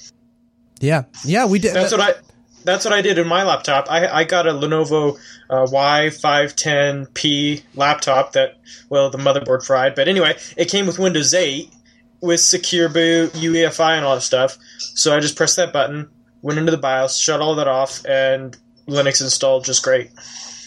Yeah, 0.79 1.03
yeah, 1.23 1.45
we 1.45 1.59
did. 1.59 1.73
That's 1.73 1.91
what 1.91 2.01
I. 2.01 2.13
That's 2.63 2.83
what 2.83 2.93
I 2.95 3.01
did 3.01 3.19
in 3.19 3.27
my 3.27 3.43
laptop. 3.43 3.91
I, 3.91 4.07
I 4.07 4.23
got 4.23 4.47
a 4.47 4.51
Lenovo 4.51 5.19
uh, 5.51 5.67
Y510P 5.67 7.61
laptop 7.75 8.31
that, 8.33 8.57
well, 8.89 9.11
the 9.11 9.19
motherboard 9.19 9.63
fried. 9.63 9.93
But 9.93 10.07
anyway, 10.07 10.35
it 10.57 10.65
came 10.69 10.87
with 10.87 10.97
Windows 10.97 11.35
8, 11.35 11.71
with 12.21 12.39
secure 12.39 12.89
boot, 12.89 13.32
UEFI, 13.34 13.97
and 13.97 14.06
all 14.06 14.15
that 14.15 14.21
stuff. 14.21 14.58
So 14.78 15.15
I 15.15 15.19
just 15.19 15.36
pressed 15.36 15.58
that 15.58 15.73
button, 15.73 16.10
went 16.41 16.60
into 16.60 16.71
the 16.71 16.78
BIOS, 16.78 17.17
shut 17.17 17.41
all 17.41 17.56
that 17.56 17.67
off, 17.67 18.06
and 18.06 18.58
Linux 18.88 19.21
installed 19.21 19.65
just 19.65 19.84
great. 19.84 20.12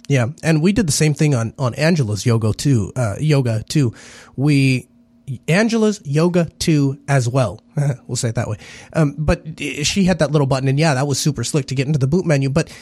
Yeah, 0.09 0.29
and 0.43 0.63
we 0.63 0.73
did 0.73 0.87
the 0.87 0.93
same 0.93 1.15
thing 1.15 1.35
on 1.35 1.53
on 1.59 1.75
Angela's 1.75 2.25
Yoga 2.25 2.53
too. 2.55 2.93
Uh, 2.97 3.17
yoga 3.21 3.63
too. 3.69 3.95
We 4.37 4.89
Angela's 5.47 6.01
Yoga 6.05 6.47
too 6.59 6.99
as 7.09 7.29
well. 7.29 7.61
we'll 8.07 8.17
say 8.17 8.31
it 8.31 8.35
that 8.37 8.49
way. 8.49 8.57
Um, 8.95 9.15
but 9.19 9.61
she 9.83 10.05
had 10.05 10.21
that 10.21 10.33
little 10.33 10.47
button, 10.47 10.69
and 10.69 10.79
yeah, 10.79 10.95
that 10.95 11.07
was 11.07 11.19
super 11.19 11.45
slick 11.45 11.67
to 11.67 11.75
get 11.75 11.87
into 11.87 11.99
the 11.99 12.07
boot 12.07 12.25
menu. 12.25 12.49
But 12.49 12.73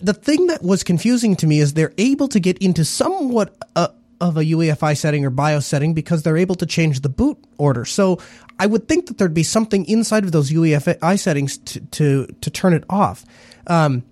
the 0.00 0.14
thing 0.14 0.46
that 0.46 0.62
was 0.62 0.84
confusing 0.84 1.34
to 1.36 1.46
me 1.46 1.58
is 1.58 1.74
they're 1.74 1.94
able 1.98 2.28
to 2.28 2.40
get 2.40 2.58
into 2.58 2.84
somewhat 2.84 3.56
uh, 3.74 3.88
of 4.20 4.36
a 4.36 4.44
UEFI 4.44 4.96
setting 4.96 5.24
or 5.24 5.30
BIOS 5.30 5.66
setting 5.66 5.94
because 5.94 6.22
they're 6.22 6.36
able 6.36 6.54
to 6.56 6.66
change 6.66 7.00
the 7.00 7.08
boot 7.08 7.38
order. 7.56 7.84
So 7.84 8.18
I 8.58 8.66
would 8.66 8.88
think 8.88 9.06
that 9.06 9.18
there'd 9.18 9.34
be 9.34 9.42
something 9.42 9.84
inside 9.86 10.24
of 10.24 10.32
those 10.32 10.50
UEFI 10.50 11.18
settings 11.18 11.58
to 11.58 11.80
to, 11.80 12.26
to 12.40 12.50
turn 12.50 12.72
it 12.72 12.84
off. 12.90 13.24
Um, 13.66 14.02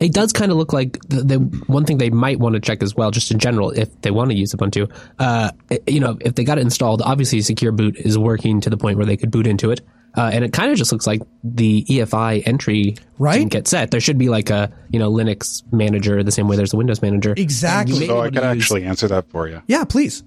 it 0.00 0.12
does 0.12 0.32
kind 0.32 0.50
of 0.50 0.58
look 0.58 0.72
like 0.72 0.98
the, 1.08 1.22
the, 1.22 1.36
one 1.66 1.84
thing 1.84 1.98
they 1.98 2.10
might 2.10 2.38
want 2.38 2.54
to 2.54 2.60
check 2.60 2.82
as 2.82 2.94
well, 2.94 3.10
just 3.10 3.30
in 3.30 3.38
general, 3.38 3.70
if 3.70 4.00
they 4.02 4.10
want 4.10 4.30
to 4.30 4.36
use 4.36 4.52
Ubuntu. 4.52 4.90
Uh, 5.18 5.50
you 5.86 6.00
know, 6.00 6.18
if 6.20 6.34
they 6.34 6.44
got 6.44 6.58
it 6.58 6.62
installed, 6.62 7.00
obviously 7.02 7.40
Secure 7.40 7.72
Boot 7.72 7.96
is 7.96 8.18
working 8.18 8.60
to 8.60 8.70
the 8.70 8.76
point 8.76 8.96
where 8.96 9.06
they 9.06 9.16
could 9.16 9.30
boot 9.30 9.46
into 9.46 9.70
it. 9.70 9.80
Uh, 10.16 10.30
and 10.32 10.44
it 10.44 10.52
kind 10.52 10.70
of 10.70 10.78
just 10.78 10.92
looks 10.92 11.06
like 11.06 11.22
the 11.42 11.84
EFI 11.84 12.46
entry 12.46 12.96
right? 13.18 13.38
didn't 13.38 13.50
get 13.50 13.66
set. 13.66 13.90
There 13.90 14.00
should 14.00 14.18
be 14.18 14.28
like 14.28 14.50
a 14.50 14.72
you 14.90 14.98
know 14.98 15.10
Linux 15.10 15.62
manager 15.72 16.22
the 16.22 16.32
same 16.32 16.48
way 16.48 16.56
there's 16.56 16.72
a 16.72 16.76
Windows 16.76 17.02
manager. 17.02 17.34
Exactly. 17.36 18.06
So 18.06 18.20
I 18.20 18.30
could 18.30 18.44
actually 18.44 18.84
answer 18.84 19.08
that 19.08 19.28
for 19.30 19.48
you. 19.48 19.62
Yeah, 19.66 19.84
please. 19.84 20.22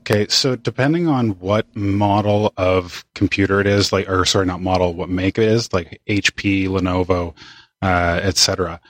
Okay, 0.00 0.26
so 0.28 0.54
depending 0.54 1.08
on 1.08 1.30
what 1.40 1.74
model 1.74 2.52
of 2.58 3.06
computer 3.14 3.60
it 3.60 3.66
is, 3.66 3.90
like 3.90 4.08
or 4.08 4.26
sorry, 4.26 4.44
not 4.44 4.60
model, 4.60 4.92
what 4.92 5.08
make 5.08 5.38
it 5.38 5.44
is, 5.44 5.72
like 5.72 6.00
HP, 6.06 6.68
Lenovo, 6.68 7.34
uh, 7.80 8.20
etc. 8.22 8.80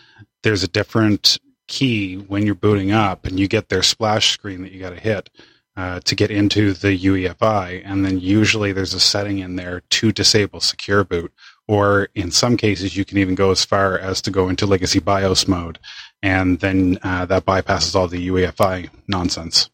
There's 0.42 0.64
a 0.64 0.68
different 0.68 1.38
key 1.68 2.16
when 2.16 2.44
you're 2.44 2.56
booting 2.56 2.90
up, 2.90 3.26
and 3.26 3.38
you 3.38 3.46
get 3.46 3.68
their 3.68 3.82
splash 3.82 4.32
screen 4.32 4.62
that 4.62 4.72
you 4.72 4.80
got 4.80 4.90
to 4.90 5.00
hit 5.00 5.30
uh, 5.76 6.00
to 6.00 6.14
get 6.14 6.30
into 6.30 6.72
the 6.72 6.96
UEFI, 6.98 7.82
and 7.84 8.04
then 8.04 8.20
usually 8.20 8.72
there's 8.72 8.94
a 8.94 9.00
setting 9.00 9.40
in 9.40 9.56
there 9.56 9.82
to 9.90 10.12
disable 10.12 10.60
secure 10.60 11.04
boot, 11.04 11.32
or 11.66 12.08
in 12.14 12.30
some 12.30 12.56
cases 12.56 12.96
you 12.96 13.04
can 13.04 13.18
even 13.18 13.34
go 13.34 13.50
as 13.50 13.64
far 13.64 13.98
as 13.98 14.22
to 14.22 14.30
go 14.30 14.48
into 14.48 14.66
legacy 14.66 15.00
BIOS 15.00 15.48
mode, 15.48 15.78
and 16.22 16.60
then 16.60 16.98
uh, 17.02 17.26
that 17.26 17.44
bypasses 17.44 17.94
all 17.94 18.06
the 18.06 18.28
UEFI 18.28 18.88
nonsense. 19.08 19.70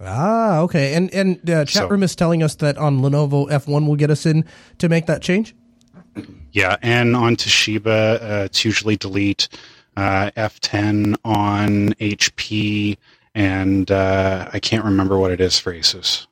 Ah, 0.00 0.58
okay. 0.60 0.94
And 0.94 1.12
and 1.14 1.38
uh, 1.48 1.64
chat 1.64 1.82
so, 1.82 1.88
room 1.88 2.02
is 2.02 2.16
telling 2.16 2.42
us 2.42 2.56
that 2.56 2.76
on 2.76 3.00
Lenovo 3.00 3.48
F1 3.48 3.86
will 3.86 3.96
get 3.96 4.10
us 4.10 4.26
in 4.26 4.44
to 4.78 4.88
make 4.88 5.06
that 5.06 5.22
change. 5.22 5.54
Yeah, 6.52 6.76
and 6.82 7.16
on 7.16 7.34
Toshiba, 7.34 8.22
uh, 8.22 8.44
it's 8.44 8.64
usually 8.64 8.94
delete. 8.96 9.48
Uh, 9.96 10.30
F10 10.36 11.16
on 11.24 11.94
HP 11.94 12.96
and 13.34 13.90
uh, 13.90 14.48
I 14.52 14.60
can't 14.60 14.84
remember 14.84 15.18
what 15.18 15.30
it 15.30 15.40
is 15.40 15.58
for 15.58 15.72
Asus. 15.72 16.26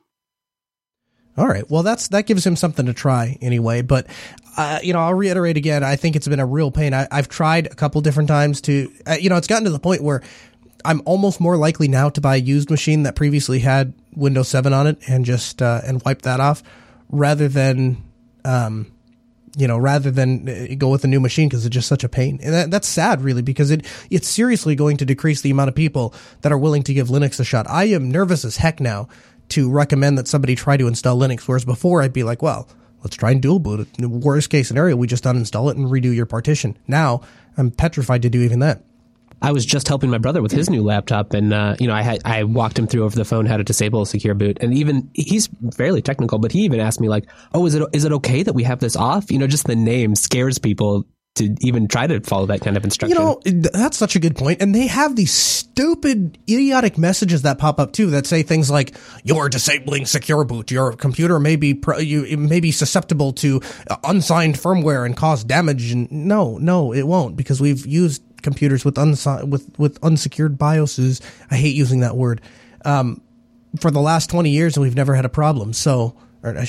All 1.35 1.47
right. 1.47 1.67
Well, 1.69 1.81
that's 1.83 2.09
that 2.09 2.27
gives 2.27 2.45
him 2.45 2.55
something 2.55 2.85
to 2.85 2.93
try 2.93 3.37
anyway. 3.41 3.81
But 3.81 4.07
uh, 4.55 4.79
you 4.83 4.93
know, 4.93 4.99
I'll 4.99 5.13
reiterate 5.13 5.57
again. 5.57 5.83
I 5.83 5.95
think 5.95 6.15
it's 6.15 6.27
been 6.27 6.39
a 6.39 6.45
real 6.45 6.69
pain. 6.71 6.93
I, 6.93 7.07
have 7.11 7.27
tried 7.27 7.67
a 7.67 7.75
couple 7.75 8.01
different 8.01 8.29
times 8.29 8.61
to, 8.61 8.91
uh, 9.07 9.15
you 9.19 9.29
know, 9.29 9.37
it's 9.37 9.47
gotten 9.47 9.63
to 9.63 9.71
the 9.71 9.79
point 9.79 10.03
where 10.03 10.21
I'm 10.85 11.01
almost 11.05 11.39
more 11.39 11.57
likely 11.57 11.87
now 11.87 12.09
to 12.09 12.21
buy 12.21 12.35
a 12.35 12.39
used 12.39 12.69
machine 12.69 13.03
that 13.03 13.15
previously 13.15 13.59
had 13.59 13.93
Windows 14.15 14.49
7 14.49 14.73
on 14.73 14.85
it 14.85 14.97
and 15.07 15.25
just 15.25 15.61
uh, 15.61 15.81
and 15.83 16.03
wipe 16.05 16.21
that 16.23 16.39
off, 16.39 16.61
rather 17.09 17.47
than 17.47 18.03
um, 18.45 18.91
you 19.55 19.67
know, 19.67 19.77
rather 19.77 20.09
than 20.09 20.49
uh, 20.49 20.75
go 20.77 20.89
with 20.89 21.03
a 21.03 21.07
new 21.07 21.19
machine 21.19 21.47
because 21.47 21.65
it's 21.65 21.73
just 21.73 21.87
such 21.87 22.03
a 22.03 22.09
pain. 22.09 22.39
And 22.41 22.53
that, 22.53 22.71
that's 22.71 22.87
sad, 22.87 23.21
really, 23.21 23.41
because 23.41 23.71
it 23.71 23.85
it's 24.09 24.27
seriously 24.27 24.75
going 24.75 24.97
to 24.97 25.05
decrease 25.05 25.41
the 25.41 25.51
amount 25.51 25.69
of 25.69 25.75
people 25.75 26.13
that 26.41 26.51
are 26.51 26.57
willing 26.57 26.83
to 26.83 26.93
give 26.93 27.09
Linux 27.09 27.39
a 27.39 27.43
shot. 27.43 27.67
I 27.69 27.85
am 27.85 28.09
nervous 28.09 28.45
as 28.45 28.57
heck 28.57 28.79
now 28.79 29.07
to 29.49 29.69
recommend 29.69 30.17
that 30.17 30.27
somebody 30.27 30.55
try 30.55 30.77
to 30.77 30.87
install 30.87 31.17
Linux, 31.19 31.47
whereas 31.47 31.65
before 31.65 32.01
I'd 32.01 32.13
be 32.13 32.23
like, 32.23 32.41
well, 32.41 32.67
let's 33.03 33.15
try 33.15 33.31
and 33.31 33.41
dual 33.41 33.59
boot 33.59 33.87
it. 33.99 34.05
Worst 34.05 34.49
case 34.49 34.67
scenario, 34.67 34.95
we 34.95 35.05
just 35.05 35.25
uninstall 35.25 35.69
it 35.69 35.77
and 35.77 35.87
redo 35.87 36.13
your 36.13 36.25
partition. 36.25 36.77
Now 36.87 37.21
I'm 37.57 37.69
petrified 37.69 38.23
to 38.23 38.29
do 38.29 38.41
even 38.41 38.59
that. 38.59 38.83
I 39.43 39.51
was 39.51 39.65
just 39.65 39.89
helping 39.89 40.09
my 40.09 40.17
brother 40.19 40.41
with 40.41 40.53
his 40.53 40.69
new 40.69 40.81
laptop, 40.81 41.33
and 41.33 41.53
uh, 41.53 41.75
you 41.77 41.85
know, 41.85 41.93
I 41.93 42.01
had 42.01 42.21
I 42.23 42.45
walked 42.45 42.79
him 42.79 42.87
through 42.87 43.03
over 43.03 43.15
the 43.15 43.25
phone 43.25 43.45
how 43.45 43.57
to 43.57 43.63
disable 43.63 44.01
a 44.01 44.07
secure 44.07 44.33
boot, 44.33 44.57
and 44.61 44.73
even 44.73 45.11
he's 45.13 45.49
fairly 45.75 46.01
technical, 46.01 46.39
but 46.39 46.53
he 46.53 46.61
even 46.61 46.79
asked 46.79 47.01
me 47.01 47.09
like, 47.09 47.29
"Oh, 47.53 47.65
is 47.65 47.75
it 47.75 47.83
is 47.91 48.05
it 48.05 48.13
okay 48.13 48.43
that 48.43 48.53
we 48.53 48.63
have 48.63 48.79
this 48.79 48.95
off?" 48.95 49.29
You 49.29 49.37
know, 49.37 49.47
just 49.47 49.67
the 49.67 49.75
name 49.75 50.15
scares 50.15 50.59
people 50.59 51.05
to 51.35 51.55
even 51.59 51.87
try 51.89 52.07
to 52.07 52.21
follow 52.21 52.45
that 52.45 52.61
kind 52.61 52.77
of 52.77 52.85
instruction. 52.85 53.17
You 53.17 53.23
know, 53.23 53.41
that's 53.73 53.97
such 53.97 54.15
a 54.15 54.19
good 54.19 54.37
point. 54.37 54.61
And 54.61 54.73
they 54.73 54.87
have 54.87 55.15
these 55.15 55.33
stupid, 55.33 56.37
idiotic 56.47 56.97
messages 56.97 57.41
that 57.41 57.57
pop 57.57 57.79
up 57.79 57.91
too 57.91 58.11
that 58.11 58.25
say 58.25 58.43
things 58.43 58.71
like, 58.71 58.95
"You're 59.25 59.49
disabling 59.49 60.05
secure 60.05 60.45
boot. 60.45 60.71
Your 60.71 60.93
computer 60.93 61.37
may 61.37 61.57
be 61.57 61.73
pro- 61.73 61.97
you 61.97 62.37
may 62.37 62.61
be 62.61 62.71
susceptible 62.71 63.33
to 63.33 63.59
unsigned 64.05 64.55
firmware 64.55 65.05
and 65.05 65.17
cause 65.17 65.43
damage." 65.43 65.91
And 65.91 66.09
no, 66.09 66.57
no, 66.59 66.93
it 66.93 67.07
won't 67.07 67.35
because 67.35 67.59
we've 67.59 67.85
used 67.85 68.23
computers 68.43 68.85
with 68.85 68.95
unsi- 68.95 69.47
with 69.47 69.67
with 69.79 69.97
unsecured 70.03 70.57
BIOSes. 70.57 71.21
I 71.49 71.55
hate 71.55 71.75
using 71.75 72.01
that 72.01 72.15
word. 72.15 72.41
Um, 72.85 73.21
for 73.79 73.89
the 73.89 74.01
last 74.01 74.29
twenty 74.29 74.51
years, 74.51 74.75
and 74.77 74.83
we've 74.83 74.95
never 74.95 75.15
had 75.15 75.25
a 75.25 75.29
problem. 75.29 75.73
So, 75.73 76.15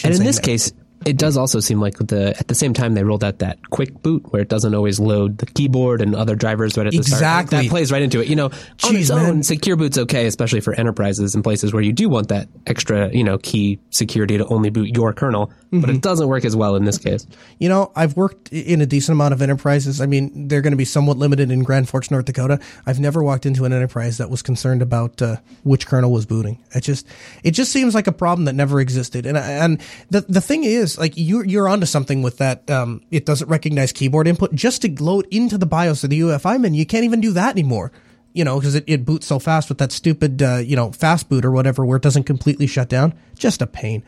and 0.08 0.14
in 0.20 0.24
this 0.26 0.38
case, 0.46 0.72
it 1.04 1.18
does 1.18 1.37
also 1.37 1.61
seem 1.61 1.80
like 1.80 1.98
the 1.98 2.35
at 2.38 2.48
the 2.48 2.54
same 2.54 2.72
time 2.72 2.94
they 2.94 3.04
rolled 3.04 3.22
out 3.22 3.38
that 3.40 3.70
quick 3.70 4.02
boot 4.02 4.33
where 4.33 4.40
it 4.40 4.48
doesn't 4.48 4.74
always 4.74 4.98
load 4.98 5.38
the 5.38 5.46
keyboard 5.46 6.00
and 6.00 6.14
other 6.14 6.35
drivers 6.35 6.76
right 6.76 6.87
at 6.87 6.92
the 6.92 6.98
exactly. 6.98 7.18
start. 7.18 7.50
That 7.50 7.70
plays 7.70 7.92
right 7.92 8.02
into 8.02 8.20
it. 8.20 8.28
You 8.28 8.37
know, 8.37 8.48
Jeez, 8.48 8.88
on 8.88 8.96
its 8.96 9.11
own, 9.11 9.42
secure 9.42 9.76
boot's 9.76 9.98
okay, 9.98 10.26
especially 10.26 10.61
for 10.61 10.74
enterprises 10.74 11.35
and 11.35 11.44
places 11.44 11.72
where 11.72 11.83
you 11.83 11.92
do 11.92 12.09
want 12.09 12.28
that 12.28 12.48
extra, 12.66 13.11
you 13.11 13.24
know, 13.24 13.38
key 13.38 13.78
security 13.90 14.38
to 14.38 14.46
only 14.46 14.70
boot 14.70 14.96
your 14.96 15.12
kernel. 15.12 15.48
Mm-hmm. 15.48 15.80
But 15.80 15.90
it 15.90 16.00
doesn't 16.00 16.28
work 16.28 16.44
as 16.44 16.57
well 16.57 16.76
in 16.76 16.85
this 16.85 16.98
case. 16.98 17.26
You 17.59 17.68
know, 17.68 17.92
I've 17.96 18.16
worked 18.16 18.52
in 18.52 18.80
a 18.80 18.87
decent 18.87 19.14
amount 19.14 19.35
of 19.35 19.42
enterprises. 19.42 20.00
I 20.00 20.07
mean, 20.07 20.48
they're 20.48 20.62
going 20.62 20.72
to 20.72 20.76
be 20.76 20.85
somewhat 20.85 21.18
limited 21.18 21.50
in 21.50 21.64
Grand 21.64 21.88
Forks, 21.88 22.11
North 22.11 22.24
Dakota. 22.24 22.61
I've 22.87 23.00
never 23.00 23.22
walked 23.22 23.44
into 23.44 23.64
an 23.64 23.72
enterprise 23.72 24.18
that 24.18 24.30
was 24.30 24.40
concerned 24.40 24.83
about 24.83 25.20
uh, 25.20 25.37
which 25.64 25.87
kernel 25.87 26.12
was 26.12 26.24
booting. 26.26 26.62
It 26.74 26.83
just, 26.83 27.07
it 27.42 27.50
just 27.50 27.72
seems 27.72 27.94
like 27.94 28.07
a 28.07 28.12
problem 28.12 28.44
that 28.46 28.54
never 28.54 28.80
existed. 28.80 29.26
And 29.26 29.37
and 29.37 29.80
the 30.11 30.22
the 30.22 30.40
thing 30.40 30.64
is, 30.64 30.93
like 30.98 31.16
you 31.16 31.42
you're 31.42 31.68
onto 31.68 31.87
something 31.87 32.22
with 32.22 32.38
that. 32.38 32.68
Um, 32.70 33.02
it 33.11 33.26
doesn't 33.26 33.48
recognize 33.48 33.92
keyboard 33.92 34.26
input 34.26 34.54
just 34.54 34.83
to 34.83 35.02
load 35.02 35.26
into 35.30 35.59
the 35.59 35.66
BIOS 35.66 36.04
of 36.04 36.11
the 36.11 36.20
UEFI 36.20 36.61
menu. 36.61 36.78
You 36.78 36.87
can't 36.87 37.04
even 37.04 37.20
do 37.20 37.33
that 37.33 37.52
anymore. 37.52 37.92
You 38.33 38.42
know, 38.42 38.59
because 38.59 38.74
it, 38.74 38.85
it 38.88 39.04
boots 39.04 39.26
so 39.26 39.38
fast 39.38 39.68
with 39.68 39.78
that 39.78 39.92
stupid, 39.92 40.42
uh, 40.42 40.57
you 40.57 40.74
know, 40.74 40.90
fast 40.90 41.28
boot 41.28 41.44
or 41.44 41.52
whatever, 41.52 41.85
where 41.85 41.98
it 41.98 42.02
doesn't 42.02 42.24
completely 42.24 42.66
shut 42.66 42.88
down. 42.88 43.14
Just 43.37 43.62
a 43.62 43.66
pain. 43.66 44.02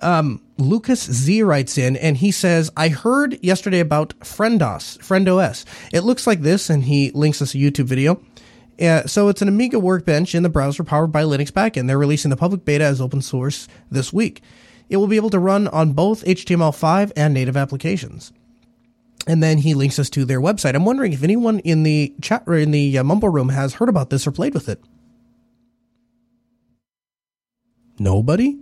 Um, 0.00 0.40
Lucas 0.58 1.04
Z 1.04 1.42
writes 1.42 1.78
in 1.78 1.96
and 1.96 2.16
he 2.16 2.32
says, 2.32 2.70
I 2.76 2.88
heard 2.88 3.38
yesterday 3.42 3.80
about 3.80 4.18
FriendOS, 4.20 4.98
FriendOS. 4.98 5.64
It 5.92 6.00
looks 6.00 6.26
like 6.26 6.40
this, 6.40 6.70
and 6.70 6.82
he 6.84 7.10
links 7.12 7.40
us 7.42 7.54
a 7.54 7.58
YouTube 7.58 7.84
video. 7.84 8.22
Uh, 8.80 9.06
so 9.06 9.28
it's 9.28 9.42
an 9.42 9.48
Amiga 9.48 9.78
workbench 9.78 10.34
in 10.34 10.42
the 10.42 10.48
browser 10.48 10.82
powered 10.82 11.12
by 11.12 11.22
Linux 11.22 11.52
backend. 11.52 11.86
They're 11.86 11.98
releasing 11.98 12.30
the 12.30 12.36
public 12.36 12.64
beta 12.64 12.84
as 12.84 13.00
open 13.00 13.22
source 13.22 13.68
this 13.90 14.12
week. 14.12 14.42
It 14.92 14.98
will 14.98 15.06
be 15.06 15.16
able 15.16 15.30
to 15.30 15.38
run 15.38 15.68
on 15.68 15.94
both 15.94 16.22
HTML5 16.22 17.12
and 17.16 17.32
native 17.32 17.56
applications. 17.56 18.30
And 19.26 19.42
then 19.42 19.56
he 19.56 19.72
links 19.72 19.98
us 19.98 20.10
to 20.10 20.26
their 20.26 20.38
website. 20.38 20.74
I'm 20.74 20.84
wondering 20.84 21.14
if 21.14 21.22
anyone 21.22 21.60
in 21.60 21.82
the 21.82 22.14
chat 22.20 22.42
or 22.46 22.56
in 22.56 22.72
the 22.72 22.98
uh, 22.98 23.02
Mumble 23.02 23.30
room 23.30 23.48
has 23.48 23.72
heard 23.72 23.88
about 23.88 24.10
this 24.10 24.26
or 24.26 24.32
played 24.32 24.52
with 24.52 24.68
it. 24.68 24.84
Nobody. 27.98 28.58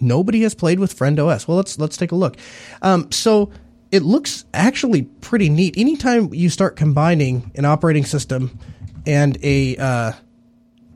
Nobody 0.00 0.40
has 0.42 0.54
played 0.54 0.80
with 0.80 0.98
FriendOS. 0.98 1.46
Well, 1.46 1.58
let's 1.58 1.78
let's 1.78 1.98
take 1.98 2.12
a 2.12 2.16
look. 2.16 2.38
Um, 2.80 3.12
so 3.12 3.50
it 3.92 4.02
looks 4.02 4.46
actually 4.54 5.02
pretty 5.02 5.50
neat. 5.50 5.76
Anytime 5.76 6.32
you 6.32 6.48
start 6.48 6.74
combining 6.74 7.52
an 7.54 7.66
operating 7.66 8.06
system 8.06 8.58
and 9.06 9.36
a 9.42 9.76
uh, 9.76 10.12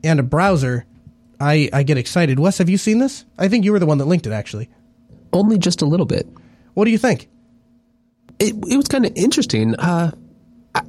and 0.03 0.19
a 0.19 0.23
browser, 0.23 0.87
I, 1.39 1.69
I 1.73 1.83
get 1.83 1.97
excited. 1.97 2.39
Wes, 2.39 2.57
have 2.57 2.69
you 2.69 2.77
seen 2.77 2.99
this? 2.99 3.25
I 3.37 3.47
think 3.47 3.65
you 3.65 3.71
were 3.71 3.79
the 3.79 3.85
one 3.85 3.97
that 3.97 4.05
linked 4.05 4.27
it, 4.27 4.31
actually. 4.31 4.69
Only 5.31 5.57
just 5.57 5.81
a 5.81 5.85
little 5.85 6.05
bit. 6.05 6.27
What 6.73 6.85
do 6.85 6.91
you 6.91 6.97
think? 6.97 7.29
It, 8.39 8.55
it 8.67 8.77
was 8.77 8.87
kind 8.87 9.05
of 9.05 9.11
interesting. 9.15 9.75
Uh, 9.75 10.11
I, 10.75 10.81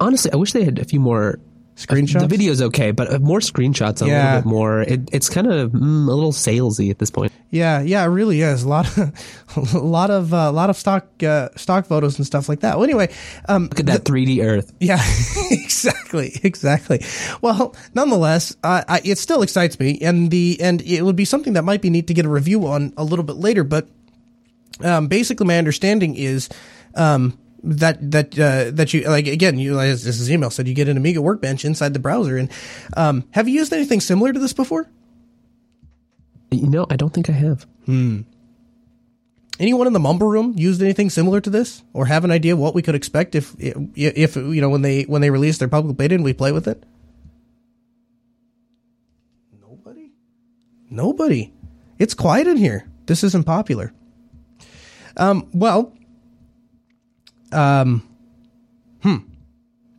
honestly, 0.00 0.32
I 0.32 0.36
wish 0.36 0.52
they 0.52 0.64
had 0.64 0.78
a 0.78 0.84
few 0.84 1.00
more 1.00 1.38
screenshots. 1.80 2.16
Uh, 2.16 2.20
the 2.20 2.28
video's 2.28 2.60
okay, 2.62 2.90
but 2.90 3.12
uh, 3.12 3.18
more 3.18 3.40
screenshots, 3.40 4.02
a 4.02 4.06
yeah. 4.06 4.24
little 4.24 4.40
bit 4.42 4.48
more. 4.48 4.82
It, 4.82 5.08
it's 5.12 5.28
kind 5.28 5.46
of 5.46 5.70
mm, 5.72 6.08
a 6.08 6.12
little 6.12 6.32
salesy 6.32 6.90
at 6.90 6.98
this 6.98 7.10
point. 7.10 7.32
Yeah, 7.50 7.80
yeah, 7.80 8.04
it 8.04 8.08
really 8.08 8.42
is. 8.42 8.62
A 8.62 8.68
lot 8.68 8.86
of, 8.96 9.74
a 9.74 9.78
lot 9.78 10.10
of, 10.10 10.32
uh, 10.32 10.36
a 10.36 10.52
lot 10.52 10.70
of 10.70 10.76
stock, 10.76 11.08
uh, 11.22 11.48
stock 11.56 11.86
photos 11.86 12.18
and 12.18 12.26
stuff 12.26 12.48
like 12.48 12.60
that. 12.60 12.76
Well, 12.76 12.84
anyway, 12.84 13.12
um, 13.48 13.64
look 13.64 13.80
at 13.80 13.86
that 13.86 14.04
three 14.04 14.24
D 14.24 14.42
Earth. 14.42 14.72
Yeah, 14.78 15.02
exactly, 15.50 16.38
exactly. 16.42 17.04
Well, 17.40 17.74
nonetheless, 17.94 18.56
uh, 18.62 18.84
I, 18.86 19.00
it 19.04 19.18
still 19.18 19.42
excites 19.42 19.78
me, 19.80 19.98
and 20.00 20.30
the 20.30 20.58
and 20.60 20.82
it 20.82 21.02
would 21.02 21.16
be 21.16 21.24
something 21.24 21.54
that 21.54 21.62
might 21.62 21.82
be 21.82 21.90
neat 21.90 22.06
to 22.08 22.14
get 22.14 22.24
a 22.24 22.30
review 22.30 22.66
on 22.66 22.92
a 22.96 23.04
little 23.04 23.24
bit 23.24 23.36
later. 23.36 23.64
But 23.64 23.88
um, 24.82 25.08
basically, 25.08 25.46
my 25.46 25.58
understanding 25.58 26.14
is. 26.16 26.48
Um, 26.94 27.38
that 27.62 28.10
that 28.10 28.38
uh, 28.38 28.70
that 28.72 28.94
you 28.94 29.02
like 29.02 29.26
again 29.26 29.58
you 29.58 29.78
as 29.78 30.04
this 30.04 30.30
email 30.30 30.50
said 30.50 30.66
you 30.66 30.74
get 30.74 30.88
an 30.88 30.96
Amiga 30.96 31.20
workbench 31.20 31.64
inside 31.64 31.92
the 31.92 31.98
browser 31.98 32.36
and 32.36 32.50
um, 32.96 33.24
have 33.32 33.48
you 33.48 33.54
used 33.54 33.72
anything 33.72 34.00
similar 34.00 34.32
to 34.32 34.38
this 34.38 34.52
before? 34.52 34.88
You 36.50 36.68
know, 36.68 36.86
I 36.90 36.96
don't 36.96 37.12
think 37.12 37.30
I 37.30 37.34
have. 37.34 37.66
Hmm. 37.86 38.22
Anyone 39.60 39.86
in 39.86 39.92
the 39.92 40.00
mumble 40.00 40.26
room 40.26 40.54
used 40.56 40.82
anything 40.82 41.10
similar 41.10 41.40
to 41.42 41.50
this, 41.50 41.82
or 41.92 42.06
have 42.06 42.24
an 42.24 42.30
idea 42.30 42.56
what 42.56 42.74
we 42.74 42.82
could 42.82 42.94
expect 42.94 43.34
if 43.34 43.54
if 43.58 44.36
you 44.36 44.60
know 44.60 44.70
when 44.70 44.82
they 44.82 45.02
when 45.02 45.20
they 45.20 45.30
release 45.30 45.58
their 45.58 45.68
public 45.68 45.96
beta 45.96 46.14
and 46.14 46.24
we 46.24 46.32
play 46.32 46.50
with 46.50 46.66
it? 46.66 46.82
Nobody. 49.60 50.12
Nobody. 50.88 51.52
It's 51.98 52.14
quiet 52.14 52.46
in 52.46 52.56
here. 52.56 52.88
This 53.04 53.22
isn't 53.22 53.44
popular. 53.44 53.92
Um, 55.16 55.48
well, 55.52 55.92
um, 57.52 58.06
hmm, 59.02 59.16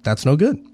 that's 0.04 0.26
no 0.26 0.36
good. 0.36 0.66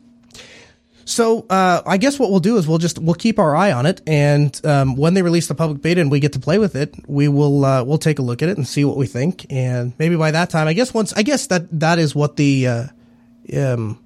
So 1.08 1.46
uh, 1.50 1.82
I 1.86 1.96
guess 1.96 2.20
what 2.20 2.32
we'll 2.32 2.42
do 2.42 2.58
is 2.58 2.68
we'll 2.68 2.80
just 2.80 3.00
we'll 3.00 3.16
keep 3.16 3.40
our 3.40 3.56
eye 3.56 3.72
on 3.72 3.86
it, 3.86 4.02
and 4.06 4.60
um, 4.66 4.98
when 4.98 5.14
they 5.14 5.22
release 5.22 5.48
the 5.48 5.56
public 5.56 5.82
beta 5.82 6.02
and 6.02 6.12
we 6.12 6.20
get 6.20 6.34
to 6.34 6.40
play 6.40 6.58
with 6.58 6.76
it, 6.76 6.94
we 7.08 7.30
will 7.30 7.64
uh, 7.64 7.82
we'll 7.86 7.98
take 7.98 8.20
a 8.20 8.22
look 8.22 8.42
at 8.42 8.50
it 8.50 8.58
and 8.58 8.68
see 8.68 8.84
what 8.84 8.98
we 8.98 9.08
think, 9.08 9.46
and 9.50 9.94
maybe 9.98 10.18
by 10.18 10.32
that 10.32 10.50
time, 10.50 10.68
I 10.68 10.74
guess 10.74 10.94
once 10.94 11.14
I 11.14 11.24
guess 11.24 11.48
that 11.48 11.80
that 11.80 11.98
is 11.98 12.14
what 12.14 12.36
the 12.36 12.68
uh, 12.68 12.88
um, 13.56 14.00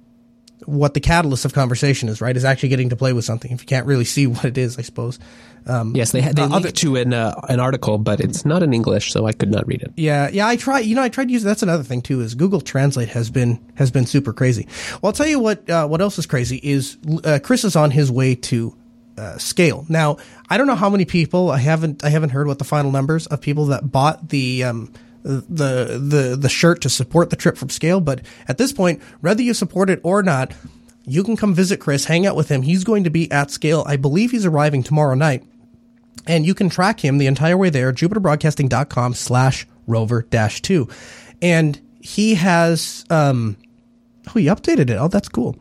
what 0.64 0.94
the 0.94 1.00
catalyst 1.00 1.44
of 1.44 1.52
conversation 1.52 2.08
is, 2.08 2.20
right? 2.20 2.36
Is 2.36 2.44
actually 2.44 2.68
getting 2.68 2.90
to 2.90 2.96
play 2.96 3.12
with 3.12 3.24
something. 3.24 3.50
If 3.50 3.62
you 3.62 3.66
can't 3.66 3.86
really 3.86 4.04
see 4.04 4.26
what 4.28 4.44
it 4.44 4.56
is, 4.56 4.78
I 4.78 4.82
suppose. 4.82 5.18
Um, 5.66 5.94
yes, 5.94 6.12
they 6.12 6.20
they 6.20 6.42
uh, 6.42 6.48
link 6.48 6.54
other, 6.54 6.70
to 6.70 6.96
an 6.96 7.12
uh, 7.12 7.40
an 7.48 7.60
article, 7.60 7.98
but 7.98 8.20
it's 8.20 8.44
not 8.44 8.62
in 8.62 8.72
English, 8.72 9.12
so 9.12 9.26
I 9.26 9.32
could 9.32 9.50
not 9.50 9.66
read 9.66 9.82
it. 9.82 9.92
Yeah, 9.96 10.28
yeah, 10.28 10.46
I 10.46 10.56
try. 10.56 10.80
You 10.80 10.94
know, 10.94 11.02
I 11.02 11.08
tried 11.08 11.26
to 11.26 11.32
use. 11.32 11.42
That's 11.42 11.62
another 11.62 11.82
thing 11.82 12.02
too. 12.02 12.20
Is 12.20 12.34
Google 12.34 12.60
Translate 12.60 13.08
has 13.10 13.30
been 13.30 13.60
has 13.74 13.90
been 13.90 14.06
super 14.06 14.32
crazy. 14.32 14.66
Well, 15.00 15.10
I'll 15.10 15.12
tell 15.12 15.26
you 15.26 15.38
what. 15.38 15.68
Uh, 15.68 15.86
what 15.86 16.00
else 16.00 16.18
is 16.18 16.26
crazy 16.26 16.58
is 16.62 16.96
uh, 17.24 17.38
Chris 17.42 17.64
is 17.64 17.76
on 17.76 17.90
his 17.90 18.10
way 18.10 18.34
to 18.34 18.76
uh, 19.16 19.38
scale. 19.38 19.86
Now, 19.88 20.16
I 20.48 20.58
don't 20.58 20.66
know 20.66 20.74
how 20.74 20.90
many 20.90 21.04
people. 21.04 21.50
I 21.50 21.58
haven't 21.58 22.04
I 22.04 22.08
haven't 22.08 22.30
heard 22.30 22.46
what 22.46 22.58
the 22.58 22.64
final 22.64 22.90
numbers 22.90 23.26
of 23.26 23.40
people 23.40 23.66
that 23.66 23.90
bought 23.90 24.28
the. 24.28 24.64
Um, 24.64 24.92
the 25.24 26.00
the 26.02 26.36
the 26.36 26.48
shirt 26.48 26.80
to 26.80 26.90
support 26.90 27.30
the 27.30 27.36
trip 27.36 27.56
from 27.56 27.68
scale 27.68 28.00
but 28.00 28.22
at 28.48 28.58
this 28.58 28.72
point 28.72 29.00
whether 29.20 29.40
you 29.40 29.54
support 29.54 29.88
it 29.88 30.00
or 30.02 30.20
not 30.20 30.52
you 31.04 31.24
can 31.24 31.36
come 31.36 31.54
visit 31.54 31.80
Chris, 31.80 32.04
hang 32.04 32.26
out 32.26 32.36
with 32.36 32.48
him. 32.48 32.62
He's 32.62 32.84
going 32.84 33.04
to 33.04 33.10
be 33.10 33.30
at 33.30 33.50
scale. 33.50 33.84
I 33.86 33.96
believe 33.96 34.30
he's 34.30 34.46
arriving 34.46 34.82
tomorrow 34.82 35.14
night. 35.14 35.44
And 36.26 36.46
you 36.46 36.54
can 36.54 36.68
track 36.68 37.00
him 37.00 37.18
the 37.18 37.26
entire 37.26 37.56
way 37.56 37.70
there, 37.70 37.92
jupiterbroadcasting.com 37.92 39.14
slash 39.14 39.66
rover 39.86 40.22
dash 40.22 40.62
two. 40.62 40.88
And 41.40 41.80
he 42.00 42.36
has, 42.36 43.04
um, 43.10 43.56
oh, 44.28 44.38
he 44.38 44.46
updated 44.46 44.90
it. 44.90 44.96
Oh, 44.96 45.08
that's 45.08 45.28
cool. 45.28 45.56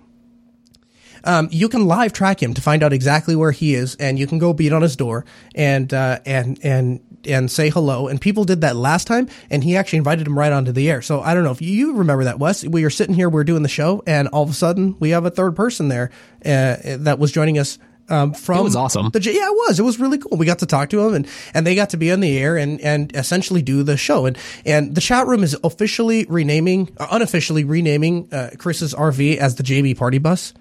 Um, 1.24 1.50
you 1.52 1.70
can 1.70 1.86
live 1.86 2.14
track 2.14 2.42
him 2.42 2.54
to 2.56 2.62
find 2.62 2.84
out 2.84 2.94
exactly 2.94 3.36
where 3.36 3.52
he 3.52 3.76
is, 3.76 3.96
and 3.96 4.18
you 4.18 4.28
can 4.28 4.40
go 4.40 4.54
beat 4.54 4.74
on 4.74 4.82
his 4.82 4.96
door 4.96 5.26
and 5.54 5.94
uh, 5.94 6.20
and 6.26 6.60
and 6.64 7.00
and 7.26 7.52
say 7.52 7.70
hello. 7.70 8.08
And 8.08 8.20
people 8.20 8.44
did 8.44 8.62
that 8.62 8.76
last 8.76 9.06
time, 9.06 9.30
and 9.50 9.64
he 9.64 9.78
actually 9.78 9.98
invited 9.98 10.26
him 10.26 10.38
right 10.38 10.52
onto 10.52 10.72
the 10.72 10.90
air. 10.90 11.04
So 11.04 11.22
I 11.22 11.36
don't 11.36 11.44
know 11.44 11.52
if 11.52 11.62
you 11.62 11.94
remember 11.94 12.24
that, 12.24 12.40
Wes. 12.40 12.66
We 12.66 12.84
were 12.84 12.90
sitting 12.90 13.14
here, 13.14 13.30
we 13.30 13.40
are 13.40 13.44
doing 13.44 13.62
the 13.62 13.70
show, 13.70 14.02
and 14.08 14.30
all 14.30 14.44
of 14.44 14.50
a 14.50 14.54
sudden 14.54 14.96
we 15.00 15.12
have 15.12 15.26
a 15.26 15.30
third 15.30 15.56
person 15.56 15.90
there 15.90 16.10
uh, 16.44 16.78
that 16.98 17.20
was 17.20 17.32
joining 17.32 17.60
us 17.60 17.78
um, 18.12 18.34
from 18.34 18.60
it 18.60 18.64
was 18.64 18.76
awesome. 18.76 19.10
The, 19.10 19.22
yeah, 19.24 19.48
it 19.48 19.56
was. 19.56 19.80
It 19.80 19.84
was 19.84 20.00
really 20.00 20.18
cool. 20.18 20.38
We 20.38 20.46
got 20.46 20.60
to 20.60 20.66
talk 20.66 20.90
to 20.90 21.08
him 21.08 21.14
and, 21.14 21.28
and 21.54 21.66
they 21.66 21.76
got 21.76 21.92
to 21.92 21.98
be 21.98 22.12
on 22.12 22.20
the 22.20 22.38
air 22.38 22.58
and, 22.58 22.82
and 22.82 23.16
essentially 23.16 23.62
do 23.62 23.84
the 23.84 23.96
show. 23.96 24.26
And, 24.26 24.38
and 24.66 24.94
the 24.94 25.02
chat 25.02 25.28
room 25.28 25.44
is 25.44 25.58
officially 25.64 26.26
renaming, 26.28 26.90
uh, 26.98 27.08
unofficially 27.10 27.64
renaming, 27.64 28.28
uh, 28.32 28.50
Chris's 28.58 28.94
RV 28.94 29.38
as 29.38 29.56
the 29.56 29.64
JB 29.64 29.98
party 29.98 30.18
bus. 30.18 30.54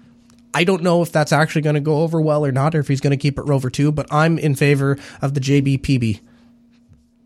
I 0.53 0.63
don't 0.63 0.81
know 0.81 1.01
if 1.01 1.11
that's 1.11 1.31
actually 1.31 1.61
going 1.61 1.75
to 1.75 1.81
go 1.81 2.01
over 2.01 2.21
well 2.21 2.45
or 2.45 2.51
not, 2.51 2.73
or 2.75 2.79
if 2.79 2.87
he's 2.87 3.01
going 3.01 3.11
to 3.11 3.17
keep 3.17 3.37
it 3.37 3.43
Rover 3.43 3.69
2, 3.69 3.91
but 3.91 4.11
I'm 4.11 4.37
in 4.37 4.55
favor 4.55 4.97
of 5.21 5.33
the 5.33 5.39
JBPB. 5.39 6.21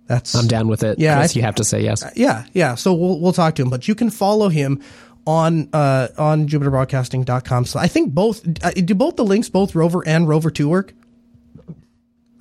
That's 0.07 0.35
I'm 0.35 0.47
down 0.47 0.67
with 0.67 0.83
it. 0.83 0.99
Yeah, 0.99 1.19
I, 1.19 1.27
you 1.31 1.41
have 1.41 1.55
to 1.55 1.63
say 1.63 1.81
yes. 1.81 2.03
Uh, 2.03 2.11
yeah, 2.15 2.45
yeah. 2.53 2.75
So 2.75 2.93
we'll 2.93 3.19
we'll 3.19 3.33
talk 3.33 3.55
to 3.55 3.63
him, 3.63 3.71
but 3.71 3.87
you 3.87 3.95
can 3.95 4.11
follow 4.11 4.49
him 4.49 4.83
on 5.25 5.69
uh 5.73 6.07
on 6.17 6.47
jupiterbroadcasting.com. 6.47 7.65
So 7.65 7.79
I 7.79 7.87
think 7.87 8.13
both 8.13 8.45
uh, 8.63 8.71
do 8.71 8.95
both 8.95 9.15
the 9.15 9.25
links 9.25 9.49
both 9.49 9.75
Rover 9.75 10.07
and 10.07 10.27
Rover 10.27 10.51
2 10.51 10.69
work? 10.69 10.93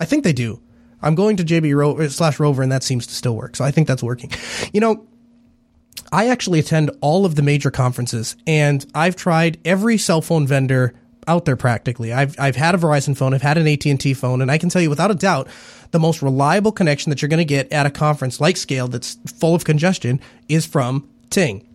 I 0.00 0.04
think 0.04 0.24
they 0.24 0.32
do. 0.32 0.60
I'm 1.02 1.14
going 1.14 1.36
to 1.36 1.44
JB 1.44 1.76
Rover 1.76 2.08
slash 2.08 2.40
Rover 2.40 2.62
and 2.62 2.72
that 2.72 2.82
seems 2.82 3.06
to 3.06 3.14
still 3.14 3.36
work. 3.36 3.56
So 3.56 3.64
I 3.64 3.70
think 3.70 3.88
that's 3.88 4.02
working. 4.02 4.30
You 4.72 4.80
know, 4.80 5.06
I 6.12 6.28
actually 6.28 6.58
attend 6.58 6.90
all 7.00 7.26
of 7.26 7.34
the 7.34 7.42
major 7.42 7.70
conferences 7.70 8.36
and 8.46 8.84
I've 8.94 9.16
tried 9.16 9.58
every 9.64 9.98
cell 9.98 10.20
phone 10.20 10.46
vendor 10.46 10.94
out 11.26 11.44
there 11.44 11.56
practically. 11.56 12.12
I've 12.12 12.38
I've 12.38 12.56
had 12.56 12.74
a 12.74 12.78
Verizon 12.78 13.16
phone, 13.16 13.34
I've 13.34 13.42
had 13.42 13.58
an 13.58 13.66
AT&T 13.66 14.14
phone, 14.14 14.42
and 14.42 14.50
I 14.50 14.58
can 14.58 14.68
tell 14.68 14.82
you 14.82 14.90
without 14.90 15.10
a 15.10 15.14
doubt 15.14 15.48
the 15.90 15.98
most 15.98 16.22
reliable 16.22 16.72
connection 16.72 17.10
that 17.10 17.22
you're 17.22 17.28
going 17.28 17.38
to 17.38 17.44
get 17.44 17.72
at 17.72 17.86
a 17.86 17.90
conference 17.90 18.40
like 18.40 18.56
Scale 18.56 18.88
that's 18.88 19.16
full 19.38 19.54
of 19.54 19.64
congestion 19.64 20.20
is 20.48 20.66
from 20.66 21.08
Ting. 21.30 21.66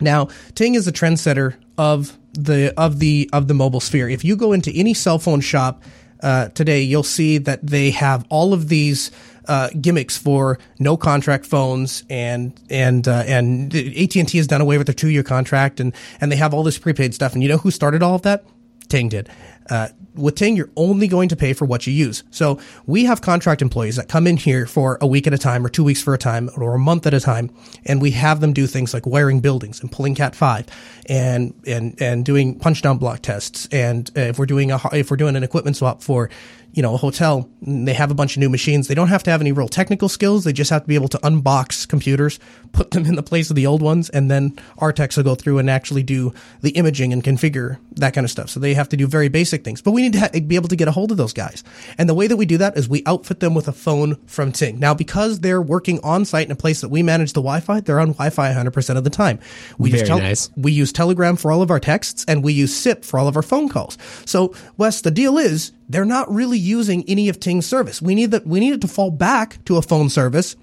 Now, 0.00 0.28
Ting 0.54 0.74
is 0.74 0.86
a 0.86 0.92
trendsetter 0.92 1.56
of 1.78 2.18
the 2.32 2.72
of 2.76 2.98
the 2.98 3.28
of 3.32 3.48
the 3.48 3.54
mobile 3.54 3.80
sphere. 3.80 4.08
If 4.08 4.24
you 4.24 4.36
go 4.36 4.52
into 4.52 4.70
any 4.72 4.94
cell 4.94 5.18
phone 5.18 5.40
shop 5.40 5.82
uh, 6.22 6.48
today, 6.48 6.82
you'll 6.82 7.02
see 7.02 7.38
that 7.38 7.66
they 7.66 7.90
have 7.90 8.24
all 8.28 8.52
of 8.52 8.68
these 8.68 9.10
uh, 9.46 9.68
gimmicks 9.80 10.16
for 10.16 10.58
no 10.78 10.96
contract 10.96 11.46
phones 11.46 12.04
and 12.08 12.58
and 12.70 13.08
uh, 13.08 13.24
and 13.26 13.74
AT 13.74 14.16
and 14.16 14.28
T 14.28 14.38
has 14.38 14.46
done 14.46 14.60
away 14.60 14.78
with 14.78 14.86
their 14.86 14.94
two 14.94 15.08
year 15.08 15.22
contract 15.22 15.80
and 15.80 15.94
and 16.20 16.30
they 16.30 16.36
have 16.36 16.54
all 16.54 16.62
this 16.62 16.78
prepaid 16.78 17.14
stuff. 17.14 17.34
And 17.34 17.42
you 17.42 17.48
know 17.48 17.58
who 17.58 17.70
started 17.70 18.02
all 18.02 18.14
of 18.14 18.22
that? 18.22 18.44
Ting 18.88 19.08
did. 19.08 19.28
Uh, 19.70 19.88
with 20.16 20.34
Ting, 20.34 20.56
you're 20.56 20.70
only 20.76 21.06
going 21.06 21.28
to 21.28 21.36
pay 21.36 21.52
for 21.52 21.64
what 21.64 21.86
you 21.86 21.92
use. 21.92 22.24
So 22.30 22.58
we 22.86 23.04
have 23.04 23.22
contract 23.22 23.62
employees 23.62 23.96
that 23.96 24.08
come 24.08 24.26
in 24.26 24.36
here 24.36 24.66
for 24.66 24.98
a 25.00 25.06
week 25.06 25.26
at 25.26 25.32
a 25.32 25.38
time 25.38 25.64
or 25.64 25.68
two 25.68 25.84
weeks 25.84 26.02
for 26.02 26.12
a 26.12 26.18
time 26.18 26.50
or 26.56 26.74
a 26.74 26.78
month 26.78 27.06
at 27.06 27.14
a 27.14 27.20
time. 27.20 27.50
And 27.86 28.02
we 28.02 28.10
have 28.10 28.40
them 28.40 28.52
do 28.52 28.66
things 28.66 28.92
like 28.92 29.06
wiring 29.06 29.40
buildings 29.40 29.80
and 29.80 29.90
pulling 29.90 30.16
cat 30.16 30.34
five 30.34 30.66
and, 31.06 31.54
and, 31.66 32.00
and 32.02 32.24
doing 32.24 32.58
punch 32.58 32.82
down 32.82 32.98
block 32.98 33.22
tests. 33.22 33.68
And 33.70 34.10
uh, 34.16 34.22
if 34.22 34.38
we're 34.38 34.46
doing 34.46 34.72
a, 34.72 34.80
if 34.92 35.10
we're 35.10 35.16
doing 35.16 35.36
an 35.36 35.44
equipment 35.44 35.76
swap 35.76 36.02
for 36.02 36.28
you 36.72 36.82
know, 36.82 36.94
a 36.94 36.96
hotel, 36.96 37.50
they 37.62 37.92
have 37.94 38.10
a 38.10 38.14
bunch 38.14 38.36
of 38.36 38.40
new 38.40 38.48
machines. 38.48 38.86
They 38.88 38.94
don't 38.94 39.08
have 39.08 39.22
to 39.24 39.30
have 39.30 39.40
any 39.40 39.50
real 39.52 39.68
technical 39.68 40.08
skills. 40.08 40.44
They 40.44 40.52
just 40.52 40.70
have 40.70 40.82
to 40.82 40.88
be 40.88 40.94
able 40.94 41.08
to 41.08 41.18
unbox 41.18 41.88
computers, 41.88 42.38
put 42.72 42.92
them 42.92 43.06
in 43.06 43.16
the 43.16 43.22
place 43.22 43.50
of 43.50 43.56
the 43.56 43.66
old 43.66 43.82
ones, 43.82 44.08
and 44.10 44.30
then 44.30 44.56
our 44.78 44.92
techs 44.92 45.16
will 45.16 45.24
go 45.24 45.34
through 45.34 45.58
and 45.58 45.68
actually 45.68 46.02
do 46.02 46.32
the 46.60 46.70
imaging 46.70 47.12
and 47.12 47.24
configure 47.24 47.78
that 47.96 48.14
kind 48.14 48.24
of 48.24 48.30
stuff. 48.30 48.50
So 48.50 48.60
they 48.60 48.74
have 48.74 48.88
to 48.90 48.96
do 48.96 49.06
very 49.06 49.28
basic 49.28 49.64
things. 49.64 49.82
But 49.82 49.92
we 49.92 50.02
need 50.02 50.12
to 50.14 50.20
ha- 50.20 50.30
be 50.46 50.54
able 50.54 50.68
to 50.68 50.76
get 50.76 50.86
a 50.88 50.92
hold 50.92 51.10
of 51.10 51.16
those 51.16 51.32
guys. 51.32 51.64
And 51.98 52.08
the 52.08 52.14
way 52.14 52.26
that 52.26 52.36
we 52.36 52.46
do 52.46 52.58
that 52.58 52.76
is 52.76 52.88
we 52.88 53.02
outfit 53.04 53.40
them 53.40 53.54
with 53.54 53.66
a 53.66 53.72
phone 53.72 54.16
from 54.26 54.52
Ting. 54.52 54.78
Now, 54.78 54.94
because 54.94 55.40
they're 55.40 55.62
working 55.62 55.98
on 56.04 56.24
site 56.24 56.46
in 56.46 56.52
a 56.52 56.56
place 56.56 56.80
that 56.82 56.88
we 56.88 57.02
manage 57.02 57.32
the 57.32 57.40
Wi-Fi, 57.40 57.80
they're 57.80 58.00
on 58.00 58.12
Wi-Fi 58.12 58.52
100% 58.52 58.96
of 58.96 59.04
the 59.04 59.10
time. 59.10 59.40
We 59.78 59.90
very 59.90 60.00
use 60.00 60.08
tel- 60.08 60.18
nice. 60.18 60.50
We 60.56 60.72
use 60.72 60.92
Telegram 60.92 61.36
for 61.36 61.50
all 61.50 61.62
of 61.62 61.70
our 61.70 61.80
texts, 61.80 62.24
and 62.28 62.44
we 62.44 62.52
use 62.52 62.74
SIP 62.74 63.04
for 63.04 63.18
all 63.18 63.26
of 63.26 63.36
our 63.36 63.42
phone 63.42 63.68
calls. 63.68 63.98
So, 64.24 64.54
Wes, 64.76 65.00
the 65.00 65.10
deal 65.10 65.36
is 65.36 65.72
they're 65.90 66.04
not 66.04 66.32
really 66.32 66.58
using 66.58 67.04
any 67.08 67.28
of 67.28 67.40
Ting's 67.40 67.66
service. 67.66 68.00
We 68.00 68.14
need 68.14 68.30
that. 68.30 68.46
We 68.46 68.60
need 68.60 68.74
it 68.74 68.80
to 68.82 68.88
fall 68.88 69.10
back 69.10 69.62
to 69.64 69.76
a 69.76 69.82
phone 69.82 70.08
service. 70.08 70.54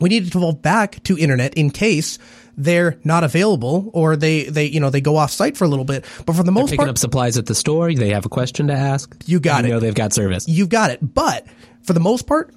We 0.00 0.08
need 0.08 0.26
it 0.26 0.32
to 0.32 0.40
fall 0.40 0.52
back 0.52 1.02
to 1.04 1.16
internet 1.16 1.54
in 1.54 1.70
case 1.70 2.18
they're 2.56 2.98
not 3.04 3.22
available 3.22 3.90
or 3.92 4.16
they, 4.16 4.44
they, 4.44 4.66
you 4.66 4.80
know, 4.80 4.90
they 4.90 5.00
go 5.00 5.16
off 5.16 5.30
site 5.30 5.56
for 5.56 5.64
a 5.64 5.68
little 5.68 5.84
bit. 5.84 6.04
But 6.26 6.34
for 6.34 6.42
the 6.42 6.50
most 6.50 6.70
they're 6.70 6.72
picking 6.72 6.78
part, 6.78 6.88
up 6.90 6.98
supplies 6.98 7.38
at 7.38 7.46
the 7.46 7.54
store. 7.54 7.94
They 7.94 8.10
have 8.10 8.26
a 8.26 8.28
question 8.28 8.66
to 8.66 8.72
ask. 8.72 9.14
You 9.26 9.38
got 9.38 9.62
you 9.62 9.70
it. 9.70 9.72
know 9.72 9.80
they've 9.80 9.94
got 9.94 10.12
service. 10.12 10.48
You've 10.48 10.68
got 10.68 10.90
it. 10.90 11.14
But 11.14 11.46
for 11.82 11.92
the 11.92 12.00
most 12.00 12.26
part, 12.26 12.52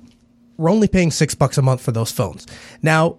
we're 0.57 0.71
only 0.71 0.87
paying 0.87 1.11
six 1.11 1.35
bucks 1.35 1.59
a 1.59 1.61
month 1.61 1.81
for 1.81 1.91
those 1.91 2.11
phones. 2.11 2.47
Now, 2.81 3.17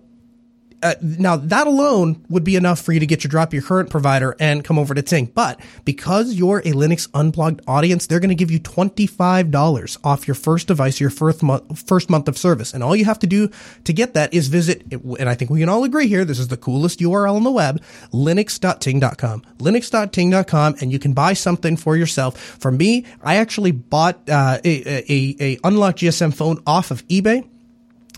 uh, 0.83 0.95
now 1.01 1.37
that 1.37 1.67
alone 1.67 2.25
would 2.29 2.45
be 2.45 2.57
enough 2.57 2.81
for 2.81 2.93
you 2.93 3.01
to 3.01 3.07
get 3.07 3.25
your 3.25 3.29
drop 3.29 3.53
your 3.53 3.63
current 3.63 3.91
provider 3.91 4.37
and 4.41 4.65
come 4.65 4.79
over 4.79 4.95
to 4.95 5.03
Ting. 5.03 5.27
But 5.27 5.61
because 5.85 6.35
you're 6.35 6.59
a 6.59 6.73
Linux 6.73 7.09
unplugged 7.15 7.61
audience, 7.67 8.07
they're 8.07 8.21
going 8.21 8.31
to 8.31 8.35
give 8.35 8.51
you 8.51 8.61
$25 8.61 9.99
off 10.05 10.27
your 10.27 10.35
first 10.35 10.69
device, 10.69 11.01
your 11.01 11.11
first 11.11 11.43
month, 11.43 11.87
first 11.87 12.11
month 12.11 12.29
of 12.29 12.39
service. 12.39 12.73
And 12.73 12.83
all 12.83 12.97
you 12.97 13.05
have 13.05 13.19
to 13.21 13.27
do 13.27 13.51
to 13.85 13.93
get 13.93 14.15
that 14.15 14.33
is 14.33 14.49
visit, 14.49 14.85
and 14.93 15.29
I 15.29 15.35
think 15.35 15.51
we 15.51 15.61
can 15.61 15.69
all 15.69 15.85
agree 15.85 16.09
here, 16.09 16.25
this 16.25 16.39
is 16.39 16.49
the 16.49 16.57
coolest 16.57 17.01
URL 17.01 17.37
on 17.37 17.45
the 17.45 17.51
web, 17.51 17.83
linux.ting.com, 18.13 19.43
linux.ting.com, 19.59 20.75
and 20.81 20.93
you 20.93 20.99
can 20.99 21.13
buy 21.13 21.33
something 21.33 21.77
for 21.77 21.97
yourself. 21.97 22.39
For 22.39 22.71
me, 22.71 23.05
I 23.23 23.37
actually 23.37 23.73
bought 23.73 24.29
uh, 24.29 24.59
a, 24.65 25.03
a, 25.13 25.37
a 25.41 25.59
unlocked 25.65 25.99
GSM 25.99 26.35
phone 26.35 26.63
off 26.67 26.91
of 26.91 27.07
eBay 27.09 27.47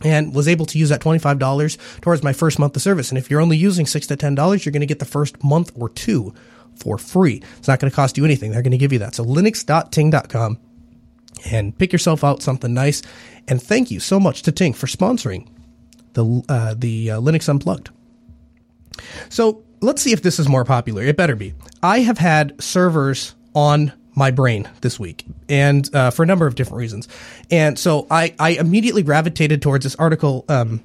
and 0.02 0.34
was 0.34 0.48
able 0.48 0.66
to 0.66 0.78
use 0.78 0.88
that 0.88 1.00
$25 1.00 2.00
towards 2.00 2.22
my 2.22 2.32
first 2.32 2.58
month 2.58 2.74
of 2.76 2.82
service. 2.82 3.10
And 3.10 3.18
if 3.18 3.30
you're 3.30 3.40
only 3.40 3.56
using 3.56 3.86
six 3.86 4.06
to 4.08 4.16
$10, 4.16 4.64
you're 4.64 4.72
going 4.72 4.80
to 4.80 4.86
get 4.86 4.98
the 4.98 5.04
first 5.04 5.42
month 5.44 5.72
or 5.74 5.88
two 5.88 6.34
for 6.76 6.98
free. 6.98 7.42
It's 7.58 7.68
not 7.68 7.78
going 7.78 7.90
to 7.90 7.94
cost 7.94 8.16
you 8.16 8.24
anything. 8.24 8.50
They're 8.50 8.62
going 8.62 8.72
to 8.72 8.78
give 8.78 8.92
you 8.92 8.98
that. 9.00 9.14
So 9.14 9.24
linux.ting.com 9.24 10.58
and 11.50 11.76
pick 11.76 11.92
yourself 11.92 12.24
out 12.24 12.42
something 12.42 12.72
nice. 12.72 13.02
And 13.48 13.62
thank 13.62 13.90
you 13.90 14.00
so 14.00 14.18
much 14.18 14.42
to 14.42 14.52
Ting 14.52 14.72
for 14.72 14.86
sponsoring 14.86 15.48
the, 16.14 16.42
uh, 16.48 16.74
the 16.76 17.12
uh, 17.12 17.20
Linux 17.20 17.48
Unplugged. 17.48 17.90
So 19.28 19.64
let's 19.80 20.02
see 20.02 20.12
if 20.12 20.22
this 20.22 20.38
is 20.38 20.48
more 20.48 20.64
popular. 20.64 21.02
It 21.02 21.16
better 21.16 21.36
be. 21.36 21.54
I 21.82 22.00
have 22.00 22.18
had 22.18 22.62
servers 22.62 23.34
on 23.54 23.92
my 24.14 24.30
brain 24.30 24.68
this 24.80 24.98
week, 24.98 25.24
and 25.48 25.88
uh, 25.94 26.10
for 26.10 26.22
a 26.22 26.26
number 26.26 26.46
of 26.46 26.54
different 26.54 26.78
reasons. 26.78 27.08
And 27.50 27.78
so 27.78 28.06
I, 28.10 28.34
I 28.38 28.50
immediately 28.50 29.02
gravitated 29.02 29.62
towards 29.62 29.84
this 29.84 29.94
article 29.96 30.44
um, 30.48 30.82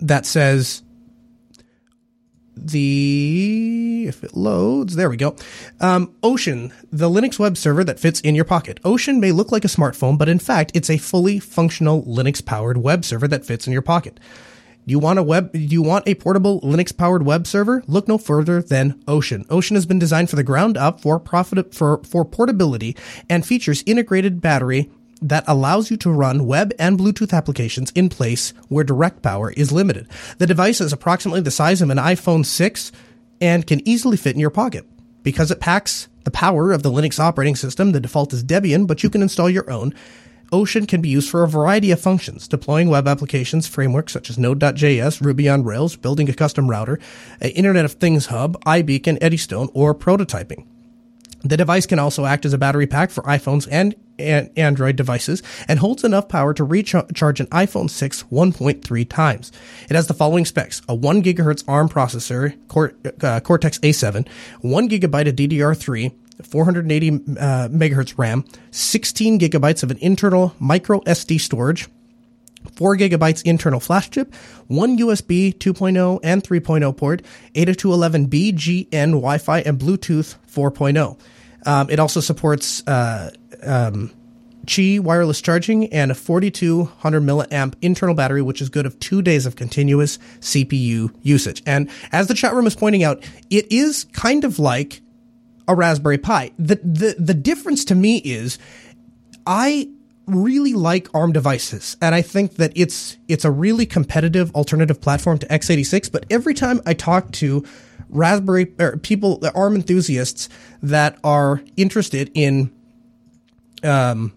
that 0.00 0.26
says 0.26 0.82
the 2.56 4.06
if 4.06 4.24
it 4.24 4.36
loads. 4.36 4.96
There 4.96 5.10
we 5.10 5.16
go. 5.16 5.36
Um, 5.80 6.14
Ocean, 6.22 6.72
the 6.92 7.08
Linux 7.08 7.38
web 7.38 7.56
server 7.56 7.84
that 7.84 8.00
fits 8.00 8.20
in 8.20 8.34
your 8.34 8.44
pocket. 8.44 8.80
Ocean 8.84 9.20
may 9.20 9.32
look 9.32 9.52
like 9.52 9.64
a 9.64 9.68
smartphone, 9.68 10.18
but 10.18 10.28
in 10.28 10.38
fact, 10.38 10.72
it's 10.74 10.90
a 10.90 10.98
fully 10.98 11.38
functional 11.38 12.02
Linux 12.04 12.44
powered 12.44 12.78
web 12.78 13.04
server 13.04 13.28
that 13.28 13.44
fits 13.44 13.66
in 13.66 13.72
your 13.72 13.82
pocket. 13.82 14.18
You 14.88 14.98
want 14.98 15.18
a 15.18 15.22
web, 15.22 15.52
Do 15.52 15.58
you 15.58 15.82
want 15.82 16.08
a 16.08 16.14
portable 16.14 16.62
Linux 16.62 16.96
powered 16.96 17.22
web 17.22 17.46
server? 17.46 17.82
Look 17.86 18.08
no 18.08 18.16
further 18.16 18.62
than 18.62 18.98
Ocean. 19.06 19.44
Ocean 19.50 19.74
has 19.74 19.84
been 19.84 19.98
designed 19.98 20.30
for 20.30 20.36
the 20.36 20.42
ground 20.42 20.78
up 20.78 21.02
for 21.02 21.20
profit, 21.20 21.74
for, 21.74 22.02
for 22.04 22.24
portability 22.24 22.96
and 23.28 23.44
features 23.44 23.82
integrated 23.84 24.40
battery 24.40 24.90
that 25.20 25.44
allows 25.46 25.90
you 25.90 25.98
to 25.98 26.10
run 26.10 26.46
web 26.46 26.72
and 26.78 26.98
Bluetooth 26.98 27.34
applications 27.34 27.90
in 27.90 28.08
place 28.08 28.54
where 28.68 28.82
direct 28.82 29.20
power 29.20 29.50
is 29.50 29.70
limited. 29.70 30.08
The 30.38 30.46
device 30.46 30.80
is 30.80 30.90
approximately 30.90 31.42
the 31.42 31.50
size 31.50 31.82
of 31.82 31.90
an 31.90 31.98
iPhone 31.98 32.46
6 32.46 32.90
and 33.42 33.66
can 33.66 33.86
easily 33.86 34.16
fit 34.16 34.36
in 34.36 34.40
your 34.40 34.48
pocket. 34.48 34.86
Because 35.22 35.50
it 35.50 35.60
packs 35.60 36.08
the 36.24 36.30
power 36.30 36.72
of 36.72 36.82
the 36.82 36.90
Linux 36.90 37.20
operating 37.20 37.56
system, 37.56 37.92
the 37.92 38.00
default 38.00 38.32
is 38.32 38.42
Debian, 38.42 38.86
but 38.86 39.02
you 39.02 39.10
can 39.10 39.20
install 39.20 39.50
your 39.50 39.70
own. 39.70 39.92
Ocean 40.50 40.86
can 40.86 41.00
be 41.00 41.08
used 41.08 41.28
for 41.30 41.42
a 41.42 41.48
variety 41.48 41.90
of 41.90 42.00
functions, 42.00 42.48
deploying 42.48 42.88
web 42.88 43.06
applications, 43.06 43.66
frameworks 43.66 44.12
such 44.12 44.30
as 44.30 44.38
Node.js, 44.38 45.20
Ruby 45.20 45.48
on 45.48 45.64
Rails, 45.64 45.96
building 45.96 46.28
a 46.30 46.34
custom 46.34 46.70
router, 46.70 46.98
an 47.40 47.50
Internet 47.50 47.84
of 47.84 47.92
Things 47.92 48.26
hub, 48.26 48.58
iBeacon, 48.64 49.18
Eddystone, 49.20 49.68
or 49.74 49.94
prototyping. 49.94 50.66
The 51.42 51.56
device 51.56 51.86
can 51.86 51.98
also 51.98 52.24
act 52.24 52.44
as 52.44 52.52
a 52.52 52.58
battery 52.58 52.86
pack 52.86 53.10
for 53.10 53.22
iPhones 53.22 53.68
and 53.70 53.94
Android 54.18 54.96
devices 54.96 55.42
and 55.68 55.78
holds 55.78 56.02
enough 56.02 56.28
power 56.28 56.52
to 56.54 56.64
recharge 56.64 57.40
an 57.40 57.46
iPhone 57.46 57.88
6 57.88 58.24
1.3 58.24 59.08
times. 59.08 59.52
It 59.88 59.94
has 59.94 60.08
the 60.08 60.14
following 60.14 60.44
specs: 60.44 60.82
a 60.88 60.94
1 60.94 61.22
gigahertz 61.22 61.62
ARM 61.68 61.88
processor, 61.88 62.54
uh, 63.22 63.40
Cortex 63.40 63.78
A7, 63.78 64.26
1 64.62 64.88
gigabyte 64.88 65.28
of 65.28 65.36
DDR3, 65.36 66.12
480 66.42 67.10
uh, 67.10 67.68
megahertz 67.68 68.16
RAM, 68.16 68.44
16 68.70 69.38
gigabytes 69.38 69.82
of 69.82 69.90
an 69.90 69.98
internal 69.98 70.54
micro 70.58 71.00
SD 71.00 71.40
storage, 71.40 71.88
4 72.72 72.96
gigabytes 72.96 73.42
internal 73.44 73.80
flash 73.80 74.10
chip, 74.10 74.34
one 74.66 74.98
USB 74.98 75.54
2.0 75.54 76.20
and 76.22 76.42
3.0 76.42 76.96
port, 76.96 77.22
802.11b 77.54 78.52
GN 78.54 79.10
Wi-Fi, 79.10 79.60
and 79.60 79.78
Bluetooth 79.78 80.36
4.0. 80.50 81.18
Um, 81.66 81.90
it 81.90 81.98
also 81.98 82.20
supports 82.20 82.86
uh, 82.86 83.30
um, 83.62 84.12
Qi 84.66 85.00
wireless 85.00 85.40
charging 85.40 85.92
and 85.92 86.10
a 86.10 86.14
4200 86.14 87.22
milliamp 87.22 87.74
internal 87.80 88.14
battery, 88.14 88.42
which 88.42 88.60
is 88.60 88.68
good 88.68 88.86
of 88.86 88.98
two 89.00 89.22
days 89.22 89.46
of 89.46 89.56
continuous 89.56 90.18
CPU 90.40 91.12
usage. 91.22 91.62
And 91.66 91.90
as 92.12 92.28
the 92.28 92.34
chat 92.34 92.54
room 92.54 92.66
is 92.66 92.76
pointing 92.76 93.02
out, 93.02 93.24
it 93.50 93.72
is 93.72 94.04
kind 94.12 94.44
of 94.44 94.58
like 94.58 95.00
a 95.68 95.74
Raspberry 95.74 96.18
Pi. 96.18 96.50
The 96.58 96.76
the 96.76 97.14
the 97.18 97.34
difference 97.34 97.84
to 97.86 97.94
me 97.94 98.18
is 98.18 98.58
I 99.46 99.90
really 100.26 100.74
like 100.74 101.08
ARM 101.14 101.32
devices, 101.32 101.96
and 102.02 102.14
I 102.14 102.22
think 102.22 102.56
that 102.56 102.72
it's 102.74 103.16
it's 103.28 103.44
a 103.44 103.50
really 103.50 103.86
competitive 103.86 104.52
alternative 104.54 105.00
platform 105.00 105.38
to 105.38 105.46
x86. 105.46 106.10
But 106.10 106.26
every 106.30 106.54
time 106.54 106.80
I 106.86 106.94
talk 106.94 107.30
to 107.32 107.64
Raspberry 108.08 108.66
people, 109.02 109.38
the 109.38 109.52
ARM 109.52 109.76
enthusiasts 109.76 110.48
that 110.82 111.18
are 111.22 111.62
interested 111.76 112.30
in 112.34 112.72
um, 113.82 114.32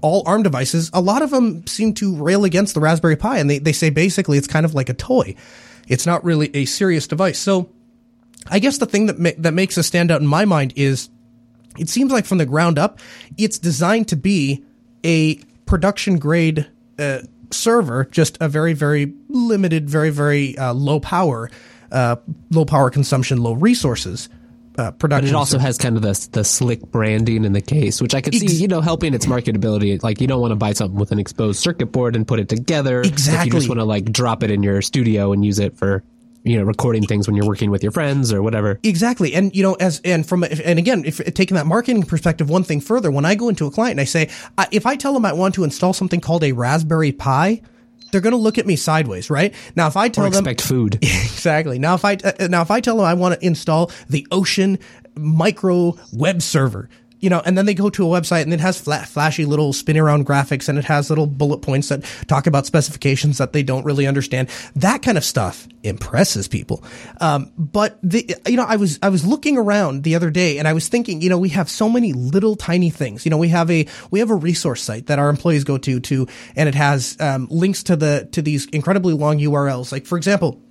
all 0.00 0.22
ARM 0.26 0.42
devices, 0.42 0.90
a 0.92 1.00
lot 1.00 1.22
of 1.22 1.30
them 1.30 1.66
seem 1.66 1.92
to 1.94 2.16
rail 2.16 2.44
against 2.44 2.74
the 2.74 2.80
Raspberry 2.80 3.16
Pi, 3.16 3.38
and 3.38 3.50
they 3.50 3.58
they 3.58 3.72
say 3.72 3.90
basically 3.90 4.38
it's 4.38 4.48
kind 4.48 4.64
of 4.64 4.74
like 4.74 4.88
a 4.88 4.94
toy. 4.94 5.34
It's 5.88 6.06
not 6.06 6.24
really 6.24 6.54
a 6.54 6.66
serious 6.66 7.06
device. 7.06 7.38
So, 7.38 7.70
I 8.50 8.58
guess 8.58 8.78
the 8.78 8.86
thing 8.86 9.06
that 9.06 9.18
ma- 9.18 9.30
that 9.38 9.54
makes 9.54 9.78
us 9.78 9.86
stand 9.86 10.10
out 10.10 10.20
in 10.20 10.26
my 10.26 10.44
mind 10.44 10.72
is 10.76 11.10
it 11.78 11.88
seems 11.88 12.12
like 12.12 12.24
from 12.26 12.38
the 12.38 12.46
ground 12.46 12.78
up, 12.78 12.98
it's 13.36 13.58
designed 13.58 14.08
to 14.08 14.16
be 14.16 14.64
a 15.04 15.36
production 15.66 16.18
grade 16.18 16.66
uh, 16.98 17.20
server, 17.50 18.04
just 18.06 18.38
a 18.40 18.48
very, 18.48 18.72
very 18.72 19.12
limited, 19.28 19.88
very, 19.88 20.10
very 20.10 20.56
uh, 20.58 20.72
low 20.74 21.00
power, 21.00 21.50
uh, 21.92 22.16
low 22.50 22.64
power 22.64 22.90
consumption, 22.90 23.42
low 23.42 23.52
resources. 23.52 24.28
Uh, 24.76 24.92
production. 24.92 25.26
But 25.26 25.30
it 25.30 25.36
also 25.36 25.58
has 25.58 25.76
kind 25.76 25.96
of 25.96 26.02
the 26.02 26.28
the 26.30 26.44
slick 26.44 26.80
branding 26.82 27.44
in 27.44 27.52
the 27.52 27.60
case, 27.60 28.00
which 28.00 28.14
I 28.14 28.20
could 28.20 28.32
see, 28.32 28.44
Ex- 28.44 28.60
you 28.60 28.68
know, 28.68 28.80
helping 28.80 29.12
its 29.12 29.26
marketability. 29.26 30.00
Like 30.00 30.20
you 30.20 30.28
don't 30.28 30.40
want 30.40 30.52
to 30.52 30.56
buy 30.56 30.72
something 30.72 30.96
with 30.96 31.10
an 31.10 31.18
exposed 31.18 31.58
circuit 31.58 31.86
board 31.86 32.14
and 32.14 32.24
put 32.24 32.38
it 32.38 32.48
together. 32.48 33.00
Exactly. 33.00 33.40
If 33.40 33.46
you 33.46 33.52
just 33.58 33.68
want 33.68 33.80
to 33.80 33.84
like 33.84 34.04
drop 34.12 34.44
it 34.44 34.52
in 34.52 34.62
your 34.62 34.80
studio 34.80 35.32
and 35.32 35.44
use 35.44 35.58
it 35.58 35.76
for 35.76 36.04
you 36.44 36.56
know 36.56 36.64
recording 36.64 37.04
things 37.06 37.26
when 37.26 37.36
you're 37.36 37.46
working 37.46 37.70
with 37.70 37.82
your 37.82 37.92
friends 37.92 38.32
or 38.32 38.42
whatever 38.42 38.78
exactly 38.82 39.34
and 39.34 39.54
you 39.54 39.62
know 39.62 39.74
as 39.74 40.00
and 40.04 40.26
from 40.26 40.44
and 40.44 40.78
again 40.78 41.04
if 41.04 41.18
taking 41.34 41.56
that 41.56 41.66
marketing 41.66 42.02
perspective 42.02 42.48
one 42.48 42.62
thing 42.62 42.80
further 42.80 43.10
when 43.10 43.24
i 43.24 43.34
go 43.34 43.48
into 43.48 43.66
a 43.66 43.70
client 43.70 43.92
and 43.92 44.00
i 44.00 44.04
say 44.04 44.28
if 44.70 44.86
i 44.86 44.96
tell 44.96 45.12
them 45.12 45.24
i 45.24 45.32
want 45.32 45.54
to 45.54 45.64
install 45.64 45.92
something 45.92 46.20
called 46.20 46.44
a 46.44 46.52
raspberry 46.52 47.12
pi 47.12 47.60
they're 48.10 48.20
going 48.20 48.32
to 48.32 48.38
look 48.38 48.58
at 48.58 48.66
me 48.66 48.76
sideways, 48.76 49.30
right? 49.30 49.54
Now, 49.76 49.86
if 49.86 49.96
I 49.96 50.08
tell 50.08 50.24
or 50.24 50.30
them 50.30 50.38
expect 50.38 50.62
food, 50.62 50.94
exactly. 51.02 51.78
Now, 51.78 51.94
if 51.94 52.04
I 52.04 52.14
uh, 52.14 52.48
now 52.48 52.62
if 52.62 52.70
I 52.70 52.80
tell 52.80 52.96
them 52.96 53.04
I 53.04 53.14
want 53.14 53.38
to 53.38 53.46
install 53.46 53.90
the 54.08 54.26
Ocean 54.30 54.78
Micro 55.14 55.98
Web 56.12 56.42
Server, 56.42 56.88
you 57.20 57.28
know, 57.30 57.42
and 57.44 57.58
then 57.58 57.66
they 57.66 57.74
go 57.74 57.90
to 57.90 58.06
a 58.14 58.20
website 58.20 58.42
and 58.42 58.52
it 58.52 58.60
has 58.60 58.80
flat, 58.80 59.08
flashy 59.08 59.44
little 59.44 59.72
spin 59.72 59.96
around 59.96 60.26
graphics 60.26 60.68
and 60.68 60.78
it 60.78 60.84
has 60.84 61.10
little 61.10 61.26
bullet 61.26 61.58
points 61.58 61.88
that 61.88 62.04
talk 62.28 62.46
about 62.46 62.66
specifications 62.66 63.38
that 63.38 63.52
they 63.52 63.62
don't 63.62 63.84
really 63.84 64.06
understand. 64.06 64.48
That 64.76 65.02
kind 65.02 65.18
of 65.18 65.24
stuff 65.24 65.66
impresses 65.82 66.46
people. 66.46 66.82
Um, 67.20 67.52
but 67.56 67.98
the, 68.02 68.36
you 68.46 68.56
know, 68.56 68.64
I 68.64 68.76
was, 68.76 68.98
I 69.02 69.08
was 69.08 69.26
looking 69.26 69.58
around 69.58 70.04
the 70.04 70.14
other 70.14 70.30
day 70.30 70.58
and 70.58 70.68
I 70.68 70.72
was 70.72 70.88
thinking, 70.88 71.20
you 71.20 71.28
know, 71.28 71.38
we 71.38 71.48
have 71.50 71.68
so 71.68 71.88
many 71.88 72.12
little 72.12 72.56
tiny 72.56 72.90
things. 72.90 73.24
You 73.24 73.30
know, 73.30 73.38
we 73.38 73.48
have 73.48 73.70
a, 73.70 73.86
we 74.10 74.20
have 74.20 74.30
a 74.30 74.36
resource 74.36 74.82
site 74.82 75.06
that 75.06 75.18
our 75.18 75.28
employees 75.28 75.64
go 75.64 75.78
to, 75.78 76.00
to, 76.00 76.28
and 76.54 76.68
it 76.68 76.74
has, 76.74 77.16
um, 77.20 77.48
links 77.50 77.82
to 77.84 77.96
the, 77.96 78.28
to 78.32 78.42
these 78.42 78.66
incredibly 78.66 79.14
long 79.14 79.38
URLs. 79.38 79.90
Like, 79.90 80.06
for 80.06 80.16
example, 80.16 80.62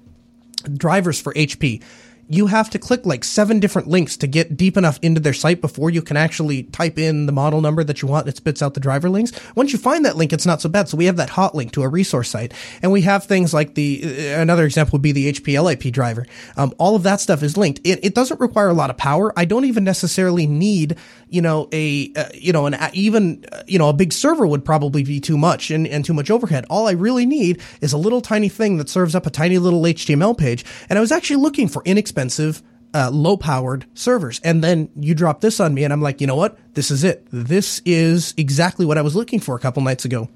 drivers 0.75 1.19
for 1.19 1.33
HP 1.33 1.83
you 2.29 2.47
have 2.47 2.69
to 2.69 2.79
click 2.79 3.05
like 3.05 3.23
seven 3.23 3.59
different 3.59 3.87
links 3.87 4.17
to 4.17 4.27
get 4.27 4.57
deep 4.57 4.75
enough 4.75 4.99
into 5.01 5.19
their 5.21 5.33
site 5.33 5.61
before 5.61 5.89
you 5.89 6.01
can 6.01 6.17
actually 6.17 6.63
type 6.63 6.97
in 6.97 7.25
the 7.25 7.31
model 7.31 7.61
number 7.61 7.83
that 7.83 8.01
you 8.01 8.07
want 8.07 8.27
it 8.27 8.35
spits 8.35 8.61
out 8.61 8.73
the 8.73 8.79
driver 8.79 9.09
links. 9.09 9.31
Once 9.55 9.71
you 9.71 9.79
find 9.79 10.03
that 10.03 10.17
link, 10.17 10.33
it's 10.33 10.45
not 10.45 10.61
so 10.61 10.67
bad. 10.67 10.89
So 10.89 10.97
we 10.97 11.05
have 11.05 11.15
that 11.17 11.29
hot 11.29 11.55
link 11.55 11.71
to 11.73 11.83
a 11.83 11.87
resource 11.87 12.29
site 12.29 12.53
and 12.81 12.91
we 12.91 13.01
have 13.01 13.25
things 13.25 13.53
like 13.53 13.75
the, 13.75 14.01
uh, 14.03 14.41
another 14.41 14.65
example 14.65 14.93
would 14.93 15.01
be 15.01 15.13
the 15.13 15.31
HPLIP 15.31 15.91
driver. 15.91 16.25
Um, 16.57 16.73
all 16.77 16.95
of 16.95 17.03
that 17.03 17.21
stuff 17.21 17.43
is 17.43 17.55
linked. 17.55 17.79
It, 17.83 18.03
it, 18.03 18.17
doesn't 18.17 18.39
require 18.39 18.67
a 18.67 18.73
lot 18.73 18.89
of 18.89 18.97
power. 18.97 19.31
I 19.37 19.45
don't 19.45 19.65
even 19.65 19.83
necessarily 19.83 20.47
need, 20.47 20.97
you 21.29 21.41
know, 21.41 21.69
a, 21.71 22.11
uh, 22.15 22.29
you 22.33 22.51
know, 22.51 22.65
an, 22.65 22.75
even, 22.93 23.45
uh, 23.51 23.61
you 23.67 23.77
know, 23.77 23.89
a 23.89 23.93
big 23.93 24.11
server 24.11 24.47
would 24.47 24.65
probably 24.65 25.03
be 25.03 25.19
too 25.19 25.37
much 25.37 25.69
and, 25.69 25.87
and 25.87 26.03
too 26.03 26.15
much 26.15 26.31
overhead. 26.31 26.65
All 26.67 26.87
I 26.87 26.93
really 26.93 27.27
need 27.27 27.61
is 27.79 27.93
a 27.93 27.97
little 27.97 28.21
tiny 28.21 28.49
thing 28.49 28.77
that 28.77 28.89
serves 28.89 29.13
up 29.13 29.27
a 29.27 29.29
tiny 29.29 29.59
little 29.59 29.83
HTML 29.83 30.35
page. 30.35 30.65
And 30.89 30.97
I 30.97 30.99
was 30.99 31.11
actually 31.11 31.35
looking 31.37 31.67
for 31.67 31.83
inexpensive 31.85 32.16
expensive, 32.17 32.63
uh, 32.95 33.11
low 33.11 33.37
powered 33.37 33.85
servers. 33.93 34.41
And 34.43 34.63
then 34.63 34.89
you 34.95 35.13
drop 35.13 35.39
this 35.39 35.59
on 35.59 35.73
me, 35.73 35.83
and 35.83 35.93
I'm 35.93 36.01
like, 36.01 36.19
you 36.19 36.25
know 36.25 36.35
what? 36.35 36.57
This 36.73 36.89
is 36.89 37.03
it. 37.03 37.27
This 37.31 37.79
is 37.85 38.33
exactly 38.37 38.87
what 38.87 38.97
I 38.97 39.01
was 39.01 39.15
looking 39.15 39.39
for 39.39 39.55
a 39.55 39.59
couple 39.59 39.83
nights 39.83 40.03
ago. 40.03 40.27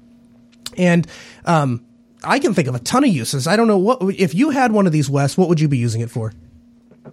And, 0.78 1.06
um, 1.44 1.84
I 2.22 2.38
can 2.38 2.54
think 2.54 2.68
of 2.68 2.76
a 2.76 2.78
ton 2.78 3.02
of 3.02 3.10
uses. 3.10 3.48
I 3.48 3.56
don't 3.56 3.66
know 3.66 3.78
what, 3.78 3.98
if 4.16 4.32
you 4.32 4.50
had 4.50 4.70
one 4.70 4.86
of 4.86 4.92
these, 4.92 5.10
Wes, 5.10 5.36
what 5.36 5.48
would 5.48 5.58
you 5.58 5.66
be 5.66 5.76
using 5.76 6.02
it 6.02 6.10
for? 6.10 6.32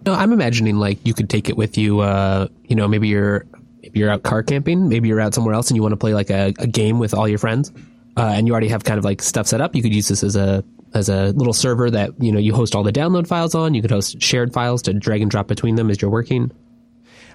No, 0.05 0.13
I'm 0.13 0.31
imagining 0.31 0.77
like 0.77 0.99
you 1.03 1.15
could 1.15 1.31
take 1.31 1.49
it 1.49 1.57
with 1.57 1.79
you, 1.79 2.01
uh, 2.01 2.47
you 2.67 2.75
know, 2.75 2.87
maybe 2.87 3.07
you're, 3.07 3.47
maybe 3.81 3.99
you're 3.99 4.11
out 4.11 4.21
car 4.21 4.43
camping, 4.43 4.87
maybe 4.87 5.07
you're 5.07 5.19
out 5.19 5.33
somewhere 5.33 5.55
else 5.55 5.71
and 5.71 5.75
you 5.75 5.81
want 5.81 5.93
to 5.93 5.97
play 5.97 6.13
like 6.13 6.29
a, 6.29 6.53
a 6.59 6.67
game 6.67 6.99
with 6.99 7.15
all 7.15 7.27
your 7.27 7.39
friends. 7.39 7.71
Uh, 8.15 8.33
and 8.35 8.45
you 8.45 8.53
already 8.53 8.67
have 8.67 8.83
kind 8.83 8.99
of 8.99 9.03
like 9.03 9.23
stuff 9.23 9.47
set 9.47 9.61
up. 9.61 9.75
You 9.75 9.81
could 9.81 9.95
use 9.95 10.09
this 10.09 10.23
as 10.23 10.35
a 10.35 10.63
as 10.93 11.09
a 11.09 11.31
little 11.31 11.53
server 11.53 11.89
that 11.91 12.11
you 12.21 12.31
know 12.31 12.39
you 12.39 12.53
host 12.53 12.75
all 12.75 12.83
the 12.83 12.91
download 12.91 13.27
files 13.27 13.55
on. 13.55 13.73
You 13.73 13.81
could 13.81 13.91
host 13.91 14.21
shared 14.21 14.53
files 14.53 14.81
to 14.83 14.93
drag 14.93 15.21
and 15.21 15.29
drop 15.29 15.47
between 15.47 15.75
them 15.75 15.89
as 15.89 16.01
you're 16.01 16.11
working. 16.11 16.51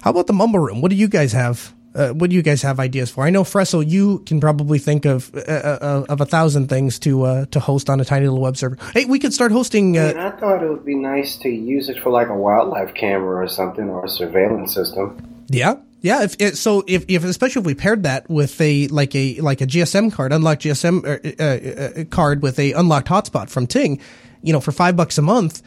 How 0.02 0.10
about 0.10 0.26
the 0.26 0.32
Mumble 0.32 0.60
Room? 0.60 0.80
What 0.80 0.90
do 0.90 0.96
you 0.96 1.08
guys 1.08 1.32
have? 1.32 1.74
Uh, 1.94 2.10
what 2.10 2.28
do 2.28 2.34
you 2.34 2.42
guys 2.42 2.60
have 2.62 2.80
ideas 2.80 3.08
for? 3.08 3.24
I 3.24 3.30
know 3.30 3.44
Fresso, 3.44 3.78
you 3.78 4.18
can 4.26 4.40
probably 4.40 4.78
think 4.78 5.04
of 5.04 5.32
uh, 5.34 5.38
uh, 5.38 6.06
of 6.08 6.20
a 6.20 6.26
thousand 6.26 6.68
things 6.68 6.98
to 7.00 7.22
uh, 7.22 7.44
to 7.46 7.60
host 7.60 7.88
on 7.88 8.00
a 8.00 8.04
tiny 8.04 8.26
little 8.26 8.42
web 8.42 8.56
server. 8.56 8.76
Hey, 8.92 9.04
we 9.04 9.20
could 9.20 9.32
start 9.32 9.52
hosting. 9.52 9.96
I, 9.96 10.00
uh, 10.00 10.08
mean, 10.08 10.18
I 10.18 10.30
thought 10.32 10.62
it 10.62 10.68
would 10.68 10.84
be 10.84 10.96
nice 10.96 11.36
to 11.36 11.48
use 11.48 11.88
it 11.88 12.02
for 12.02 12.10
like 12.10 12.28
a 12.28 12.34
wildlife 12.34 12.94
camera 12.94 13.44
or 13.44 13.48
something, 13.48 13.88
or 13.88 14.04
a 14.04 14.08
surveillance 14.08 14.74
system. 14.74 15.44
Yeah, 15.48 15.76
yeah, 16.04 16.22
if 16.22 16.36
it, 16.38 16.58
so, 16.58 16.84
if, 16.86 17.06
if 17.08 17.24
especially 17.24 17.60
if 17.60 17.66
we 17.66 17.74
paired 17.74 18.02
that 18.02 18.28
with 18.28 18.60
a 18.60 18.88
like 18.88 19.14
a 19.14 19.40
like 19.40 19.62
a 19.62 19.66
GSM 19.66 20.12
card, 20.12 20.34
unlocked 20.34 20.60
GSM 20.60 21.02
uh, 21.02 21.42
uh, 21.42 22.02
uh, 22.02 22.04
card 22.10 22.42
with 22.42 22.58
a 22.58 22.72
unlocked 22.72 23.08
hotspot 23.08 23.48
from 23.48 23.66
Ting, 23.66 23.98
you 24.42 24.52
know, 24.52 24.60
for 24.60 24.70
five 24.70 24.96
bucks 24.98 25.16
a 25.16 25.22
month 25.22 25.62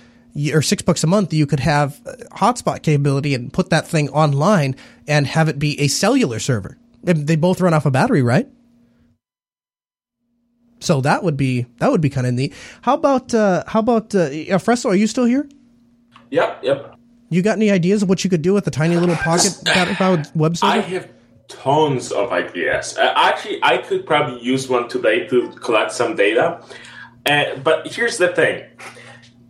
or 0.53 0.61
six 0.61 0.83
bucks 0.83 1.03
a 1.03 1.07
month, 1.07 1.33
you 1.33 1.47
could 1.47 1.61
have 1.61 1.99
uh, 2.05 2.11
hotspot 2.35 2.83
capability 2.83 3.33
and 3.33 3.51
put 3.51 3.71
that 3.71 3.87
thing 3.87 4.09
online 4.09 4.75
and 5.07 5.25
have 5.25 5.49
it 5.49 5.57
be 5.57 5.79
a 5.81 5.87
cellular 5.87 6.37
server. 6.37 6.77
They 7.01 7.35
both 7.35 7.59
run 7.59 7.73
off 7.73 7.87
a 7.87 7.91
battery, 7.91 8.21
right? 8.21 8.47
So 10.79 11.01
that 11.01 11.23
would 11.23 11.35
be 11.35 11.65
that 11.79 11.89
would 11.89 12.01
be 12.01 12.11
kind 12.11 12.27
of 12.27 12.35
neat. 12.35 12.53
How 12.83 12.93
about 12.93 13.33
uh, 13.33 13.63
how 13.65 13.79
about 13.79 14.13
uh, 14.13 14.59
Fresso? 14.59 14.89
Are 14.89 14.95
you 14.95 15.07
still 15.07 15.25
here? 15.25 15.49
Yep, 16.29 16.59
yep. 16.63 16.96
You 17.29 17.41
got 17.41 17.57
any 17.57 17.71
ideas 17.71 18.03
of 18.03 18.09
what 18.09 18.23
you 18.23 18.29
could 18.29 18.41
do 18.41 18.53
with 18.53 18.67
a 18.67 18.71
tiny 18.71 18.95
little 18.95 19.15
pocket 19.15 19.59
powered 19.65 20.27
web 20.33 20.57
server? 20.57 20.73
I 20.73 20.79
have 20.79 21.09
tons 21.47 22.11
of 22.11 22.31
ideas. 22.31 22.97
Uh, 22.97 23.13
actually, 23.15 23.59
I 23.63 23.77
could 23.79 24.05
probably 24.05 24.41
use 24.41 24.69
one 24.69 24.87
today 24.87 25.27
to 25.27 25.51
collect 25.51 25.91
some 25.91 26.15
data. 26.15 26.61
Uh, 27.25 27.55
but 27.63 27.87
here's 27.87 28.17
the 28.17 28.29
thing. 28.29 28.63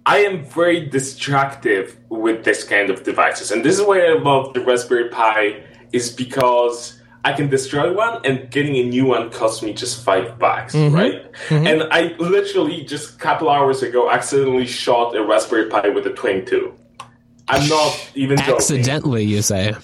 I 0.05 0.19
am 0.19 0.43
very 0.45 0.85
destructive 0.87 1.97
with 2.09 2.45
this 2.45 2.63
kind 2.63 2.89
of 2.89 3.03
devices, 3.03 3.51
and 3.51 3.63
this 3.63 3.77
is 3.77 3.85
why 3.85 4.05
I 4.05 4.13
love 4.13 4.53
the 4.53 4.61
Raspberry 4.61 5.09
Pi. 5.09 5.63
Is 5.93 6.09
because 6.09 6.99
I 7.23 7.33
can 7.33 7.49
destroy 7.49 7.93
one, 7.93 8.25
and 8.25 8.49
getting 8.49 8.75
a 8.75 8.83
new 8.83 9.05
one 9.05 9.29
costs 9.29 9.61
me 9.61 9.73
just 9.73 10.03
five 10.03 10.37
bucks, 10.39 10.75
mm-hmm. 10.75 10.95
right? 10.95 11.31
Mm-hmm. 11.49 11.67
And 11.67 11.83
I 11.91 12.15
literally 12.19 12.83
just 12.83 13.15
a 13.15 13.17
couple 13.17 13.49
hours 13.49 13.83
ago 13.83 14.09
accidentally 14.09 14.65
shot 14.65 15.15
a 15.15 15.23
Raspberry 15.23 15.69
Pi 15.69 15.89
with 15.89 16.07
a 16.07 16.11
22. 16.11 16.73
I'm 17.47 17.67
not 17.69 18.11
even 18.15 18.39
accidentally. 18.39 19.23
Joking. 19.23 19.35
You 19.35 19.41
say? 19.41 19.75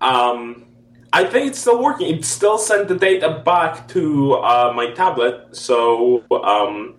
Um, 0.00 0.64
I 1.12 1.24
think 1.24 1.48
it's 1.48 1.58
still 1.58 1.82
working. 1.82 2.14
It 2.14 2.24
still 2.24 2.58
sent 2.58 2.88
the 2.88 2.96
data 2.96 3.42
back 3.44 3.88
to 3.88 4.34
uh, 4.34 4.72
my 4.74 4.90
tablet, 4.92 5.54
so 5.54 6.24
um, 6.30 6.96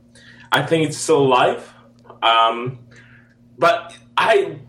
I 0.52 0.62
think 0.62 0.88
it's 0.88 0.98
still 0.98 1.20
alive. 1.20 1.74
Um, 2.22 2.80
but 3.58 3.98
I 4.16 4.60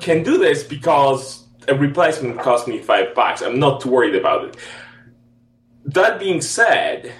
can 0.00 0.22
do 0.22 0.38
this 0.38 0.64
because 0.64 1.46
a 1.68 1.74
replacement 1.74 2.40
cost 2.40 2.66
me 2.66 2.78
five 2.78 3.14
bucks. 3.14 3.42
I'm 3.42 3.58
not 3.58 3.80
too 3.80 3.90
worried 3.90 4.16
about 4.16 4.46
it. 4.46 4.56
That 5.84 6.18
being 6.18 6.40
said, 6.40 7.12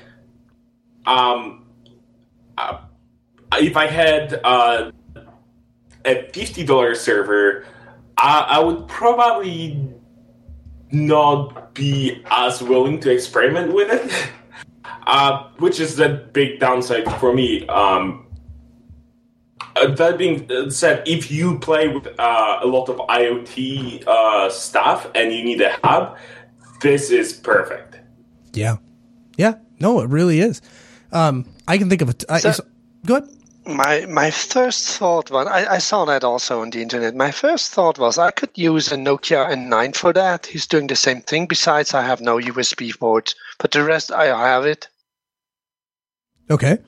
um, 1.07 1.67
uh, 2.57 2.79
if 3.53 3.77
I 3.77 3.87
had 3.87 4.41
uh, 4.43 4.91
a 6.05 6.29
fifty 6.33 6.65
dollars 6.65 7.01
server, 7.01 7.65
I, 8.17 8.47
I 8.51 8.59
would 8.59 8.87
probably 8.89 9.89
not 10.91 11.75
be 11.75 12.23
as 12.31 12.63
willing 12.63 13.01
to 13.01 13.11
experiment 13.11 13.73
with 13.73 13.91
it, 13.91 14.31
uh, 15.07 15.49
which 15.59 15.81
is 15.81 15.97
the 15.97 16.09
big 16.33 16.61
downside 16.61 17.11
for 17.19 17.35
me. 17.35 17.67
Um, 17.69 18.27
uh, 19.77 19.89
that 19.89 20.19
being 20.19 20.71
said, 20.71 21.03
if 21.07 21.31
you 21.31 21.59
play 21.59 21.89
with 21.89 22.07
uh, 22.19 22.61
a 22.63 22.67
lot 22.67 22.89
of 22.89 22.97
IoT 23.09 24.07
uh, 24.07 24.49
stuff 24.51 25.11
and 25.15 25.33
you 25.33 25.45
need 25.45 25.61
a 25.61 25.77
hub, 25.83 26.17
this 26.81 27.11
is 27.11 27.33
perfect. 27.33 27.99
Yeah, 28.53 28.77
yeah, 29.37 29.55
no, 29.81 30.01
it 30.01 30.11
really 30.11 30.39
is. 30.41 30.63
Um, 31.11 31.47
I 31.67 31.79
can 31.79 31.89
think 31.89 32.03
of 32.03 32.09
it. 32.09 32.25
So, 32.41 32.65
go 33.05 33.17
ahead. 33.17 33.34
My 33.67 34.05
my 34.07 34.31
first 34.31 34.99
thought 34.99 35.31
was 35.31 35.47
I, 35.47 35.75
I, 35.75 35.79
saw 35.79 36.05
that 36.05 36.23
also 36.23 36.61
on 36.61 36.71
the 36.71 36.83
internet. 36.83 37.15
My 37.15 37.31
first 37.31 37.71
thought 37.71 37.99
was 37.99 38.19
I 38.19 38.31
could 38.31 38.51
use 38.55 38.93
a 38.93 38.97
Nokia 38.97 39.49
N9 39.49 39.97
for 39.97 40.13
that. 40.13 40.47
He's 40.47 40.67
doing 40.67 40.87
the 40.87 40.97
same 40.97 41.23
thing. 41.23 41.47
Besides, 41.47 41.95
I 41.95 42.03
have 42.03 42.21
no 42.21 42.39
USB 42.39 42.99
port, 42.99 43.35
but 43.59 43.71
the 43.71 43.83
rest 43.83 44.13
I 44.13 44.27
have 44.27 44.67
it. 44.67 44.89
Okay. 46.51 46.79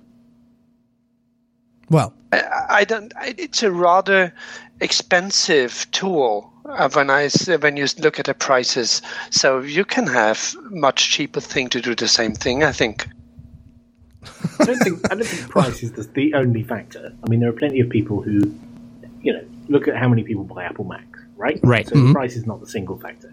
Well, 1.89 2.13
I, 2.33 2.43
I 2.69 2.85
don't. 2.85 3.13
I, 3.17 3.35
it's 3.39 3.63
a 3.63 3.73
rather 3.73 4.35
expensive 4.81 5.87
tool 5.93 6.53
uh, 6.67 6.91
when 6.91 7.09
I 7.09 7.31
when 7.61 7.79
you 7.79 7.87
look 7.99 8.19
at 8.19 8.27
the 8.27 8.35
prices. 8.35 9.01
So 9.31 9.61
you 9.61 9.87
can 9.87 10.07
have 10.09 10.55
much 10.71 11.11
cheaper 11.11 11.41
thing 11.41 11.71
to 11.71 11.81
do 11.81 11.95
the 11.95 12.09
same 12.09 12.35
thing. 12.35 12.65
I 12.65 12.73
think. 12.73 13.09
I 14.61 14.65
don't 14.65 14.79
think 14.79 15.13
I 15.13 15.15
don't 15.15 15.27
think 15.27 15.51
price 15.59 15.83
is 15.83 15.93
the, 15.93 16.03
the 16.03 16.35
only 16.35 16.63
factor. 16.63 17.15
I 17.25 17.29
mean, 17.29 17.41
there 17.41 17.49
are 17.49 17.55
plenty 17.55 17.81
of 17.81 17.89
people 17.89 18.23
who, 18.23 18.55
you 19.21 19.33
know, 19.33 19.45
look 19.69 19.89
at 19.89 19.97
how 19.97 20.09
many 20.09 20.23
people 20.23 20.45
buy 20.45 20.65
Apple 20.65 20.85
Macs, 20.85 21.21
right? 21.37 21.61
Right. 21.63 21.87
So 21.87 21.95
mm-hmm. 21.95 22.13
price 22.13 22.37
is 22.37 22.47
not 22.47 22.61
the 22.61 22.67
single 22.67 22.99
factor. 22.99 23.33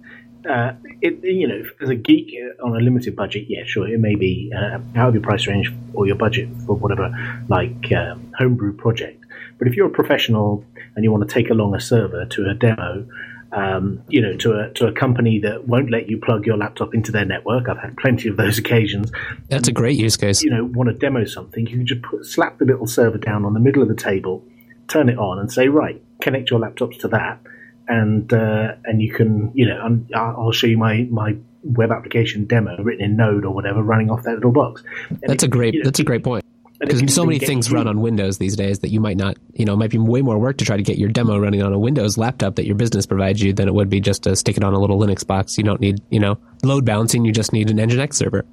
Uh, 0.49 0.73
it, 1.01 1.23
you 1.23 1.47
know, 1.47 1.63
as 1.81 1.89
a 1.89 1.95
geek 1.95 2.35
on 2.61 2.75
a 2.75 2.79
limited 2.79 3.15
budget, 3.15 3.45
yeah, 3.47 3.63
sure, 3.65 3.87
it 3.87 3.99
may 3.99 4.15
be 4.15 4.51
uh, 4.53 4.79
out 4.95 5.09
of 5.09 5.13
your 5.13 5.23
price 5.23 5.47
range 5.47 5.71
or 5.93 6.05
your 6.05 6.17
budget 6.17 6.49
for 6.65 6.75
whatever, 6.75 7.13
like 7.47 7.91
um, 7.93 8.33
homebrew 8.37 8.73
project. 8.75 9.23
But 9.57 9.69
if 9.69 9.75
you're 9.77 9.87
a 9.87 9.91
professional 9.91 10.65
and 10.95 11.05
you 11.05 11.11
want 11.11 11.27
to 11.27 11.33
take 11.33 11.49
along 11.49 11.75
a 11.75 11.79
server 11.79 12.25
to 12.25 12.49
a 12.49 12.53
demo, 12.53 13.07
um, 13.53 14.03
you 14.07 14.21
know, 14.21 14.35
to 14.37 14.59
a 14.59 14.73
to 14.73 14.87
a 14.87 14.91
company 14.91 15.39
that 15.39 15.67
won't 15.67 15.91
let 15.91 16.09
you 16.09 16.17
plug 16.17 16.45
your 16.45 16.57
laptop 16.57 16.93
into 16.93 17.11
their 17.11 17.25
network. 17.25 17.69
I've 17.69 17.77
had 17.77 17.95
plenty 17.97 18.29
of 18.29 18.37
those 18.37 18.57
occasions. 18.63 19.11
That's 19.49 19.67
a 19.67 19.71
great 19.71 19.97
use 19.97 20.17
case. 20.17 20.43
You 20.43 20.49
know, 20.49 20.65
want 20.65 20.89
to 20.89 20.95
demo 20.95 21.25
something, 21.25 21.67
you 21.67 21.77
can 21.77 21.85
just 21.85 22.01
put, 22.01 22.25
slap 22.25 22.57
the 22.57 22.65
little 22.65 22.87
server 22.87 23.17
down 23.17 23.45
on 23.45 23.53
the 23.53 23.59
middle 23.59 23.81
of 23.81 23.87
the 23.87 23.95
table, 23.95 24.43
turn 24.87 25.09
it 25.09 25.17
on, 25.17 25.39
and 25.39 25.51
say, 25.51 25.67
right, 25.67 26.01
connect 26.21 26.49
your 26.49 26.59
laptops 26.59 26.99
to 26.99 27.07
that 27.09 27.39
and 27.87 28.31
uh, 28.33 28.75
and 28.85 29.01
you 29.01 29.11
can 29.11 29.51
you 29.53 29.67
know 29.67 29.99
I'll 30.15 30.51
show 30.51 30.67
you 30.67 30.77
my 30.77 31.07
my 31.11 31.35
web 31.63 31.91
application 31.91 32.45
demo 32.45 32.81
written 32.81 33.03
in 33.03 33.15
Node 33.15 33.45
or 33.45 33.53
whatever 33.53 33.81
running 33.81 34.09
off 34.09 34.23
that 34.23 34.35
little 34.35 34.51
box. 34.51 34.83
And 35.09 35.19
that's 35.23 35.43
it, 35.43 35.47
a 35.47 35.49
great 35.49 35.73
you 35.73 35.79
know, 35.81 35.85
that's 35.85 35.99
a 35.99 36.03
great 36.03 36.23
point 36.23 36.42
because 36.85 37.13
so 37.13 37.25
many 37.25 37.39
things 37.39 37.71
run 37.71 37.87
on 37.87 38.01
Windows 38.01 38.37
these 38.37 38.55
days 38.55 38.79
that 38.79 38.89
you 38.89 38.99
might 38.99 39.17
not 39.17 39.37
you 39.53 39.65
know 39.65 39.73
it 39.73 39.77
might 39.77 39.91
be 39.91 39.97
way 39.97 40.21
more 40.21 40.37
work 40.37 40.57
to 40.57 40.65
try 40.65 40.77
to 40.77 40.83
get 40.83 40.97
your 40.97 41.09
demo 41.09 41.37
running 41.37 41.61
on 41.61 41.73
a 41.73 41.79
Windows 41.79 42.17
laptop 42.17 42.55
that 42.55 42.65
your 42.65 42.75
business 42.75 43.05
provides 43.05 43.41
you 43.41 43.53
than 43.53 43.67
it 43.67 43.73
would 43.73 43.89
be 43.89 43.99
just 43.99 44.23
to 44.23 44.35
stick 44.35 44.57
it 44.57 44.63
on 44.63 44.73
a 44.73 44.79
little 44.79 44.99
Linux 44.99 45.25
box. 45.25 45.57
You 45.57 45.63
don't 45.63 45.81
need 45.81 46.01
you 46.09 46.19
know 46.19 46.37
load 46.63 46.85
balancing. 46.85 47.25
You 47.25 47.31
just 47.31 47.53
need 47.53 47.69
an 47.69 47.77
Nginx 47.77 48.13
server. 48.13 48.45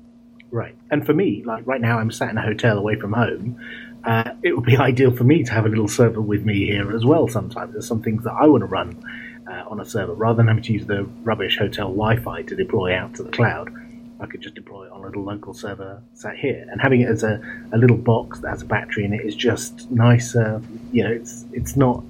Right, 0.53 0.75
and 0.91 1.07
for 1.07 1.15
me, 1.15 1.45
like 1.45 1.65
right 1.67 1.81
now, 1.81 1.99
I'm 1.99 2.11
sat 2.11 2.31
in 2.31 2.39
a 2.39 2.43
hotel 2.43 2.77
away 2.77 2.97
from 2.97 3.13
home 3.13 3.61
uh, 4.05 4.33
it 4.43 4.55
would 4.55 4.65
be 4.65 4.77
ideal 4.79 5.15
for 5.15 5.25
me 5.25 5.43
to 5.45 5.53
have 5.53 5.67
a 5.67 5.69
little 5.69 5.89
server 5.89 6.21
with 6.21 6.45
me 6.45 6.67
here 6.67 6.95
as 6.95 7.05
well. 7.05 7.29
Sometimes 7.29 7.73
there's 7.73 7.87
some 7.87 8.03
things 8.03 8.25
that 8.25 8.33
I 8.33 8.47
want 8.47 8.63
to 8.63 8.67
run 8.67 9.03
uh, 9.51 9.65
on 9.69 9.81
a 9.81 9.85
server 9.85 10.15
rather 10.15 10.39
than 10.39 10.49
having 10.49 10.63
to 10.65 10.73
use 10.73 10.87
the 10.87 11.05
rubbish 11.23 11.59
hotel 11.59 11.89
Wi-Fi 11.89 12.43
to 12.43 12.57
deploy 12.57 12.95
out 12.95 13.15
to 13.17 13.23
the 13.23 13.31
cloud. 13.31 13.71
I 14.21 14.27
could 14.27 14.41
just 14.41 14.55
deploy 14.55 14.87
it 14.87 14.93
on 14.93 15.03
a 15.03 15.07
little 15.07 15.25
local 15.25 15.55
server 15.55 16.03
sat 16.15 16.37
here, 16.37 16.67
and 16.71 16.81
having 16.81 17.01
it 17.01 17.09
as 17.09 17.23
a, 17.23 17.41
a 17.73 17.79
little 17.79 17.97
box 17.97 18.41
that 18.41 18.51
has 18.51 18.63
a 18.63 18.67
battery 18.67 19.05
in 19.05 19.13
it 19.13 19.23
is 19.23 19.35
just 19.35 19.91
nicer. 19.91 20.63
You 20.93 21.05
know, 21.05 21.11
it's 21.11 21.47
it's 21.53 21.77
not 21.77 22.05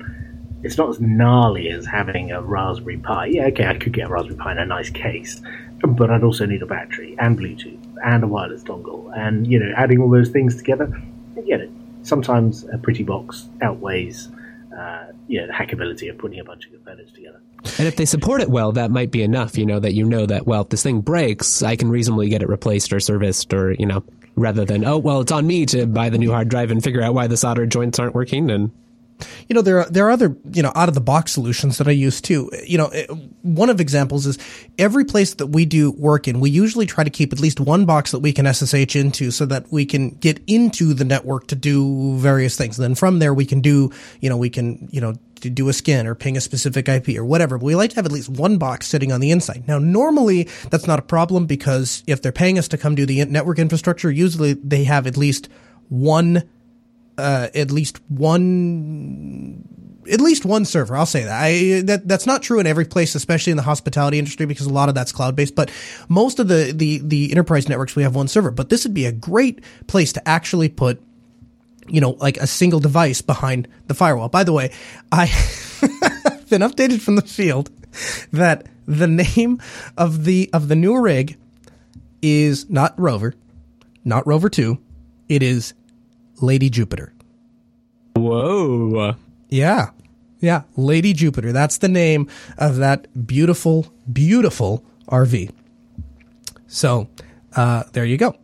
it's 0.62 0.76
not 0.76 0.90
as 0.90 1.00
gnarly 1.00 1.70
as 1.70 1.86
having 1.86 2.32
a 2.32 2.42
Raspberry 2.42 2.98
Pi. 2.98 3.26
Yeah, 3.26 3.46
okay, 3.46 3.66
I 3.66 3.78
could 3.78 3.92
get 3.92 4.08
a 4.08 4.12
Raspberry 4.12 4.36
Pi 4.36 4.52
in 4.52 4.58
a 4.58 4.66
nice 4.66 4.90
case, 4.90 5.40
but 5.86 6.11
I'd 6.11 6.24
also 6.24 6.46
need 6.46 6.62
a 6.62 6.66
battery 6.66 7.16
and 7.18 7.38
Bluetooth 7.38 7.78
and 8.04 8.24
a 8.24 8.26
wireless 8.26 8.62
dongle, 8.62 9.16
and 9.16 9.46
you 9.46 9.58
know, 9.58 9.72
adding 9.76 10.00
all 10.00 10.11
those 10.11 10.30
things 10.30 10.56
together, 10.56 10.90
you 11.44 11.58
know, 11.58 11.70
sometimes 12.02 12.64
a 12.72 12.78
pretty 12.78 13.02
box 13.02 13.48
outweighs 13.62 14.28
uh, 14.77 15.07
you 15.27 15.41
know, 15.41 15.47
the 15.47 15.53
hackability 15.53 16.11
of 16.11 16.18
putting 16.18 16.39
a 16.41 16.45
bunch 16.45 16.66
of 16.66 16.73
components 16.73 17.12
together. 17.12 17.41
And 17.79 17.87
if 17.89 17.97
they 17.97 18.05
support 18.05 18.41
it 18.41 18.51
well, 18.51 18.73
that 18.73 18.91
might 18.91 19.11
be 19.11 19.23
enough, 19.23 19.59
you 19.59 19.66
know, 19.66 19.81
that 19.81 19.95
you 19.95 20.05
know 20.05 20.27
that, 20.27 20.47
well, 20.47 20.62
if 20.62 20.68
this 20.68 20.83
thing 20.83 21.01
breaks, 21.01 21.62
I 21.62 21.77
can 21.77 21.91
reasonably 21.91 22.29
get 22.29 22.43
it 22.43 22.49
replaced 22.49 22.93
or 22.93 23.01
serviced 23.01 23.53
or, 23.53 23.73
you 23.73 23.87
know, 23.87 24.05
rather 24.37 24.64
than, 24.64 24.85
oh, 24.85 24.99
well, 24.99 25.21
it's 25.21 25.33
on 25.33 25.47
me 25.47 25.66
to 25.66 25.87
buy 25.87 26.09
the 26.09 26.18
new 26.18 26.31
hard 26.31 26.49
drive 26.49 26.71
and 26.71 26.83
figure 26.83 27.03
out 27.03 27.14
why 27.14 27.27
the 27.27 27.37
solder 27.37 27.66
joints 27.66 27.99
aren't 27.99 28.14
working 28.14 28.51
and 28.51 28.71
you 29.49 29.55
know, 29.55 29.62
there 29.62 29.81
are, 29.81 29.91
there 29.91 30.07
are 30.07 30.11
other, 30.11 30.37
you 30.53 30.62
know, 30.62 30.73
out 30.75 30.89
of 30.89 30.95
the 30.95 31.01
box 31.01 31.33
solutions 31.33 31.79
that 31.79 31.89
I 31.89 31.93
use 31.93 32.21
too. 32.21 32.51
You 32.64 32.79
know, 32.79 32.87
eh, 32.87 33.07
one 33.43 33.71
of 33.71 33.81
examples 33.81 34.27
is 34.27 34.39
every 34.79 35.05
place 35.05 35.35
that 35.35 35.49
we 35.49 35.64
do 35.64 35.91
work 35.93 36.29
in, 36.29 36.41
we 36.41 36.51
usually 36.51 36.87
try 36.87 37.05
to 37.05 37.11
keep 37.11 37.33
at 37.33 37.41
least 37.41 37.61
one 37.61 37.85
box 37.85 38.11
that 38.12 38.21
we 38.21 38.33
can 38.33 38.53
SSH 38.53 38.97
into 38.97 39.31
so 39.31 39.47
that 39.47 39.71
we 39.71 39.85
can 39.85 40.11
get 40.11 40.43
into 40.47 40.95
the 40.95 41.05
network 41.05 41.47
to 41.49 41.55
do 41.55 42.16
various 42.18 42.57
things. 42.57 42.79
And 42.79 42.85
then 42.85 42.95
from 42.95 43.18
there, 43.18 43.35
we 43.35 43.47
can 43.47 43.61
do, 43.61 43.91
you 44.21 44.29
know, 44.29 44.37
we 44.37 44.51
can, 44.51 44.89
you 44.91 45.01
know, 45.01 45.14
do 45.49 45.68
a 45.68 45.73
scan 45.73 46.07
or 46.07 46.14
ping 46.14 46.37
a 46.37 46.41
specific 46.41 46.89
IP 46.89 47.16
or 47.16 47.25
whatever. 47.25 47.57
But 47.57 47.64
we 47.64 47.75
like 47.75 47.91
to 47.91 47.97
have 47.97 48.07
at 48.07 48.12
least 48.12 48.29
one 48.29 48.59
box 48.59 48.87
sitting 48.87 49.11
on 49.11 49.21
the 49.21 49.31
inside. 49.31 49.66
Now, 49.66 49.79
normally 49.79 50.49
that's 50.68 50.87
not 50.87 50.99
a 50.99 51.03
problem 51.03 51.47
because 51.47 52.05
if 52.07 52.21
they're 52.21 52.33
paying 52.33 52.59
us 52.59 52.68
to 52.68 52.79
come 52.79 52.95
do 52.95 53.07
the 53.07 53.25
network 53.25 53.59
infrastructure, 53.59 54.11
usually 54.11 54.53
they 54.53 54.85
have 54.85 55.07
at 55.07 55.16
least 55.16 55.49
one 55.89 56.49
uh, 57.21 57.49
at 57.55 57.71
least 57.71 58.01
one 58.09 59.64
at 60.11 60.21
least 60.21 60.45
one 60.45 60.64
server. 60.64 60.97
I'll 60.97 61.07
say 61.07 61.25
that. 61.25 61.43
I, 61.43 61.83
that 61.83 62.09
that's 62.09 62.27
not 62.27 62.43
true 62.43 62.61
in 62.61 62.66
every 62.66 62.85
place, 62.85 63.14
especially 63.14 63.51
in 63.53 63.57
the 63.57 63.62
hospitality 63.62 64.18
industry, 64.18 64.47
because 64.47 64.66
a 64.66 64.73
lot 64.73 64.89
of 64.89 64.95
that's 64.95 65.12
cloud 65.12 65.37
based. 65.37 65.55
But 65.55 65.71
most 66.09 66.39
of 66.39 66.49
the 66.49 66.73
the 66.75 66.99
the 66.99 67.31
enterprise 67.31 67.68
networks 67.68 67.97
we 67.97 68.03
have 68.03 68.14
one 68.14 68.29
server. 68.29 68.51
But 68.51 68.68
this 68.68 68.85
would 68.85 68.95
be 68.95 69.07
a 69.07 69.12
great 69.12 69.62
place 69.87 70.12
to 70.14 70.29
actually 70.29 70.68
put, 70.68 71.01
you 71.89 72.01
know, 72.01 72.12
like 72.12 72.37
a 72.39 72.47
single 72.47 72.81
device 72.81 73.23
behind 73.23 73.68
the 73.87 73.95
firewall. 73.95 74.29
By 74.29 74.45
the 74.45 74.53
way, 74.53 74.73
I 75.12 75.27
have 75.27 76.49
been 76.51 76.62
updated 76.62 77.01
from 77.01 77.16
the 77.16 77.23
field 77.23 77.71
that 78.33 78.66
the 78.87 79.07
name 79.09 79.61
of 79.97 80.25
the 80.25 80.51
of 80.53 80.68
the 80.68 80.77
new 80.77 81.01
rig 81.01 81.37
is 82.23 82.68
not 82.68 82.99
Rover, 82.99 83.35
not 84.05 84.27
Rover 84.27 84.49
two. 84.49 84.79
It 85.29 85.43
is 85.43 85.75
Lady 86.41 86.70
Jupiter. 86.70 87.12
Whoa. 88.16 89.14
Yeah. 89.49 89.91
Yeah. 90.41 90.62
Lady 90.76 91.12
Jupiter. 91.12 91.53
That's 91.53 91.78
the 91.78 91.88
name 91.88 92.28
of 92.59 92.76
that 92.76 93.26
beautiful, 93.26 93.93
beautiful 94.12 94.84
RV. 95.09 95.51
So, 96.66 97.09
uh, 97.57 97.84
there 97.93 98.05
you 98.05 98.16
go. 98.16 98.36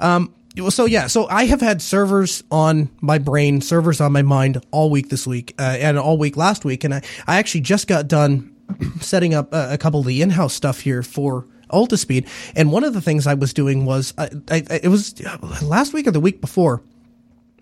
Um, 0.00 0.34
so 0.70 0.86
yeah, 0.86 1.06
so 1.06 1.28
I 1.28 1.44
have 1.44 1.60
had 1.60 1.80
servers 1.80 2.42
on 2.50 2.90
my 3.00 3.18
brain, 3.18 3.60
servers 3.60 4.00
on 4.00 4.12
my 4.12 4.22
mind 4.22 4.64
all 4.72 4.90
week 4.90 5.08
this 5.08 5.26
week, 5.26 5.54
uh, 5.58 5.76
and 5.78 5.98
all 5.98 6.18
week 6.18 6.36
last 6.36 6.64
week, 6.64 6.82
and 6.84 6.94
I, 6.94 7.02
I 7.26 7.36
actually 7.38 7.60
just 7.60 7.86
got 7.86 8.08
done 8.08 8.54
setting 9.00 9.34
up 9.34 9.52
a, 9.52 9.74
a 9.74 9.78
couple 9.78 10.00
of 10.00 10.06
the 10.06 10.20
in-house 10.20 10.54
stuff 10.54 10.80
here 10.80 11.02
for 11.04 11.46
Altispeed, 11.70 12.26
and 12.56 12.72
one 12.72 12.82
of 12.82 12.94
the 12.94 13.00
things 13.00 13.26
I 13.26 13.34
was 13.34 13.52
doing 13.52 13.84
was, 13.84 14.12
I, 14.18 14.30
I, 14.50 14.80
it 14.82 14.88
was 14.88 15.14
last 15.62 15.92
week 15.92 16.06
or 16.06 16.10
the 16.10 16.20
week 16.20 16.40
before, 16.40 16.82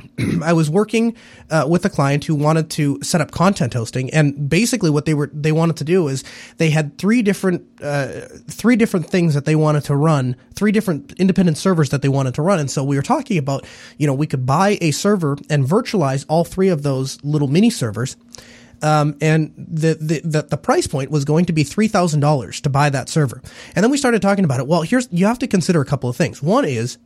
I 0.43 0.53
was 0.53 0.71
working 0.71 1.17
uh, 1.51 1.67
with 1.69 1.85
a 1.85 1.91
client 1.91 2.25
who 2.25 2.35
wanted 2.35 2.71
to 2.71 2.99
set 3.03 3.21
up 3.21 3.31
content 3.31 3.75
hosting, 3.75 4.11
and 4.11 4.49
basically 4.49 4.91
what 4.91 5.05
they 5.05 5.15
were 5.15 5.31
they 5.33 5.53
wanted 5.53 5.77
to 5.79 5.85
do 5.85 6.09
is 6.09 6.25
they 6.57 6.71
had 6.71 6.99
three 6.99 7.23
different 7.23 7.67
uh, 7.83 8.23
three 8.49 8.77
different 8.77 9.07
things 9.07 9.35
that 9.35 9.45
they 9.45 9.57
wanted 9.57 9.85
to 9.85 9.97
run, 9.97 10.37
three 10.55 10.73
different 10.73 11.13
independent 11.19 11.59
servers 11.59 11.91
that 11.91 12.03
they 12.03 12.09
wanted 12.09 12.35
to 12.35 12.43
run, 12.43 12.59
and 12.59 12.71
so 12.71 12.85
we 12.85 12.97
were 12.97 13.03
talking 13.03 13.39
about 13.39 13.67
you 13.99 14.07
know 14.07 14.15
we 14.15 14.27
could 14.27 14.47
buy 14.47 14.79
a 14.81 14.91
server 14.91 15.37
and 15.51 15.65
virtualize 15.65 16.25
all 16.29 16.45
three 16.45 16.69
of 16.69 16.83
those 16.83 17.23
little 17.25 17.49
mini 17.49 17.71
servers. 17.71 18.17
Um, 18.83 19.17
and 19.23 19.55
the, 19.57 19.95
the, 19.95 20.21
the, 20.23 20.43
the, 20.43 20.57
price 20.59 20.87
point 20.87 21.11
was 21.11 21.25
going 21.25 21.47
to 21.47 21.55
be 21.55 21.65
$3,000 21.65 22.61
to 22.61 22.69
buy 22.69 22.91
that 22.91 23.09
server. 23.09 23.41
And 23.75 23.83
then 23.83 23.91
we 23.91 23.97
started 23.97 24.21
talking 24.21 24.45
about 24.45 24.61
it. 24.61 24.67
Well, 24.67 24.83
here's, 24.83 25.09
you 25.11 25.25
have 25.25 25.39
to 25.39 25.47
consider 25.47 25.81
a 25.81 25.87
couple 25.87 26.11
of 26.11 26.17
things. 26.17 26.43
One 26.43 26.67
is 26.67 26.99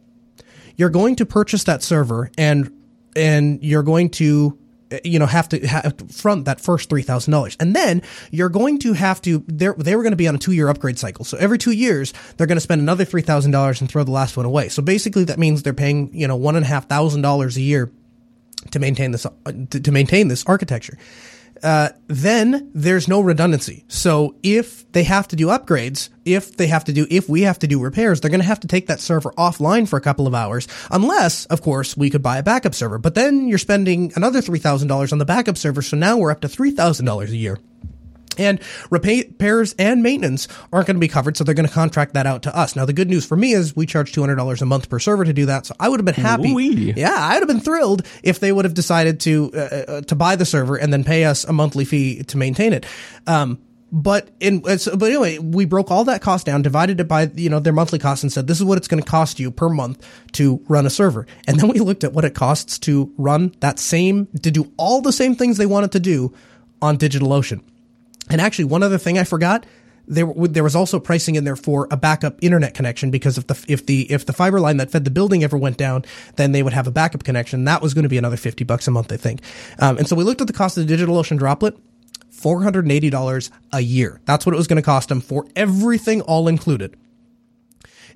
you're 0.76 0.90
going 0.90 1.14
to 1.16 1.26
purchase 1.26 1.62
that 1.64 1.82
server 1.84 2.32
and 2.36 2.72
and 3.16 3.62
you're 3.62 3.82
going 3.82 4.10
to 4.10 4.58
you 5.04 5.18
know 5.18 5.26
have 5.26 5.48
to 5.48 5.64
have 5.66 5.94
front 6.10 6.46
that 6.46 6.60
first 6.60 6.88
three 6.88 7.02
thousand 7.02 7.32
dollars, 7.32 7.56
and 7.60 7.74
then 7.74 8.02
you're 8.30 8.48
going 8.48 8.78
to 8.80 8.92
have 8.92 9.20
to. 9.22 9.44
They 9.46 9.68
they 9.76 9.96
were 9.96 10.02
going 10.02 10.12
to 10.12 10.16
be 10.16 10.28
on 10.28 10.34
a 10.34 10.38
two 10.38 10.52
year 10.52 10.68
upgrade 10.68 10.98
cycle, 10.98 11.24
so 11.24 11.36
every 11.38 11.58
two 11.58 11.72
years 11.72 12.12
they're 12.36 12.46
going 12.46 12.56
to 12.56 12.62
spend 12.62 12.80
another 12.80 13.04
three 13.04 13.22
thousand 13.22 13.52
dollars 13.52 13.80
and 13.80 13.90
throw 13.90 14.04
the 14.04 14.10
last 14.10 14.36
one 14.36 14.46
away. 14.46 14.68
So 14.68 14.82
basically, 14.82 15.24
that 15.24 15.38
means 15.38 15.62
they're 15.62 15.72
paying 15.72 16.10
you 16.12 16.26
know 16.26 16.36
one 16.36 16.56
and 16.56 16.64
a 16.64 16.68
half 16.68 16.88
thousand 16.88 17.22
dollars 17.22 17.56
a 17.56 17.60
year 17.60 17.92
to 18.72 18.78
maintain 18.78 19.12
this 19.12 19.26
to, 19.70 19.80
to 19.80 19.92
maintain 19.92 20.28
this 20.28 20.44
architecture 20.46 20.98
uh, 21.62 21.90
then 22.06 22.70
there's 22.74 23.08
no 23.08 23.20
redundancy. 23.20 23.84
So 23.88 24.36
if 24.42 24.90
they 24.92 25.04
have 25.04 25.28
to 25.28 25.36
do 25.36 25.48
upgrades, 25.48 26.08
if 26.24 26.56
they 26.56 26.66
have 26.68 26.84
to 26.84 26.92
do, 26.92 27.06
if 27.10 27.28
we 27.28 27.42
have 27.42 27.58
to 27.60 27.66
do 27.66 27.80
repairs, 27.80 28.20
they're 28.20 28.30
going 28.30 28.40
to 28.40 28.46
have 28.46 28.60
to 28.60 28.68
take 28.68 28.86
that 28.86 29.00
server 29.00 29.32
offline 29.32 29.88
for 29.88 29.96
a 29.96 30.00
couple 30.00 30.26
of 30.26 30.34
hours, 30.34 30.68
unless, 30.90 31.46
of 31.46 31.62
course, 31.62 31.96
we 31.96 32.10
could 32.10 32.22
buy 32.22 32.38
a 32.38 32.42
backup 32.42 32.74
server. 32.74 32.98
But 32.98 33.14
then 33.14 33.48
you're 33.48 33.58
spending 33.58 34.12
another 34.16 34.40
$3,000 34.40 35.12
on 35.12 35.18
the 35.18 35.24
backup 35.24 35.56
server. 35.56 35.82
So 35.82 35.96
now 35.96 36.16
we're 36.18 36.30
up 36.30 36.40
to 36.40 36.48
$3,000 36.48 37.28
a 37.28 37.36
year. 37.36 37.58
And 38.38 38.60
repairs 38.90 39.74
and 39.78 40.02
maintenance 40.02 40.48
aren't 40.72 40.86
going 40.86 40.96
to 40.96 41.00
be 41.00 41.08
covered, 41.08 41.36
so 41.36 41.44
they're 41.44 41.54
going 41.54 41.68
to 41.68 41.72
contract 41.72 42.14
that 42.14 42.26
out 42.26 42.42
to 42.42 42.56
us. 42.56 42.76
Now, 42.76 42.84
the 42.84 42.92
good 42.92 43.10
news 43.10 43.26
for 43.26 43.36
me 43.36 43.52
is 43.52 43.74
we 43.74 43.86
charge 43.86 44.12
$200 44.12 44.62
a 44.62 44.64
month 44.64 44.88
per 44.88 44.98
server 44.98 45.24
to 45.24 45.32
do 45.32 45.46
that, 45.46 45.66
so 45.66 45.74
I 45.80 45.88
would 45.88 46.00
have 46.00 46.04
been 46.04 46.14
happy. 46.14 46.50
Ooh-wee. 46.50 46.94
Yeah, 46.96 47.14
I 47.14 47.34
would 47.34 47.42
have 47.42 47.48
been 47.48 47.60
thrilled 47.60 48.06
if 48.22 48.40
they 48.40 48.52
would 48.52 48.64
have 48.64 48.74
decided 48.74 49.20
to 49.20 49.50
uh, 49.54 49.58
uh, 49.58 50.00
to 50.02 50.14
buy 50.14 50.36
the 50.36 50.44
server 50.44 50.76
and 50.76 50.92
then 50.92 51.04
pay 51.04 51.24
us 51.24 51.44
a 51.44 51.52
monthly 51.52 51.84
fee 51.84 52.22
to 52.24 52.38
maintain 52.38 52.72
it. 52.72 52.86
Um, 53.26 53.58
but 53.92 54.30
in 54.38 54.60
but 54.60 55.02
anyway, 55.02 55.38
we 55.38 55.64
broke 55.64 55.90
all 55.90 56.04
that 56.04 56.22
cost 56.22 56.46
down, 56.46 56.62
divided 56.62 57.00
it 57.00 57.08
by 57.08 57.30
you 57.34 57.50
know 57.50 57.60
their 57.60 57.72
monthly 57.72 57.98
cost, 57.98 58.22
and 58.22 58.32
said 58.32 58.46
this 58.46 58.58
is 58.58 58.64
what 58.64 58.78
it's 58.78 58.88
going 58.88 59.02
to 59.02 59.08
cost 59.08 59.40
you 59.40 59.50
per 59.50 59.68
month 59.68 60.06
to 60.32 60.64
run 60.68 60.86
a 60.86 60.90
server. 60.90 61.26
And 61.46 61.58
then 61.58 61.68
we 61.68 61.80
looked 61.80 62.04
at 62.04 62.12
what 62.12 62.24
it 62.24 62.34
costs 62.34 62.78
to 62.80 63.12
run 63.18 63.52
that 63.60 63.78
same 63.78 64.28
to 64.42 64.50
do 64.50 64.72
all 64.76 65.00
the 65.00 65.12
same 65.12 65.34
things 65.34 65.56
they 65.56 65.66
wanted 65.66 65.92
to 65.92 66.00
do 66.00 66.32
on 66.80 66.98
DigitalOcean. 66.98 67.62
And 68.30 68.40
actually, 68.40 68.66
one 68.66 68.82
other 68.82 68.98
thing 68.98 69.18
I 69.18 69.24
forgot. 69.24 69.66
There, 70.08 70.26
there 70.34 70.64
was 70.64 70.74
also 70.74 70.98
pricing 70.98 71.36
in 71.36 71.44
there 71.44 71.54
for 71.54 71.86
a 71.92 71.96
backup 71.96 72.42
internet 72.42 72.74
connection 72.74 73.12
because 73.12 73.38
if 73.38 73.46
the 73.46 73.64
if 73.68 73.86
the 73.86 74.10
if 74.10 74.26
the 74.26 74.32
fiber 74.32 74.58
line 74.58 74.78
that 74.78 74.90
fed 74.90 75.04
the 75.04 75.10
building 75.10 75.44
ever 75.44 75.56
went 75.56 75.76
down, 75.76 76.04
then 76.34 76.50
they 76.50 76.64
would 76.64 76.72
have 76.72 76.88
a 76.88 76.90
backup 76.90 77.22
connection. 77.22 77.64
That 77.64 77.80
was 77.80 77.94
going 77.94 78.02
to 78.02 78.08
be 78.08 78.18
another 78.18 78.36
fifty 78.36 78.64
bucks 78.64 78.88
a 78.88 78.90
month, 78.90 79.12
I 79.12 79.16
think. 79.16 79.40
Um, 79.78 79.98
and 79.98 80.08
so 80.08 80.16
we 80.16 80.24
looked 80.24 80.40
at 80.40 80.48
the 80.48 80.52
cost 80.52 80.76
of 80.78 80.88
the 80.88 80.96
DigitalOcean 80.96 81.38
droplet. 81.38 81.76
$480 82.32 83.50
a 83.72 83.80
year. 83.80 84.20
That's 84.24 84.46
what 84.46 84.54
it 84.54 84.56
was 84.56 84.66
going 84.66 84.76
to 84.76 84.82
cost 84.82 85.10
them 85.10 85.20
for 85.20 85.46
everything 85.54 86.22
all 86.22 86.48
included. 86.48 86.96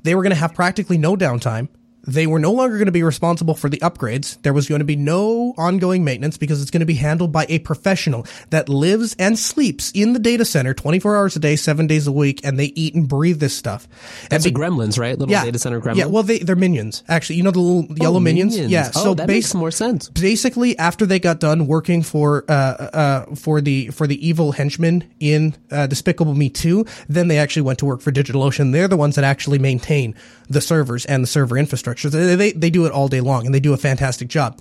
They 0.03 0.15
were 0.15 0.23
going 0.23 0.31
to 0.31 0.37
have 0.37 0.55
practically 0.55 0.97
no 0.97 1.15
downtime. 1.15 1.69
They 2.07 2.27
were 2.27 2.39
no 2.39 2.53
longer 2.53 2.77
going 2.77 2.87
to 2.87 2.93
be 2.93 3.03
responsible 3.03 3.55
for 3.55 3.69
the 3.69 3.79
upgrades. 3.79 4.41
There 4.43 4.53
was 4.53 4.69
going 4.69 4.81
to 4.81 4.85
be 4.85 4.97
no 4.97 5.55
ongoing 5.57 6.05
maintenance 6.05 6.37
because 6.37 6.61
it's 6.61 6.71
going 6.71 6.81
to 6.81 6.87
be 6.87 6.95
handled 6.95 7.33
by 7.33 7.47
a 7.49 7.59
professional 7.61 8.27
that 8.51 8.69
lives 8.69 9.17
and 9.19 9.39
sleeps 9.39 9.91
in 9.95 10.13
the 10.13 10.19
data 10.19 10.45
center 10.45 10.75
24 10.75 11.17
hours 11.17 11.37
a 11.37 11.39
day, 11.39 11.57
seven 11.57 11.87
days 11.87 12.07
a 12.07 12.13
week, 12.13 12.41
and 12.45 12.59
they 12.59 12.67
eat 12.75 12.95
and 12.95 13.09
breathe 13.09 13.41
this 13.41 13.57
stuff. 13.57 13.89
That's 14.29 14.45
and 14.45 14.55
the 14.55 14.59
gremlins, 14.59 14.99
right? 14.99 15.19
Little 15.19 15.33
yeah, 15.33 15.45
data 15.45 15.59
center 15.59 15.81
gremlins. 15.81 15.97
Yeah, 15.97 16.07
well, 16.07 16.23
they, 16.23 16.39
they're 16.39 16.57
minions. 16.57 17.03
Actually, 17.09 17.37
you 17.37 17.43
know 17.43 17.51
the 17.51 17.61
little 17.61 17.87
oh, 17.91 17.97
yellow 18.01 18.21
minions? 18.21 18.53
minions? 18.53 18.73
Yeah. 18.73 18.91
Oh, 18.95 19.05
so 19.05 19.15
that 19.15 19.27
bas- 19.27 19.35
makes 19.35 19.55
more 19.55 19.71
sense. 19.71 20.09
Basically, 20.11 20.79
after 20.79 21.07
they 21.07 21.19
got 21.19 21.41
done 21.41 21.67
working 21.67 22.03
for, 22.03 22.45
uh, 22.49 22.53
uh, 22.53 23.35
for 23.35 23.61
the, 23.61 23.89
for 23.89 24.07
the 24.07 24.27
evil 24.27 24.53
henchmen 24.53 25.11
in, 25.21 25.55
uh, 25.71 25.87
Despicable 25.87 26.35
Me 26.35 26.51
2, 26.51 26.85
then 27.09 27.29
they 27.29 27.39
actually 27.39 27.63
went 27.63 27.79
to 27.79 27.87
work 27.87 28.01
for 28.01 28.13
DigitalOcean. 28.13 28.73
They're 28.73 28.89
the 28.89 28.97
ones 28.97 29.15
that 29.17 29.25
actually 29.25 29.59
maintain 29.59 30.15
the 30.49 30.61
servers 30.61 31.07
and 31.07 31.23
the 31.23 31.27
server 31.27 31.57
infrastructure. 31.57 31.94
They, 32.03 32.35
they, 32.35 32.53
they 32.53 32.71
do 32.71 32.87
it 32.87 32.93
all 32.93 33.09
day 33.09 33.21
long 33.21 33.47
and 33.47 33.55
they 33.55 33.61
do 33.61 33.73
a 33.73 33.77
fantastic 33.77 34.29
job. 34.29 34.61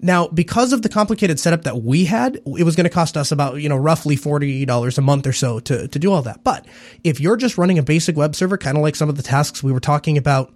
Now, 0.00 0.26
because 0.28 0.72
of 0.72 0.82
the 0.82 0.88
complicated 0.88 1.38
setup 1.38 1.62
that 1.62 1.82
we 1.82 2.04
had, 2.04 2.36
it 2.36 2.64
was 2.64 2.74
going 2.74 2.84
to 2.84 2.90
cost 2.90 3.16
us 3.16 3.30
about, 3.30 3.60
you 3.62 3.68
know, 3.68 3.76
roughly 3.76 4.16
$40 4.16 4.98
a 4.98 5.00
month 5.00 5.26
or 5.26 5.32
so 5.32 5.60
to, 5.60 5.86
to 5.86 5.98
do 5.98 6.12
all 6.12 6.22
that. 6.22 6.42
But 6.42 6.66
if 7.04 7.20
you're 7.20 7.36
just 7.36 7.56
running 7.56 7.78
a 7.78 7.82
basic 7.82 8.16
web 8.16 8.34
server, 8.34 8.58
kind 8.58 8.76
of 8.76 8.82
like 8.82 8.96
some 8.96 9.08
of 9.08 9.16
the 9.16 9.22
tasks 9.22 9.62
we 9.62 9.72
were 9.72 9.80
talking 9.80 10.18
about 10.18 10.52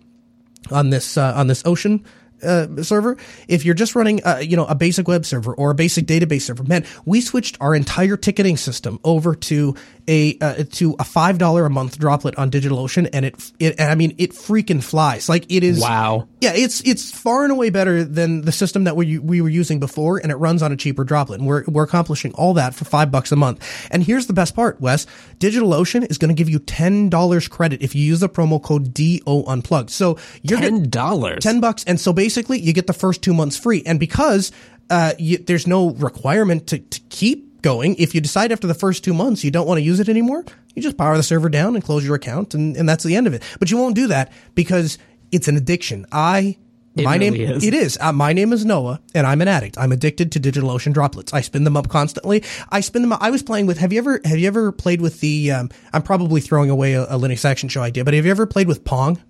on 0.70 0.90
this, 0.90 1.16
uh, 1.16 1.32
on 1.36 1.46
this 1.46 1.62
ocean 1.64 2.04
uh, 2.42 2.82
server, 2.82 3.16
if 3.48 3.64
you're 3.64 3.74
just 3.74 3.94
running, 3.94 4.24
uh, 4.24 4.38
you 4.38 4.56
know, 4.56 4.66
a 4.66 4.74
basic 4.74 5.08
web 5.08 5.24
server 5.24 5.54
or 5.54 5.70
a 5.70 5.74
basic 5.74 6.06
database 6.06 6.42
server, 6.42 6.64
man, 6.64 6.84
we 7.04 7.20
switched 7.20 7.56
our 7.60 7.74
entire 7.74 8.16
ticketing 8.16 8.56
system 8.56 9.00
over 9.04 9.34
to 9.34 9.74
a 10.08 10.38
uh, 10.40 10.64
to 10.72 10.96
a 10.98 11.04
five 11.04 11.38
dollar 11.38 11.66
a 11.66 11.70
month 11.70 11.98
droplet 11.98 12.36
on 12.36 12.50
DigitalOcean, 12.50 13.08
and 13.12 13.26
it, 13.26 13.52
it, 13.58 13.80
I 13.80 13.94
mean, 13.94 14.14
it 14.18 14.32
freaking 14.32 14.82
flies. 14.82 15.28
Like 15.28 15.50
it 15.50 15.64
is. 15.64 15.80
Wow. 15.80 16.28
Yeah, 16.38 16.52
it's 16.54 16.82
it's 16.82 17.10
far 17.10 17.44
and 17.44 17.52
away 17.52 17.70
better 17.70 18.04
than 18.04 18.42
the 18.42 18.52
system 18.52 18.84
that 18.84 18.94
we 18.94 19.18
we 19.18 19.40
were 19.40 19.48
using 19.48 19.80
before, 19.80 20.18
and 20.18 20.30
it 20.30 20.36
runs 20.36 20.62
on 20.62 20.70
a 20.70 20.76
cheaper 20.76 21.02
droplet. 21.02 21.40
And 21.40 21.48
we're 21.48 21.64
we're 21.66 21.84
accomplishing 21.84 22.34
all 22.34 22.52
that 22.54 22.74
for 22.74 22.84
five 22.84 23.10
bucks 23.10 23.32
a 23.32 23.36
month. 23.36 23.66
And 23.90 24.02
here's 24.02 24.26
the 24.26 24.34
best 24.34 24.54
part, 24.54 24.78
Wes. 24.78 25.06
DigitalOcean 25.38 26.10
is 26.10 26.18
going 26.18 26.28
to 26.28 26.34
give 26.34 26.50
you 26.50 26.58
ten 26.58 27.08
dollars 27.08 27.48
credit 27.48 27.80
if 27.80 27.94
you 27.94 28.04
use 28.04 28.20
the 28.20 28.28
promo 28.28 28.62
code 28.62 28.92
DO 28.92 29.44
Unplugged. 29.46 29.88
So 29.88 30.18
you're 30.42 30.60
ten 30.60 30.90
dollars, 30.90 31.42
ten 31.42 31.60
bucks, 31.60 31.84
and 31.84 31.98
so 31.98 32.12
basically 32.12 32.60
you 32.60 32.74
get 32.74 32.86
the 32.86 32.92
first 32.92 33.22
two 33.22 33.32
months 33.32 33.56
free. 33.56 33.82
And 33.86 33.98
because 33.98 34.52
uh, 34.90 35.14
you, 35.18 35.38
there's 35.38 35.66
no 35.66 35.92
requirement 35.92 36.66
to, 36.68 36.78
to 36.78 37.00
keep 37.08 37.62
going. 37.62 37.96
If 37.96 38.14
you 38.14 38.20
decide 38.20 38.52
after 38.52 38.66
the 38.66 38.74
first 38.74 39.02
two 39.02 39.14
months 39.14 39.42
you 39.42 39.50
don't 39.50 39.66
want 39.66 39.78
to 39.78 39.82
use 39.82 40.00
it 40.00 40.08
anymore, 40.10 40.44
you 40.74 40.82
just 40.82 40.98
power 40.98 41.16
the 41.16 41.22
server 41.22 41.48
down 41.48 41.74
and 41.74 41.82
close 41.82 42.04
your 42.04 42.14
account, 42.14 42.52
and, 42.52 42.76
and 42.76 42.86
that's 42.86 43.04
the 43.04 43.16
end 43.16 43.26
of 43.26 43.32
it. 43.32 43.42
But 43.58 43.70
you 43.70 43.78
won't 43.78 43.94
do 43.94 44.08
that 44.08 44.32
because 44.54 44.98
it's 45.32 45.48
an 45.48 45.56
addiction. 45.56 46.06
I 46.12 46.56
it 46.96 47.04
my 47.04 47.16
really 47.16 47.38
name 47.38 47.56
is. 47.56 47.64
it 47.64 47.74
is. 47.74 47.98
Uh, 48.00 48.12
my 48.12 48.32
name 48.32 48.52
is 48.54 48.64
Noah, 48.64 49.00
and 49.14 49.26
I'm 49.26 49.42
an 49.42 49.48
addict. 49.48 49.76
I'm 49.76 49.92
addicted 49.92 50.32
to 50.32 50.40
DigitalOcean 50.40 50.94
droplets. 50.94 51.32
I 51.34 51.42
spin 51.42 51.64
them 51.64 51.76
up 51.76 51.88
constantly. 51.88 52.42
I 52.70 52.80
spin 52.80 53.02
them. 53.02 53.12
Up. 53.12 53.22
I 53.22 53.30
was 53.30 53.42
playing 53.42 53.66
with. 53.66 53.78
Have 53.78 53.92
you 53.92 53.98
ever 53.98 54.20
Have 54.24 54.38
you 54.38 54.46
ever 54.46 54.72
played 54.72 55.02
with 55.02 55.20
the? 55.20 55.52
Um, 55.52 55.70
I'm 55.92 56.02
probably 56.02 56.40
throwing 56.40 56.70
away 56.70 56.94
a, 56.94 57.04
a 57.04 57.18
Linux 57.18 57.44
Action 57.44 57.68
Show 57.68 57.82
idea, 57.82 58.04
but 58.04 58.14
have 58.14 58.24
you 58.24 58.30
ever 58.30 58.46
played 58.46 58.66
with 58.66 58.84
Pong? 58.84 59.20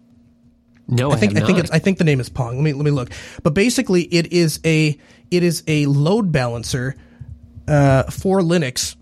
No, 0.88 1.10
I 1.10 1.16
think 1.16 1.36
I, 1.36 1.42
I 1.42 1.44
think 1.44 1.58
it's 1.58 1.70
I 1.70 1.80
think 1.80 1.98
the 1.98 2.04
name 2.04 2.20
is 2.20 2.28
Pong. 2.28 2.54
Let 2.56 2.62
me 2.62 2.72
let 2.72 2.84
me 2.84 2.92
look. 2.92 3.10
But 3.42 3.54
basically, 3.54 4.02
it 4.02 4.32
is 4.32 4.60
a 4.64 4.96
it 5.30 5.42
is 5.42 5.64
a 5.66 5.86
load 5.86 6.30
balancer 6.30 6.94
uh, 7.66 8.04
for 8.04 8.40
Linux. 8.40 8.95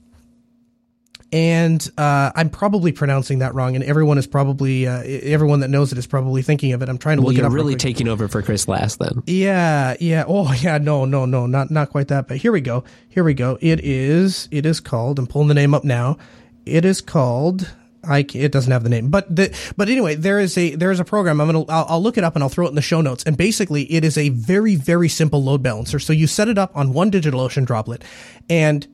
And 1.35 1.91
uh, 1.99 2.31
I'm 2.37 2.49
probably 2.49 2.93
pronouncing 2.93 3.41
that 3.41 3.57
wrong, 3.57 3.75
and 3.75 3.83
everyone 3.83 4.19
is 4.19 4.27
probably 4.29 4.87
uh, 4.87 5.03
everyone 5.03 5.59
that 5.61 5.69
knows 5.69 5.91
it 5.91 5.99
is 5.99 6.07
probably 6.07 6.43
thinking 6.43 6.73
of 6.73 6.81
it. 6.81 6.89
I'm 6.89 6.97
trying 6.97 7.17
to 7.17 7.23
well, 7.23 7.33
look 7.33 7.39
it 7.39 7.43
you're 7.43 7.51
really 7.51 7.75
taking 7.75 8.07
over 8.07 8.29
for 8.29 8.41
Chris 8.41 8.69
Last 8.69 9.01
then. 9.01 9.21
Yeah, 9.27 9.97
yeah. 9.99 10.27
Oh, 10.29 10.53
yeah. 10.61 10.79
No, 10.79 11.05
no, 11.05 11.27
no. 11.27 11.47
Not 11.47 11.73
not 11.73 11.91
quite 11.91 12.07
that. 12.07 12.29
But 12.29 12.37
here 12.37 12.53
we 12.53 12.61
go. 12.61 12.85
Here 13.09 13.25
we 13.25 13.35
go. 13.35 13.59
It 13.61 13.81
is. 13.81 14.47
It 14.53 14.65
is 14.65 14.79
called. 14.79 15.19
I'm 15.19 15.27
pulling 15.27 15.49
the 15.49 15.55
name 15.55 15.75
up 15.75 15.83
now. 15.83 16.19
It 16.67 16.85
is 16.85 17.01
called. 17.01 17.69
I 18.05 18.25
it 18.33 18.53
doesn't 18.53 18.71
have 18.71 18.85
the 18.85 18.91
name, 18.91 19.11
but 19.11 19.35
the, 19.35 19.53
but 19.77 19.89
anyway, 19.89 20.15
there 20.15 20.39
is 20.39 20.57
a 20.57 20.77
there 20.77 20.93
is 20.93 21.01
a 21.01 21.05
program. 21.05 21.41
I'm 21.41 21.49
gonna 21.49 21.65
I'll, 21.69 21.87
I'll 21.89 22.03
look 22.03 22.17
it 22.17 22.23
up 22.23 22.37
and 22.37 22.45
I'll 22.45 22.49
throw 22.49 22.67
it 22.67 22.69
in 22.69 22.75
the 22.77 22.83
show 22.83 23.01
notes. 23.01 23.25
And 23.25 23.37
basically, 23.37 23.93
it 23.93 24.05
is 24.05 24.17
a 24.17 24.29
very 24.29 24.77
very 24.77 25.09
simple 25.09 25.43
load 25.43 25.65
balancer. 25.65 25.99
So 25.99 26.13
you 26.13 26.29
set 26.29 26.47
it 26.47 26.59
up 26.59 26.71
on 26.77 26.93
one 26.93 27.11
DigitalOcean 27.11 27.67
droplet, 27.67 28.05
and 28.49 28.87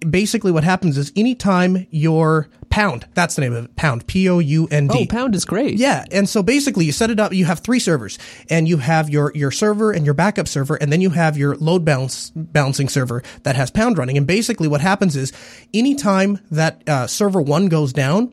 basically 0.00 0.52
what 0.52 0.64
happens 0.64 0.98
is 0.98 1.12
anytime 1.16 1.86
your 1.90 2.48
pound 2.68 3.06
that's 3.14 3.36
the 3.36 3.40
name 3.40 3.54
of 3.54 3.64
it 3.64 3.76
pound 3.76 4.06
p 4.06 4.28
o 4.28 4.38
u 4.38 4.66
n 4.70 4.86
d 4.88 4.94
Oh, 5.02 5.06
Pound 5.08 5.34
is 5.34 5.44
great. 5.44 5.78
yeah, 5.78 6.04
and 6.10 6.28
so 6.28 6.42
basically 6.42 6.84
you 6.84 6.92
set 6.92 7.10
it 7.10 7.18
up. 7.20 7.32
You 7.32 7.44
have 7.46 7.60
three 7.60 7.78
servers, 7.78 8.18
and 8.50 8.68
you 8.68 8.76
have 8.78 9.08
your 9.08 9.32
your 9.34 9.50
server 9.50 9.92
and 9.92 10.04
your 10.04 10.14
backup 10.14 10.48
server, 10.48 10.74
and 10.76 10.92
then 10.92 11.00
you 11.00 11.10
have 11.10 11.36
your 11.38 11.56
load 11.56 11.84
balance 11.84 12.30
balancing 12.34 12.88
server 12.88 13.22
that 13.44 13.56
has 13.56 13.70
Pound 13.70 13.96
running. 13.98 14.16
And 14.18 14.26
basically, 14.26 14.68
what 14.68 14.80
happens 14.80 15.16
is 15.16 15.32
anytime 15.72 16.38
that 16.50 16.82
uh, 16.88 17.06
server 17.06 17.40
one 17.40 17.68
goes 17.68 17.92
down, 17.92 18.32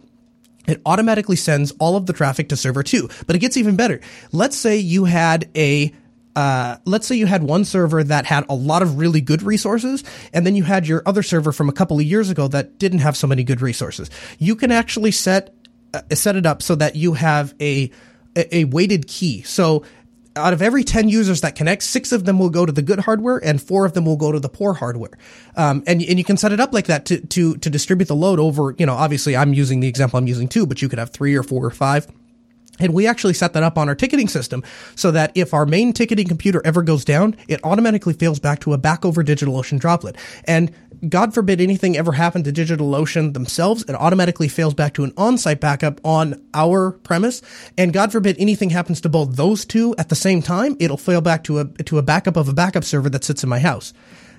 it 0.67 0.81
automatically 0.85 1.35
sends 1.35 1.71
all 1.79 1.95
of 1.95 2.05
the 2.05 2.13
traffic 2.13 2.49
to 2.49 2.57
server 2.57 2.83
two. 2.83 3.09
But 3.27 3.35
it 3.35 3.39
gets 3.39 3.55
even 3.57 3.75
better. 3.75 4.01
Let's 4.31 4.57
say 4.57 4.77
you 4.77 5.05
had 5.05 5.49
a 5.55 5.93
uh, 6.35 6.77
let's 6.85 7.07
say 7.07 7.15
you 7.15 7.25
had 7.25 7.43
one 7.43 7.65
server 7.65 8.03
that 8.03 8.25
had 8.25 8.45
a 8.49 8.55
lot 8.55 8.81
of 8.81 8.97
really 8.97 9.21
good 9.21 9.43
resources, 9.43 10.03
and 10.33 10.45
then 10.45 10.55
you 10.55 10.63
had 10.63 10.87
your 10.87 11.03
other 11.05 11.23
server 11.23 11.51
from 11.51 11.69
a 11.69 11.73
couple 11.73 11.97
of 11.97 12.03
years 12.03 12.29
ago 12.29 12.47
that 12.47 12.79
didn't 12.79 12.99
have 12.99 13.15
so 13.15 13.27
many 13.27 13.43
good 13.43 13.61
resources. 13.61 14.09
You 14.39 14.55
can 14.55 14.71
actually 14.71 15.11
set 15.11 15.53
uh, 15.93 16.01
set 16.13 16.35
it 16.35 16.45
up 16.45 16.61
so 16.61 16.75
that 16.75 16.95
you 16.95 17.13
have 17.13 17.53
a 17.61 17.91
a 18.35 18.65
weighted 18.65 19.07
key. 19.07 19.43
So 19.43 19.83
out 20.35 20.53
of 20.53 20.61
every 20.61 20.83
10 20.83 21.09
users 21.09 21.41
that 21.41 21.55
connect, 21.55 21.83
six 21.83 22.11
of 22.11 22.25
them 22.25 22.39
will 22.39 22.49
go 22.49 22.65
to 22.65 22.71
the 22.71 22.81
good 22.81 22.99
hardware 22.99 23.37
and 23.37 23.61
four 23.61 23.85
of 23.85 23.93
them 23.93 24.05
will 24.05 24.17
go 24.17 24.31
to 24.31 24.39
the 24.39 24.49
poor 24.49 24.73
hardware. 24.73 25.11
Um, 25.55 25.83
and, 25.85 26.01
and 26.01 26.17
you 26.17 26.23
can 26.23 26.37
set 26.37 26.51
it 26.51 26.59
up 26.59 26.73
like 26.73 26.87
that 26.87 27.05
to, 27.05 27.21
to, 27.21 27.57
to 27.57 27.69
distribute 27.69 28.07
the 28.07 28.15
load 28.15 28.39
over, 28.39 28.73
you 28.79 28.85
know, 28.85 28.95
obviously 28.95 29.37
I'm 29.37 29.53
using 29.53 29.79
the 29.79 29.87
example 29.87 30.17
I'm 30.17 30.27
using 30.27 30.47
two, 30.47 30.65
but 30.65 30.81
you 30.81 30.89
could 30.89 30.99
have 30.99 31.11
three 31.11 31.35
or 31.35 31.43
four 31.43 31.63
or 31.63 31.71
five. 31.71 32.07
And 32.79 32.93
we 32.93 33.05
actually 33.05 33.33
set 33.33 33.53
that 33.53 33.63
up 33.63 33.77
on 33.77 33.87
our 33.87 33.95
ticketing 33.95 34.27
system 34.27 34.63
so 34.95 35.11
that 35.11 35.31
if 35.35 35.53
our 35.53 35.65
main 35.65 35.93
ticketing 35.93 36.27
computer 36.27 36.61
ever 36.65 36.81
goes 36.81 37.05
down, 37.05 37.35
it 37.47 37.59
automatically 37.63 38.13
fails 38.13 38.39
back 38.39 38.59
to 38.61 38.73
a 38.73 38.77
back 38.79 39.05
over 39.05 39.23
DigitalOcean 39.23 39.79
droplet. 39.79 40.15
And 40.45 40.73
God 41.07 41.33
forbid 41.33 41.61
anything 41.61 41.97
ever 41.97 42.13
happened 42.13 42.45
to 42.45 42.51
DigitalOcean 42.51 43.33
themselves, 43.33 43.83
it 43.83 43.93
automatically 43.93 44.47
fails 44.47 44.73
back 44.73 44.93
to 44.95 45.03
an 45.03 45.13
on-site 45.17 45.59
backup 45.59 45.99
on 46.03 46.41
our 46.53 46.91
premise. 46.91 47.41
And 47.77 47.93
God 47.93 48.11
forbid 48.11 48.37
anything 48.39 48.69
happens 48.71 49.01
to 49.01 49.09
both 49.09 49.35
those 49.35 49.65
two 49.65 49.93
at 49.97 50.09
the 50.09 50.15
same 50.15 50.41
time, 50.41 50.77
it'll 50.79 50.97
fail 50.97 51.21
back 51.21 51.43
to 51.45 51.59
a 51.59 51.65
to 51.83 51.97
a 51.97 52.01
backup 52.01 52.37
of 52.37 52.47
a 52.47 52.53
backup 52.53 52.83
server 52.83 53.09
that 53.09 53.23
sits 53.23 53.43
in 53.43 53.49
my 53.49 53.59
house. 53.59 53.93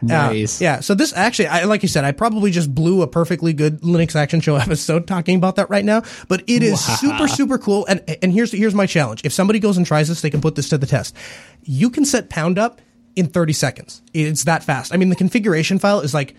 Nice. 0.07 0.61
Uh, 0.61 0.65
yeah. 0.65 0.81
So 0.81 0.95
this 0.95 1.13
actually, 1.13 1.49
I, 1.49 1.65
like 1.65 1.83
you 1.83 1.89
said, 1.89 2.05
I 2.05 2.13
probably 2.13 2.51
just 2.51 2.75
blew 2.75 3.03
a 3.03 3.07
perfectly 3.07 3.53
good 3.53 3.81
Linux 3.81 4.15
Action 4.17 4.41
Show 4.41 4.57
episode 4.57 5.07
talking 5.07 5.37
about 5.37 5.57
that 5.57 5.71
right 5.71 5.85
now. 5.85 6.03
But 6.29 6.43
it 6.47 6.63
is 6.63 6.87
wow. 6.89 6.95
super 6.97 7.29
super 7.29 7.59
cool. 7.59 7.87
And 7.87 8.03
and 8.23 8.33
here's 8.33 8.53
here's 8.53 8.75
my 8.75 8.87
challenge: 8.87 9.23
if 9.25 9.33
somebody 9.33 9.59
goes 9.59 9.77
and 9.77 9.87
tries 9.87 10.09
this, 10.09 10.21
they 10.21 10.31
can 10.31 10.41
put 10.41 10.55
this 10.55 10.69
to 10.71 10.79
the 10.79 10.87
test. 10.87 11.17
You 11.63 11.91
can 11.91 12.05
set 12.05 12.29
pound 12.29 12.59
up 12.59 12.81
in 13.17 13.27
30 13.27 13.53
seconds. 13.53 14.03
It's 14.13 14.45
that 14.45 14.65
fast. 14.65 14.93
I 14.93 14.97
mean, 14.97 15.09
the 15.09 15.17
configuration 15.17 15.79
file 15.79 16.01
is 16.01 16.15
like 16.15 16.35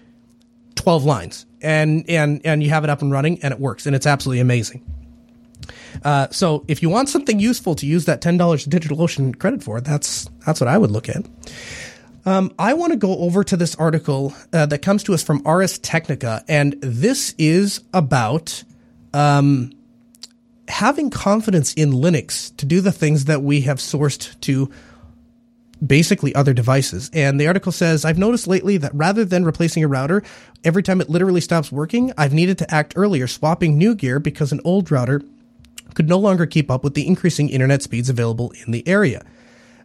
12 0.76 1.05
lines 1.05 1.45
and, 1.61 2.07
and, 2.09 2.41
and 2.45 2.61
you 2.61 2.70
have 2.70 2.84
it 2.84 2.89
up 2.89 3.01
and 3.01 3.11
running 3.11 3.41
and 3.41 3.53
it 3.53 3.59
works 3.59 3.86
and 3.86 3.95
it's 3.95 4.05
absolutely 4.05 4.41
amazing. 4.41 4.84
Uh, 6.03 6.28
so 6.30 6.66
if 6.68 6.82
you 6.82 6.89
want 6.89 7.07
something 7.09 7.39
useful 7.39 7.74
to 7.76 7.86
use 7.86 8.05
that 8.05 8.22
$10 8.22 8.38
DigitalOcean 8.38 9.39
credit 9.39 9.63
for, 9.63 9.80
that's, 9.80 10.30
that's 10.45 10.59
what 10.59 10.68
I 10.68 10.78
would 10.78 10.91
look 10.91 11.07
at. 11.07 11.26
Um, 12.26 12.53
I 12.57 12.73
want 12.73 12.91
to 12.91 12.97
go 12.97 13.17
over 13.19 13.43
to 13.43 13.55
this 13.55 13.76
article 13.76 14.34
uh, 14.51 14.65
that 14.65 14.80
comes 14.80 15.03
to 15.03 15.13
us 15.13 15.21
from 15.21 15.43
Ars 15.45 15.78
Technica, 15.78 16.43
and 16.47 16.73
this 16.82 17.36
is 17.38 17.84
about 17.93 18.63
um, 19.13 19.71
having 20.67 21.11
confidence 21.11 21.73
in 21.76 21.91
Linux 21.91 22.55
to 22.57 22.65
do 22.65 22.82
the 22.82 22.91
things 22.91 23.26
that 23.26 23.43
we 23.43 23.61
have 23.61 23.78
sourced 23.78 24.39
to 24.41 24.71
basically 25.86 26.34
other 26.34 26.53
devices. 26.53 27.11
And 27.13 27.39
the 27.39 27.45
article 27.45 27.71
says, 27.71 28.05
I've 28.05 28.17
noticed 28.17 28.47
lately 28.47 28.78
that 28.78 28.95
rather 28.95 29.23
than 29.23 29.45
replacing 29.45 29.84
a 29.84 29.88
router, 29.88 30.23
every 30.63 30.82
time 30.82 31.01
it 31.01 31.09
literally 31.09 31.41
stops 31.41 31.71
working, 31.71 32.11
I've 32.17 32.34
needed 32.34 32.57
to 32.59 32.73
act 32.73 32.93
earlier, 32.95 33.28
swapping 33.28 33.78
new 33.78 33.93
gear 33.93 34.19
because 34.19 34.51
an 34.51 34.61
old 34.63 34.89
router 34.89 35.21
could 35.93 36.09
no 36.09 36.17
longer 36.17 36.47
keep 36.47 36.71
up 36.71 36.84
with 36.84 36.95
the 36.95 37.05
increasing 37.05 37.49
internet 37.49 37.84
speeds 37.84 38.09
available 38.09 38.51
in 38.65 38.71
the 38.71 38.88
area. 38.88 39.23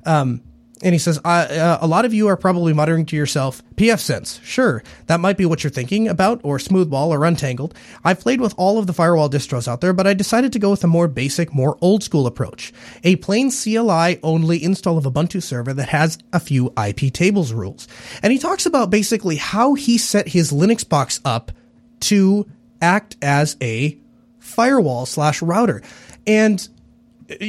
Um, 0.07 0.41
and 0.83 0.95
he 0.95 0.99
says, 0.99 1.20
uh, 1.24 1.78
a 1.81 1.87
lot 1.87 2.05
of 2.05 2.14
you 2.14 2.28
are 2.28 2.37
probably 2.37 2.72
muttering 2.72 3.05
to 3.07 3.16
yourself, 3.16 3.62
pfSense. 3.74 4.43
Sure, 4.43 4.83
that 5.07 5.20
might 5.20 5.37
be 5.37 5.45
what 5.45 5.62
you're 5.62 5.70
thinking 5.70 6.09
about, 6.09 6.41
or 6.43 6.59
Smoothwall, 6.59 7.09
or 7.09 7.24
Untangled. 7.24 7.74
I've 8.03 8.20
played 8.20 8.41
with 8.41 8.55
all 8.57 8.78
of 8.78 8.87
the 8.87 8.93
firewall 8.93 9.28
distros 9.28 9.68
out 9.68 9.81
there, 9.81 9.93
but 9.93 10.07
I 10.07 10.14
decided 10.14 10.53
to 10.55 10.59
go 10.59 10.70
with 10.70 10.83
a 10.83 10.89
more 10.89 11.09
basic, 11.09 11.53
more 11.53 11.76
old 11.81 12.03
school 12.03 12.26
approach. 12.26 12.72
A 13.05 13.16
plain 13.16 13.51
CLI 13.51 14.20
only 14.22 14.62
install 14.62 14.97
of 14.97 15.05
Ubuntu 15.05 15.43
server 15.43 15.74
that 15.74 15.91
has 15.91 16.18
a 16.33 16.41
few 16.41 16.72
IP 16.83 17.12
tables 17.12 17.53
rules. 17.53 17.87
And 18.22 18.33
he 18.33 18.39
talks 18.39 18.64
about 18.64 18.91
basically 18.91 19.37
how 19.37 19.74
he 19.74 19.99
set 19.99 20.28
his 20.28 20.53
Linux 20.53 20.89
box 20.89 21.20
up 21.24 21.53
to 22.01 22.49
act 22.81 23.16
as 23.20 23.57
a 23.61 23.99
firewall 24.39 25.05
slash 25.05 25.43
router. 25.43 25.83
And 26.26 26.66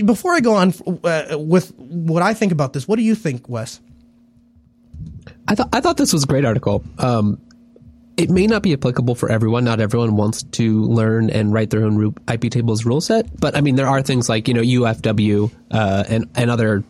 before 0.05 0.34
I 0.34 0.39
go 0.39 0.55
on 0.55 0.73
uh, 1.03 1.38
with 1.39 1.73
what 1.77 2.21
I 2.21 2.34
think 2.34 2.51
about 2.51 2.73
this, 2.73 2.88
what 2.88 2.97
do 2.97 3.03
you 3.03 3.15
think, 3.15 3.49
Wes? 3.49 3.79
I 5.47 5.55
thought 5.55 5.69
I 5.73 5.82
thought 5.82 5.97
this 5.97 6.13
was 6.13 6.23
a 6.23 6.27
great 6.27 6.45
article. 6.45 6.84
Um, 6.97 7.41
it 8.17 8.29
may 8.29 8.45
not 8.45 8.61
be 8.61 8.73
applicable 8.73 9.15
for 9.15 9.32
everyone. 9.32 9.63
Not 9.63 9.79
everyone 9.79 10.15
wants 10.15 10.43
to 10.43 10.84
learn 10.84 11.29
and 11.29 11.51
write 11.51 11.71
their 11.71 11.84
own 11.84 12.13
IP 12.32 12.51
tables 12.51 12.86
rule 12.86 13.01
set. 13.01 13.39
But 13.39 13.55
I 13.55 13.61
mean, 13.61 13.75
there 13.75 13.88
are 13.88 14.01
things 14.01 14.29
like 14.29 14.47
you 14.47 14.53
know 14.53 14.61
UFW 14.61 15.51
uh, 15.71 16.03
and 16.07 16.29
and 16.36 16.51
other 16.51 16.84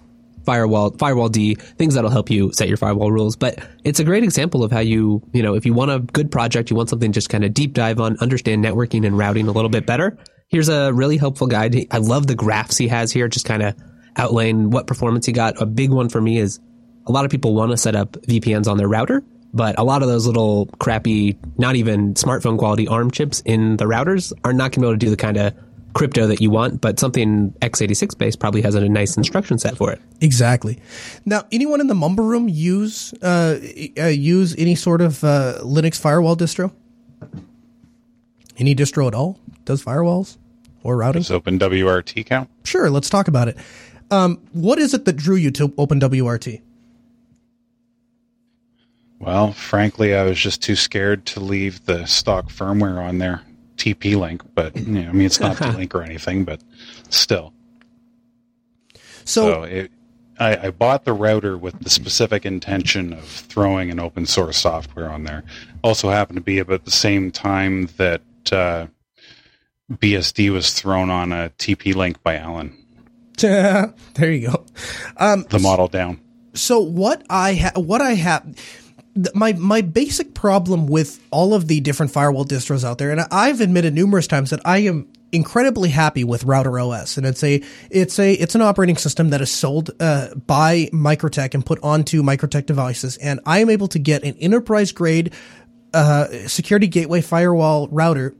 firewall 0.45 0.91
firewalld 0.91 1.61
things 1.77 1.93
that'll 1.93 2.09
help 2.09 2.29
you 2.29 2.51
set 2.51 2.67
your 2.67 2.77
firewall 2.77 3.11
rules. 3.11 3.35
But 3.35 3.59
it's 3.83 3.99
a 3.99 4.03
great 4.03 4.23
example 4.23 4.63
of 4.63 4.71
how 4.71 4.79
you 4.79 5.21
you 5.31 5.41
know 5.41 5.55
if 5.55 5.65
you 5.65 5.73
want 5.73 5.91
a 5.91 5.99
good 5.99 6.31
project, 6.31 6.69
you 6.69 6.75
want 6.75 6.89
something 6.89 7.11
just 7.11 7.29
kind 7.29 7.45
of 7.45 7.53
deep 7.53 7.73
dive 7.73 7.99
on, 7.99 8.17
understand 8.19 8.63
networking 8.63 9.05
and 9.05 9.17
routing 9.17 9.47
a 9.47 9.51
little 9.51 9.69
bit 9.69 9.85
better 9.85 10.17
here's 10.51 10.69
a 10.69 10.93
really 10.93 11.17
helpful 11.17 11.47
guide. 11.47 11.87
I 11.91 11.97
love 11.97 12.27
the 12.27 12.35
graphs 12.35 12.77
he 12.77 12.87
has 12.89 13.11
here, 13.11 13.27
just 13.27 13.45
kind 13.45 13.63
of 13.63 13.75
outline 14.17 14.69
what 14.69 14.85
performance 14.85 15.25
he 15.25 15.31
got. 15.31 15.59
A 15.61 15.65
big 15.65 15.89
one 15.89 16.09
for 16.09 16.21
me 16.21 16.37
is 16.37 16.59
a 17.07 17.11
lot 17.11 17.25
of 17.25 17.31
people 17.31 17.55
want 17.55 17.71
to 17.71 17.77
set 17.77 17.95
up 17.95 18.11
VPNs 18.13 18.67
on 18.67 18.77
their 18.77 18.87
router, 18.87 19.23
but 19.53 19.79
a 19.79 19.83
lot 19.83 20.03
of 20.03 20.09
those 20.09 20.27
little 20.27 20.67
crappy, 20.79 21.37
not 21.57 21.75
even 21.75 22.13
smartphone 22.13 22.57
quality 22.57 22.87
ARM 22.87 23.11
chips 23.11 23.41
in 23.45 23.77
the 23.77 23.85
routers 23.85 24.33
are 24.43 24.53
not 24.53 24.71
going 24.71 24.73
to 24.73 24.79
be 24.81 24.87
able 24.87 24.93
to 24.93 24.97
do 24.97 25.09
the 25.09 25.17
kind 25.17 25.37
of 25.37 25.53
crypto 25.93 26.27
that 26.27 26.39
you 26.39 26.49
want, 26.49 26.79
but 26.79 26.99
something 26.99 27.51
x86 27.61 28.17
based 28.17 28.39
probably 28.39 28.61
has 28.61 28.75
a 28.75 28.87
nice 28.87 29.17
instruction 29.17 29.57
set 29.57 29.75
for 29.75 29.91
it. 29.91 30.01
Exactly. 30.21 30.79
Now, 31.25 31.45
anyone 31.51 31.81
in 31.81 31.87
the 31.87 31.95
Mumble 31.95 32.23
room 32.23 32.47
use 32.47 33.13
uh, 33.21 33.59
uh, 33.97 34.05
use 34.05 34.55
any 34.57 34.75
sort 34.75 35.01
of 35.01 35.23
uh, 35.23 35.59
Linux 35.63 35.99
firewall 35.99 36.37
distro? 36.37 36.71
Any 38.57 38.75
distro 38.75 39.07
at 39.07 39.13
all 39.13 39.39
does 39.65 39.83
firewalls? 39.83 40.37
Or 40.83 40.97
routing? 40.97 41.21
Does 41.21 41.31
OpenWRT 41.31 42.25
count? 42.25 42.49
Sure, 42.63 42.89
let's 42.89 43.09
talk 43.09 43.27
about 43.27 43.47
it. 43.47 43.57
Um, 44.09 44.41
what 44.51 44.77
is 44.79 44.93
it 44.93 45.05
that 45.05 45.15
drew 45.15 45.35
you 45.35 45.51
to 45.51 45.69
OpenWRT? 45.69 46.61
Well, 49.19 49.53
frankly, 49.53 50.15
I 50.15 50.23
was 50.23 50.39
just 50.39 50.63
too 50.63 50.75
scared 50.75 51.25
to 51.27 51.39
leave 51.39 51.85
the 51.85 52.05
stock 52.07 52.49
firmware 52.49 52.97
on 52.97 53.19
there, 53.19 53.41
TP 53.77 54.19
Link. 54.19 54.41
But 54.55 54.75
you 54.75 55.03
know, 55.03 55.09
I 55.09 55.11
mean, 55.11 55.27
it's 55.27 55.39
not 55.39 55.57
the 55.59 55.71
link 55.71 55.93
or 55.93 56.01
anything, 56.01 56.43
but 56.43 56.59
still. 57.09 57.53
So, 59.23 59.53
so 59.53 59.63
it, 59.63 59.91
I, 60.39 60.67
I, 60.67 60.71
bought 60.71 61.05
the 61.05 61.13
router 61.13 61.55
with 61.55 61.79
the 61.81 61.89
specific 61.91 62.47
intention 62.47 63.13
of 63.13 63.23
throwing 63.25 63.91
an 63.91 63.99
open 63.99 64.25
source 64.25 64.57
software 64.57 65.11
on 65.11 65.23
there. 65.23 65.43
Also 65.83 66.09
happened 66.09 66.37
to 66.37 66.43
be 66.43 66.57
about 66.57 66.85
the 66.85 66.91
same 66.91 67.31
time 67.31 67.87
that 67.97 68.21
uh, 68.51 68.87
BSD 69.91 70.51
was 70.51 70.73
thrown 70.73 71.09
on 71.09 71.31
a 71.31 71.51
TP 71.57 71.95
link 71.95 72.21
by 72.23 72.37
Allan. 72.37 72.77
there 73.37 73.93
you 74.31 74.47
go. 74.47 74.65
Um, 75.17 75.45
the 75.49 75.59
model 75.59 75.87
down. 75.87 76.19
So 76.53 76.79
what 76.79 77.25
I 77.29 77.55
ha- 77.55 77.79
what 77.79 78.01
I 78.01 78.13
have 78.13 78.55
my 79.33 79.53
my 79.53 79.81
basic 79.81 80.33
problem 80.33 80.87
with 80.87 81.19
all 81.31 81.53
of 81.53 81.67
the 81.67 81.79
different 81.79 82.11
firewall 82.11 82.45
distros 82.45 82.83
out 82.83 82.97
there, 82.97 83.11
and 83.11 83.21
I've 83.31 83.61
admitted 83.61 83.93
numerous 83.93 84.27
times 84.27 84.51
that 84.51 84.61
I 84.65 84.79
am 84.79 85.07
incredibly 85.31 85.89
happy 85.89 86.23
with 86.23 86.43
RouterOS, 86.45 87.17
and 87.17 87.25
it's 87.25 87.43
a 87.43 87.61
it's 87.89 88.19
a 88.19 88.33
it's 88.33 88.55
an 88.55 88.61
operating 88.61 88.97
system 88.97 89.29
that 89.29 89.41
is 89.41 89.51
sold 89.51 89.91
uh, 89.99 90.33
by 90.35 90.89
MikroTik 90.93 91.53
and 91.53 91.65
put 91.65 91.79
onto 91.83 92.21
MikroTik 92.21 92.65
devices, 92.65 93.17
and 93.17 93.39
I 93.45 93.59
am 93.59 93.69
able 93.69 93.87
to 93.89 93.99
get 93.99 94.23
an 94.23 94.35
enterprise 94.37 94.91
grade 94.91 95.33
uh, 95.93 96.27
security 96.47 96.87
gateway 96.87 97.21
firewall 97.21 97.87
router 97.89 98.35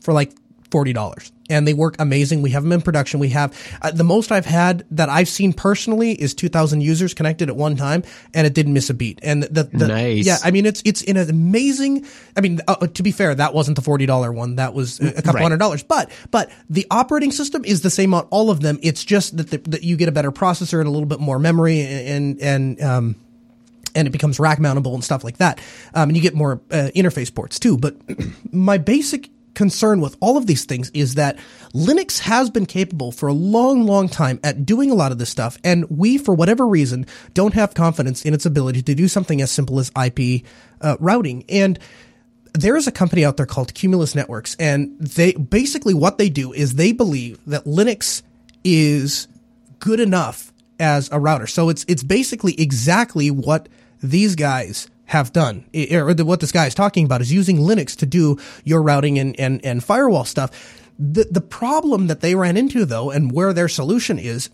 for 0.00 0.12
like 0.12 0.32
$40 0.76 1.32
and 1.48 1.66
they 1.66 1.74
work 1.74 1.96
amazing. 1.98 2.42
We 2.42 2.50
have 2.50 2.62
them 2.62 2.72
in 2.72 2.82
production. 2.82 3.20
We 3.20 3.30
have 3.30 3.56
uh, 3.82 3.90
the 3.90 4.04
most 4.04 4.32
I've 4.32 4.46
had 4.46 4.84
that 4.90 5.08
I've 5.08 5.28
seen 5.28 5.52
personally 5.52 6.12
is 6.12 6.34
2000 6.34 6.80
users 6.80 7.14
connected 7.14 7.48
at 7.48 7.56
one 7.56 7.76
time 7.76 8.02
and 8.34 8.46
it 8.46 8.54
didn't 8.54 8.72
miss 8.72 8.90
a 8.90 8.94
beat. 8.94 9.18
And 9.22 9.42
the, 9.44 9.64
the 9.64 9.88
nice. 9.88 10.26
yeah, 10.26 10.38
I 10.44 10.50
mean, 10.50 10.66
it's, 10.66 10.82
it's 10.84 11.02
in 11.02 11.16
an 11.16 11.30
amazing, 11.30 12.06
I 12.36 12.40
mean, 12.40 12.60
uh, 12.68 12.86
to 12.86 13.02
be 13.02 13.12
fair, 13.12 13.34
that 13.34 13.54
wasn't 13.54 13.76
the 13.76 13.82
$40 13.82 14.34
one. 14.34 14.56
That 14.56 14.74
was 14.74 15.00
a 15.00 15.12
couple 15.14 15.34
right. 15.34 15.42
hundred 15.42 15.58
dollars, 15.58 15.82
but, 15.82 16.10
but 16.30 16.50
the 16.68 16.86
operating 16.90 17.32
system 17.32 17.64
is 17.64 17.80
the 17.80 17.90
same 17.90 18.12
on 18.12 18.26
all 18.30 18.50
of 18.50 18.60
them. 18.60 18.78
It's 18.82 19.04
just 19.04 19.36
that, 19.36 19.50
the, 19.50 19.58
that 19.70 19.82
you 19.82 19.96
get 19.96 20.08
a 20.08 20.12
better 20.12 20.32
processor 20.32 20.80
and 20.80 20.88
a 20.88 20.90
little 20.90 21.06
bit 21.06 21.20
more 21.20 21.38
memory 21.38 21.80
and, 21.80 22.40
and, 22.40 22.82
um, 22.82 23.16
and 23.94 24.06
it 24.06 24.10
becomes 24.10 24.38
rack 24.38 24.58
mountable 24.58 24.92
and 24.92 25.02
stuff 25.02 25.24
like 25.24 25.38
that. 25.38 25.58
Um, 25.94 26.10
and 26.10 26.16
you 26.16 26.22
get 26.22 26.34
more 26.34 26.60
uh, 26.70 26.90
interface 26.94 27.34
ports 27.34 27.58
too. 27.58 27.78
But 27.78 27.96
my 28.52 28.76
basic 28.76 29.30
concern 29.56 30.00
with 30.00 30.16
all 30.20 30.36
of 30.36 30.46
these 30.46 30.64
things 30.64 30.90
is 30.90 31.16
that 31.16 31.36
Linux 31.74 32.20
has 32.20 32.48
been 32.50 32.66
capable 32.66 33.10
for 33.10 33.26
a 33.26 33.32
long, 33.32 33.84
long 33.84 34.08
time 34.08 34.38
at 34.44 34.64
doing 34.64 34.90
a 34.92 34.94
lot 34.94 35.10
of 35.10 35.18
this 35.18 35.30
stuff, 35.30 35.58
and 35.64 35.84
we, 35.90 36.18
for 36.18 36.32
whatever 36.32 36.64
reason, 36.66 37.06
don't 37.34 37.54
have 37.54 37.74
confidence 37.74 38.24
in 38.24 38.34
its 38.34 38.46
ability 38.46 38.82
to 38.82 38.94
do 38.94 39.08
something 39.08 39.40
as 39.40 39.50
simple 39.50 39.80
as 39.80 39.90
IP 40.00 40.44
uh, 40.80 40.96
routing. 41.00 41.44
And 41.48 41.78
there 42.52 42.76
is 42.76 42.86
a 42.86 42.92
company 42.92 43.24
out 43.24 43.36
there 43.36 43.46
called 43.46 43.74
Cumulus 43.74 44.14
Networks, 44.14 44.54
and 44.60 44.96
they 45.00 45.32
basically 45.32 45.94
what 45.94 46.18
they 46.18 46.28
do 46.28 46.52
is 46.52 46.74
they 46.74 46.92
believe 46.92 47.40
that 47.46 47.64
Linux 47.64 48.22
is 48.62 49.26
good 49.78 50.00
enough 50.00 50.52
as 50.78 51.10
a 51.10 51.18
router. 51.18 51.46
So 51.46 51.68
it's 51.70 51.84
it's 51.88 52.02
basically 52.02 52.60
exactly 52.60 53.30
what 53.30 53.68
these 54.02 54.36
guys 54.36 54.88
have 55.06 55.32
done, 55.32 55.64
or 55.92 56.12
what 56.14 56.40
this 56.40 56.52
guy 56.52 56.66
is 56.66 56.74
talking 56.74 57.04
about 57.04 57.20
is 57.20 57.32
using 57.32 57.58
Linux 57.58 57.96
to 57.96 58.06
do 58.06 58.38
your 58.64 58.82
routing 58.82 59.18
and, 59.18 59.38
and, 59.38 59.64
and 59.64 59.82
firewall 59.82 60.24
stuff. 60.24 60.82
The, 60.98 61.24
the 61.30 61.40
problem 61.40 62.08
that 62.08 62.20
they 62.20 62.34
ran 62.34 62.56
into 62.56 62.84
though, 62.84 63.10
and 63.10 63.32
where 63.32 63.52
their 63.52 63.68
solution 63.68 64.18
is 64.18 64.50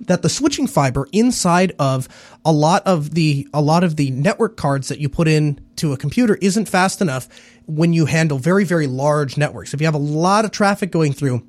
that 0.00 0.22
the 0.22 0.28
switching 0.28 0.66
fiber 0.66 1.08
inside 1.12 1.72
of 1.78 2.08
a 2.44 2.52
lot 2.52 2.86
of 2.86 3.14
the 3.14 3.48
a 3.52 3.60
lot 3.60 3.82
of 3.82 3.96
the 3.96 4.10
network 4.12 4.56
cards 4.56 4.88
that 4.88 5.00
you 5.00 5.08
put 5.08 5.26
in 5.26 5.60
to 5.76 5.92
a 5.92 5.96
computer 5.96 6.36
isn't 6.36 6.68
fast 6.68 7.00
enough 7.00 7.28
when 7.66 7.92
you 7.92 8.06
handle 8.06 8.38
very 8.38 8.64
very 8.64 8.86
large 8.86 9.36
networks. 9.36 9.74
If 9.74 9.80
you 9.80 9.86
have 9.86 9.94
a 9.94 9.98
lot 9.98 10.44
of 10.44 10.50
traffic 10.52 10.92
going 10.92 11.12
through, 11.12 11.46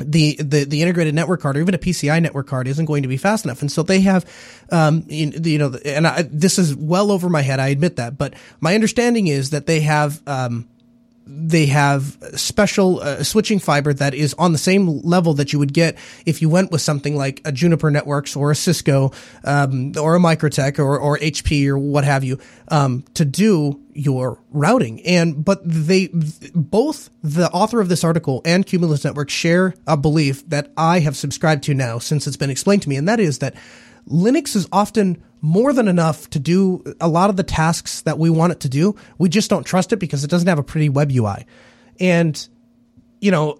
the, 0.00 0.36
the 0.36 0.64
the 0.64 0.82
integrated 0.82 1.14
network 1.14 1.40
card 1.40 1.56
or 1.56 1.60
even 1.60 1.74
a 1.74 1.78
PCI 1.78 2.22
network 2.22 2.46
card 2.46 2.66
isn't 2.66 2.86
going 2.86 3.02
to 3.02 3.08
be 3.08 3.16
fast 3.16 3.44
enough, 3.44 3.60
and 3.60 3.70
so 3.70 3.82
they 3.82 4.00
have, 4.00 4.24
um, 4.70 5.04
you 5.08 5.58
know, 5.58 5.78
and 5.84 6.06
I, 6.06 6.22
this 6.22 6.58
is 6.58 6.74
well 6.74 7.10
over 7.12 7.28
my 7.28 7.42
head. 7.42 7.60
I 7.60 7.68
admit 7.68 7.96
that, 7.96 8.16
but 8.16 8.34
my 8.60 8.74
understanding 8.74 9.26
is 9.26 9.50
that 9.50 9.66
they 9.66 9.80
have 9.80 10.20
um, 10.26 10.68
they 11.32 11.66
have 11.66 12.18
special 12.34 13.00
uh, 13.00 13.22
switching 13.22 13.58
fiber 13.58 13.92
that 13.94 14.14
is 14.14 14.34
on 14.34 14.52
the 14.52 14.58
same 14.58 15.00
level 15.02 15.34
that 15.34 15.52
you 15.52 15.58
would 15.58 15.72
get 15.72 15.96
if 16.26 16.42
you 16.42 16.48
went 16.48 16.72
with 16.72 16.80
something 16.80 17.16
like 17.16 17.40
a 17.44 17.52
Juniper 17.52 17.90
Networks 17.90 18.34
or 18.34 18.50
a 18.50 18.56
Cisco 18.56 19.12
um, 19.44 19.92
or 19.98 20.16
a 20.16 20.18
MikroTik 20.18 20.78
or, 20.78 20.98
or 20.98 21.18
HP 21.18 21.68
or 21.68 21.78
what 21.78 22.04
have 22.04 22.24
you 22.24 22.38
um, 22.68 23.04
to 23.14 23.24
do 23.24 23.80
your 23.92 24.38
routing. 24.50 25.00
And 25.02 25.44
but 25.44 25.60
they 25.64 26.08
both 26.54 27.10
the 27.22 27.48
author 27.50 27.80
of 27.80 27.88
this 27.88 28.02
article 28.02 28.42
and 28.44 28.66
Cumulus 28.66 29.04
Network 29.04 29.30
share 29.30 29.74
a 29.86 29.96
belief 29.96 30.48
that 30.48 30.72
I 30.76 31.00
have 31.00 31.16
subscribed 31.16 31.64
to 31.64 31.74
now 31.74 31.98
since 31.98 32.26
it's 32.26 32.36
been 32.36 32.50
explained 32.50 32.82
to 32.82 32.88
me, 32.88 32.96
and 32.96 33.08
that 33.08 33.20
is 33.20 33.38
that 33.38 33.54
Linux 34.08 34.56
is 34.56 34.68
often 34.72 35.22
more 35.40 35.72
than 35.72 35.88
enough 35.88 36.28
to 36.30 36.38
do 36.38 36.84
a 37.00 37.08
lot 37.08 37.30
of 37.30 37.36
the 37.36 37.42
tasks 37.42 38.02
that 38.02 38.18
we 38.18 38.30
want 38.30 38.52
it 38.52 38.60
to 38.60 38.68
do. 38.68 38.94
We 39.18 39.28
just 39.28 39.48
don't 39.48 39.64
trust 39.64 39.92
it 39.92 39.96
because 39.96 40.24
it 40.24 40.30
doesn't 40.30 40.48
have 40.48 40.58
a 40.58 40.62
pretty 40.62 40.88
web 40.88 41.10
UI. 41.10 41.46
And, 41.98 42.48
you 43.20 43.30
know, 43.30 43.58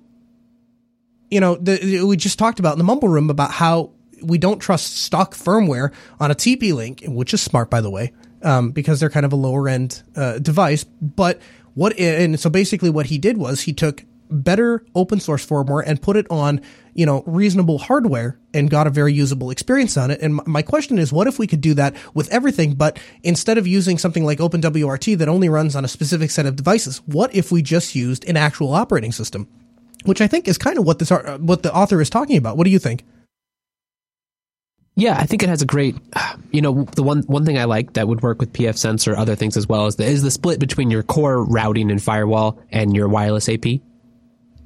you 1.30 1.40
know, 1.40 1.56
the, 1.56 2.02
we 2.04 2.16
just 2.16 2.38
talked 2.38 2.58
about 2.58 2.72
in 2.72 2.78
the 2.78 2.84
mumble 2.84 3.08
room 3.08 3.30
about 3.30 3.52
how 3.52 3.92
we 4.22 4.36
don't 4.36 4.58
trust 4.58 4.96
stock 4.98 5.34
firmware 5.34 5.92
on 6.18 6.30
a 6.30 6.34
TP-Link, 6.34 7.04
which 7.06 7.32
is 7.32 7.40
smart, 7.40 7.70
by 7.70 7.80
the 7.80 7.90
way, 7.90 8.12
um, 8.42 8.72
because 8.72 9.00
they're 9.00 9.10
kind 9.10 9.24
of 9.24 9.32
a 9.32 9.36
lower 9.36 9.68
end 9.68 10.02
uh, 10.16 10.38
device. 10.38 10.84
But 10.84 11.40
what, 11.74 11.98
and 11.98 12.38
so 12.38 12.50
basically 12.50 12.90
what 12.90 13.06
he 13.06 13.18
did 13.18 13.38
was 13.38 13.62
he 13.62 13.72
took 13.72 14.04
better 14.30 14.84
open 14.94 15.20
source 15.20 15.46
firmware 15.46 15.82
and 15.86 16.00
put 16.00 16.16
it 16.16 16.26
on, 16.30 16.60
you 16.94 17.06
know, 17.06 17.22
reasonable 17.26 17.78
hardware 17.78 18.38
and 18.54 18.70
got 18.70 18.86
a 18.86 18.90
very 18.90 19.12
usable 19.12 19.50
experience 19.50 19.96
on 19.96 20.10
it. 20.10 20.20
And 20.20 20.40
my 20.46 20.62
question 20.62 20.98
is, 20.98 21.12
what 21.12 21.26
if 21.26 21.38
we 21.38 21.46
could 21.46 21.60
do 21.60 21.74
that 21.74 21.94
with 22.14 22.28
everything, 22.30 22.74
but 22.74 22.98
instead 23.22 23.58
of 23.58 23.66
using 23.66 23.98
something 23.98 24.24
like 24.24 24.38
OpenWRT 24.38 25.18
that 25.18 25.28
only 25.28 25.48
runs 25.48 25.76
on 25.76 25.84
a 25.84 25.88
specific 25.88 26.30
set 26.30 26.46
of 26.46 26.56
devices, 26.56 26.98
what 27.06 27.34
if 27.34 27.52
we 27.52 27.62
just 27.62 27.94
used 27.94 28.24
an 28.28 28.36
actual 28.36 28.72
operating 28.74 29.12
system? 29.12 29.48
Which 30.04 30.20
I 30.20 30.26
think 30.26 30.48
is 30.48 30.58
kind 30.58 30.78
of 30.78 30.86
what 30.86 30.98
this, 30.98 31.12
uh, 31.12 31.38
what 31.40 31.62
the 31.62 31.74
author 31.74 32.00
is 32.00 32.08
talking 32.08 32.36
about. 32.36 32.56
What 32.56 32.64
do 32.64 32.70
you 32.70 32.78
think? 32.78 33.04
Yeah, 34.96 35.16
I 35.18 35.24
think 35.24 35.42
it 35.42 35.48
has 35.48 35.62
a 35.62 35.66
great, 35.66 35.96
you 36.50 36.60
know, 36.60 36.84
the 36.84 37.02
one 37.02 37.22
one 37.22 37.46
thing 37.46 37.56
I 37.56 37.64
like 37.64 37.94
that 37.94 38.06
would 38.06 38.22
work 38.22 38.38
with 38.38 38.52
pfSense 38.52 39.10
or 39.10 39.16
other 39.16 39.34
things 39.34 39.56
as 39.56 39.66
well 39.66 39.86
is 39.86 39.96
the, 39.96 40.04
is 40.04 40.22
the 40.22 40.30
split 40.30 40.60
between 40.60 40.90
your 40.90 41.02
core 41.02 41.42
routing 41.42 41.90
and 41.90 42.02
firewall 42.02 42.60
and 42.70 42.94
your 42.94 43.08
wireless 43.08 43.48
AP. 43.48 43.80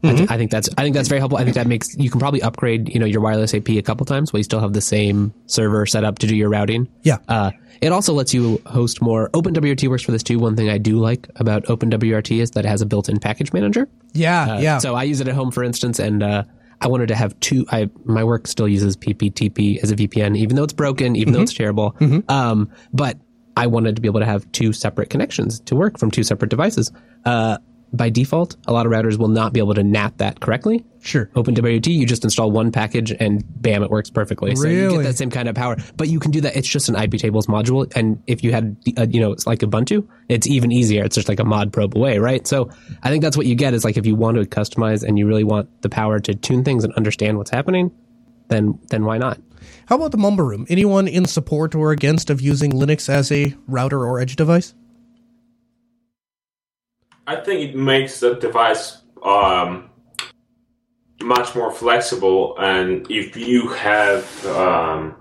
Mm-hmm. 0.04 0.14
I, 0.14 0.18
th- 0.18 0.30
I, 0.30 0.36
think 0.36 0.50
that's 0.50 0.68
I 0.76 0.82
think 0.82 0.94
that's 0.94 1.08
very 1.08 1.18
helpful. 1.18 1.38
I 1.38 1.44
think 1.44 1.54
that 1.54 1.66
makes 1.66 1.96
you 1.96 2.10
can 2.10 2.20
probably 2.20 2.42
upgrade 2.42 2.92
you 2.92 3.00
know 3.00 3.06
your 3.06 3.20
wireless 3.20 3.54
AP 3.54 3.70
a 3.70 3.82
couple 3.82 4.04
times, 4.04 4.32
while 4.32 4.38
you 4.38 4.44
still 4.44 4.60
have 4.60 4.72
the 4.72 4.80
same 4.80 5.32
server 5.46 5.86
set 5.86 6.04
up 6.04 6.18
to 6.20 6.26
do 6.26 6.36
your 6.36 6.50
routing. 6.50 6.88
Yeah. 7.02 7.18
Uh, 7.28 7.52
it 7.80 7.92
also 7.92 8.12
lets 8.12 8.32
you 8.32 8.60
host 8.66 9.02
more. 9.02 9.30
OpenWRT 9.30 9.88
works 9.88 10.02
for 10.02 10.12
this 10.12 10.22
too. 10.22 10.38
One 10.38 10.56
thing 10.56 10.70
I 10.70 10.78
do 10.78 10.98
like 10.98 11.28
about 11.36 11.64
OpenWRT 11.64 12.40
is 12.40 12.52
that 12.52 12.64
it 12.64 12.68
has 12.68 12.80
a 12.80 12.86
built-in 12.86 13.18
package 13.18 13.52
manager. 13.52 13.88
Yeah, 14.12 14.54
uh, 14.54 14.58
yeah. 14.60 14.78
So 14.78 14.94
I 14.94 15.02
use 15.02 15.20
it 15.20 15.28
at 15.28 15.34
home, 15.34 15.50
for 15.50 15.64
instance, 15.64 15.98
and 15.98 16.22
uh, 16.22 16.44
I 16.80 16.88
wanted 16.88 17.08
to 17.08 17.14
have 17.14 17.38
two. 17.40 17.66
I 17.70 17.90
my 18.04 18.24
work 18.24 18.46
still 18.46 18.68
uses 18.68 18.96
PPTP 18.96 19.82
as 19.82 19.90
a 19.90 19.96
VPN, 19.96 20.36
even 20.36 20.56
though 20.56 20.64
it's 20.64 20.72
broken, 20.72 21.16
even 21.16 21.32
mm-hmm. 21.32 21.38
though 21.38 21.42
it's 21.42 21.54
terrible. 21.54 21.92
Mm-hmm. 21.92 22.30
Um, 22.30 22.70
but 22.92 23.18
I 23.56 23.66
wanted 23.66 23.96
to 23.96 24.02
be 24.02 24.08
able 24.08 24.20
to 24.20 24.26
have 24.26 24.50
two 24.52 24.72
separate 24.72 25.10
connections 25.10 25.60
to 25.60 25.76
work 25.76 25.98
from 25.98 26.10
two 26.10 26.24
separate 26.24 26.50
devices. 26.50 26.92
Uh, 27.24 27.58
by 27.96 28.10
default, 28.10 28.56
a 28.66 28.72
lot 28.72 28.86
of 28.86 28.92
routers 28.92 29.18
will 29.18 29.28
not 29.28 29.52
be 29.52 29.60
able 29.60 29.74
to 29.74 29.82
NAT 29.82 30.18
that 30.18 30.40
correctly. 30.40 30.84
Sure. 31.00 31.26
OpenWRT, 31.34 31.86
you 31.86 32.06
just 32.06 32.24
install 32.24 32.50
one 32.50 32.72
package 32.72 33.12
and 33.12 33.44
bam, 33.60 33.82
it 33.82 33.90
works 33.90 34.10
perfectly. 34.10 34.50
Really? 34.50 34.60
So 34.60 34.68
you 34.68 34.90
get 34.90 35.02
that 35.04 35.16
same 35.16 35.30
kind 35.30 35.48
of 35.48 35.54
power. 35.54 35.76
But 35.96 36.08
you 36.08 36.18
can 36.18 36.30
do 36.30 36.40
that. 36.40 36.56
It's 36.56 36.68
just 36.68 36.88
an 36.88 36.94
iptables 36.94 37.46
module. 37.46 37.90
And 37.94 38.22
if 38.26 38.42
you 38.42 38.52
had, 38.52 38.76
uh, 38.96 39.06
you 39.08 39.20
know, 39.20 39.32
it's 39.32 39.46
like 39.46 39.60
Ubuntu, 39.60 40.06
it's 40.28 40.46
even 40.46 40.72
easier. 40.72 41.04
It's 41.04 41.14
just 41.14 41.28
like 41.28 41.40
a 41.40 41.44
modprobe 41.44 41.94
away, 41.94 42.18
right? 42.18 42.46
So 42.46 42.70
I 43.02 43.10
think 43.10 43.22
that's 43.22 43.36
what 43.36 43.46
you 43.46 43.54
get 43.54 43.74
is 43.74 43.84
like 43.84 43.96
if 43.96 44.06
you 44.06 44.14
want 44.16 44.38
to 44.38 44.44
customize 44.44 45.02
and 45.02 45.18
you 45.18 45.26
really 45.26 45.44
want 45.44 45.68
the 45.82 45.88
power 45.88 46.18
to 46.20 46.34
tune 46.34 46.64
things 46.64 46.84
and 46.84 46.92
understand 46.94 47.38
what's 47.38 47.50
happening, 47.50 47.90
then 48.48 48.78
then 48.90 49.04
why 49.04 49.18
not? 49.18 49.38
How 49.86 49.96
about 49.96 50.12
the 50.12 50.18
Mumble 50.18 50.44
Room? 50.44 50.66
Anyone 50.68 51.08
in 51.08 51.26
support 51.26 51.74
or 51.74 51.90
against 51.90 52.30
of 52.30 52.40
using 52.40 52.72
Linux 52.72 53.08
as 53.08 53.30
a 53.30 53.54
router 53.66 54.04
or 54.04 54.20
edge 54.20 54.36
device? 54.36 54.74
I 57.26 57.36
think 57.36 57.70
it 57.70 57.76
makes 57.76 58.20
the 58.20 58.34
device 58.34 58.98
um, 59.22 59.90
much 61.22 61.54
more 61.54 61.72
flexible, 61.72 62.56
and 62.58 63.10
if 63.10 63.36
you 63.36 63.68
have 63.68 64.46
um, 64.46 65.16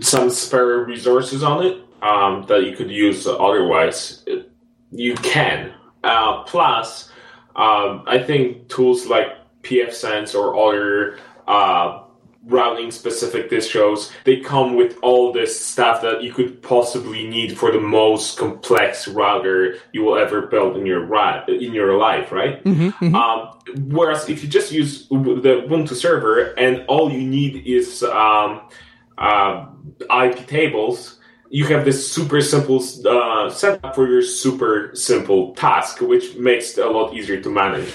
some 0.00 0.30
spare 0.30 0.84
resources 0.84 1.42
on 1.42 1.66
it 1.66 1.82
um, 2.02 2.44
that 2.48 2.64
you 2.64 2.76
could 2.76 2.90
use 2.90 3.26
otherwise, 3.26 4.22
it, 4.26 4.50
you 4.92 5.14
can. 5.16 5.74
Uh, 6.04 6.44
plus, 6.44 7.10
um, 7.56 8.04
I 8.06 8.22
think 8.24 8.68
tools 8.68 9.06
like 9.06 9.28
pfSense 9.62 10.34
or 10.34 10.56
other 10.56 11.18
uh, 11.48 12.04
routing 12.46 12.90
specific 12.92 13.50
distros, 13.50 14.12
they 14.24 14.38
come 14.40 14.76
with 14.76 14.96
all 15.02 15.32
this 15.32 15.60
stuff 15.60 16.00
that 16.02 16.22
you 16.22 16.32
could 16.32 16.62
possibly 16.62 17.26
need 17.26 17.58
for 17.58 17.72
the 17.72 17.80
most 17.80 18.38
complex 18.38 19.08
router 19.08 19.76
you 19.92 20.02
will 20.02 20.16
ever 20.16 20.46
build 20.46 20.76
in 20.76 20.86
your 20.86 21.02
in 21.48 21.74
your 21.74 21.98
life, 21.98 22.30
right? 22.30 22.62
Mm-hmm, 22.64 23.04
mm-hmm. 23.04 23.14
Um, 23.14 23.90
whereas 23.90 24.28
if 24.28 24.42
you 24.42 24.48
just 24.48 24.72
use 24.72 25.08
the 25.08 25.66
Ubuntu 25.66 25.94
server 25.94 26.54
and 26.56 26.84
all 26.86 27.12
you 27.12 27.26
need 27.26 27.66
is 27.66 28.02
um, 28.04 28.60
uh, 29.18 29.66
iptables, 30.08 31.16
you 31.50 31.66
have 31.66 31.84
this 31.84 32.10
super 32.10 32.40
simple 32.40 32.82
uh, 33.06 33.50
setup 33.50 33.94
for 33.94 34.08
your 34.08 34.22
super 34.22 34.90
simple 34.94 35.54
task, 35.54 36.00
which 36.00 36.36
makes 36.36 36.78
it 36.78 36.86
a 36.86 36.90
lot 36.90 37.14
easier 37.14 37.40
to 37.40 37.50
manage. 37.50 37.92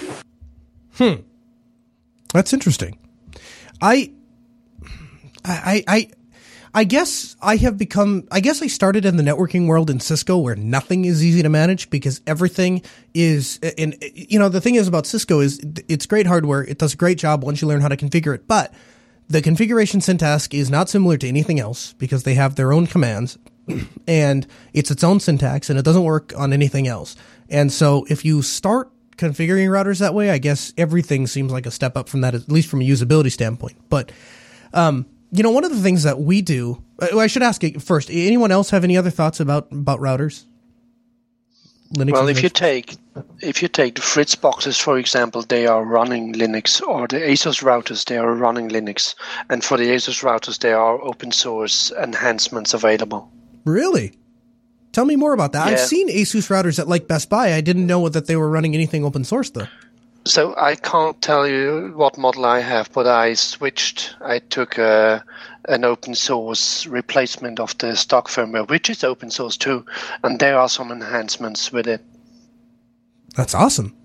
Hmm, 0.96 1.22
that's 2.34 2.54
interesting. 2.54 2.98
I 3.82 4.14
I, 5.44 5.84
I, 5.88 6.08
I 6.74 6.84
guess 6.86 7.36
I 7.42 7.58
have 7.58 7.78
become, 7.78 8.28
I 8.32 8.40
guess 8.40 8.62
I 8.62 8.68
started 8.68 9.06
in 9.06 9.18
the 9.18 9.24
networking 9.24 9.68
world 9.68 9.90
in 9.90 10.00
Cisco 10.00 10.38
where 10.38 10.56
nothing 10.56 11.06
is 11.06 11.24
easy 11.24 11.44
to 11.44 11.50
manage 11.50 11.90
because 11.90 12.22
everything 12.26 12.82
is, 13.14 13.60
and 13.78 13.96
you 14.14 14.40
know, 14.40 14.48
the 14.48 14.62
thing 14.62 14.76
is 14.76 14.88
about 14.88 15.06
Cisco 15.06 15.42
is 15.42 15.60
it's 15.90 16.06
great 16.06 16.28
hardware. 16.28 16.64
It 16.64 16.78
does 16.78 16.94
a 16.94 16.98
great 16.98 17.18
job 17.18 17.44
once 17.44 17.62
you 17.62 17.68
learn 17.68 17.82
how 17.82 17.90
to 17.90 17.98
configure 17.98 18.34
it, 18.34 18.48
but 18.48 18.74
the 19.28 19.42
configuration 19.42 20.00
syntax 20.02 20.48
is 20.52 20.70
not 20.70 20.90
similar 20.90 21.18
to 21.18 21.28
anything 21.28 21.60
else 21.60 21.94
because 21.94 22.24
they 22.24 22.36
have 22.36 22.56
their 22.56 22.72
own 22.72 22.88
commands 22.88 23.38
and 24.08 24.48
it's 24.74 24.92
its 24.92 25.04
own 25.04 25.20
syntax 25.20 25.70
and 25.70 25.78
it 25.78 25.84
doesn't 25.84 26.04
work 26.04 26.34
on 26.38 26.54
anything 26.54 26.88
else. 26.88 27.16
And 27.50 27.72
so 27.72 28.06
if 28.10 28.24
you 28.24 28.42
start 28.42 28.92
configuring 29.18 29.68
routers 29.68 30.00
that 30.00 30.14
way, 30.14 30.32
I 30.32 30.38
guess 30.38 30.74
everything 30.78 31.28
seems 31.28 31.52
like 31.52 31.66
a 31.66 31.72
step 31.72 31.98
up 31.98 32.10
from 32.10 32.22
that, 32.22 32.34
at 32.34 32.50
least 32.50 32.70
from 32.70 32.82
a 32.82 32.86
usability 32.86 33.32
standpoint. 33.32 33.78
But, 33.90 34.12
um, 34.74 35.06
you 35.32 35.44
know, 35.44 35.52
one 35.52 35.64
of 35.64 35.72
the 35.72 35.82
things 35.82 36.04
that 36.04 36.20
we 36.20 36.42
do, 36.42 36.84
uh, 37.02 37.18
I 37.18 37.28
should 37.28 37.44
ask 37.44 37.62
first, 37.80 38.10
anyone 38.10 38.52
else 38.52 38.70
have 38.70 38.84
any 38.84 38.98
other 38.98 39.10
thoughts 39.10 39.40
about, 39.40 39.72
about 39.72 40.00
routers? 40.00 40.46
Linux 41.94 42.14
well, 42.14 42.30
if 42.30 42.42
you 42.42 42.48
take 42.48 42.96
if 43.42 43.62
you 43.62 43.68
take 43.68 43.96
the 43.96 44.02
Fritz 44.02 44.34
boxes, 44.34 44.78
for 44.78 44.98
example, 44.98 45.42
they 45.42 45.68
are 45.68 45.84
running 45.84 46.34
Linux, 46.34 46.82
or 46.82 47.06
the 47.08 47.18
ASUS 47.18 47.62
routers, 47.62 48.06
they 48.06 48.18
are 48.18 48.34
running 48.34 48.70
Linux, 48.70 49.14
and 49.50 49.62
for 49.62 49.76
the 49.76 49.90
ASUS 49.90 50.24
routers, 50.24 50.60
there 50.60 50.80
are 50.80 51.02
open 51.02 51.34
source 51.34 51.92
enhancements 52.02 52.74
available. 52.74 53.30
Really? 53.66 54.14
Tell 54.94 55.04
me 55.04 55.18
more 55.18 55.34
about 55.34 55.52
that. 55.52 55.68
Yeah. 55.68 55.74
I've 55.74 55.80
seen 55.82 56.08
ASUS 56.10 56.50
routers 56.50 56.80
at 56.80 56.88
like 56.88 57.10
Best 57.10 57.30
Buy. 57.30 57.54
I 57.54 57.62
didn't 57.62 57.88
know 57.88 58.08
that 58.08 58.26
they 58.28 58.38
were 58.38 58.50
running 58.50 58.74
anything 58.74 59.04
open 59.04 59.26
source 59.26 59.50
though. 59.50 59.68
So 60.26 60.54
I 60.56 60.76
can't 60.76 61.20
tell 61.22 61.48
you 61.48 61.94
what 61.96 62.18
model 62.18 62.46
I 62.46 62.60
have, 62.60 62.92
but 62.94 63.08
I 63.08 63.34
switched. 63.34 64.16
I 64.22 64.40
took 64.40 64.78
a, 64.78 65.24
an 65.68 65.84
open 65.84 66.14
source 66.14 66.86
replacement 66.86 67.60
of 67.60 67.76
the 67.80 67.96
stock 67.96 68.28
firmware, 68.28 68.70
which 68.70 68.90
is 68.90 69.04
open 69.04 69.32
source 69.32 69.58
too, 69.58 69.86
and 70.24 70.40
there 70.40 70.60
are 70.60 70.70
some 70.70 70.92
enhancements 70.92 71.72
with 71.72 71.88
it. 71.88 72.02
That's 73.36 73.56
awesome. 73.56 73.96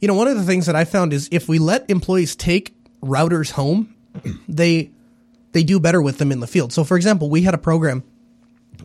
You 0.00 0.06
know, 0.06 0.14
one 0.14 0.28
of 0.28 0.36
the 0.36 0.44
things 0.44 0.66
that 0.66 0.76
I 0.76 0.84
found 0.84 1.12
is 1.12 1.28
if 1.32 1.48
we 1.48 1.58
let 1.58 1.88
employees 1.90 2.36
take 2.36 2.74
routers 3.02 3.50
home, 3.52 3.94
they 4.48 4.90
they 5.52 5.64
do 5.64 5.80
better 5.80 6.02
with 6.02 6.18
them 6.18 6.30
in 6.30 6.40
the 6.40 6.46
field. 6.46 6.72
So, 6.72 6.84
for 6.84 6.96
example, 6.96 7.30
we 7.30 7.42
had 7.42 7.54
a 7.54 7.58
program. 7.58 8.04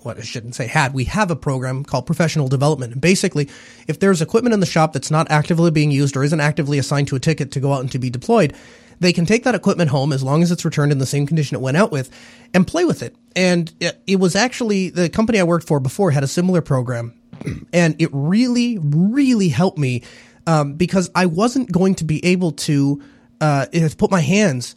What 0.04 0.18
I 0.18 0.22
shouldn't 0.22 0.56
say 0.56 0.68
had. 0.68 0.94
We 0.94 1.04
have 1.06 1.30
a 1.30 1.36
program 1.36 1.84
called 1.84 2.06
professional 2.06 2.48
development. 2.48 2.94
And 2.94 3.02
basically, 3.02 3.50
if 3.88 4.00
there's 4.00 4.22
equipment 4.22 4.54
in 4.54 4.60
the 4.60 4.66
shop 4.66 4.94
that's 4.94 5.12
not 5.12 5.30
actively 5.30 5.70
being 5.70 5.92
used 5.92 6.18
or 6.18 6.24
isn't 6.24 6.40
actively 6.40 6.80
assigned 6.80 7.08
to 7.10 7.16
a 7.16 7.20
ticket 7.20 7.52
to 7.52 7.60
go 7.60 7.74
out 7.74 7.82
and 7.82 7.92
to 7.92 8.00
be 8.00 8.10
deployed, 8.10 8.56
they 9.00 9.14
can 9.14 9.26
take 9.26 9.44
that 9.44 9.56
equipment 9.56 9.90
home 9.90 10.12
as 10.14 10.24
long 10.24 10.44
as 10.44 10.52
it's 10.52 10.66
returned 10.66 10.92
in 10.92 10.98
the 10.98 11.06
same 11.06 11.26
condition 11.26 11.56
it 11.56 11.62
went 11.62 11.78
out 11.78 11.92
with 11.92 12.10
and 12.54 12.68
play 12.68 12.86
with 12.86 13.04
it. 13.04 13.16
And 13.36 13.72
it 14.08 14.20
was 14.20 14.36
actually 14.36 14.90
the 14.90 15.10
company 15.10 15.40
I 15.40 15.44
worked 15.44 15.68
for 15.68 15.80
before 15.80 16.12
had 16.12 16.24
a 16.24 16.28
similar 16.28 16.62
program. 16.62 17.14
And 17.74 17.96
it 18.00 18.10
really, 18.12 18.78
really 18.80 19.50
helped 19.50 19.78
me 19.78 20.04
um, 20.46 20.74
because 20.74 21.10
I 21.16 21.26
wasn't 21.26 21.72
going 21.72 21.96
to 21.96 22.04
be 22.04 22.24
able 22.26 22.52
to 22.52 23.02
uh, 23.40 23.66
put 23.98 24.12
my 24.12 24.20
hands 24.20 24.76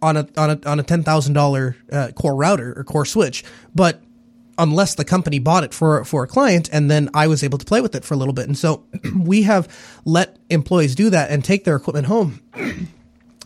on 0.00 0.16
a 0.16 0.28
on 0.36 0.50
a 0.50 0.60
on 0.66 0.80
a 0.80 0.82
ten 0.82 1.02
thousand 1.02 1.36
uh, 1.36 2.12
core 2.14 2.34
router 2.34 2.74
or 2.76 2.84
core 2.84 3.04
switch, 3.04 3.44
but 3.74 4.02
unless 4.58 4.94
the 4.94 5.04
company 5.04 5.38
bought 5.38 5.64
it 5.64 5.74
for 5.74 6.04
for 6.04 6.22
a 6.22 6.26
client 6.26 6.68
and 6.72 6.90
then 6.90 7.08
I 7.14 7.26
was 7.26 7.42
able 7.42 7.58
to 7.58 7.64
play 7.64 7.80
with 7.80 7.94
it 7.94 8.04
for 8.04 8.14
a 8.14 8.16
little 8.16 8.34
bit. 8.34 8.46
And 8.46 8.56
so 8.56 8.84
we 9.18 9.42
have 9.42 9.68
let 10.04 10.36
employees 10.50 10.94
do 10.94 11.10
that 11.10 11.30
and 11.30 11.44
take 11.44 11.64
their 11.64 11.76
equipment 11.76 12.06
home. 12.06 12.40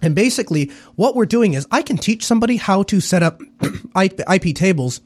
And 0.02 0.14
basically, 0.14 0.70
what 0.96 1.14
we're 1.14 1.26
doing 1.26 1.52
is 1.52 1.66
I 1.70 1.82
can 1.82 1.98
teach 1.98 2.24
somebody 2.24 2.56
how 2.56 2.84
to 2.84 3.00
set 3.00 3.22
up 3.22 3.40
iptables 3.60 5.00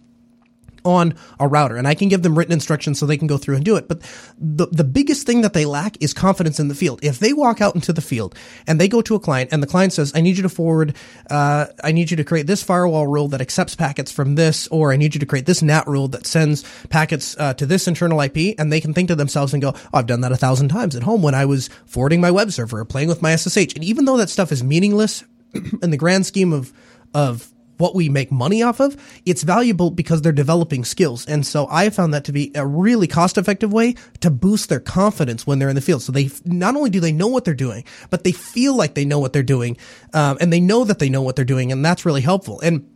on 0.85 1.14
a 1.41 1.49
router 1.49 1.76
and 1.76 1.89
I 1.89 1.95
can 1.95 2.09
give 2.09 2.22
them 2.22 2.37
written 2.37 2.53
instructions 2.53 2.99
so 2.99 3.07
they 3.07 3.16
can 3.16 3.26
go 3.26 3.39
through 3.39 3.57
and 3.57 3.64
do 3.64 3.76
it. 3.76 3.89
But 3.89 4.01
the, 4.39 4.66
the 4.66 4.85
biggest 4.85 5.26
thing 5.26 5.41
that 5.41 5.53
they 5.53 5.64
lack 5.64 6.01
is 6.03 6.12
confidence 6.12 6.61
in 6.61 6.68
the 6.68 6.74
field. 6.74 7.01
If 7.03 7.18
they 7.18 7.32
walk 7.32 7.61
out 7.61 7.74
into 7.74 7.93
the 7.93 8.01
field 8.01 8.35
and 8.66 8.80
they 8.80 8.89
go 8.89 9.03
to 9.03 9.14
a 9.14 9.20
client 9.20 9.51
and 9.53 9.62
the 9.62 9.66
client 9.66 9.93
says, 9.93 10.12
I 10.14 10.20
need 10.20 10.37
you 10.37 10.43
to 10.43 10.49
forward, 10.49 10.95
uh, 11.30 11.66
I 11.82 11.93
need 11.93 12.11
you 12.11 12.16
to 12.18 12.24
create 12.24 12.47
this 12.47 12.62
firewall 12.62 13.07
rule 13.07 13.28
that 13.28 13.41
accepts 13.41 13.74
packets 13.74 14.12
from 14.12 14.35
this, 14.35 14.68
or 14.68 14.93
I 14.93 14.97
need 14.97 15.14
you 15.14 15.20
to 15.20 15.26
create 15.26 15.47
this 15.47 15.62
NAT 15.62 15.87
rule 15.87 16.09
that 16.09 16.26
sends 16.26 16.64
packets 16.89 17.37
uh, 17.39 17.55
to 17.55 17.66
this 17.66 17.89
internal 17.89 18.20
IP. 18.20 18.55
And 18.59 18.72
they 18.72 18.80
can 18.80 18.95
think 18.95 19.09
to 19.09 19.16
themselves 19.16 19.53
and 19.53 19.62
go, 19.62 19.72
oh, 19.74 19.91
I've 19.95 20.07
done 20.07 20.20
that 20.20 20.32
a 20.32 20.37
thousand 20.37 20.68
times 20.68 20.97
at 20.97 21.03
home 21.03 21.22
when 21.22 21.35
I 21.35 21.45
was 21.45 21.68
forwarding 21.87 22.20
my 22.20 22.30
web 22.30 22.53
server 22.53 22.80
or 22.80 22.85
playing 22.85 23.09
with 23.09 23.22
my 23.22 23.35
SSH. 23.35 23.74
And 23.74 23.85
even 23.85 24.05
though 24.05 24.18
that 24.18 24.30
stuff 24.30 24.53
is 24.53 24.62
meaningless 24.62 25.24
in 25.82 25.91
the 25.91 25.97
grand 25.97 26.26
scheme 26.26 26.53
of, 26.53 26.72
of 27.14 27.53
what 27.79 27.95
we 27.95 28.09
make 28.09 28.31
money 28.31 28.62
off 28.62 28.81
of, 28.81 28.97
it's 29.25 29.43
valuable 29.43 29.91
because 29.91 30.22
they're 30.22 30.33
developing 30.33 30.85
skills. 30.85 31.27
And 31.27 31.47
so 31.47 31.66
I 31.70 31.91
found 31.91 32.14
that 32.14 32.25
to 32.25 32.33
be 32.33 32.53
a 32.55 32.66
really 32.66 33.07
cost 33.07 33.39
effective 33.39 33.72
way 33.72 33.95
to 34.20 34.31
boost 34.31 34.68
their 34.68 34.81
confidence 34.81 35.47
when 35.47 35.59
they're 35.59 35.68
in 35.68 35.75
the 35.75 35.81
field. 35.81 36.03
So 36.03 36.12
they 36.12 36.31
not 36.45 36.77
only 36.77 36.91
do 36.91 37.01
they 37.01 37.12
know 37.12 37.29
what 37.29 37.45
they're 37.45 37.55
doing, 37.55 37.85
but 38.11 38.25
they 38.25 38.33
feel 38.33 38.75
like 38.75 38.95
they 38.95 39.05
know 39.05 39.18
what 39.18 39.33
they're 39.33 39.43
doing, 39.43 39.77
um, 40.12 40.39
and 40.41 40.53
they 40.53 40.61
know 40.61 40.85
that 40.85 40.99
they 40.99 41.09
know 41.09 41.22
what 41.22 41.37
they're 41.37 41.45
doing, 41.45 41.72
and 41.72 41.85
that's 41.85 42.05
really 42.05 42.20
helpful. 42.20 42.61
And 42.61 42.89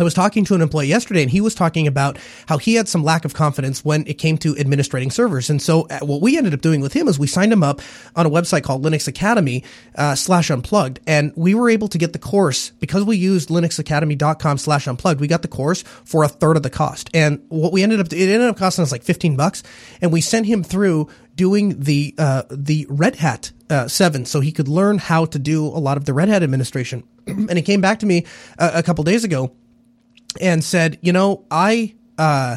I 0.00 0.02
was 0.02 0.14
talking 0.14 0.46
to 0.46 0.54
an 0.54 0.62
employee 0.62 0.86
yesterday 0.86 1.20
and 1.20 1.30
he 1.30 1.42
was 1.42 1.54
talking 1.54 1.86
about 1.86 2.18
how 2.46 2.56
he 2.56 2.74
had 2.74 2.88
some 2.88 3.04
lack 3.04 3.26
of 3.26 3.34
confidence 3.34 3.84
when 3.84 4.06
it 4.06 4.14
came 4.14 4.38
to 4.38 4.54
administrating 4.58 5.10
servers. 5.10 5.50
And 5.50 5.60
so 5.60 5.86
uh, 5.90 5.98
what 6.00 6.22
we 6.22 6.38
ended 6.38 6.54
up 6.54 6.62
doing 6.62 6.80
with 6.80 6.94
him 6.94 7.06
is 7.06 7.18
we 7.18 7.26
signed 7.26 7.52
him 7.52 7.62
up 7.62 7.82
on 8.16 8.24
a 8.24 8.30
website 8.30 8.62
called 8.62 8.82
Linux 8.82 9.06
Academy 9.06 9.62
uh, 9.96 10.14
slash 10.14 10.50
unplugged. 10.50 11.00
And 11.06 11.34
we 11.36 11.54
were 11.54 11.68
able 11.68 11.86
to 11.88 11.98
get 11.98 12.14
the 12.14 12.18
course 12.18 12.70
because 12.80 13.04
we 13.04 13.18
used 13.18 13.50
linuxacademy.com 13.50 14.56
slash 14.56 14.88
unplugged. 14.88 15.20
We 15.20 15.26
got 15.26 15.42
the 15.42 15.48
course 15.48 15.82
for 15.82 16.24
a 16.24 16.28
third 16.28 16.56
of 16.56 16.62
the 16.62 16.70
cost. 16.70 17.10
And 17.12 17.44
what 17.50 17.70
we 17.70 17.82
ended 17.82 18.00
up, 18.00 18.06
it 18.06 18.32
ended 18.32 18.48
up 18.48 18.56
costing 18.56 18.82
us 18.82 18.92
like 18.92 19.02
15 19.02 19.36
bucks. 19.36 19.62
And 20.00 20.10
we 20.10 20.22
sent 20.22 20.46
him 20.46 20.64
through 20.64 21.08
doing 21.36 21.78
the, 21.78 22.14
uh, 22.16 22.44
the 22.50 22.86
Red 22.88 23.16
Hat 23.16 23.52
uh, 23.68 23.86
7 23.86 24.24
so 24.24 24.40
he 24.40 24.50
could 24.50 24.66
learn 24.66 24.96
how 24.96 25.26
to 25.26 25.38
do 25.38 25.66
a 25.66 25.76
lot 25.76 25.98
of 25.98 26.06
the 26.06 26.14
Red 26.14 26.30
Hat 26.30 26.42
administration. 26.42 27.04
and 27.26 27.52
he 27.52 27.62
came 27.62 27.82
back 27.82 27.98
to 27.98 28.06
me 28.06 28.24
a, 28.58 28.70
a 28.76 28.82
couple 28.82 29.04
days 29.04 29.24
ago 29.24 29.52
and 30.40 30.62
said, 30.62 30.98
you 31.02 31.12
know, 31.12 31.44
I, 31.50 31.94
uh, 32.18 32.56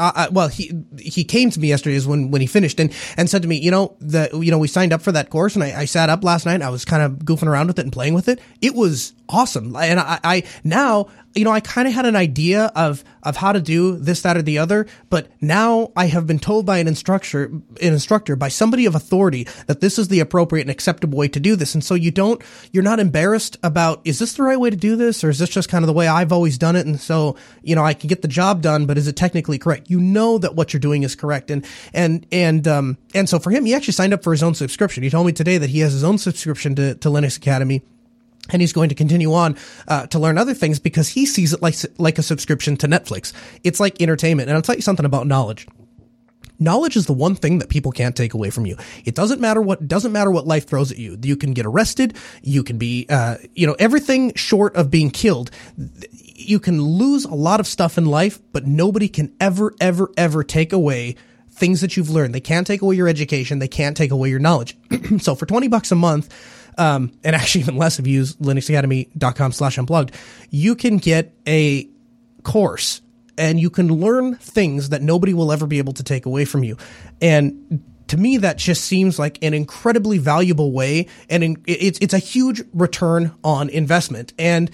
I, 0.00 0.28
well, 0.30 0.48
he 0.48 0.72
he 0.98 1.24
came 1.24 1.50
to 1.50 1.60
me 1.60 1.68
yesterday 1.68 1.94
is 1.94 2.06
when 2.06 2.30
when 2.30 2.40
he 2.40 2.46
finished 2.46 2.80
and 2.80 2.90
and 3.18 3.28
said 3.28 3.42
to 3.42 3.48
me, 3.48 3.56
you 3.56 3.70
know, 3.70 3.96
the 4.00 4.30
you 4.32 4.50
know 4.50 4.58
we 4.58 4.66
signed 4.66 4.92
up 4.92 5.02
for 5.02 5.12
that 5.12 5.28
course 5.28 5.54
and 5.54 5.62
I, 5.62 5.80
I 5.80 5.84
sat 5.84 6.08
up 6.08 6.24
last 6.24 6.46
night. 6.46 6.62
I 6.62 6.70
was 6.70 6.84
kind 6.86 7.02
of 7.02 7.18
goofing 7.18 7.46
around 7.48 7.66
with 7.66 7.78
it 7.78 7.82
and 7.82 7.92
playing 7.92 8.14
with 8.14 8.28
it. 8.28 8.40
It 8.62 8.74
was 8.74 9.12
awesome, 9.28 9.76
and 9.76 10.00
I, 10.00 10.18
I 10.24 10.42
now 10.64 11.08
you 11.34 11.44
know, 11.44 11.52
I 11.52 11.60
kind 11.60 11.86
of 11.86 11.94
had 11.94 12.06
an 12.06 12.16
idea 12.16 12.72
of 12.74 13.04
of 13.22 13.36
how 13.36 13.52
to 13.52 13.60
do 13.60 13.96
this, 13.96 14.22
that, 14.22 14.36
or 14.36 14.42
the 14.42 14.58
other, 14.58 14.86
but 15.10 15.28
now 15.42 15.92
I 15.94 16.06
have 16.06 16.26
been 16.26 16.38
told 16.38 16.64
by 16.64 16.78
an 16.78 16.88
instructor, 16.88 17.44
an 17.44 17.68
instructor, 17.80 18.34
by 18.34 18.48
somebody 18.48 18.86
of 18.86 18.94
authority 18.94 19.46
that 19.66 19.80
this 19.80 19.98
is 19.98 20.08
the 20.08 20.20
appropriate 20.20 20.62
and 20.62 20.70
acceptable 20.70 21.18
way 21.18 21.28
to 21.28 21.38
do 21.38 21.54
this. 21.54 21.74
And 21.74 21.84
so 21.84 21.94
you 21.94 22.10
don't, 22.10 22.42
you're 22.72 22.82
not 22.82 22.98
embarrassed 22.98 23.58
about 23.62 24.00
is 24.04 24.18
this 24.18 24.32
the 24.32 24.42
right 24.42 24.58
way 24.58 24.70
to 24.70 24.76
do 24.76 24.96
this, 24.96 25.22
or 25.22 25.28
is 25.28 25.38
this 25.38 25.50
just 25.50 25.68
kind 25.68 25.84
of 25.84 25.86
the 25.86 25.92
way 25.92 26.08
I've 26.08 26.32
always 26.32 26.56
done 26.56 26.76
it? 26.76 26.86
And 26.86 27.00
so 27.00 27.36
you 27.62 27.74
know, 27.74 27.84
I 27.84 27.94
can 27.94 28.08
get 28.08 28.22
the 28.22 28.28
job 28.28 28.62
done, 28.62 28.86
but 28.86 28.98
is 28.98 29.06
it 29.06 29.16
technically 29.16 29.58
correct? 29.58 29.90
You 29.90 30.00
know 30.00 30.38
that 30.38 30.54
what 30.56 30.72
you're 30.72 30.80
doing 30.80 31.02
is 31.02 31.14
correct, 31.14 31.50
and 31.50 31.64
and 31.92 32.26
and 32.32 32.66
um 32.66 32.98
and 33.14 33.28
so 33.28 33.38
for 33.38 33.50
him, 33.50 33.64
he 33.64 33.74
actually 33.74 33.92
signed 33.92 34.14
up 34.14 34.24
for 34.24 34.32
his 34.32 34.42
own 34.42 34.54
subscription. 34.54 35.02
He 35.02 35.10
told 35.10 35.26
me 35.26 35.32
today 35.32 35.58
that 35.58 35.70
he 35.70 35.80
has 35.80 35.92
his 35.92 36.04
own 36.04 36.18
subscription 36.18 36.74
to 36.76 36.94
to 36.96 37.08
Linux 37.08 37.36
Academy 37.36 37.82
and 38.52 38.60
he's 38.62 38.72
going 38.72 38.88
to 38.88 38.94
continue 38.94 39.32
on 39.34 39.56
uh, 39.88 40.06
to 40.08 40.18
learn 40.18 40.38
other 40.38 40.54
things 40.54 40.78
because 40.78 41.08
he 41.08 41.26
sees 41.26 41.52
it 41.52 41.62
like 41.62 41.76
like 41.98 42.18
a 42.18 42.22
subscription 42.22 42.76
to 42.78 42.86
Netflix. 42.86 43.32
It's 43.64 43.80
like 43.80 44.00
entertainment, 44.00 44.48
and 44.48 44.56
I'll 44.56 44.62
tell 44.62 44.76
you 44.76 44.82
something 44.82 45.06
about 45.06 45.26
knowledge. 45.26 45.66
Knowledge 46.62 46.94
is 46.94 47.06
the 47.06 47.14
one 47.14 47.34
thing 47.34 47.58
that 47.58 47.70
people 47.70 47.90
can't 47.90 48.14
take 48.14 48.34
away 48.34 48.50
from 48.50 48.66
you. 48.66 48.76
It 49.06 49.14
doesn't 49.14 49.40
matter 49.40 49.62
what 49.62 49.88
doesn't 49.88 50.12
matter 50.12 50.30
what 50.30 50.46
life 50.46 50.68
throws 50.68 50.92
at 50.92 50.98
you. 50.98 51.18
You 51.22 51.36
can 51.36 51.54
get 51.54 51.64
arrested. 51.64 52.16
You 52.42 52.62
can 52.62 52.76
be, 52.76 53.06
uh, 53.08 53.36
you 53.54 53.66
know, 53.66 53.74
everything 53.78 54.34
short 54.34 54.76
of 54.76 54.90
being 54.90 55.10
killed. 55.10 55.50
You 56.12 56.60
can 56.60 56.82
lose 56.82 57.24
a 57.24 57.34
lot 57.34 57.60
of 57.60 57.66
stuff 57.66 57.96
in 57.96 58.04
life, 58.04 58.38
but 58.52 58.66
nobody 58.66 59.08
can 59.08 59.34
ever, 59.40 59.74
ever, 59.80 60.10
ever 60.18 60.44
take 60.44 60.74
away 60.74 61.16
things 61.50 61.80
that 61.80 61.96
you've 61.96 62.10
learned. 62.10 62.34
They 62.34 62.40
can't 62.40 62.66
take 62.66 62.82
away 62.82 62.96
your 62.96 63.08
education. 63.08 63.58
They 63.58 63.68
can't 63.68 63.96
take 63.96 64.10
away 64.10 64.28
your 64.28 64.38
knowledge. 64.38 64.76
so 65.18 65.34
for 65.34 65.46
twenty 65.46 65.68
bucks 65.68 65.90
a 65.90 65.96
month 65.96 66.28
um, 66.80 67.12
and 67.22 67.36
actually 67.36 67.60
even 67.60 67.76
less 67.76 68.00
if 68.00 68.06
you 68.06 68.14
use 68.14 68.34
linuxacademy.com 68.36 69.52
slash 69.52 69.78
unplugged, 69.78 70.14
you 70.50 70.74
can 70.74 70.96
get 70.96 71.32
a 71.46 71.88
course 72.42 73.02
and 73.38 73.60
you 73.60 73.70
can 73.70 73.88
learn 73.88 74.34
things 74.36 74.88
that 74.88 75.02
nobody 75.02 75.34
will 75.34 75.52
ever 75.52 75.66
be 75.66 75.78
able 75.78 75.92
to 75.92 76.02
take 76.02 76.26
away 76.26 76.44
from 76.44 76.64
you. 76.64 76.76
And 77.20 77.84
to 78.08 78.16
me, 78.16 78.38
that 78.38 78.58
just 78.58 78.84
seems 78.84 79.18
like 79.18 79.38
an 79.42 79.54
incredibly 79.54 80.18
valuable 80.18 80.72
way, 80.72 81.06
and 81.28 81.62
it's 81.64 81.98
it's 82.00 82.12
a 82.12 82.18
huge 82.18 82.60
return 82.74 83.32
on 83.44 83.68
investment. 83.68 84.32
And 84.36 84.68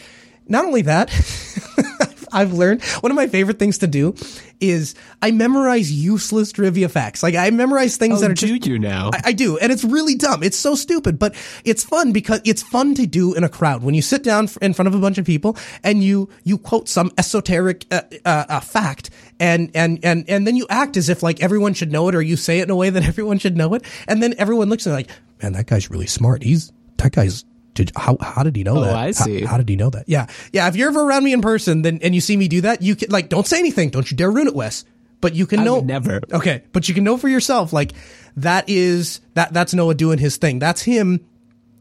not 0.49 0.65
only 0.65 0.83
that, 0.83 1.11
I've 2.37 2.53
learned 2.53 2.85
one 3.01 3.11
of 3.11 3.17
my 3.17 3.27
favorite 3.27 3.59
things 3.59 3.79
to 3.79 3.87
do 3.87 4.15
is 4.61 4.95
I 5.23 5.31
memorize 5.31 5.91
useless 5.91 6.53
trivia 6.53 6.89
facts. 6.89 7.23
Like 7.23 7.35
I 7.35 7.51
memorize 7.51 7.97
things 7.97 8.19
oh, 8.19 8.21
that 8.21 8.31
are 8.31 8.35
do 8.35 8.59
just, 8.59 8.67
you 8.67 8.79
now? 8.79 9.11
I, 9.13 9.21
I, 9.27 9.33
do, 9.33 9.59
and 9.59 9.73
it's 9.73 9.85
really 9.85 10.15
dumb. 10.15 10.43
It's 10.43 10.57
so 10.57 10.75
stupid, 10.75 11.19
but 11.19 11.35
it's 11.65 11.83
fun 11.83 12.13
because 12.13 12.41
it's 12.45 12.63
fun 12.63 12.95
to 12.97 13.07
do 13.07 13.35
in 13.35 13.43
a 13.43 13.49
crowd 13.49 13.83
when 13.83 13.95
you 13.95 14.03
sit 14.03 14.23
down 14.23 14.49
in 14.61 14.75
front 14.75 14.87
of 14.87 14.95
a 14.95 14.99
bunch 14.99 15.19
of 15.19 15.25
people 15.25 15.57
and 15.83 16.05
you 16.05 16.29
you 16.45 16.59
quote 16.59 16.89
some 16.89 17.11
esoteric 17.19 17.87
uh, 17.91 18.03
uh, 18.25 18.45
uh, 18.49 18.61
fact 18.61 19.11
and 19.41 19.71
and 19.75 19.99
and 20.03 20.29
and 20.29 20.47
then 20.47 20.57
you 20.57 20.67
act 20.69 20.97
as 20.97 21.09
if 21.09 21.23
like 21.23 21.43
everyone 21.43 21.75
should 21.75 21.91
know 21.91 22.09
it, 22.09 22.15
or 22.15 22.23
you 22.23 22.37
say 22.37 22.61
it 22.61 22.65
in 22.65 22.71
a 22.71 22.77
way 22.77 22.91
that 22.91 23.05
everyone 23.09 23.39
should 23.39 23.57
know 23.57 23.75
it, 23.75 23.83
and 24.09 24.23
then 24.23 24.35
everyone 24.39 24.69
looks 24.69 24.87
at 24.87 24.93
like, 24.93 25.11
man, 25.43 25.53
that 25.53 25.67
guy's 25.67 25.91
really 25.91 26.07
smart. 26.07 26.43
He's 26.43 26.73
that 26.99 27.13
guy's 27.13 27.45
did, 27.77 27.93
how 27.95 28.17
how 28.21 28.43
did 28.43 28.57
he 28.57 28.65
know 28.65 28.79
oh, 28.79 28.81
that? 28.81 28.97
I 28.97 29.11
see. 29.13 29.43
How, 29.43 29.53
how, 29.53 29.57
did 29.59 29.69
he 29.69 29.77
know 29.77 29.91
that? 29.91 30.09
Yeah, 30.09 30.27
yeah. 30.53 30.67
If 30.67 30.77
you're 30.77 30.89
ever 30.89 31.07
around 31.07 31.25
me 31.25 31.33
in 31.33 31.43
person, 31.43 31.83
then 31.83 32.01
and 32.03 32.15
you 32.15 32.21
see 32.21 32.37
me 32.37 32.49
do 32.49 32.63
that, 32.63 32.83
you 32.83 32.97
can 32.97 33.11
like 33.11 33.29
don't 33.29 33.47
say 33.47 33.59
anything. 33.59 33.91
Don't 33.91 34.11
you 34.11 34.17
dare 34.17 34.31
ruin 34.31 34.49
it, 34.49 34.55
Wes. 34.55 34.85
But 35.21 35.35
you 35.35 35.47
can 35.47 35.61
I 35.61 35.65
know 35.65 35.81
never. 35.81 36.21
Okay, 36.33 36.65
but 36.73 36.89
you 36.89 36.95
can 36.95 37.05
know 37.05 37.17
for 37.17 37.29
yourself. 37.29 37.73
Like 37.73 37.93
that 38.37 38.69
is 38.69 39.21
that 39.35 39.53
that's 39.53 39.75
Noah 39.75 39.95
doing 39.95 40.19
his 40.19 40.39
thing. 40.39 40.59
That's 40.59 40.83
him. 40.83 41.25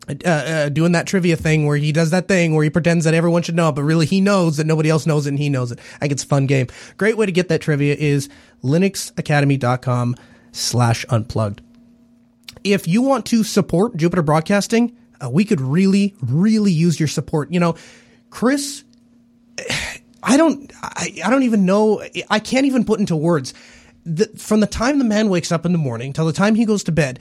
Uh, 0.07 0.29
uh, 0.29 0.69
doing 0.69 0.91
that 0.91 1.07
trivia 1.07 1.35
thing 1.35 1.65
where 1.65 1.77
he 1.77 1.91
does 1.91 2.11
that 2.11 2.27
thing 2.27 2.53
where 2.53 2.63
he 2.63 2.69
pretends 2.69 3.05
that 3.05 3.15
everyone 3.15 3.41
should 3.41 3.55
know, 3.55 3.69
it, 3.69 3.71
but 3.71 3.81
really 3.81 4.05
he 4.05 4.21
knows 4.21 4.57
that 4.57 4.67
nobody 4.67 4.87
else 4.87 5.07
knows 5.07 5.25
it 5.25 5.29
and 5.29 5.39
he 5.39 5.49
knows 5.49 5.71
it. 5.71 5.79
I 5.95 5.99
think 6.01 6.11
it's 6.11 6.23
a 6.23 6.27
fun 6.27 6.45
game. 6.45 6.67
Great 6.97 7.17
way 7.17 7.25
to 7.25 7.31
get 7.31 7.47
that 7.49 7.61
trivia 7.61 7.95
is 7.95 8.29
linuxacademy.com 8.63 10.15
slash 10.51 11.03
unplugged. 11.09 11.63
If 12.63 12.87
you 12.87 13.01
want 13.01 13.25
to 13.27 13.43
support 13.43 13.97
Jupiter 13.97 14.21
Broadcasting, 14.21 14.95
uh, 15.23 15.29
we 15.29 15.45
could 15.45 15.61
really, 15.61 16.15
really 16.21 16.71
use 16.71 16.99
your 16.99 17.07
support. 17.07 17.51
You 17.51 17.59
know, 17.59 17.75
Chris, 18.29 18.83
I 20.23 20.37
don't, 20.37 20.71
I, 20.81 21.19
I 21.23 21.29
don't 21.29 21.43
even 21.43 21.65
know. 21.65 22.03
I 22.29 22.39
can't 22.39 22.65
even 22.65 22.83
put 22.83 22.99
into 22.99 23.15
words. 23.15 23.53
The, 24.05 24.25
from 24.37 24.59
the 24.59 24.67
time 24.67 24.99
the 24.99 25.05
man 25.05 25.29
wakes 25.29 25.51
up 25.51 25.65
in 25.65 25.71
the 25.71 25.77
morning 25.77 26.13
till 26.13 26.25
the 26.25 26.33
time 26.33 26.55
he 26.55 26.65
goes 26.65 26.83
to 26.85 26.91
bed, 26.91 27.19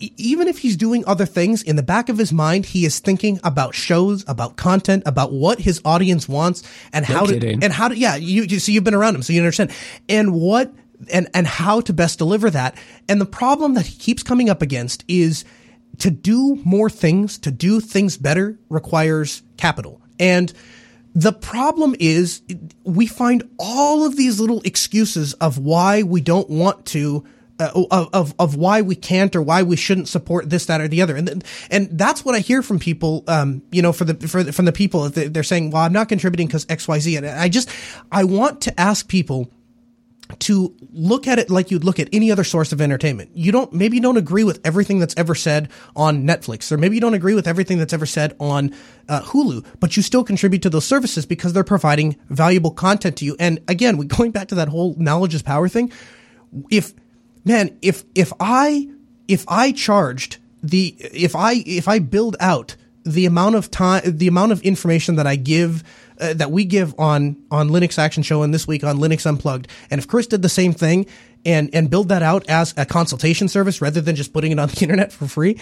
even 0.00 0.46
if 0.46 0.58
he's 0.58 0.76
doing 0.76 1.04
other 1.06 1.26
things 1.26 1.62
in 1.62 1.76
the 1.76 1.82
back 1.82 2.08
of 2.08 2.18
his 2.18 2.32
mind, 2.32 2.66
he 2.66 2.84
is 2.84 3.00
thinking 3.00 3.40
about 3.42 3.74
shows, 3.74 4.24
about 4.28 4.56
content, 4.56 5.02
about 5.06 5.32
what 5.32 5.58
his 5.58 5.80
audience 5.84 6.28
wants 6.28 6.62
and 6.92 7.08
no 7.08 7.14
how 7.14 7.26
kidding. 7.26 7.60
to, 7.60 7.64
and 7.64 7.72
how 7.72 7.88
to, 7.88 7.96
yeah, 7.96 8.14
you, 8.16 8.44
you, 8.44 8.58
so 8.58 8.70
you've 8.70 8.84
been 8.84 8.94
around 8.94 9.14
him, 9.14 9.22
so 9.22 9.32
you 9.32 9.40
understand. 9.40 9.72
And 10.08 10.34
what 10.34 10.72
and 11.10 11.28
and 11.34 11.46
how 11.46 11.80
to 11.80 11.92
best 11.92 12.18
deliver 12.18 12.50
that. 12.50 12.76
And 13.08 13.20
the 13.20 13.26
problem 13.26 13.74
that 13.74 13.86
he 13.86 13.98
keeps 13.98 14.22
coming 14.22 14.48
up 14.48 14.62
against 14.62 15.04
is 15.08 15.44
to 15.98 16.10
do 16.10 16.60
more 16.64 16.90
things, 16.90 17.38
to 17.38 17.50
do 17.50 17.80
things 17.80 18.16
better 18.16 18.58
requires 18.68 19.42
capital. 19.56 20.00
And 20.18 20.52
the 21.14 21.32
problem 21.32 21.94
is 21.98 22.42
we 22.84 23.06
find 23.06 23.48
all 23.58 24.04
of 24.04 24.16
these 24.16 24.40
little 24.40 24.62
excuses 24.62 25.34
of 25.34 25.58
why 25.58 26.02
we 26.02 26.20
don't 26.20 26.48
want 26.48 26.86
to 26.86 27.24
uh, 27.60 27.84
of, 28.12 28.34
of, 28.38 28.56
why 28.56 28.80
we 28.80 28.96
can't 28.96 29.36
or 29.36 29.42
why 29.42 29.62
we 29.62 29.76
shouldn't 29.76 30.08
support 30.08 30.50
this, 30.50 30.66
that, 30.66 30.80
or 30.80 30.88
the 30.88 31.02
other. 31.02 31.14
And, 31.14 31.44
and 31.70 31.88
that's 31.92 32.24
what 32.24 32.34
I 32.34 32.40
hear 32.40 32.62
from 32.62 32.80
people, 32.80 33.22
um, 33.28 33.62
you 33.70 33.82
know, 33.82 33.92
for 33.92 34.04
the, 34.04 34.26
for 34.26 34.42
the, 34.42 34.52
from 34.52 34.64
the 34.64 34.72
people, 34.72 35.08
they're 35.10 35.42
saying, 35.44 35.70
well, 35.70 35.82
I'm 35.82 35.92
not 35.92 36.08
contributing 36.08 36.48
because 36.48 36.66
X, 36.68 36.88
Y, 36.88 36.98
Z. 36.98 37.16
And 37.16 37.26
I 37.26 37.48
just, 37.48 37.70
I 38.10 38.24
want 38.24 38.62
to 38.62 38.80
ask 38.80 39.06
people, 39.06 39.48
to 40.40 40.74
look 40.92 41.26
at 41.26 41.38
it 41.38 41.50
like 41.50 41.70
you'd 41.70 41.84
look 41.84 41.98
at 41.98 42.08
any 42.12 42.30
other 42.30 42.44
source 42.44 42.72
of 42.72 42.80
entertainment. 42.80 43.30
You 43.34 43.52
don't, 43.52 43.72
maybe 43.72 43.96
you 43.96 44.02
don't 44.02 44.16
agree 44.16 44.44
with 44.44 44.60
everything 44.64 44.98
that's 44.98 45.14
ever 45.16 45.34
said 45.34 45.70
on 45.94 46.24
Netflix, 46.24 46.70
or 46.72 46.78
maybe 46.78 46.94
you 46.96 47.00
don't 47.00 47.14
agree 47.14 47.34
with 47.34 47.46
everything 47.46 47.78
that's 47.78 47.92
ever 47.92 48.06
said 48.06 48.34
on 48.38 48.74
uh, 49.08 49.20
Hulu, 49.22 49.64
but 49.80 49.96
you 49.96 50.02
still 50.02 50.24
contribute 50.24 50.62
to 50.62 50.70
those 50.70 50.84
services 50.84 51.26
because 51.26 51.52
they're 51.52 51.64
providing 51.64 52.16
valuable 52.28 52.70
content 52.70 53.16
to 53.18 53.24
you. 53.24 53.36
And 53.38 53.60
again, 53.68 53.96
we 53.96 54.06
going 54.06 54.30
back 54.30 54.48
to 54.48 54.54
that 54.56 54.68
whole 54.68 54.94
knowledge 54.98 55.34
is 55.34 55.42
power 55.42 55.68
thing. 55.68 55.92
If, 56.70 56.92
man, 57.44 57.78
if, 57.82 58.04
if 58.14 58.32
I, 58.40 58.88
if 59.28 59.44
I 59.48 59.72
charged 59.72 60.38
the, 60.62 60.94
if 60.98 61.34
I, 61.34 61.54
if 61.66 61.88
I 61.88 61.98
build 61.98 62.36
out 62.40 62.76
the 63.04 63.26
amount 63.26 63.56
of 63.56 63.70
time, 63.70 64.02
the 64.04 64.28
amount 64.28 64.52
of 64.52 64.62
information 64.62 65.16
that 65.16 65.26
I 65.26 65.36
give 65.36 65.82
uh, 66.22 66.34
that 66.34 66.50
we 66.50 66.64
give 66.64 66.94
on 66.98 67.36
on 67.50 67.68
Linux 67.68 67.98
Action 67.98 68.22
Show 68.22 68.42
and 68.42 68.54
this 68.54 68.66
week 68.66 68.84
on 68.84 68.98
Linux 68.98 69.26
Unplugged. 69.26 69.68
And 69.90 69.98
if 69.98 70.06
Chris 70.06 70.26
did 70.26 70.42
the 70.42 70.48
same 70.48 70.72
thing 70.72 71.06
and 71.44 71.68
and 71.74 71.90
build 71.90 72.08
that 72.08 72.22
out 72.22 72.48
as 72.48 72.72
a 72.76 72.86
consultation 72.86 73.48
service 73.48 73.80
rather 73.82 74.00
than 74.00 74.16
just 74.16 74.32
putting 74.32 74.52
it 74.52 74.58
on 74.58 74.68
the 74.68 74.78
internet 74.82 75.12
for 75.12 75.26
free, 75.26 75.58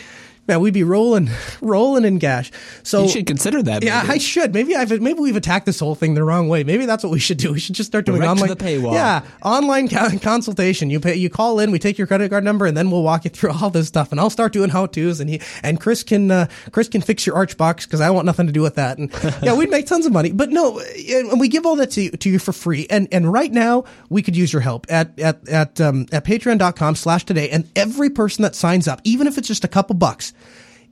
man, 0.51 0.61
we'd 0.61 0.75
be 0.75 0.85
rolling, 0.85 1.31
rolling 1.61 2.05
in 2.05 2.19
cash. 2.19 2.51
So 2.83 3.05
you 3.05 3.09
should 3.09 3.27
consider 3.27 3.63
that. 3.63 3.83
Yeah, 3.85 4.05
I 4.07 4.19
should. 4.19 4.53
Maybe 4.53 4.77
I've 4.77 5.01
maybe 5.01 5.21
we've 5.21 5.37
attacked 5.37 5.67
this 5.67 5.81
whole 5.81 5.95
thing 5.95 6.15
the 6.15 6.25
wrong 6.25 6.49
way. 6.49 6.65
Maybe 6.65 6.87
that's 6.87 7.05
what 7.05 7.11
we 7.11 7.19
should 7.19 7.39
do. 7.39 7.53
We 7.53 7.61
should 7.61 7.75
just 7.75 7.89
start 7.89 8.05
doing 8.05 8.19
Direct 8.21 8.31
online 8.33 8.49
to 8.49 8.55
the 8.55 8.65
paywall. 8.65 8.93
Yeah, 8.93 9.23
online 9.43 9.89
consultation. 9.89 10.91
You 10.91 11.01
pay, 11.01 11.15
you 11.15 11.31
call 11.31 11.61
in, 11.61 11.71
we 11.71 11.79
take 11.79 11.99
your 11.99 12.07
credit 12.07 12.31
card 12.31 12.45
number, 12.45 12.67
and 12.67 12.77
then 12.77 12.91
we'll 12.91 13.03
walk 13.03 13.25
you 13.25 13.31
through 13.31 13.53
all 13.53 13.71
this 13.71 13.89
stuff. 13.89 14.11
And 14.11 14.21
I'll 14.21 14.31
start 14.31 14.53
doing 14.53 14.71
how 14.71 14.87
tos, 14.87 15.21
and 15.21 15.31
he 15.31 15.41
and 15.63 15.81
Chris 15.81 16.03
can 16.03 16.31
uh, 16.31 16.47
Chris 16.73 16.89
can 16.89 17.01
fix 17.01 17.27
your 17.27 17.37
arch 17.37 17.57
box 17.57 17.87
because 17.87 18.01
I 18.01 18.11
want 18.11 18.27
nothing 18.27 18.47
to 18.47 18.53
do 18.53 18.63
with 18.63 18.75
that. 18.75 18.99
And 18.99 19.13
yeah, 19.43 19.57
we'd 19.57 19.71
make 19.71 19.87
tons 19.87 20.07
of 20.07 20.13
money. 20.13 20.33
But 20.33 20.51
no, 20.51 20.81
and 20.81 21.41
we 21.41 21.49
give 21.49 21.65
all 21.65 21.77
that 21.77 21.93
to 21.93 22.11
to 22.11 22.31
you 22.31 22.39
for 22.39 22.53
free. 22.53 22.87
And 22.91 23.09
and 23.13 23.33
right 23.33 23.53
now 23.53 23.85
we 24.09 24.23
could 24.23 24.37
use 24.37 24.53
your 24.53 24.63
help 24.63 24.87
at 24.91 25.19
at 25.21 25.49
at 25.49 25.81
um, 25.81 26.07
at 26.13 26.25
patreon.com 26.25 26.97
slash 26.97 27.25
today. 27.25 27.51
And 27.51 27.71
every 27.77 28.11
person 28.11 28.43
that 28.43 28.57
signs 28.57 28.89
up, 28.89 29.01
even 29.05 29.27
if 29.27 29.39
it's 29.39 29.49
just 29.49 29.65
a 29.65 29.69
couple 29.69 29.95
bucks 29.95 30.33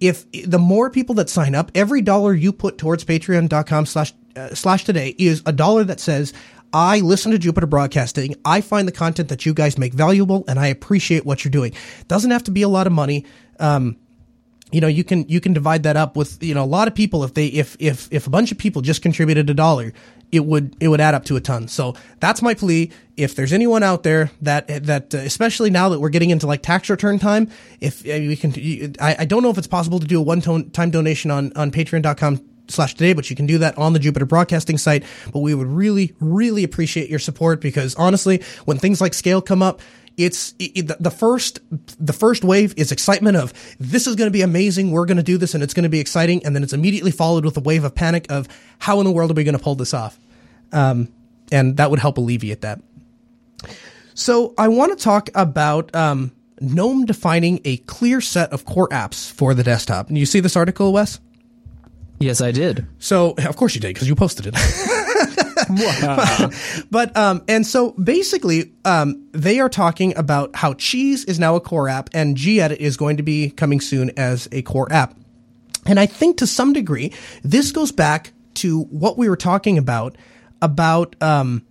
if 0.01 0.31
the 0.33 0.59
more 0.59 0.91
people 0.91 1.17
that 1.17 1.29
sign 1.29 1.55
up, 1.55 1.73
every 1.75 2.03
dollar 2.03 2.35
you 2.35 2.53
put 2.53 2.79
towards 2.79 3.05
patreon.com 3.05 3.87
slash, 3.87 4.13
uh, 4.37 4.55
slash 4.55 4.85
today 4.85 5.15
is 5.19 5.43
a 5.47 5.53
dollar 5.53 5.85
that 5.85 6.01
says, 6.01 6.33
I 6.73 7.01
listen 7.01 7.33
to 7.33 7.39
Jupiter 7.39 7.67
Broadcasting. 7.67 8.37
I 8.45 8.61
find 8.61 8.87
the 8.87 8.93
content 8.93 9.31
that 9.31 9.47
you 9.47 9.55
guys 9.55 9.79
make 9.79 9.95
valuable 9.95 10.45
and 10.47 10.59
I 10.59 10.67
appreciate 10.69 11.25
what 11.25 11.45
you're 11.45 11.51
doing. 11.51 11.73
Doesn't 12.09 12.31
have 12.31 12.45
to 12.45 12.51
be 12.51 12.63
a 12.63 12.69
lot 12.69 12.87
of 12.87 12.93
money. 12.93 13.25
Um, 13.59 13.97
you 14.71 14.83
know, 14.83 14.87
you 14.87 15.03
can, 15.03 15.27
you 15.29 15.41
can 15.41 15.55
divide 15.55 15.85
that 15.85 15.97
up 15.97 16.15
with, 16.15 16.43
you 16.43 16.55
know, 16.55 16.63
a 16.63 16.67
lot 16.67 16.89
of 16.89 16.95
people. 16.95 17.25
If 17.25 17.33
they, 17.33 17.47
if, 17.47 17.77
if, 17.81 18.07
if 18.13 18.27
a 18.27 18.31
bunch 18.31 18.53
of 18.53 18.59
people 18.59 18.83
just 18.83 19.01
contributed 19.01 19.49
a 19.49 19.55
dollar, 19.55 19.95
it 20.31 20.45
would 20.45 20.77
it 20.81 20.89
would 20.89 21.01
add 21.01 21.15
up 21.15 21.25
to 21.27 21.37
a 21.37 21.41
ton. 21.41 21.69
So 21.69 21.95
that's 22.21 22.43
my 22.43 22.55
plea. 22.55 22.91
If 23.17 23.35
there's 23.35 23.53
anyone 23.53 23.83
out 23.83 24.03
there 24.03 24.31
that 24.43 24.69
that 24.87 25.15
uh, 25.15 25.19
especially 25.19 25.71
now 25.71 25.89
that 25.89 26.01
we're 26.01 26.09
getting 26.09 26.31
into 26.31 26.47
like 26.47 26.63
tax 26.63 26.91
return 26.91 27.19
time, 27.19 27.51
if 27.81 28.07
uh, 28.07 28.13
we 28.13 28.37
can, 28.37 28.95
I, 29.01 29.17
I 29.21 29.25
don't 29.25 29.43
know 29.43 29.51
if 29.51 29.59
it's 29.59 29.67
possible 29.67 29.99
to 30.01 30.07
do 30.07 30.19
a 30.19 30.23
one 30.23 30.41
time 30.41 30.91
donation 30.91 31.31
on 31.31 31.53
on 31.57 31.71
Patreon.com 31.71 32.45
slash 32.69 32.95
today, 32.95 33.15
but 33.15 33.31
you 33.31 33.37
can 33.37 33.47
do 33.47 33.59
that 33.59 33.77
on 33.79 33.93
the 33.93 33.99
Jupiter 33.99 34.27
Broadcasting 34.27 34.79
site. 34.79 35.05
But 35.33 35.41
we 35.41 35.55
would 35.55 35.67
really, 35.67 36.15
really 36.21 36.65
appreciate 36.65 37.09
your 37.11 37.19
support 37.19 37.61
because 37.61 37.95
honestly, 37.95 38.43
when 38.65 38.79
things 38.79 39.01
like 39.01 39.15
scale 39.15 39.41
come 39.41 39.63
up, 39.63 39.81
it's 40.19 40.53
it, 40.59 40.89
the 41.01 41.11
first 41.11 41.61
the 42.05 42.13
first 42.13 42.45
wave 42.45 42.75
is 42.77 42.93
excitement 42.93 43.37
of 43.37 43.55
this 43.79 44.07
is 44.07 44.17
going 44.17 44.27
to 44.27 44.33
be 44.33 44.43
amazing 44.43 44.91
we're 44.91 45.07
going 45.07 45.17
to 45.17 45.23
do 45.23 45.39
this 45.39 45.55
and 45.55 45.63
it's 45.63 45.73
going 45.73 45.85
to 45.85 45.89
be 45.89 46.01
exciting 46.01 46.45
and 46.45 46.55
then 46.55 46.63
it's 46.63 46.73
immediately 46.73 47.13
followed 47.13 47.45
with 47.45 47.57
a 47.57 47.61
wave 47.61 47.85
of 47.85 47.95
panic 47.95 48.27
of 48.31 48.49
how 48.79 48.99
in 48.99 49.07
the 49.07 49.13
world 49.13 49.31
are 49.31 49.35
we 49.35 49.45
going 49.45 49.57
to 49.57 49.63
pull 49.63 49.77
this 49.77 49.95
off? 49.95 50.19
Um, 50.73 51.09
and 51.51 51.77
that 51.79 51.91
would 51.91 52.01
help 52.01 52.19
alleviate 52.19 52.61
that. 52.61 52.81
So 54.15 54.53
i 54.59 54.67
want 54.67 54.99
to 54.99 55.03
talk 55.03 55.31
about 55.35 55.95
um, 55.95 56.33
gnome 56.61 57.07
defining 57.07 57.61
a 57.65 57.77
clear 57.79 58.21
set 58.21 58.53
of 58.53 58.65
core 58.65 58.89
apps 58.89 59.31
for 59.31 59.55
the 59.55 59.63
desktop. 59.63 60.09
And 60.09 60.19
you 60.19 60.27
see 60.27 60.41
this 60.41 60.57
article 60.57 60.93
wes? 60.93 61.21
Yes 62.19 62.41
i 62.41 62.51
did. 62.51 62.87
So 62.99 63.35
of 63.39 63.57
course 63.57 63.77
you 63.77 63.81
did 63.81 63.95
because 63.95 64.09
you 64.09 64.17
posted 64.17 64.47
it 64.49 64.55
but 66.91 67.17
um, 67.17 67.43
and 67.49 67.67
so 67.67 67.93
basically, 67.93 68.73
um, 68.85 69.29
they 69.33 69.61
are 69.61 69.69
talking 69.69 70.17
about 70.17 70.57
how 70.57 70.75
Cheese 70.75 71.25
is 71.25 71.39
now 71.39 71.57
a 71.57 71.61
core 71.61 71.89
app, 71.89 72.11
and 72.13 72.37
gedit 72.37 72.77
is 72.77 72.97
going 72.97 73.17
to 73.19 73.23
be 73.23 73.51
coming 73.51 73.81
soon 73.81 74.11
as 74.17 74.49
a 74.53 74.63
core 74.63 74.91
app. 74.93 75.15
And 75.87 75.99
I 75.99 76.07
think 76.07 76.39
to 76.39 76.47
some 76.47 76.73
degree, 76.73 77.13
this 77.43 77.73
goes 77.73 77.93
back 77.93 78.33
to 78.55 78.83
what 78.85 79.17
we 79.17 79.29
were 79.29 79.37
talking 79.37 79.79
about 79.79 80.17
about 80.61 81.17
um, 81.23 81.65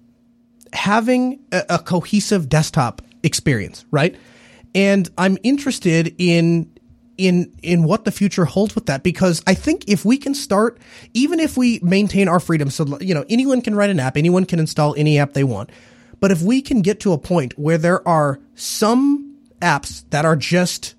having 0.74 1.40
a, 1.52 1.64
a 1.72 1.80
cohesive 1.80 2.50
desktop 2.50 3.02
experience, 3.24 3.86
right? 3.92 4.16
And 4.74 5.10
I'm 5.18 5.38
interested 5.44 6.16
in 6.18 6.77
in 7.18 7.54
in 7.62 7.84
what 7.84 8.06
the 8.06 8.12
future 8.12 8.46
holds 8.46 8.76
with 8.76 8.86
that. 8.88 9.04
Because 9.04 9.42
I 9.48 9.54
think 9.54 9.86
if 9.88 10.06
we 10.06 10.18
can 10.18 10.34
start 10.34 10.78
even 11.14 11.40
if 11.40 11.58
we 11.58 11.80
maintain 11.82 12.28
our 12.28 12.40
freedom 12.40 12.70
so 12.70 13.00
you 13.00 13.14
know 13.14 13.26
anyone 13.30 13.62
can 13.62 13.76
write 13.76 13.90
an 13.90 14.00
app 14.00 14.18
anyone 14.18 14.46
can 14.46 14.60
install 14.60 14.96
any 14.96 15.20
app 15.20 15.34
they 15.34 15.44
want. 15.44 15.70
But 16.20 16.32
if 16.32 16.42
we 16.42 16.62
can 16.62 16.82
get 16.82 17.00
to 17.02 17.14
a 17.14 17.18
point 17.18 17.58
where 17.58 17.78
there 17.78 18.08
are 18.08 18.40
some 18.56 19.38
apps 19.62 20.04
that 20.10 20.26
are 20.26 20.36
just 20.36 20.96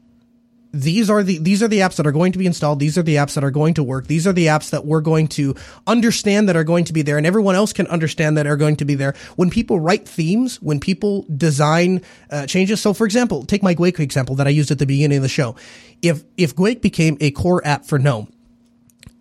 these 0.72 1.08
are 1.08 1.22
the 1.22 1.38
these 1.38 1.62
are 1.62 1.68
the 1.68 1.78
apps 1.78 1.96
that 1.96 2.06
are 2.06 2.12
going 2.12 2.32
to 2.32 2.38
be 2.38 2.46
installed. 2.46 2.78
These 2.78 2.98
are 2.98 3.02
the 3.02 3.16
apps 3.16 3.34
that 3.34 3.44
are 3.44 3.50
going 3.50 3.74
to 3.74 3.82
work. 3.82 4.06
These 4.06 4.26
are 4.26 4.32
the 4.32 4.46
apps 4.46 4.70
that 4.70 4.84
we're 4.84 5.00
going 5.00 5.28
to 5.28 5.54
understand 5.86 6.48
that 6.48 6.56
are 6.56 6.64
going 6.64 6.84
to 6.84 6.92
be 6.92 7.02
there 7.02 7.16
and 7.16 7.26
everyone 7.26 7.54
else 7.54 7.72
can 7.72 7.86
understand 7.86 8.36
that 8.36 8.46
are 8.46 8.56
going 8.56 8.76
to 8.76 8.84
be 8.84 8.94
there. 8.94 9.14
When 9.36 9.48
people 9.50 9.80
write 9.80 10.06
themes 10.06 10.60
when 10.60 10.78
people 10.78 11.24
design 11.34 12.02
uh, 12.30 12.46
changes 12.46 12.80
so 12.80 12.92
for 12.92 13.06
example 13.06 13.44
take 13.44 13.62
my 13.62 13.74
Guake 13.74 13.98
example 14.00 14.34
that 14.36 14.46
i 14.46 14.50
used 14.50 14.70
at 14.70 14.78
the 14.78 14.86
beginning 14.86 15.16
of 15.16 15.22
the 15.22 15.28
show. 15.28 15.56
If 16.02 16.22
if 16.36 16.54
Guake 16.54 16.82
became 16.82 17.16
a 17.20 17.30
core 17.30 17.66
app 17.66 17.86
for 17.86 17.98
gnome 17.98 18.30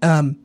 um 0.02 0.38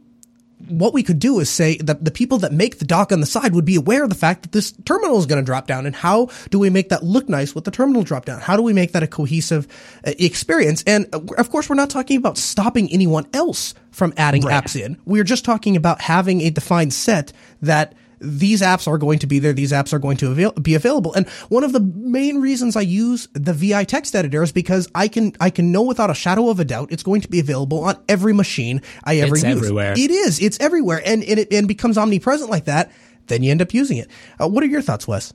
what 0.68 0.94
we 0.94 1.02
could 1.02 1.18
do 1.18 1.40
is 1.40 1.50
say 1.50 1.76
that 1.78 2.04
the 2.04 2.10
people 2.10 2.38
that 2.38 2.52
make 2.52 2.78
the 2.78 2.84
dock 2.84 3.12
on 3.12 3.20
the 3.20 3.26
side 3.26 3.54
would 3.54 3.64
be 3.64 3.76
aware 3.76 4.04
of 4.04 4.08
the 4.08 4.16
fact 4.16 4.42
that 4.42 4.52
this 4.52 4.72
terminal 4.84 5.18
is 5.18 5.26
going 5.26 5.40
to 5.40 5.44
drop 5.44 5.66
down 5.66 5.86
and 5.86 5.94
how 5.94 6.28
do 6.50 6.58
we 6.58 6.70
make 6.70 6.88
that 6.90 7.02
look 7.02 7.28
nice 7.28 7.54
with 7.54 7.64
the 7.64 7.70
terminal 7.70 8.02
drop 8.02 8.24
down? 8.24 8.40
How 8.40 8.56
do 8.56 8.62
we 8.62 8.72
make 8.72 8.92
that 8.92 9.02
a 9.02 9.06
cohesive 9.06 9.66
uh, 10.06 10.12
experience? 10.18 10.82
And 10.86 11.06
uh, 11.12 11.20
of 11.38 11.50
course, 11.50 11.68
we're 11.68 11.76
not 11.76 11.90
talking 11.90 12.16
about 12.16 12.38
stopping 12.38 12.90
anyone 12.92 13.26
else 13.32 13.74
from 13.90 14.12
adding 14.16 14.42
right. 14.42 14.64
apps 14.64 14.80
in. 14.80 14.96
We're 15.04 15.24
just 15.24 15.44
talking 15.44 15.76
about 15.76 16.00
having 16.00 16.40
a 16.40 16.50
defined 16.50 16.92
set 16.92 17.32
that 17.60 17.94
these 18.22 18.62
apps 18.62 18.86
are 18.86 18.98
going 18.98 19.18
to 19.20 19.26
be 19.26 19.38
there. 19.38 19.52
These 19.52 19.72
apps 19.72 19.92
are 19.92 19.98
going 19.98 20.16
to 20.18 20.30
avail- 20.30 20.52
be 20.52 20.74
available. 20.74 21.12
And 21.14 21.28
one 21.48 21.64
of 21.64 21.72
the 21.72 21.80
main 21.80 22.40
reasons 22.40 22.76
I 22.76 22.82
use 22.82 23.28
the 23.32 23.52
VI 23.52 23.84
text 23.84 24.14
editor 24.14 24.42
is 24.42 24.52
because 24.52 24.88
I 24.94 25.08
can, 25.08 25.32
I 25.40 25.50
can 25.50 25.72
know 25.72 25.82
without 25.82 26.10
a 26.10 26.14
shadow 26.14 26.48
of 26.48 26.60
a 26.60 26.64
doubt 26.64 26.92
it's 26.92 27.02
going 27.02 27.20
to 27.22 27.28
be 27.28 27.40
available 27.40 27.84
on 27.84 28.02
every 28.08 28.32
machine 28.32 28.82
I 29.04 29.18
ever 29.18 29.34
it's 29.34 29.44
use. 29.44 29.56
Everywhere. 29.56 29.92
It 29.92 30.10
is. 30.10 30.40
It's 30.40 30.58
everywhere. 30.60 31.02
And, 31.04 31.22
and 31.24 31.38
it 31.40 31.52
and 31.52 31.68
becomes 31.68 31.98
omnipresent 31.98 32.50
like 32.50 32.66
that. 32.66 32.92
Then 33.26 33.42
you 33.42 33.50
end 33.50 33.62
up 33.62 33.74
using 33.74 33.98
it. 33.98 34.10
Uh, 34.40 34.48
what 34.48 34.64
are 34.64 34.68
your 34.68 34.82
thoughts, 34.82 35.06
Wes? 35.06 35.32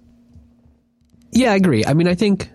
Yeah, 1.32 1.52
I 1.52 1.56
agree. 1.56 1.86
I 1.86 1.94
mean, 1.94 2.08
I 2.08 2.16
think 2.16 2.50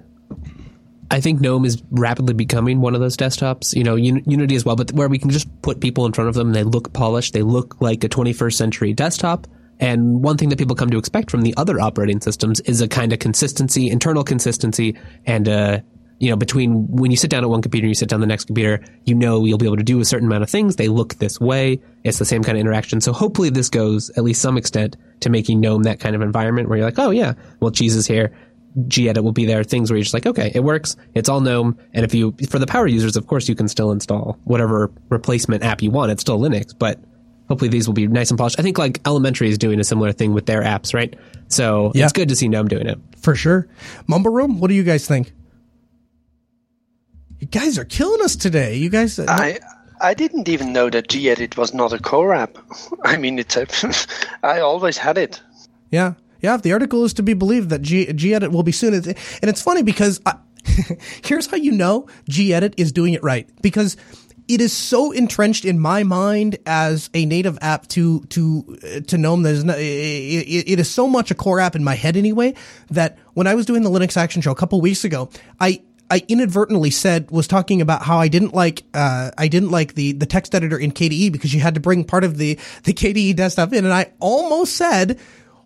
I 1.13 1.21
think 1.21 1.43
GNOME 1.43 1.67
is 1.67 1.83
rapidly 1.91 2.33
becoming 2.33 2.81
one 2.81 2.95
of 2.95 3.03
those 3.03 3.19
desktops. 3.19 3.77
You 3.77 3.85
know, 3.85 3.97
Unity 3.97 4.55
as 4.57 4.65
well, 4.65 4.77
but 4.77 4.93
where 4.93 5.09
we 5.09 5.19
can 5.19 5.29
just 5.29 5.47
put 5.61 5.81
people 5.81 6.07
in 6.07 6.13
front 6.15 6.29
of 6.29 6.35
them 6.35 6.49
and 6.49 6.55
they 6.55 6.65
look 6.65 6.93
polished. 6.95 7.35
They 7.35 7.43
look 7.43 7.81
like 7.81 8.03
a 8.03 8.09
21st 8.09 8.55
century 8.55 8.93
desktop. 8.95 9.47
And 9.83 10.23
one 10.23 10.37
thing 10.37 10.49
that 10.51 10.59
people 10.59 10.77
come 10.77 10.91
to 10.91 10.97
expect 10.97 11.29
from 11.29 11.43
the 11.43 11.53
other 11.57 11.81
operating 11.81 12.21
systems 12.21 12.61
is 12.61 12.81
a 12.81 12.87
kind 12.87 13.13
of 13.13 13.19
consistency, 13.19 13.91
internal 13.91 14.23
consistency, 14.23 14.97
and 15.27 15.49
uh, 15.49 15.81
you 16.21 16.31
know, 16.31 16.37
between 16.37 16.87
when 16.87 17.11
you 17.11 17.17
sit 17.17 17.31
down 17.31 17.43
at 17.43 17.51
one 17.51 17.63
computer 17.63 17.87
and 17.87 17.91
you 17.91 17.97
sit 17.97 18.09
down 18.09 18.21
the 18.21 18.29
next 18.29 18.45
computer, 18.45 18.81
you 19.07 19.17
know 19.17 19.45
you'll 19.45 19.59
be 19.59 19.67
able 19.67 19.79
to 19.79 19.83
do 19.83 19.99
a 19.99 20.05
certain 20.05 20.29
amount 20.29 20.45
of 20.45 20.51
things. 20.51 20.77
They 20.77 20.87
look 20.87 21.17
this 21.17 21.41
way. 21.41 21.81
It's 22.05 22.21
the 22.21 22.25
same 22.25 22.45
kind 22.45 22.57
of 22.57 22.61
interaction. 22.61 23.01
So 23.01 23.13
hopefully 23.13 23.51
this 23.51 23.69
goes 23.69 24.09
at 24.11 24.23
least 24.23 24.41
some 24.41 24.57
extent 24.57 24.97
to 25.19 25.31
making 25.31 25.59
GNOME 25.59 25.83
that 25.83 25.99
kind 25.99 26.15
of 26.15 26.23
environment 26.23 26.69
where 26.69 26.79
you're 26.79 26.87
like, 26.87 27.01
oh 27.01 27.11
yeah, 27.11 27.35
well 27.59 27.73
cheese 27.73 27.97
is 27.97 28.07
here. 28.07 28.33
gedit 28.87 29.25
will 29.25 29.33
be 29.33 29.47
there. 29.47 29.65
Things 29.65 29.91
where 29.91 29.97
you're 29.97 30.05
just 30.05 30.15
like, 30.15 30.27
okay, 30.27 30.53
it 30.55 30.63
works. 30.63 30.95
It's 31.17 31.29
all 31.29 31.41
GNOME. 31.41 31.77
And 31.93 32.05
if 32.05 32.15
you, 32.15 32.37
for 32.49 32.61
the 32.61 32.69
power 32.69 32.87
users, 32.87 33.17
of 33.17 33.27
course, 33.27 33.49
you 33.49 33.57
can 33.57 33.67
still 33.67 33.91
install 33.91 34.39
whatever 34.45 34.93
replacement 35.09 35.65
app 35.65 35.83
you 35.83 35.91
want. 35.91 36.13
It's 36.13 36.21
still 36.21 36.39
Linux, 36.39 36.73
but 36.79 37.01
hopefully 37.53 37.69
these 37.69 37.87
will 37.87 37.93
be 37.93 38.07
nice 38.07 38.31
and 38.31 38.39
polished. 38.39 38.59
I 38.59 38.62
think 38.62 38.79
like 38.79 39.07
Elementary 39.07 39.51
is 39.51 39.59
doing 39.59 39.79
a 39.79 39.85
similar 39.85 40.11
thing 40.11 40.33
with 40.33 40.47
their 40.47 40.62
apps, 40.62 40.95
right? 40.95 41.15
So 41.49 41.93
yeah. 41.95 42.05
it's 42.05 42.15
good 42.15 42.31
to 42.31 42.35
see 42.35 42.49
GNOME 42.49 42.69
doing 42.69 42.87
it 42.87 42.99
for 43.19 43.35
sure. 43.35 43.69
Mumble 44.07 44.33
Room, 44.33 44.59
what 44.59 44.69
do 44.69 44.74
you 44.74 44.83
guys 44.83 45.07
think? 45.07 45.35
You 47.41 47.47
guys 47.49 47.77
are 47.77 47.85
killing 47.85 48.23
us 48.23 48.37
today. 48.37 48.77
You 48.77 48.89
guys, 48.89 49.19
uh, 49.19 49.27
I 49.29 49.61
I 50.01 50.15
didn't 50.15 50.49
even 50.49 50.73
know 50.73 50.89
that 50.89 51.09
gedit 51.09 51.59
was 51.59 51.74
not 51.74 51.93
a 51.93 51.99
core 51.99 52.33
app. 52.33 52.57
I 53.05 53.19
mean, 53.19 53.39
it's 53.39 53.55
a, 53.55 53.66
I 54.43 54.61
always 54.61 54.97
had 54.97 55.19
it. 55.19 55.43
Yeah, 55.91 56.15
yeah. 56.41 56.55
If 56.55 56.62
the 56.62 56.73
article 56.73 57.05
is 57.05 57.12
to 57.15 57.23
be 57.23 57.35
believed, 57.35 57.69
that 57.69 57.83
G, 57.83 58.07
gedit 58.07 58.51
will 58.51 58.62
be 58.62 58.73
soon, 58.73 58.95
and 58.95 59.15
it's 59.43 59.61
funny 59.61 59.83
because 59.83 60.23
I, 60.24 60.37
here's 61.24 61.47
how 61.47 61.57
you 61.57 61.73
know 61.73 62.07
gedit 62.31 62.74
is 62.79 62.93
doing 62.93 63.12
it 63.12 63.23
right 63.23 63.47
because 63.61 63.97
it 64.53 64.61
is 64.61 64.73
so 64.73 65.12
entrenched 65.12 65.65
in 65.65 65.79
my 65.79 66.03
mind 66.03 66.59
as 66.66 67.09
a 67.15 67.24
native 67.24 67.59
app 67.62 67.87
to 67.89 68.20
to 68.24 68.79
uh, 68.83 69.01
to 69.01 69.16
GNOME. 69.16 69.43
There's 69.43 69.65
no, 69.65 69.74
it, 69.77 69.81
it 69.83 70.79
is 70.79 70.91
so 70.91 71.09
much 71.09 71.31
a 71.31 71.35
core 71.35 71.59
app 71.59 71.74
in 71.74 71.83
my 71.83 71.95
head 71.95 72.19
anyway 72.19 72.55
that 72.91 73.19
when 73.33 73.47
I 73.47 73.55
was 73.55 73.65
doing 73.65 73.83
the 73.83 73.89
Linux 73.89 74.16
Action 74.16 74.43
Show 74.43 74.51
a 74.51 74.55
couple 74.55 74.79
weeks 74.83 75.05
ago, 75.05 75.31
I 75.59 75.83
I 76.11 76.23
inadvertently 76.29 76.91
said 76.91 77.31
was 77.31 77.47
talking 77.49 77.81
about 77.81 78.03
how 78.03 78.19
I 78.19 78.29
didn't 78.29 78.53
like 78.53 78.83
uh, 78.93 79.31
I 79.39 79.49
didn't 79.49 79.70
like 79.70 79.95
the 79.95 80.12
the 80.12 80.27
text 80.27 80.55
editor 80.55 80.79
in 80.79 80.93
KDE 80.93 81.33
because 81.33 81.55
you 81.55 81.61
had 81.61 81.74
to 81.74 81.81
bring 81.81 82.05
part 82.05 82.23
of 82.23 82.37
the 82.37 82.59
the 82.85 82.93
KDE 82.93 83.35
desktop 83.37 83.73
in, 83.73 83.85
and 83.85 83.95
I 83.95 84.12
almost 84.20 84.77
said. 84.77 85.19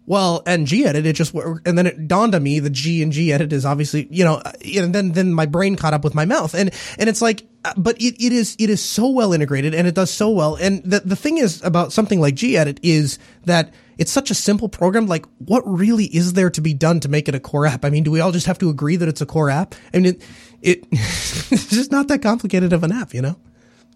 Well, 0.06 0.42
and 0.46 0.68
gedit, 0.68 1.04
it 1.04 1.12
just, 1.14 1.34
and 1.34 1.76
then 1.76 1.86
it 1.86 2.06
dawned 2.06 2.34
on 2.36 2.42
me 2.42 2.60
the 2.60 2.70
G 2.70 3.02
and 3.02 3.12
gedit 3.12 3.52
is 3.52 3.66
obviously, 3.66 4.06
you 4.08 4.24
know, 4.24 4.40
and 4.76 4.94
then, 4.94 5.12
then 5.12 5.34
my 5.34 5.46
brain 5.46 5.74
caught 5.74 5.94
up 5.94 6.04
with 6.04 6.14
my 6.14 6.24
mouth. 6.24 6.54
And, 6.54 6.70
and 6.96 7.08
it's 7.08 7.20
like, 7.20 7.44
uh, 7.64 7.72
but 7.76 8.00
it, 8.00 8.14
it 8.24 8.32
is, 8.32 8.54
it 8.60 8.70
is 8.70 8.80
so 8.80 9.08
well 9.10 9.32
integrated 9.32 9.74
and 9.74 9.88
it 9.88 9.96
does 9.96 10.12
so 10.12 10.30
well. 10.30 10.54
And 10.54 10.84
the, 10.84 11.00
the 11.00 11.16
thing 11.16 11.38
is 11.38 11.60
about 11.64 11.92
something 11.92 12.20
like 12.20 12.36
gedit 12.36 12.78
is 12.84 13.18
that 13.46 13.74
it's 13.98 14.12
such 14.12 14.30
a 14.30 14.34
simple 14.34 14.68
program. 14.68 15.06
Like, 15.06 15.26
what 15.38 15.62
really 15.66 16.04
is 16.04 16.34
there 16.34 16.50
to 16.50 16.60
be 16.60 16.72
done 16.72 17.00
to 17.00 17.08
make 17.08 17.28
it 17.28 17.34
a 17.34 17.40
core 17.40 17.66
app? 17.66 17.84
I 17.84 17.90
mean, 17.90 18.04
do 18.04 18.12
we 18.12 18.20
all 18.20 18.32
just 18.32 18.46
have 18.46 18.58
to 18.58 18.68
agree 18.68 18.96
that 18.96 19.08
it's 19.08 19.20
a 19.20 19.26
core 19.26 19.50
app? 19.50 19.74
I 19.92 19.98
mean, 19.98 20.06
it, 20.06 20.22
it 20.62 20.86
it's 20.92 21.70
just 21.70 21.90
not 21.90 22.06
that 22.08 22.22
complicated 22.22 22.72
of 22.72 22.84
an 22.84 22.92
app, 22.92 23.12
you 23.12 23.22
know. 23.22 23.36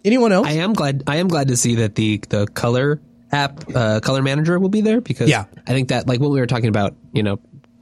Anyone 0.04 0.32
else? 0.32 0.46
I 0.46 0.52
am 0.52 0.72
glad. 0.72 1.04
I 1.06 1.16
am 1.16 1.28
glad 1.28 1.48
to 1.48 1.56
see 1.56 1.76
that 1.76 1.94
the 1.94 2.18
the 2.30 2.46
color 2.46 3.00
app, 3.32 3.64
uh, 3.74 4.00
color 4.00 4.22
manager, 4.22 4.58
will 4.58 4.68
be 4.68 4.80
there 4.80 5.00
because 5.00 5.28
yeah. 5.28 5.44
I 5.66 5.72
think 5.72 5.88
that 5.88 6.06
like 6.06 6.20
what 6.20 6.30
we 6.30 6.40
were 6.40 6.46
talking 6.46 6.68
about, 6.68 6.94
you 7.12 7.22
know, 7.22 7.38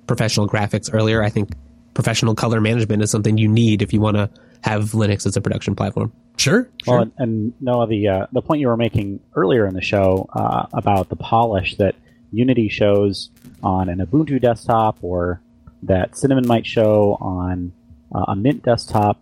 professional 0.06 0.48
graphics 0.48 0.90
earlier. 0.92 1.22
I 1.22 1.30
think 1.30 1.50
professional 1.94 2.34
color 2.34 2.60
management 2.60 3.02
is 3.02 3.10
something 3.10 3.38
you 3.38 3.48
need 3.48 3.82
if 3.82 3.92
you 3.92 4.00
want 4.00 4.16
to 4.16 4.30
have 4.62 4.90
Linux 4.90 5.26
as 5.26 5.36
a 5.36 5.40
production 5.40 5.74
platform. 5.76 6.12
Sure. 6.36 6.68
sure. 6.84 6.94
Well, 6.94 7.02
and, 7.02 7.12
and 7.18 7.52
Noah, 7.60 7.86
the 7.88 8.08
uh, 8.08 8.26
the 8.32 8.42
point 8.42 8.60
you 8.60 8.68
were 8.68 8.76
making 8.76 9.20
earlier 9.34 9.66
in 9.66 9.74
the 9.74 9.82
show 9.82 10.28
uh, 10.32 10.66
about 10.72 11.08
the 11.08 11.16
polish 11.16 11.76
that 11.76 11.94
Unity 12.32 12.68
shows 12.68 13.30
on 13.62 13.88
an 13.88 13.98
Ubuntu 13.98 14.40
desktop 14.40 14.98
or 15.02 15.40
that 15.82 16.16
Cinnamon 16.16 16.46
might 16.46 16.66
show 16.66 17.16
on 17.20 17.72
uh, 18.14 18.26
a 18.28 18.36
Mint 18.36 18.62
desktop. 18.62 19.20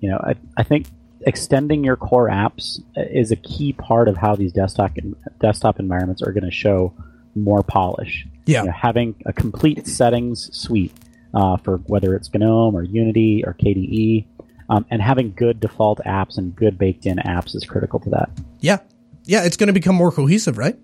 You 0.00 0.10
know, 0.10 0.18
I, 0.18 0.34
I 0.56 0.62
think 0.62 0.88
extending 1.26 1.84
your 1.84 1.96
core 1.96 2.28
apps 2.28 2.80
is 2.96 3.30
a 3.30 3.36
key 3.36 3.72
part 3.72 4.08
of 4.08 4.16
how 4.16 4.34
these 4.34 4.52
desktop 4.52 4.92
desktop 5.40 5.78
environments 5.78 6.22
are 6.22 6.32
going 6.32 6.44
to 6.44 6.50
show 6.50 6.92
more 7.34 7.62
polish. 7.62 8.26
Yeah, 8.46 8.60
you 8.60 8.66
know, 8.66 8.72
having 8.72 9.14
a 9.26 9.32
complete 9.32 9.86
settings 9.86 10.54
suite 10.56 10.92
uh, 11.34 11.56
for 11.58 11.78
whether 11.86 12.14
it's 12.14 12.32
GNOME 12.32 12.74
or 12.74 12.82
Unity 12.82 13.44
or 13.46 13.54
KDE, 13.54 14.26
um, 14.68 14.86
and 14.90 15.00
having 15.00 15.32
good 15.32 15.60
default 15.60 16.00
apps 16.00 16.38
and 16.38 16.54
good 16.54 16.78
baked 16.78 17.06
in 17.06 17.18
apps 17.18 17.54
is 17.54 17.64
critical 17.64 18.00
to 18.00 18.10
that. 18.10 18.30
Yeah, 18.60 18.78
yeah, 19.24 19.44
it's 19.44 19.56
going 19.56 19.68
to 19.68 19.72
become 19.72 19.94
more 19.94 20.12
cohesive, 20.12 20.58
right? 20.58 20.78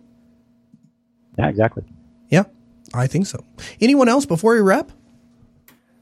Yeah, 1.39 1.48
exactly. 1.48 1.85
Yeah, 2.28 2.44
I 2.94 3.06
think 3.06 3.27
so. 3.27 3.44
Anyone 3.81 4.09
else 4.09 4.27
before 4.27 4.55
we 4.55 4.60
wrap? 4.60 4.90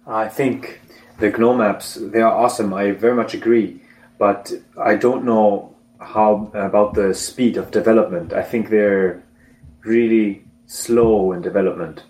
I 0.06 0.28
think 0.28 0.80
the 1.18 1.30
GNOME 1.30 1.58
apps 1.58 2.12
they 2.12 2.20
are 2.20 2.32
awesome. 2.32 2.72
I 2.72 2.92
very 2.92 3.14
much 3.14 3.34
agree, 3.34 3.80
but 4.18 4.52
I 4.78 4.96
don't 4.96 5.24
know 5.24 5.74
how 6.00 6.50
about 6.54 6.94
the 6.94 7.14
speed 7.14 7.56
of 7.56 7.70
development. 7.70 8.32
I 8.32 8.42
think 8.42 8.70
they're 8.70 9.22
really 9.84 10.44
slow 10.66 11.32
in 11.32 11.42
development. 11.42 12.02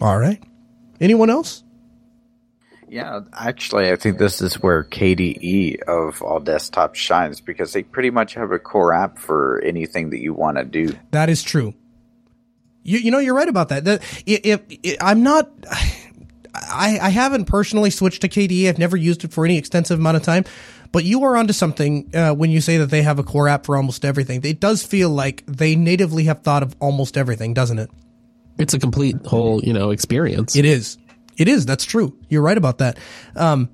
All 0.00 0.18
right. 0.18 0.42
Anyone 1.00 1.30
else? 1.30 1.62
Yeah, 2.88 3.20
actually, 3.32 3.90
I 3.90 3.96
think 3.96 4.18
this 4.18 4.42
is 4.42 4.60
where 4.60 4.84
KDE 4.84 5.80
of 5.84 6.20
all 6.20 6.40
desktops 6.40 6.96
shines 6.96 7.40
because 7.40 7.72
they 7.72 7.82
pretty 7.84 8.10
much 8.10 8.34
have 8.34 8.52
a 8.52 8.58
core 8.58 8.92
app 8.92 9.18
for 9.18 9.62
anything 9.62 10.10
that 10.10 10.18
you 10.18 10.34
want 10.34 10.58
to 10.58 10.64
do. 10.64 10.92
That 11.10 11.30
is 11.30 11.42
true. 11.42 11.72
You, 12.82 12.98
you 12.98 13.10
know, 13.10 13.18
you're 13.18 13.34
right 13.34 13.48
about 13.48 13.70
that. 13.70 13.84
That 13.84 14.02
if, 14.26 14.60
if 14.68 14.96
I'm 15.00 15.22
not, 15.22 15.50
I, 16.54 16.98
I 17.00 17.08
haven't 17.08 17.46
personally 17.46 17.90
switched 17.90 18.22
to 18.22 18.28
KDE. 18.28 18.68
I've 18.68 18.78
never 18.78 18.96
used 18.96 19.24
it 19.24 19.32
for 19.32 19.44
any 19.44 19.56
extensive 19.56 19.98
amount 19.98 20.18
of 20.18 20.22
time, 20.22 20.44
but 20.90 21.04
you 21.04 21.24
are 21.24 21.36
onto 21.36 21.52
something 21.52 22.10
uh, 22.14 22.34
when 22.34 22.50
you 22.50 22.60
say 22.60 22.76
that 22.78 22.86
they 22.86 23.02
have 23.02 23.18
a 23.18 23.22
core 23.22 23.48
app 23.48 23.66
for 23.66 23.76
almost 23.76 24.04
everything. 24.04 24.40
It 24.44 24.60
does 24.60 24.82
feel 24.82 25.10
like 25.10 25.44
they 25.46 25.76
natively 25.76 26.24
have 26.24 26.42
thought 26.42 26.62
of 26.62 26.76
almost 26.80 27.16
everything, 27.16 27.54
doesn't 27.54 27.78
it? 27.78 27.90
It's 28.58 28.74
a 28.74 28.78
complete 28.78 29.16
whole, 29.26 29.62
you 29.62 29.72
know, 29.72 29.90
experience. 29.90 30.54
It 30.54 30.64
is. 30.64 30.98
It 31.38 31.48
is. 31.48 31.64
That's 31.64 31.84
true. 31.84 32.16
You're 32.28 32.42
right 32.42 32.58
about 32.58 32.78
that. 32.78 32.98
Um, 33.34 33.70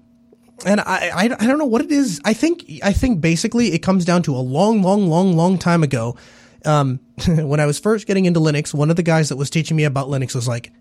and 0.65 0.81
I, 0.81 1.11
I, 1.15 1.25
I 1.25 1.47
don't 1.47 1.59
know 1.59 1.67
what 1.67 1.83
it 1.83 1.91
is. 1.91 2.21
I 2.25 2.33
think, 2.33 2.65
I 2.83 2.93
think 2.93 3.21
basically 3.21 3.73
it 3.73 3.81
comes 3.81 4.05
down 4.05 4.23
to 4.25 4.35
a 4.35 4.39
long, 4.39 4.83
long, 4.83 5.09
long, 5.09 5.37
long 5.37 5.59
time 5.59 5.83
ago. 5.83 6.17
Um, 6.65 7.01
when 7.27 7.61
I 7.61 7.67
was 7.67 7.79
first 7.79 8.07
getting 8.07 8.27
into 8.27 8.41
Linux, 8.41 8.73
one 8.73 8.91
of 8.91 8.97
the 8.97 9.03
guys 9.03 9.29
that 9.31 9.37
was 9.37 9.51
teaching 9.51 9.77
me 9.77 9.85
about 9.85 10.09
Linux 10.09 10.35
was 10.35 10.47
like, 10.47 10.73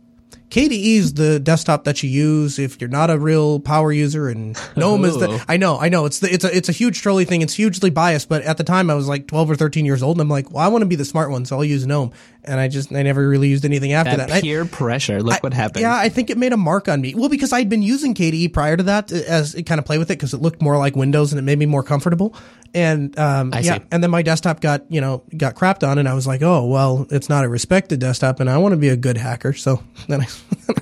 KDE 0.49 0.95
is 0.95 1.13
the 1.15 1.39
desktop 1.41 1.83
that 1.83 2.01
you 2.03 2.09
use 2.09 2.57
if 2.57 2.79
you're 2.79 2.89
not 2.89 3.09
a 3.09 3.19
real 3.19 3.59
power 3.59 3.91
user, 3.91 4.29
and 4.29 4.57
GNOME 4.77 5.03
is 5.03 5.17
the. 5.17 5.43
I 5.47 5.57
know, 5.57 5.77
I 5.77 5.89
know. 5.89 6.05
It's 6.05 6.19
the, 6.19 6.33
it's 6.33 6.45
a 6.45 6.55
it's 6.55 6.69
a 6.69 6.71
huge 6.71 7.01
trolley 7.01 7.25
thing. 7.25 7.41
It's 7.41 7.53
hugely 7.53 7.89
biased, 7.89 8.29
but 8.29 8.43
at 8.43 8.57
the 8.57 8.63
time 8.63 8.89
I 8.89 8.93
was 8.93 9.09
like 9.09 9.27
12 9.27 9.51
or 9.51 9.55
13 9.57 9.85
years 9.85 10.01
old, 10.01 10.15
and 10.15 10.21
I'm 10.21 10.29
like, 10.29 10.49
well, 10.51 10.63
I 10.63 10.69
want 10.69 10.83
to 10.83 10.85
be 10.85 10.95
the 10.95 11.03
smart 11.03 11.31
one, 11.31 11.43
so 11.43 11.57
I'll 11.57 11.65
use 11.65 11.85
GNOME. 11.85 12.13
And 12.45 12.61
I 12.61 12.69
just 12.69 12.93
I 12.93 13.03
never 13.03 13.27
really 13.27 13.49
used 13.49 13.65
anything 13.65 13.91
after 13.91 14.15
that. 14.15 14.29
that. 14.29 14.41
Peer 14.41 14.63
I, 14.63 14.67
pressure. 14.67 15.21
Look 15.21 15.35
I, 15.35 15.39
what 15.41 15.53
happened. 15.53 15.81
Yeah, 15.81 15.93
I 15.93 16.07
think 16.07 16.29
it 16.29 16.37
made 16.37 16.53
a 16.53 16.57
mark 16.57 16.87
on 16.87 17.01
me. 17.01 17.13
Well, 17.13 17.27
because 17.27 17.51
I'd 17.51 17.67
been 17.67 17.81
using 17.81 18.13
KDE 18.13 18.53
prior 18.53 18.77
to 18.77 18.83
that 18.83 19.11
uh, 19.11 19.17
as 19.27 19.53
kind 19.65 19.79
of 19.79 19.85
play 19.85 19.97
with 19.97 20.09
it 20.11 20.13
because 20.13 20.33
it 20.33 20.41
looked 20.41 20.61
more 20.61 20.77
like 20.77 20.95
Windows 20.95 21.33
and 21.33 21.39
it 21.39 21.43
made 21.43 21.59
me 21.59 21.65
more 21.65 21.83
comfortable. 21.83 22.33
And 22.73 23.17
um, 23.19 23.51
yeah, 23.53 23.79
see. 23.79 23.83
and 23.91 24.01
then 24.01 24.11
my 24.11 24.21
desktop 24.21 24.61
got 24.61 24.89
you 24.89 25.01
know 25.01 25.23
got 25.35 25.55
crapped 25.55 25.85
on, 25.85 25.97
and 25.97 26.07
I 26.07 26.13
was 26.13 26.25
like, 26.25 26.41
oh 26.41 26.65
well, 26.65 27.05
it's 27.09 27.27
not 27.27 27.43
a 27.43 27.49
respected 27.49 27.99
desktop, 27.99 28.39
and 28.39 28.49
I 28.49 28.57
want 28.59 28.73
to 28.73 28.77
be 28.77 28.89
a 28.89 28.97
good 28.97 29.17
hacker, 29.17 29.53
so 29.53 29.83
then 30.07 30.21
I 30.21 30.27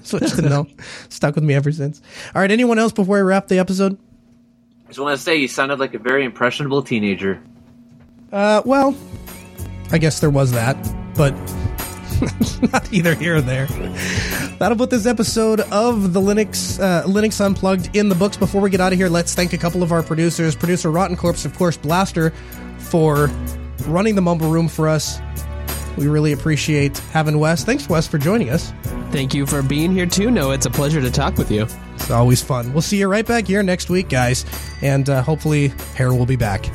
switched 0.04 0.36
to 0.36 0.42
GNOME. 0.42 0.70
Stuck 1.10 1.36
with 1.36 1.44
me 1.44 1.54
ever 1.54 1.72
since. 1.72 2.02
All 2.34 2.42
right, 2.42 2.52
anyone 2.52 2.80
else 2.80 2.92
before 2.92 3.18
I 3.18 3.22
wrap 3.22 3.48
the 3.48 3.60
episode? 3.60 3.98
I 4.86 4.88
just 4.90 5.00
want 5.00 5.18
to 5.18 5.22
say 5.24 5.38
you 5.38 5.48
sounded 5.48 5.80
like 5.80 5.94
a 5.94 6.00
very 6.00 6.26
impressionable 6.26 6.84
teenager. 6.84 7.42
Uh, 8.32 8.62
well, 8.66 8.96
I 9.92 9.98
guess 9.98 10.20
there 10.20 10.30
was 10.30 10.52
that, 10.52 10.76
but 11.16 11.32
not 12.72 12.92
either 12.94 13.16
here 13.16 13.38
or 13.38 13.42
there. 13.42 13.68
That'll 14.60 14.78
put 14.78 14.90
this 14.90 15.06
episode 15.06 15.62
of 15.62 16.14
the 16.14 16.22
Linux 16.22 16.80
uh, 16.80 17.04
Linux 17.08 17.44
Unplugged 17.44 17.96
in 17.96 18.10
the 18.10 18.16
books. 18.16 18.38
Before 18.38 18.62
we 18.62 18.70
get 18.70 18.80
out 18.80 18.94
of 18.94 19.00
here, 19.00 19.10
let's 19.10 19.34
thank 19.36 19.54
a 19.54 19.58
couple 19.58 19.84
of 19.84 19.92
our 19.92 20.04
producers. 20.04 20.56
Producer 20.56 20.92
Rotten 20.92 21.18
Corpse, 21.18 21.46
of 21.46 21.56
course, 21.58 21.78
Blaster, 21.78 22.32
for 22.78 23.28
running 23.88 24.16
the 24.16 24.22
Mumble 24.22 24.50
Room 24.50 24.68
for 24.68 24.88
us. 24.88 25.20
We 25.98 26.08
really 26.08 26.34
appreciate 26.34 26.98
having 27.12 27.40
Wes. 27.40 27.64
Thanks, 27.64 27.88
Wes, 27.90 28.08
for 28.08 28.18
joining 28.18 28.50
us. 28.50 28.74
Thank 29.12 29.34
you 29.34 29.46
for 29.46 29.62
being 29.62 29.92
here 29.92 30.06
too. 30.06 30.30
No, 30.30 30.52
it's 30.52 30.66
a 30.66 30.70
pleasure 30.70 31.02
to 31.02 31.12
talk 31.12 31.38
with 31.38 31.50
you. 31.52 31.68
It's 31.96 32.12
always 32.12 32.42
fun. 32.42 32.74
We'll 32.74 32.82
see 32.82 32.98
you 32.98 33.08
right 33.08 33.26
back 33.26 33.48
here 33.48 33.64
next 33.64 33.90
week, 33.90 34.10
guys, 34.10 34.46
and 34.82 35.10
uh, 35.10 35.22
hopefully, 35.22 35.70
Hair 35.96 36.14
will 36.14 36.26
be 36.26 36.36
back. 36.36 36.66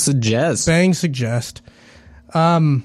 Suggest. 0.00 0.66
Bang 0.66 0.94
suggest. 0.94 1.62
Um. 2.34 2.84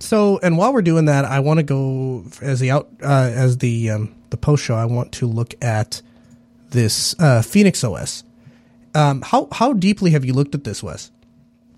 So, 0.00 0.38
and 0.42 0.56
while 0.56 0.72
we're 0.72 0.82
doing 0.82 1.06
that, 1.06 1.24
I 1.24 1.40
want 1.40 1.58
to 1.58 1.64
go 1.64 2.24
as 2.40 2.60
the 2.60 2.70
out 2.70 2.88
uh, 3.02 3.30
as 3.34 3.58
the 3.58 3.90
um, 3.90 4.14
the 4.30 4.36
post 4.36 4.64
show. 4.64 4.74
I 4.74 4.84
want 4.84 5.12
to 5.12 5.26
look 5.26 5.54
at 5.62 6.02
this 6.70 7.18
uh, 7.18 7.42
Phoenix 7.42 7.82
OS. 7.82 8.24
Um, 8.94 9.22
how 9.22 9.48
how 9.52 9.72
deeply 9.72 10.12
have 10.12 10.24
you 10.24 10.32
looked 10.34 10.54
at 10.54 10.64
this, 10.64 10.82
Wes? 10.82 11.10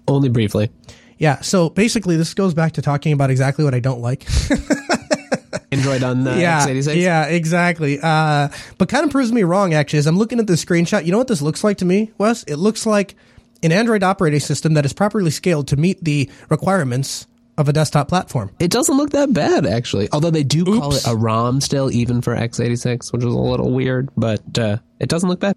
Only 0.07 0.29
briefly. 0.29 0.71
Yeah. 1.19 1.41
So 1.41 1.69
basically, 1.71 2.17
this 2.17 2.35
goes 2.35 2.55
back 2.55 2.73
to 2.73 2.83
talking 2.83 3.13
about 3.13 3.31
exactly 3.31 3.65
what 3.65 3.75
I 3.75 3.81
don't 3.81 4.01
like. 4.01 4.27
Android 5.73 6.03
on 6.03 6.27
uh, 6.27 6.35
yeah, 6.35 6.67
x86. 6.67 6.97
Yeah, 6.97 7.27
exactly. 7.27 8.01
Uh, 8.03 8.49
but 8.79 8.89
kind 8.89 9.05
of 9.05 9.11
proves 9.11 9.31
me 9.31 9.45
wrong, 9.45 9.73
actually, 9.73 10.01
as 10.01 10.07
I'm 10.07 10.19
looking 10.19 10.41
at 10.41 10.47
this 10.47 10.65
screenshot. 10.65 11.05
You 11.05 11.13
know 11.13 11.19
what 11.19 11.29
this 11.29 11.43
looks 11.43 11.63
like 11.63 11.79
to 11.79 11.85
me, 11.85 12.11
Wes? 12.19 12.43
It 12.45 12.57
looks 12.57 12.87
like 12.87 13.15
an 13.63 13.73
Android 13.73 14.03
operating 14.03 14.41
system 14.41 14.75
that 14.75 14.85
is 14.85 14.93
properly 14.93 15.31
scaled 15.31 15.69
to 15.69 15.77
meet 15.77 16.03
the 16.03 16.31
requirements 16.49 17.27
of 17.59 17.69
a 17.69 17.73
desktop 17.73 18.09
platform. 18.09 18.51
It 18.59 18.71
doesn't 18.71 18.97
look 18.97 19.11
that 19.11 19.33
bad, 19.33 19.67
actually. 19.67 20.09
Although 20.13 20.31
they 20.31 20.45
do 20.45 20.65
call 20.65 20.95
it 20.95 21.07
a 21.07 21.15
ROM 21.15 21.61
still, 21.61 21.91
even 21.91 22.23
for 22.23 22.35
x86, 22.35 23.13
which 23.13 23.23
is 23.23 23.35
a 23.35 23.39
little 23.39 23.71
weird, 23.71 24.09
but 24.17 24.59
uh, 24.59 24.79
it 24.99 25.09
doesn't 25.09 25.29
look 25.29 25.41
bad. 25.41 25.55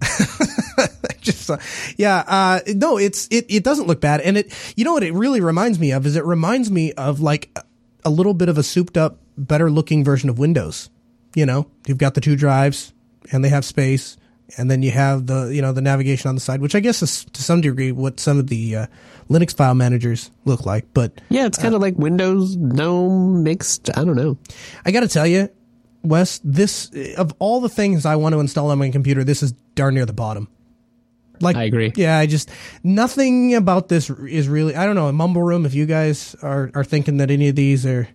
Just, 1.20 1.50
uh, 1.50 1.58
yeah, 1.96 2.24
uh, 2.26 2.60
no, 2.68 2.98
it's 2.98 3.26
it. 3.30 3.46
It 3.48 3.64
doesn't 3.64 3.86
look 3.86 4.00
bad, 4.00 4.20
and 4.20 4.36
it. 4.38 4.74
You 4.76 4.84
know 4.84 4.92
what 4.92 5.02
it 5.02 5.12
really 5.12 5.40
reminds 5.40 5.78
me 5.78 5.90
of 5.90 6.06
is 6.06 6.16
it 6.16 6.24
reminds 6.24 6.70
me 6.70 6.92
of 6.92 7.20
like 7.20 7.56
a 8.04 8.10
little 8.10 8.34
bit 8.34 8.48
of 8.48 8.58
a 8.58 8.62
souped 8.62 8.96
up, 8.96 9.18
better 9.36 9.70
looking 9.70 10.04
version 10.04 10.30
of 10.30 10.38
Windows. 10.38 10.88
You 11.34 11.46
know, 11.46 11.68
you've 11.86 11.98
got 11.98 12.14
the 12.14 12.20
two 12.20 12.36
drives, 12.36 12.92
and 13.32 13.44
they 13.44 13.48
have 13.48 13.64
space, 13.64 14.16
and 14.56 14.70
then 14.70 14.82
you 14.82 14.90
have 14.90 15.26
the 15.26 15.46
you 15.54 15.60
know 15.60 15.72
the 15.72 15.82
navigation 15.82 16.28
on 16.28 16.34
the 16.34 16.40
side, 16.40 16.60
which 16.60 16.74
I 16.74 16.80
guess 16.80 17.02
is 17.02 17.24
to 17.26 17.42
some 17.42 17.60
degree 17.60 17.92
what 17.92 18.18
some 18.20 18.38
of 18.38 18.46
the 18.46 18.76
uh, 18.76 18.86
Linux 19.28 19.54
file 19.54 19.74
managers 19.74 20.30
look 20.44 20.64
like. 20.64 20.86
But 20.94 21.20
Yeah, 21.28 21.46
it's 21.46 21.58
kind 21.58 21.74
of 21.74 21.80
like 21.80 21.96
Windows 21.98 22.56
GNOME 22.56 23.42
mixed. 23.42 23.90
I 23.96 24.04
don't 24.04 24.16
know. 24.16 24.38
I 24.84 24.90
got 24.90 25.00
to 25.00 25.08
tell 25.08 25.26
you, 25.26 25.50
Wes, 26.02 26.40
this 26.42 26.90
of 27.16 27.34
all 27.38 27.60
the 27.60 27.68
things 27.68 28.06
I 28.06 28.16
want 28.16 28.32
to 28.32 28.40
install 28.40 28.70
on 28.70 28.78
my 28.78 28.90
computer, 28.90 29.24
this 29.24 29.42
is 29.42 29.52
darn 29.74 29.94
near 29.94 30.06
the 30.06 30.12
bottom. 30.12 30.48
Like 31.40 31.56
I 31.56 31.64
agree. 31.64 31.92
Yeah, 31.94 32.18
I 32.18 32.26
just 32.26 32.50
nothing 32.82 33.54
about 33.54 33.88
this 33.88 34.10
is 34.10 34.48
really. 34.48 34.74
I 34.74 34.86
don't 34.86 34.96
know. 34.96 35.10
Mumble 35.12 35.42
room. 35.42 35.66
If 35.66 35.74
you 35.74 35.86
guys 35.86 36.34
are 36.42 36.70
are 36.74 36.84
thinking 36.84 37.18
that 37.18 37.30
any 37.30 37.48
of 37.48 37.54
these 37.54 37.86
are, 37.86 38.08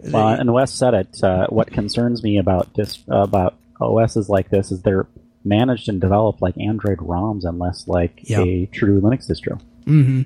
Well, 0.00 0.28
and 0.28 0.52
Wes 0.52 0.72
said 0.72 0.92
it. 0.92 1.22
Uh, 1.22 1.46
what 1.48 1.70
concerns 1.70 2.22
me 2.22 2.36
about 2.36 2.74
this 2.74 3.02
about 3.08 3.54
OSs 3.80 4.28
like 4.28 4.50
this 4.50 4.70
is 4.70 4.82
they're 4.82 5.06
managed 5.44 5.88
and 5.88 6.00
developed 6.00 6.40
like 6.42 6.56
Android 6.58 6.98
ROMs, 6.98 7.44
unless 7.44 7.88
like 7.88 8.20
Yeah. 8.28 8.40
a 8.40 8.66
true 8.66 9.00
Linux 9.00 9.28
distro. 9.30 9.60
mm-hmm. 9.86 10.22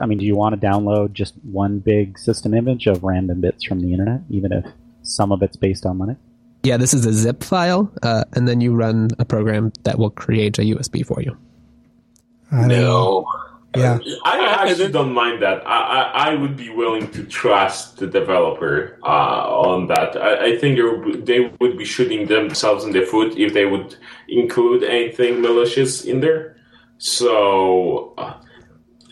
I 0.00 0.06
mean, 0.06 0.18
do 0.18 0.24
you 0.24 0.36
want 0.36 0.58
to 0.60 0.64
download 0.64 1.12
just 1.12 1.34
one 1.42 1.80
big 1.80 2.16
system 2.16 2.54
image 2.54 2.86
of 2.86 3.02
random 3.02 3.40
bits 3.40 3.64
from 3.64 3.80
the 3.80 3.90
internet, 3.92 4.20
even 4.30 4.52
if 4.52 4.64
some 5.02 5.32
of 5.32 5.42
it's 5.42 5.56
based 5.56 5.84
on 5.84 5.98
Linux? 5.98 6.18
Yeah, 6.62 6.76
this 6.76 6.94
is 6.94 7.04
a 7.04 7.12
zip 7.12 7.42
file, 7.42 7.92
uh, 8.04 8.22
and 8.34 8.46
then 8.46 8.60
you 8.60 8.72
run 8.72 9.08
a 9.18 9.24
program 9.24 9.72
that 9.82 9.98
will 9.98 10.10
create 10.10 10.56
a 10.60 10.62
USB 10.62 11.04
for 11.04 11.20
you. 11.20 11.36
No. 12.52 13.26
Yeah. 13.76 13.98
I 14.24 14.68
actually 14.68 14.92
don't 14.92 15.14
mind 15.14 15.42
that. 15.42 15.66
I, 15.66 15.78
I, 15.80 16.30
I 16.30 16.34
would 16.34 16.56
be 16.56 16.68
willing 16.68 17.10
to 17.12 17.24
trust 17.24 17.96
the 17.96 18.06
developer 18.06 18.98
uh, 19.02 19.06
on 19.06 19.86
that. 19.86 20.14
I, 20.16 20.52
I 20.52 20.58
think 20.58 20.78
they 21.24 21.50
would 21.58 21.78
be 21.78 21.84
shooting 21.84 22.26
themselves 22.26 22.84
in 22.84 22.92
the 22.92 23.02
foot 23.06 23.38
if 23.38 23.54
they 23.54 23.64
would 23.64 23.96
include 24.28 24.84
anything 24.84 25.40
malicious 25.40 26.04
in 26.04 26.20
there. 26.20 26.56
So, 26.98 28.14
uh, 28.18 28.34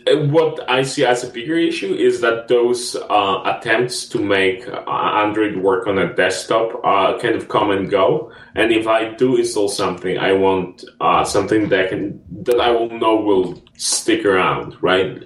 what 0.07 0.69
I 0.69 0.83
see 0.83 1.05
as 1.05 1.23
a 1.23 1.27
bigger 1.27 1.55
issue 1.55 1.93
is 1.93 2.21
that 2.21 2.47
those 2.47 2.95
uh, 2.95 3.41
attempts 3.45 4.07
to 4.09 4.19
make 4.19 4.67
uh, 4.67 4.81
Android 4.89 5.57
work 5.57 5.87
on 5.87 5.97
a 5.97 6.13
desktop 6.13 6.79
uh, 6.83 7.19
kind 7.19 7.35
of 7.35 7.47
come 7.49 7.71
and 7.71 7.89
go. 7.89 8.31
And 8.55 8.71
if 8.71 8.87
I 8.87 9.13
do 9.13 9.37
install 9.37 9.69
something, 9.69 10.17
I 10.17 10.33
want 10.33 10.85
uh, 10.99 11.23
something 11.23 11.69
that 11.69 11.89
can 11.89 12.21
that 12.43 12.59
I 12.59 12.71
will 12.71 12.89
know 12.89 13.15
will 13.15 13.60
stick 13.75 14.25
around, 14.25 14.75
right? 14.81 15.23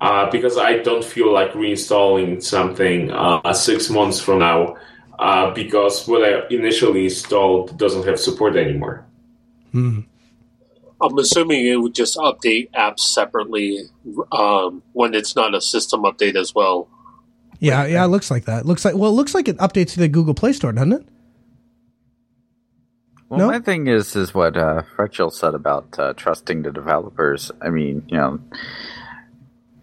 Uh, 0.00 0.30
because 0.30 0.58
I 0.58 0.78
don't 0.78 1.04
feel 1.04 1.32
like 1.32 1.52
reinstalling 1.52 2.42
something 2.42 3.10
uh, 3.10 3.52
six 3.52 3.88
months 3.88 4.20
from 4.20 4.40
now 4.40 4.76
uh, 5.18 5.50
because 5.52 6.06
what 6.06 6.22
I 6.22 6.46
initially 6.50 7.04
installed 7.04 7.78
doesn't 7.78 8.06
have 8.06 8.20
support 8.20 8.56
anymore. 8.56 9.06
Hmm. 9.72 10.00
I'm 11.00 11.18
assuming 11.18 11.66
it 11.66 11.76
would 11.76 11.94
just 11.94 12.16
update 12.16 12.70
apps 12.72 13.00
separately 13.00 13.80
um, 14.32 14.82
when 14.92 15.14
it's 15.14 15.36
not 15.36 15.54
a 15.54 15.60
system 15.60 16.02
update 16.02 16.36
as 16.36 16.54
well. 16.54 16.88
Yeah, 17.58 17.86
yeah, 17.86 18.04
it 18.04 18.08
looks 18.08 18.30
like 18.30 18.44
that. 18.46 18.60
It 18.60 18.66
looks 18.66 18.84
like 18.84 18.94
well, 18.94 19.10
it 19.10 19.14
looks 19.14 19.34
like 19.34 19.48
it 19.48 19.56
updates 19.58 19.92
to 19.92 20.00
the 20.00 20.08
Google 20.08 20.34
Play 20.34 20.52
Store, 20.52 20.72
doesn't 20.72 20.92
it? 20.92 21.06
Well, 23.28 23.40
No? 23.40 23.48
my 23.48 23.58
thing 23.60 23.86
is, 23.88 24.14
is 24.14 24.32
what 24.34 24.56
uh, 24.56 24.82
Fretchel 24.96 25.32
said 25.32 25.54
about 25.54 25.98
uh, 25.98 26.12
trusting 26.14 26.62
the 26.62 26.70
developers. 26.70 27.50
I 27.60 27.70
mean, 27.70 28.04
you 28.08 28.16
know, 28.16 28.40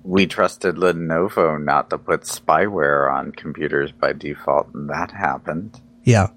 we 0.03 0.27
trusted 0.27 0.75
Lenovo 0.75 1.61
not 1.61 1.89
to 1.89 1.97
put 1.97 2.21
spyware 2.21 3.11
on 3.11 3.31
computers 3.31 3.91
by 3.91 4.13
default, 4.13 4.73
and 4.73 4.89
that 4.89 5.11
happened. 5.11 5.79
Yeah, 6.03 6.27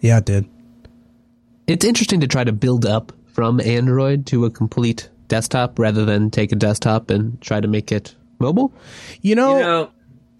yeah, 0.00 0.18
it 0.18 0.24
did. 0.26 0.48
It's 1.66 1.84
interesting 1.84 2.20
to 2.20 2.26
try 2.26 2.44
to 2.44 2.52
build 2.52 2.84
up 2.84 3.12
from 3.32 3.60
Android 3.60 4.26
to 4.26 4.44
a 4.44 4.50
complete 4.50 5.08
desktop 5.28 5.78
rather 5.78 6.04
than 6.04 6.30
take 6.30 6.52
a 6.52 6.56
desktop 6.56 7.08
and 7.08 7.40
try 7.40 7.60
to 7.60 7.68
make 7.68 7.92
it 7.92 8.14
mobile. 8.38 8.74
You 9.22 9.36
know, 9.36 9.90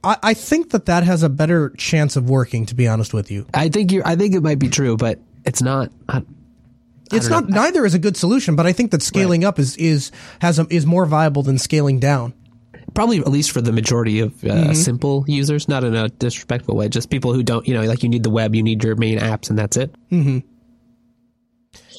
I, 0.05 0.17
I 0.23 0.35
think 0.35 0.71
that 0.71 0.87
that 0.87 1.05
has 1.05 1.23
a 1.23 1.29
better 1.31 1.71
chance 1.79 2.17
of 2.17 2.29
working. 2.29 2.67
To 2.67 2.75
be 2.75 2.87
honest 2.89 3.15
with 3.15 3.31
you, 3.31 3.47
I 3.55 3.69
think 3.69 3.93
you. 3.93 4.03
I 4.05 4.17
think 4.17 4.35
it 4.35 4.43
might 4.43 4.59
be 4.59 4.69
true, 4.69 4.97
but 4.97 5.21
it's 5.45 5.63
not. 5.63 5.91
I, 6.09 6.23
it's 7.13 7.29
don't 7.29 7.49
not. 7.49 7.51
Neither 7.51 7.85
is 7.85 7.95
a 7.95 7.99
good 7.99 8.17
solution, 8.17 8.57
but 8.57 8.67
I 8.67 8.73
think 8.73 8.91
that 8.93 9.03
scaling 9.03 9.45
up 9.45 9.59
is 9.59 9.77
is 9.77 10.11
has 10.41 10.59
a, 10.59 10.67
is 10.71 10.87
more 10.87 11.05
viable 11.07 11.43
than 11.43 11.59
scaling 11.59 11.99
down. 12.01 12.35
probably 12.95 13.19
at 13.21 13.29
least 13.29 13.51
for 13.53 13.63
the 13.63 13.73
majority 13.73 14.21
of 14.21 14.33
uh, 14.45 14.49
Mhm. 14.49 14.77
simple 14.77 15.25
users, 15.27 15.67
not 15.67 15.83
in 15.83 15.95
a 15.95 16.09
disrespectful 16.11 16.77
way. 16.77 16.89
Just 16.91 17.09
people 17.09 17.33
who 17.33 17.43
don't, 17.43 17.67
you 17.67 17.73
know, 17.73 17.83
like 17.85 18.03
you 18.03 18.09
need 18.11 18.23
the 18.23 18.29
web, 18.31 18.55
you 18.55 18.63
need 18.63 18.85
your 18.85 18.97
main 18.97 19.19
apps, 19.19 19.49
and 19.49 19.59
that's 19.59 19.79
it. 19.79 19.95
hmm 20.11 20.39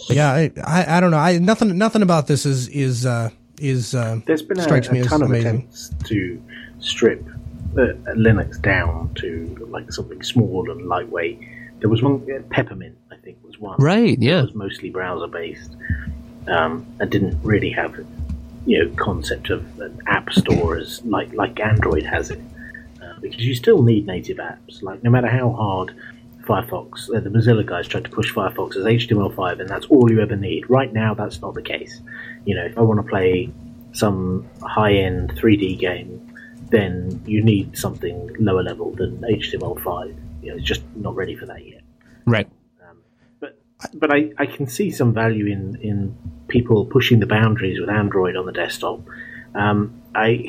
Yeah, 0.09 0.31
I, 0.31 0.51
I 0.63 0.97
I 0.97 0.99
don't 0.99 1.11
know. 1.11 1.17
I 1.17 1.37
nothing 1.39 1.77
nothing 1.77 2.01
about 2.01 2.27
this 2.27 2.45
is 2.45 2.67
is 2.69 3.05
uh, 3.05 3.29
is 3.59 3.95
uh, 3.95 4.19
There's 4.25 4.41
been 4.43 4.59
a, 4.59 4.63
strikes 4.63 4.91
me 4.91 4.99
a 4.99 5.03
as 5.03 5.07
ton 5.07 5.21
of 5.23 5.29
amazing. 5.29 5.47
attempts 5.49 5.89
to 6.05 6.41
strip 6.79 7.25
uh, 7.77 7.93
Linux 8.15 8.61
down 8.61 9.13
to 9.15 9.67
like 9.71 9.91
something 9.91 10.21
small 10.21 10.69
and 10.69 10.85
lightweight. 10.87 11.39
There 11.83 11.89
was 11.89 12.01
one, 12.01 12.25
uh, 12.31 12.41
Peppermint, 12.49 12.97
I 13.11 13.17
think, 13.17 13.43
was 13.43 13.59
one. 13.59 13.75
Right, 13.77 14.17
yeah. 14.17 14.39
It 14.39 14.43
was 14.43 14.55
mostly 14.55 14.89
browser 14.89 15.27
based 15.27 15.75
um, 16.47 16.87
and 17.01 17.11
didn't 17.11 17.37
really 17.43 17.71
have, 17.71 17.93
you 18.65 18.85
know, 18.85 18.95
concept 18.95 19.49
of 19.49 19.81
an 19.81 19.99
app 20.07 20.31
store 20.31 20.77
as 20.77 21.03
like 21.03 21.33
like 21.33 21.59
Android 21.59 22.03
has 22.03 22.31
it. 22.31 22.39
Uh, 23.01 23.19
because 23.19 23.41
you 23.41 23.53
still 23.53 23.83
need 23.83 24.07
native 24.07 24.37
apps. 24.37 24.81
Like 24.81 25.03
no 25.03 25.09
matter 25.09 25.27
how 25.27 25.51
hard 25.51 25.93
Firefox, 26.43 27.13
uh, 27.13 27.19
the 27.19 27.29
Mozilla 27.29 27.65
guys 27.65 27.85
tried 27.85 28.05
to 28.05 28.09
push 28.09 28.33
Firefox 28.33 28.77
as 28.77 28.85
HTML5, 28.85 29.59
and 29.59 29.67
that's 29.67 29.87
all 29.87 30.09
you 30.09 30.21
ever 30.21 30.37
need. 30.37 30.69
Right 30.69 30.93
now, 30.93 31.13
that's 31.13 31.41
not 31.41 31.53
the 31.53 31.61
case. 31.61 31.99
You 32.45 32.55
know, 32.55 32.63
if 32.63 32.77
I 32.77 32.81
want 32.81 33.01
to 33.01 33.09
play 33.09 33.51
some 33.91 34.47
high-end 34.61 35.31
3D 35.31 35.79
game, 35.79 36.33
then 36.69 37.21
you 37.25 37.43
need 37.43 37.77
something 37.77 38.33
lower 38.39 38.63
level 38.63 38.91
than 38.91 39.17
HTML5. 39.17 40.22
You 40.43 40.51
know, 40.51 40.57
it's 40.57 40.67
just 40.67 40.83
not 40.95 41.15
ready 41.15 41.35
for 41.35 41.45
that 41.45 41.65
yet. 41.65 41.81
Right. 42.25 42.49
But 43.93 44.13
I, 44.13 44.31
I 44.37 44.45
can 44.45 44.67
see 44.67 44.91
some 44.91 45.13
value 45.13 45.45
in, 45.47 45.75
in 45.81 46.17
people 46.47 46.85
pushing 46.85 47.19
the 47.19 47.25
boundaries 47.25 47.79
with 47.81 47.89
Android 47.89 48.37
on 48.37 48.45
the 48.45 48.53
desktop. 48.53 49.01
Um, 49.55 50.01
I 50.15 50.45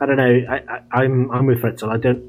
I 0.00 0.06
don't 0.06 0.16
know. 0.16 0.42
I, 0.48 0.56
I, 0.68 1.02
I'm 1.02 1.30
I'm 1.32 1.46
with 1.46 1.60
Fretzel. 1.60 1.92
I 1.92 1.96
don't. 1.96 2.22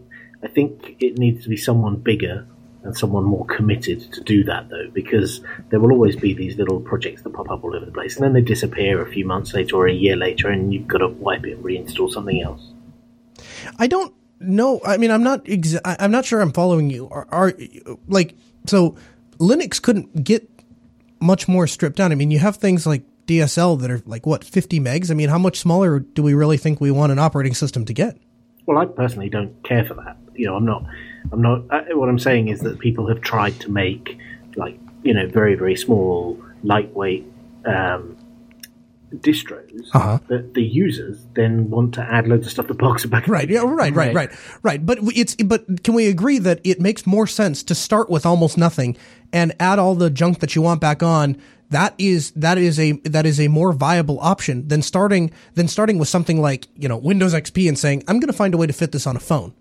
I 0.44 0.48
think 0.48 0.96
it 1.00 1.18
needs 1.18 1.44
to 1.44 1.50
be 1.50 1.58
someone 1.58 1.98
bigger 1.98 2.48
and 2.84 2.98
someone 2.98 3.26
more 3.26 3.46
committed 3.46 4.12
to 4.14 4.22
do 4.22 4.44
that, 4.46 4.70
though, 4.70 4.90
because 4.94 5.42
there 5.70 5.80
will 5.80 5.92
always 5.92 6.16
be 6.16 6.34
these 6.34 6.58
little 6.58 6.80
projects 6.80 7.22
that 7.24 7.34
pop 7.34 7.50
up 7.52 7.64
all 7.64 7.76
over 7.76 7.86
the 7.86 7.92
place, 7.92 8.16
and 8.16 8.24
then 8.24 8.34
they 8.34 8.42
disappear 8.42 9.02
a 9.02 9.12
few 9.12 9.26
months 9.26 9.54
later 9.54 9.76
or 9.76 9.88
a 9.88 9.94
year 9.94 10.16
later, 10.16 10.50
and 10.50 10.74
you've 10.74 10.88
got 10.88 11.00
to 11.00 11.10
wipe 11.10 11.46
it 11.46 11.58
and 11.58 11.64
reinstall 11.64 12.10
something 12.10 12.42
else. 12.42 12.72
I 13.78 13.88
don't 13.88 14.16
know. 14.40 14.82
I 14.86 14.98
mean, 14.98 15.12
I'm 15.12 15.24
not. 15.24 15.46
Exa- 15.46 15.82
I- 15.86 15.98
I'm 16.00 16.12
not 16.12 16.26
sure. 16.26 16.42
I'm 16.42 16.54
following 16.54 16.90
you. 16.90 17.08
Are, 17.10 17.28
are 17.32 17.54
like 18.08 18.36
so? 18.66 18.96
Linux 19.38 19.82
couldn't 19.82 20.24
get 20.24 20.50
much 21.20 21.48
more 21.48 21.68
stripped 21.68 21.96
down. 21.98 22.12
I 22.12 22.16
mean, 22.16 22.32
you 22.32 22.40
have 22.40 22.56
things 22.58 22.88
like 22.88 23.04
DSL 23.28 23.80
that 23.82 23.92
are 23.92 24.02
like 24.06 24.26
what 24.26 24.44
50 24.44 24.80
megs. 24.80 25.12
I 25.12 25.14
mean, 25.14 25.30
how 25.30 25.38
much 25.38 25.60
smaller 25.60 26.00
do 26.00 26.24
we 26.24 26.34
really 26.34 26.58
think 26.58 26.82
we 26.82 26.92
want 26.92 27.12
an 27.12 27.20
operating 27.20 27.54
system 27.54 27.86
to 27.86 27.94
get? 27.94 28.18
Well, 28.66 28.78
I 28.78 28.86
personally 28.86 29.30
don't 29.30 29.62
care 29.64 29.86
for 29.86 29.94
that. 29.96 30.18
You 30.36 30.48
know, 30.48 30.56
I'm 30.56 30.66
not. 30.66 30.84
I'm 31.32 31.42
not. 31.42 31.64
Uh, 31.70 31.84
what 31.98 32.10
I'm 32.10 32.20
saying 32.20 32.48
is 32.48 32.62
that 32.62 32.80
people 32.80 33.08
have 33.08 33.22
tried 33.22 33.60
to 33.62 33.72
make 33.72 34.18
like 34.56 34.80
you 35.04 35.14
know 35.14 35.28
very 35.28 35.56
very 35.56 35.76
small 35.76 36.42
lightweight 36.64 37.26
um, 37.66 38.18
distros 39.16 39.88
Uh-huh. 39.94 40.20
that 40.28 40.54
the 40.54 40.62
users 40.64 41.26
then 41.36 41.70
want 41.70 41.94
to 41.96 42.02
add 42.02 42.28
loads 42.28 42.46
of 42.46 42.52
stuff 42.52 42.68
to 42.68 42.74
box 42.74 43.06
it 43.06 43.08
back. 43.10 43.28
Right. 43.28 43.50
Yeah. 43.50 43.62
Right. 43.66 43.94
Right. 43.94 44.14
Right. 44.14 44.30
Right. 44.64 44.86
But 44.86 45.00
it's 45.16 45.36
but 45.36 45.84
can 45.84 45.94
we 45.94 46.08
agree 46.08 46.40
that 46.40 46.60
it 46.64 46.82
makes 46.82 47.06
more 47.08 47.28
sense 47.28 47.64
to 47.64 47.76
start 47.76 48.10
with 48.10 48.26
almost 48.26 48.58
nothing 48.58 48.98
and 49.32 49.54
add 49.60 49.80
all 49.80 49.96
the 49.96 50.10
junk 50.10 50.40
that 50.40 50.56
you 50.56 50.62
want 50.62 50.82
back 50.82 51.02
on? 51.02 51.38
That 51.70 51.94
is 51.98 52.32
that 52.32 52.58
is 52.58 52.80
a 52.80 52.94
that 53.04 53.26
is 53.26 53.40
a 53.42 53.48
more 53.50 53.74
viable 53.74 54.20
option 54.22 54.68
than 54.70 54.82
starting 54.82 55.32
than 55.56 55.68
starting 55.68 55.98
with 56.00 56.08
something 56.08 56.42
like 56.42 56.68
you 56.78 56.88
know 56.88 56.98
Windows 56.98 57.34
XP 57.34 57.68
and 57.68 57.78
saying 57.78 58.04
I'm 58.08 58.20
going 58.20 58.28
to 58.32 58.38
find 58.38 58.54
a 58.54 58.58
way 58.58 58.68
to 58.68 58.74
fit 58.74 58.92
this 58.94 59.06
on 59.06 59.16
a 59.18 59.20
phone. 59.20 59.54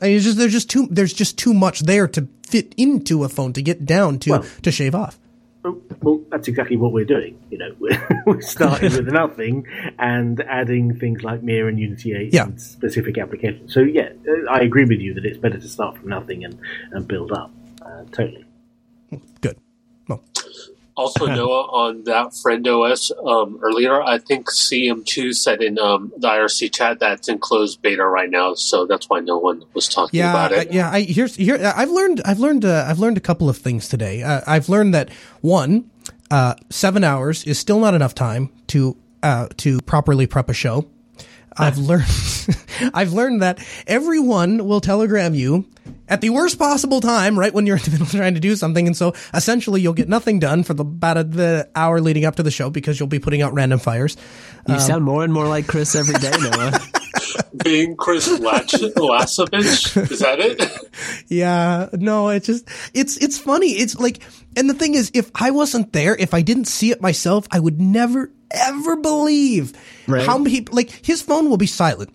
I 0.00 0.06
mean, 0.06 0.18
just 0.20 0.36
there's 0.38 0.52
just 0.52 0.68
too 0.68 0.88
there's 0.90 1.12
just 1.12 1.38
too 1.38 1.54
much 1.54 1.80
there 1.80 2.08
to 2.08 2.26
fit 2.46 2.74
into 2.76 3.22
a 3.22 3.28
phone 3.28 3.52
to 3.52 3.62
get 3.62 3.86
down 3.86 4.18
to 4.20 4.30
Well- 4.30 4.44
to 4.62 4.72
shave 4.72 4.94
off. 4.96 5.18
Well, 5.64 6.20
that's 6.30 6.48
exactly 6.48 6.76
what 6.76 6.92
we're 6.92 7.04
doing. 7.04 7.38
You 7.50 7.58
know, 7.58 7.74
we're, 7.78 8.22
we're 8.26 8.40
starting 8.40 8.92
with 8.92 9.06
nothing 9.12 9.66
and 9.98 10.40
adding 10.42 10.98
things 10.98 11.22
like 11.22 11.42
Mir 11.42 11.68
and 11.68 11.78
Unity 11.78 12.14
8 12.14 12.32
Yeah. 12.34 12.44
and 12.44 12.60
specific 12.60 13.16
applications. 13.18 13.72
So 13.72 13.80
yeah, 13.80 14.10
uh, 14.28 14.50
I 14.50 14.60
agree 14.60 14.84
with 14.84 15.00
you 15.00 15.14
that 15.14 15.24
it's 15.24 15.38
better 15.38 15.58
to 15.58 15.68
start 15.68 15.98
from 15.98 16.08
nothing 16.08 16.44
and, 16.44 16.58
and 16.90 17.06
build 17.06 17.32
up. 17.32 17.52
Uh, 17.80 18.04
totally. 18.10 18.44
Also, 21.02 21.26
Noah, 21.40 21.64
on 21.66 22.04
that 22.04 22.34
Friend 22.34 22.66
OS 22.66 23.10
um, 23.26 23.58
earlier, 23.62 24.00
I 24.02 24.18
think 24.18 24.48
CM2 24.50 25.34
said 25.34 25.62
in 25.62 25.78
um, 25.78 26.12
the 26.16 26.28
IRC 26.28 26.72
chat 26.72 27.00
that 27.00 27.12
it's 27.18 27.28
in 27.28 27.38
closed 27.38 27.82
beta 27.82 28.06
right 28.06 28.30
now, 28.30 28.54
so 28.54 28.86
that's 28.86 29.08
why 29.08 29.20
no 29.20 29.38
one 29.38 29.64
was 29.74 29.88
talking 29.88 30.18
yeah, 30.18 30.30
about 30.30 30.52
it. 30.52 30.68
I- 30.70 30.72
yeah. 30.72 30.90
I 30.90 31.00
here's 31.02 31.36
here. 31.36 31.58
I've 31.74 31.90
learned. 31.90 32.22
I've 32.24 32.38
learned. 32.38 32.64
Uh, 32.64 32.86
I've 32.88 32.98
learned 32.98 33.16
a 33.16 33.20
couple 33.20 33.48
of 33.48 33.58
things 33.58 33.88
today. 33.88 34.22
Uh, 34.22 34.40
I've 34.46 34.68
learned 34.68 34.94
that 34.94 35.10
one, 35.40 35.90
uh, 36.30 36.54
seven 36.70 37.04
hours 37.04 37.44
is 37.44 37.58
still 37.58 37.80
not 37.80 37.94
enough 37.94 38.14
time 38.14 38.50
to 38.68 38.96
uh, 39.22 39.48
to 39.58 39.80
properly 39.82 40.26
prep 40.26 40.48
a 40.48 40.54
show. 40.54 40.88
I've 41.56 41.78
learned. 41.78 42.04
I've 42.94 43.12
learned 43.12 43.42
that 43.42 43.64
everyone 43.86 44.66
will 44.66 44.80
telegram 44.80 45.34
you 45.34 45.66
at 46.08 46.20
the 46.20 46.30
worst 46.30 46.58
possible 46.58 47.00
time, 47.00 47.38
right 47.38 47.52
when 47.54 47.66
you're 47.66 47.76
in 47.76 47.82
the 47.84 47.90
middle 47.92 48.06
of 48.06 48.12
trying 48.12 48.34
to 48.34 48.40
do 48.40 48.56
something, 48.56 48.86
and 48.86 48.96
so 48.96 49.14
essentially 49.34 49.80
you'll 49.80 49.92
get 49.92 50.08
nothing 50.08 50.38
done 50.38 50.62
for 50.64 50.74
the 50.74 50.82
about 50.82 51.16
a, 51.18 51.24
the 51.24 51.68
hour 51.74 52.00
leading 52.00 52.24
up 52.24 52.36
to 52.36 52.42
the 52.42 52.50
show 52.50 52.70
because 52.70 52.98
you'll 52.98 53.08
be 53.08 53.18
putting 53.18 53.42
out 53.42 53.52
random 53.54 53.78
fires. 53.78 54.16
You 54.66 54.74
Um, 54.74 54.80
sound 54.80 55.04
more 55.04 55.24
and 55.24 55.32
more 55.32 55.46
like 55.46 55.66
Chris 55.66 55.94
every 55.94 56.14
day, 56.14 56.32
Noah. 56.40 56.78
Being 57.64 57.96
Chris 57.96 58.28
Lach- 58.28 58.94
Lasovich, 58.94 60.10
is 60.10 60.18
that 60.20 60.40
it? 60.40 60.62
Yeah, 61.28 61.88
no, 61.92 62.28
it's 62.30 62.46
just 62.46 62.68
it's 62.94 63.16
it's 63.18 63.38
funny. 63.38 63.70
It's 63.72 63.98
like 63.98 64.22
and 64.56 64.68
the 64.68 64.74
thing 64.74 64.94
is 64.94 65.10
if 65.14 65.30
I 65.34 65.50
wasn't 65.50 65.92
there, 65.92 66.16
if 66.16 66.34
I 66.34 66.42
didn't 66.42 66.64
see 66.66 66.90
it 66.90 67.00
myself, 67.00 67.46
I 67.50 67.60
would 67.60 67.80
never 67.80 68.30
ever 68.54 68.96
believe 68.96 69.72
Right. 70.08 70.26
how 70.26 70.38
many 70.38 70.62
like 70.72 70.90
his 71.04 71.22
phone 71.22 71.48
will 71.48 71.56
be 71.56 71.66
silent 71.66 72.10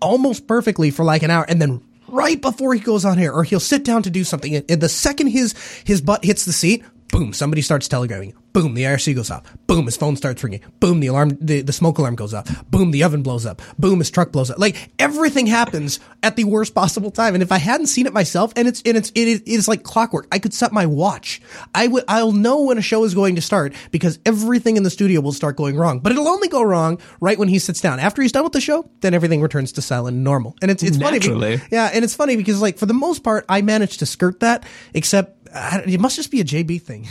almost 0.00 0.46
perfectly 0.46 0.90
for 0.90 1.04
like 1.04 1.22
an 1.22 1.30
hour 1.30 1.44
and 1.48 1.60
then 1.60 1.82
right 2.08 2.40
before 2.40 2.74
he 2.74 2.80
goes 2.80 3.04
on 3.04 3.18
here 3.18 3.32
or 3.32 3.44
he'll 3.44 3.60
sit 3.60 3.84
down 3.84 4.02
to 4.02 4.10
do 4.10 4.24
something 4.24 4.54
and, 4.54 4.70
and 4.70 4.80
the 4.80 4.88
second 4.88 5.28
his 5.28 5.54
his 5.84 6.00
butt 6.00 6.24
hits 6.24 6.44
the 6.44 6.52
seat 6.52 6.84
boom. 7.12 7.32
Somebody 7.32 7.62
starts 7.62 7.86
telegraphing. 7.86 8.34
boom. 8.52 8.74
The 8.74 8.82
irc 8.84 9.14
goes 9.14 9.30
off. 9.30 9.44
Boom. 9.68 9.84
His 9.84 9.96
phone 9.96 10.16
starts 10.16 10.42
ringing. 10.42 10.60
Boom. 10.80 10.98
The 11.00 11.06
alarm 11.06 11.38
the, 11.40 11.60
the 11.62 11.72
smoke 11.72 11.98
alarm 11.98 12.16
goes 12.16 12.34
off. 12.34 12.68
Boom. 12.70 12.90
The 12.90 13.04
oven 13.04 13.22
blows 13.22 13.46
up. 13.46 13.62
Boom. 13.78 14.00
His 14.00 14.10
truck 14.10 14.32
blows 14.32 14.50
up. 14.50 14.58
Like 14.58 14.90
everything 14.98 15.46
happens 15.46 16.00
at 16.22 16.34
the 16.36 16.44
worst 16.44 16.74
possible 16.74 17.10
time. 17.10 17.34
And 17.34 17.42
if 17.42 17.52
i 17.52 17.58
hadn't 17.58 17.86
seen 17.86 18.06
it 18.06 18.12
myself 18.12 18.52
and 18.56 18.66
it's 18.66 18.82
and 18.84 18.96
it's 18.96 19.10
it 19.14 19.28
is, 19.28 19.40
it 19.42 19.48
is 19.48 19.68
like 19.68 19.82
clockwork. 19.84 20.26
I 20.32 20.38
could 20.38 20.52
set 20.54 20.72
my 20.72 20.86
watch. 20.86 21.40
I 21.74 21.86
would 21.86 22.04
i'll 22.08 22.32
know 22.32 22.62
when 22.62 22.78
a 22.78 22.82
show 22.82 23.04
is 23.04 23.14
going 23.14 23.36
to 23.36 23.42
start 23.42 23.74
because 23.90 24.18
everything 24.26 24.76
in 24.76 24.82
the 24.82 24.90
studio 24.90 25.20
will 25.20 25.32
start 25.32 25.56
going 25.56 25.76
wrong. 25.76 26.00
But 26.00 26.12
it'll 26.12 26.28
only 26.28 26.48
go 26.48 26.62
wrong 26.62 26.98
right 27.20 27.38
when 27.38 27.48
he 27.48 27.58
sits 27.58 27.80
down. 27.80 28.00
After 28.00 28.22
he's 28.22 28.32
done 28.32 28.44
with 28.44 28.52
the 28.52 28.60
show 28.60 28.90
then 29.00 29.14
everything 29.14 29.40
returns 29.42 29.72
to 29.72 29.82
silent 29.82 30.14
and 30.16 30.24
normal. 30.24 30.56
And 30.62 30.70
it's 30.70 30.82
it's 30.82 30.96
funny 30.96 31.18
be- 31.18 31.28
Naturally. 31.28 31.60
yeah. 31.70 31.90
And 31.92 32.04
it's 32.04 32.14
funny 32.14 32.36
because 32.36 32.60
like 32.62 32.78
for 32.78 32.86
the 32.86 32.94
most 32.94 33.22
part 33.22 33.44
i 33.48 33.60
managed 33.62 33.98
to 34.00 34.06
skirt 34.06 34.40
that 34.40 34.64
except 34.94 35.41
uh, 35.52 35.80
it 35.86 36.00
must 36.00 36.16
just 36.16 36.30
be 36.30 36.40
a 36.40 36.44
jb 36.44 36.80
thing 36.80 37.06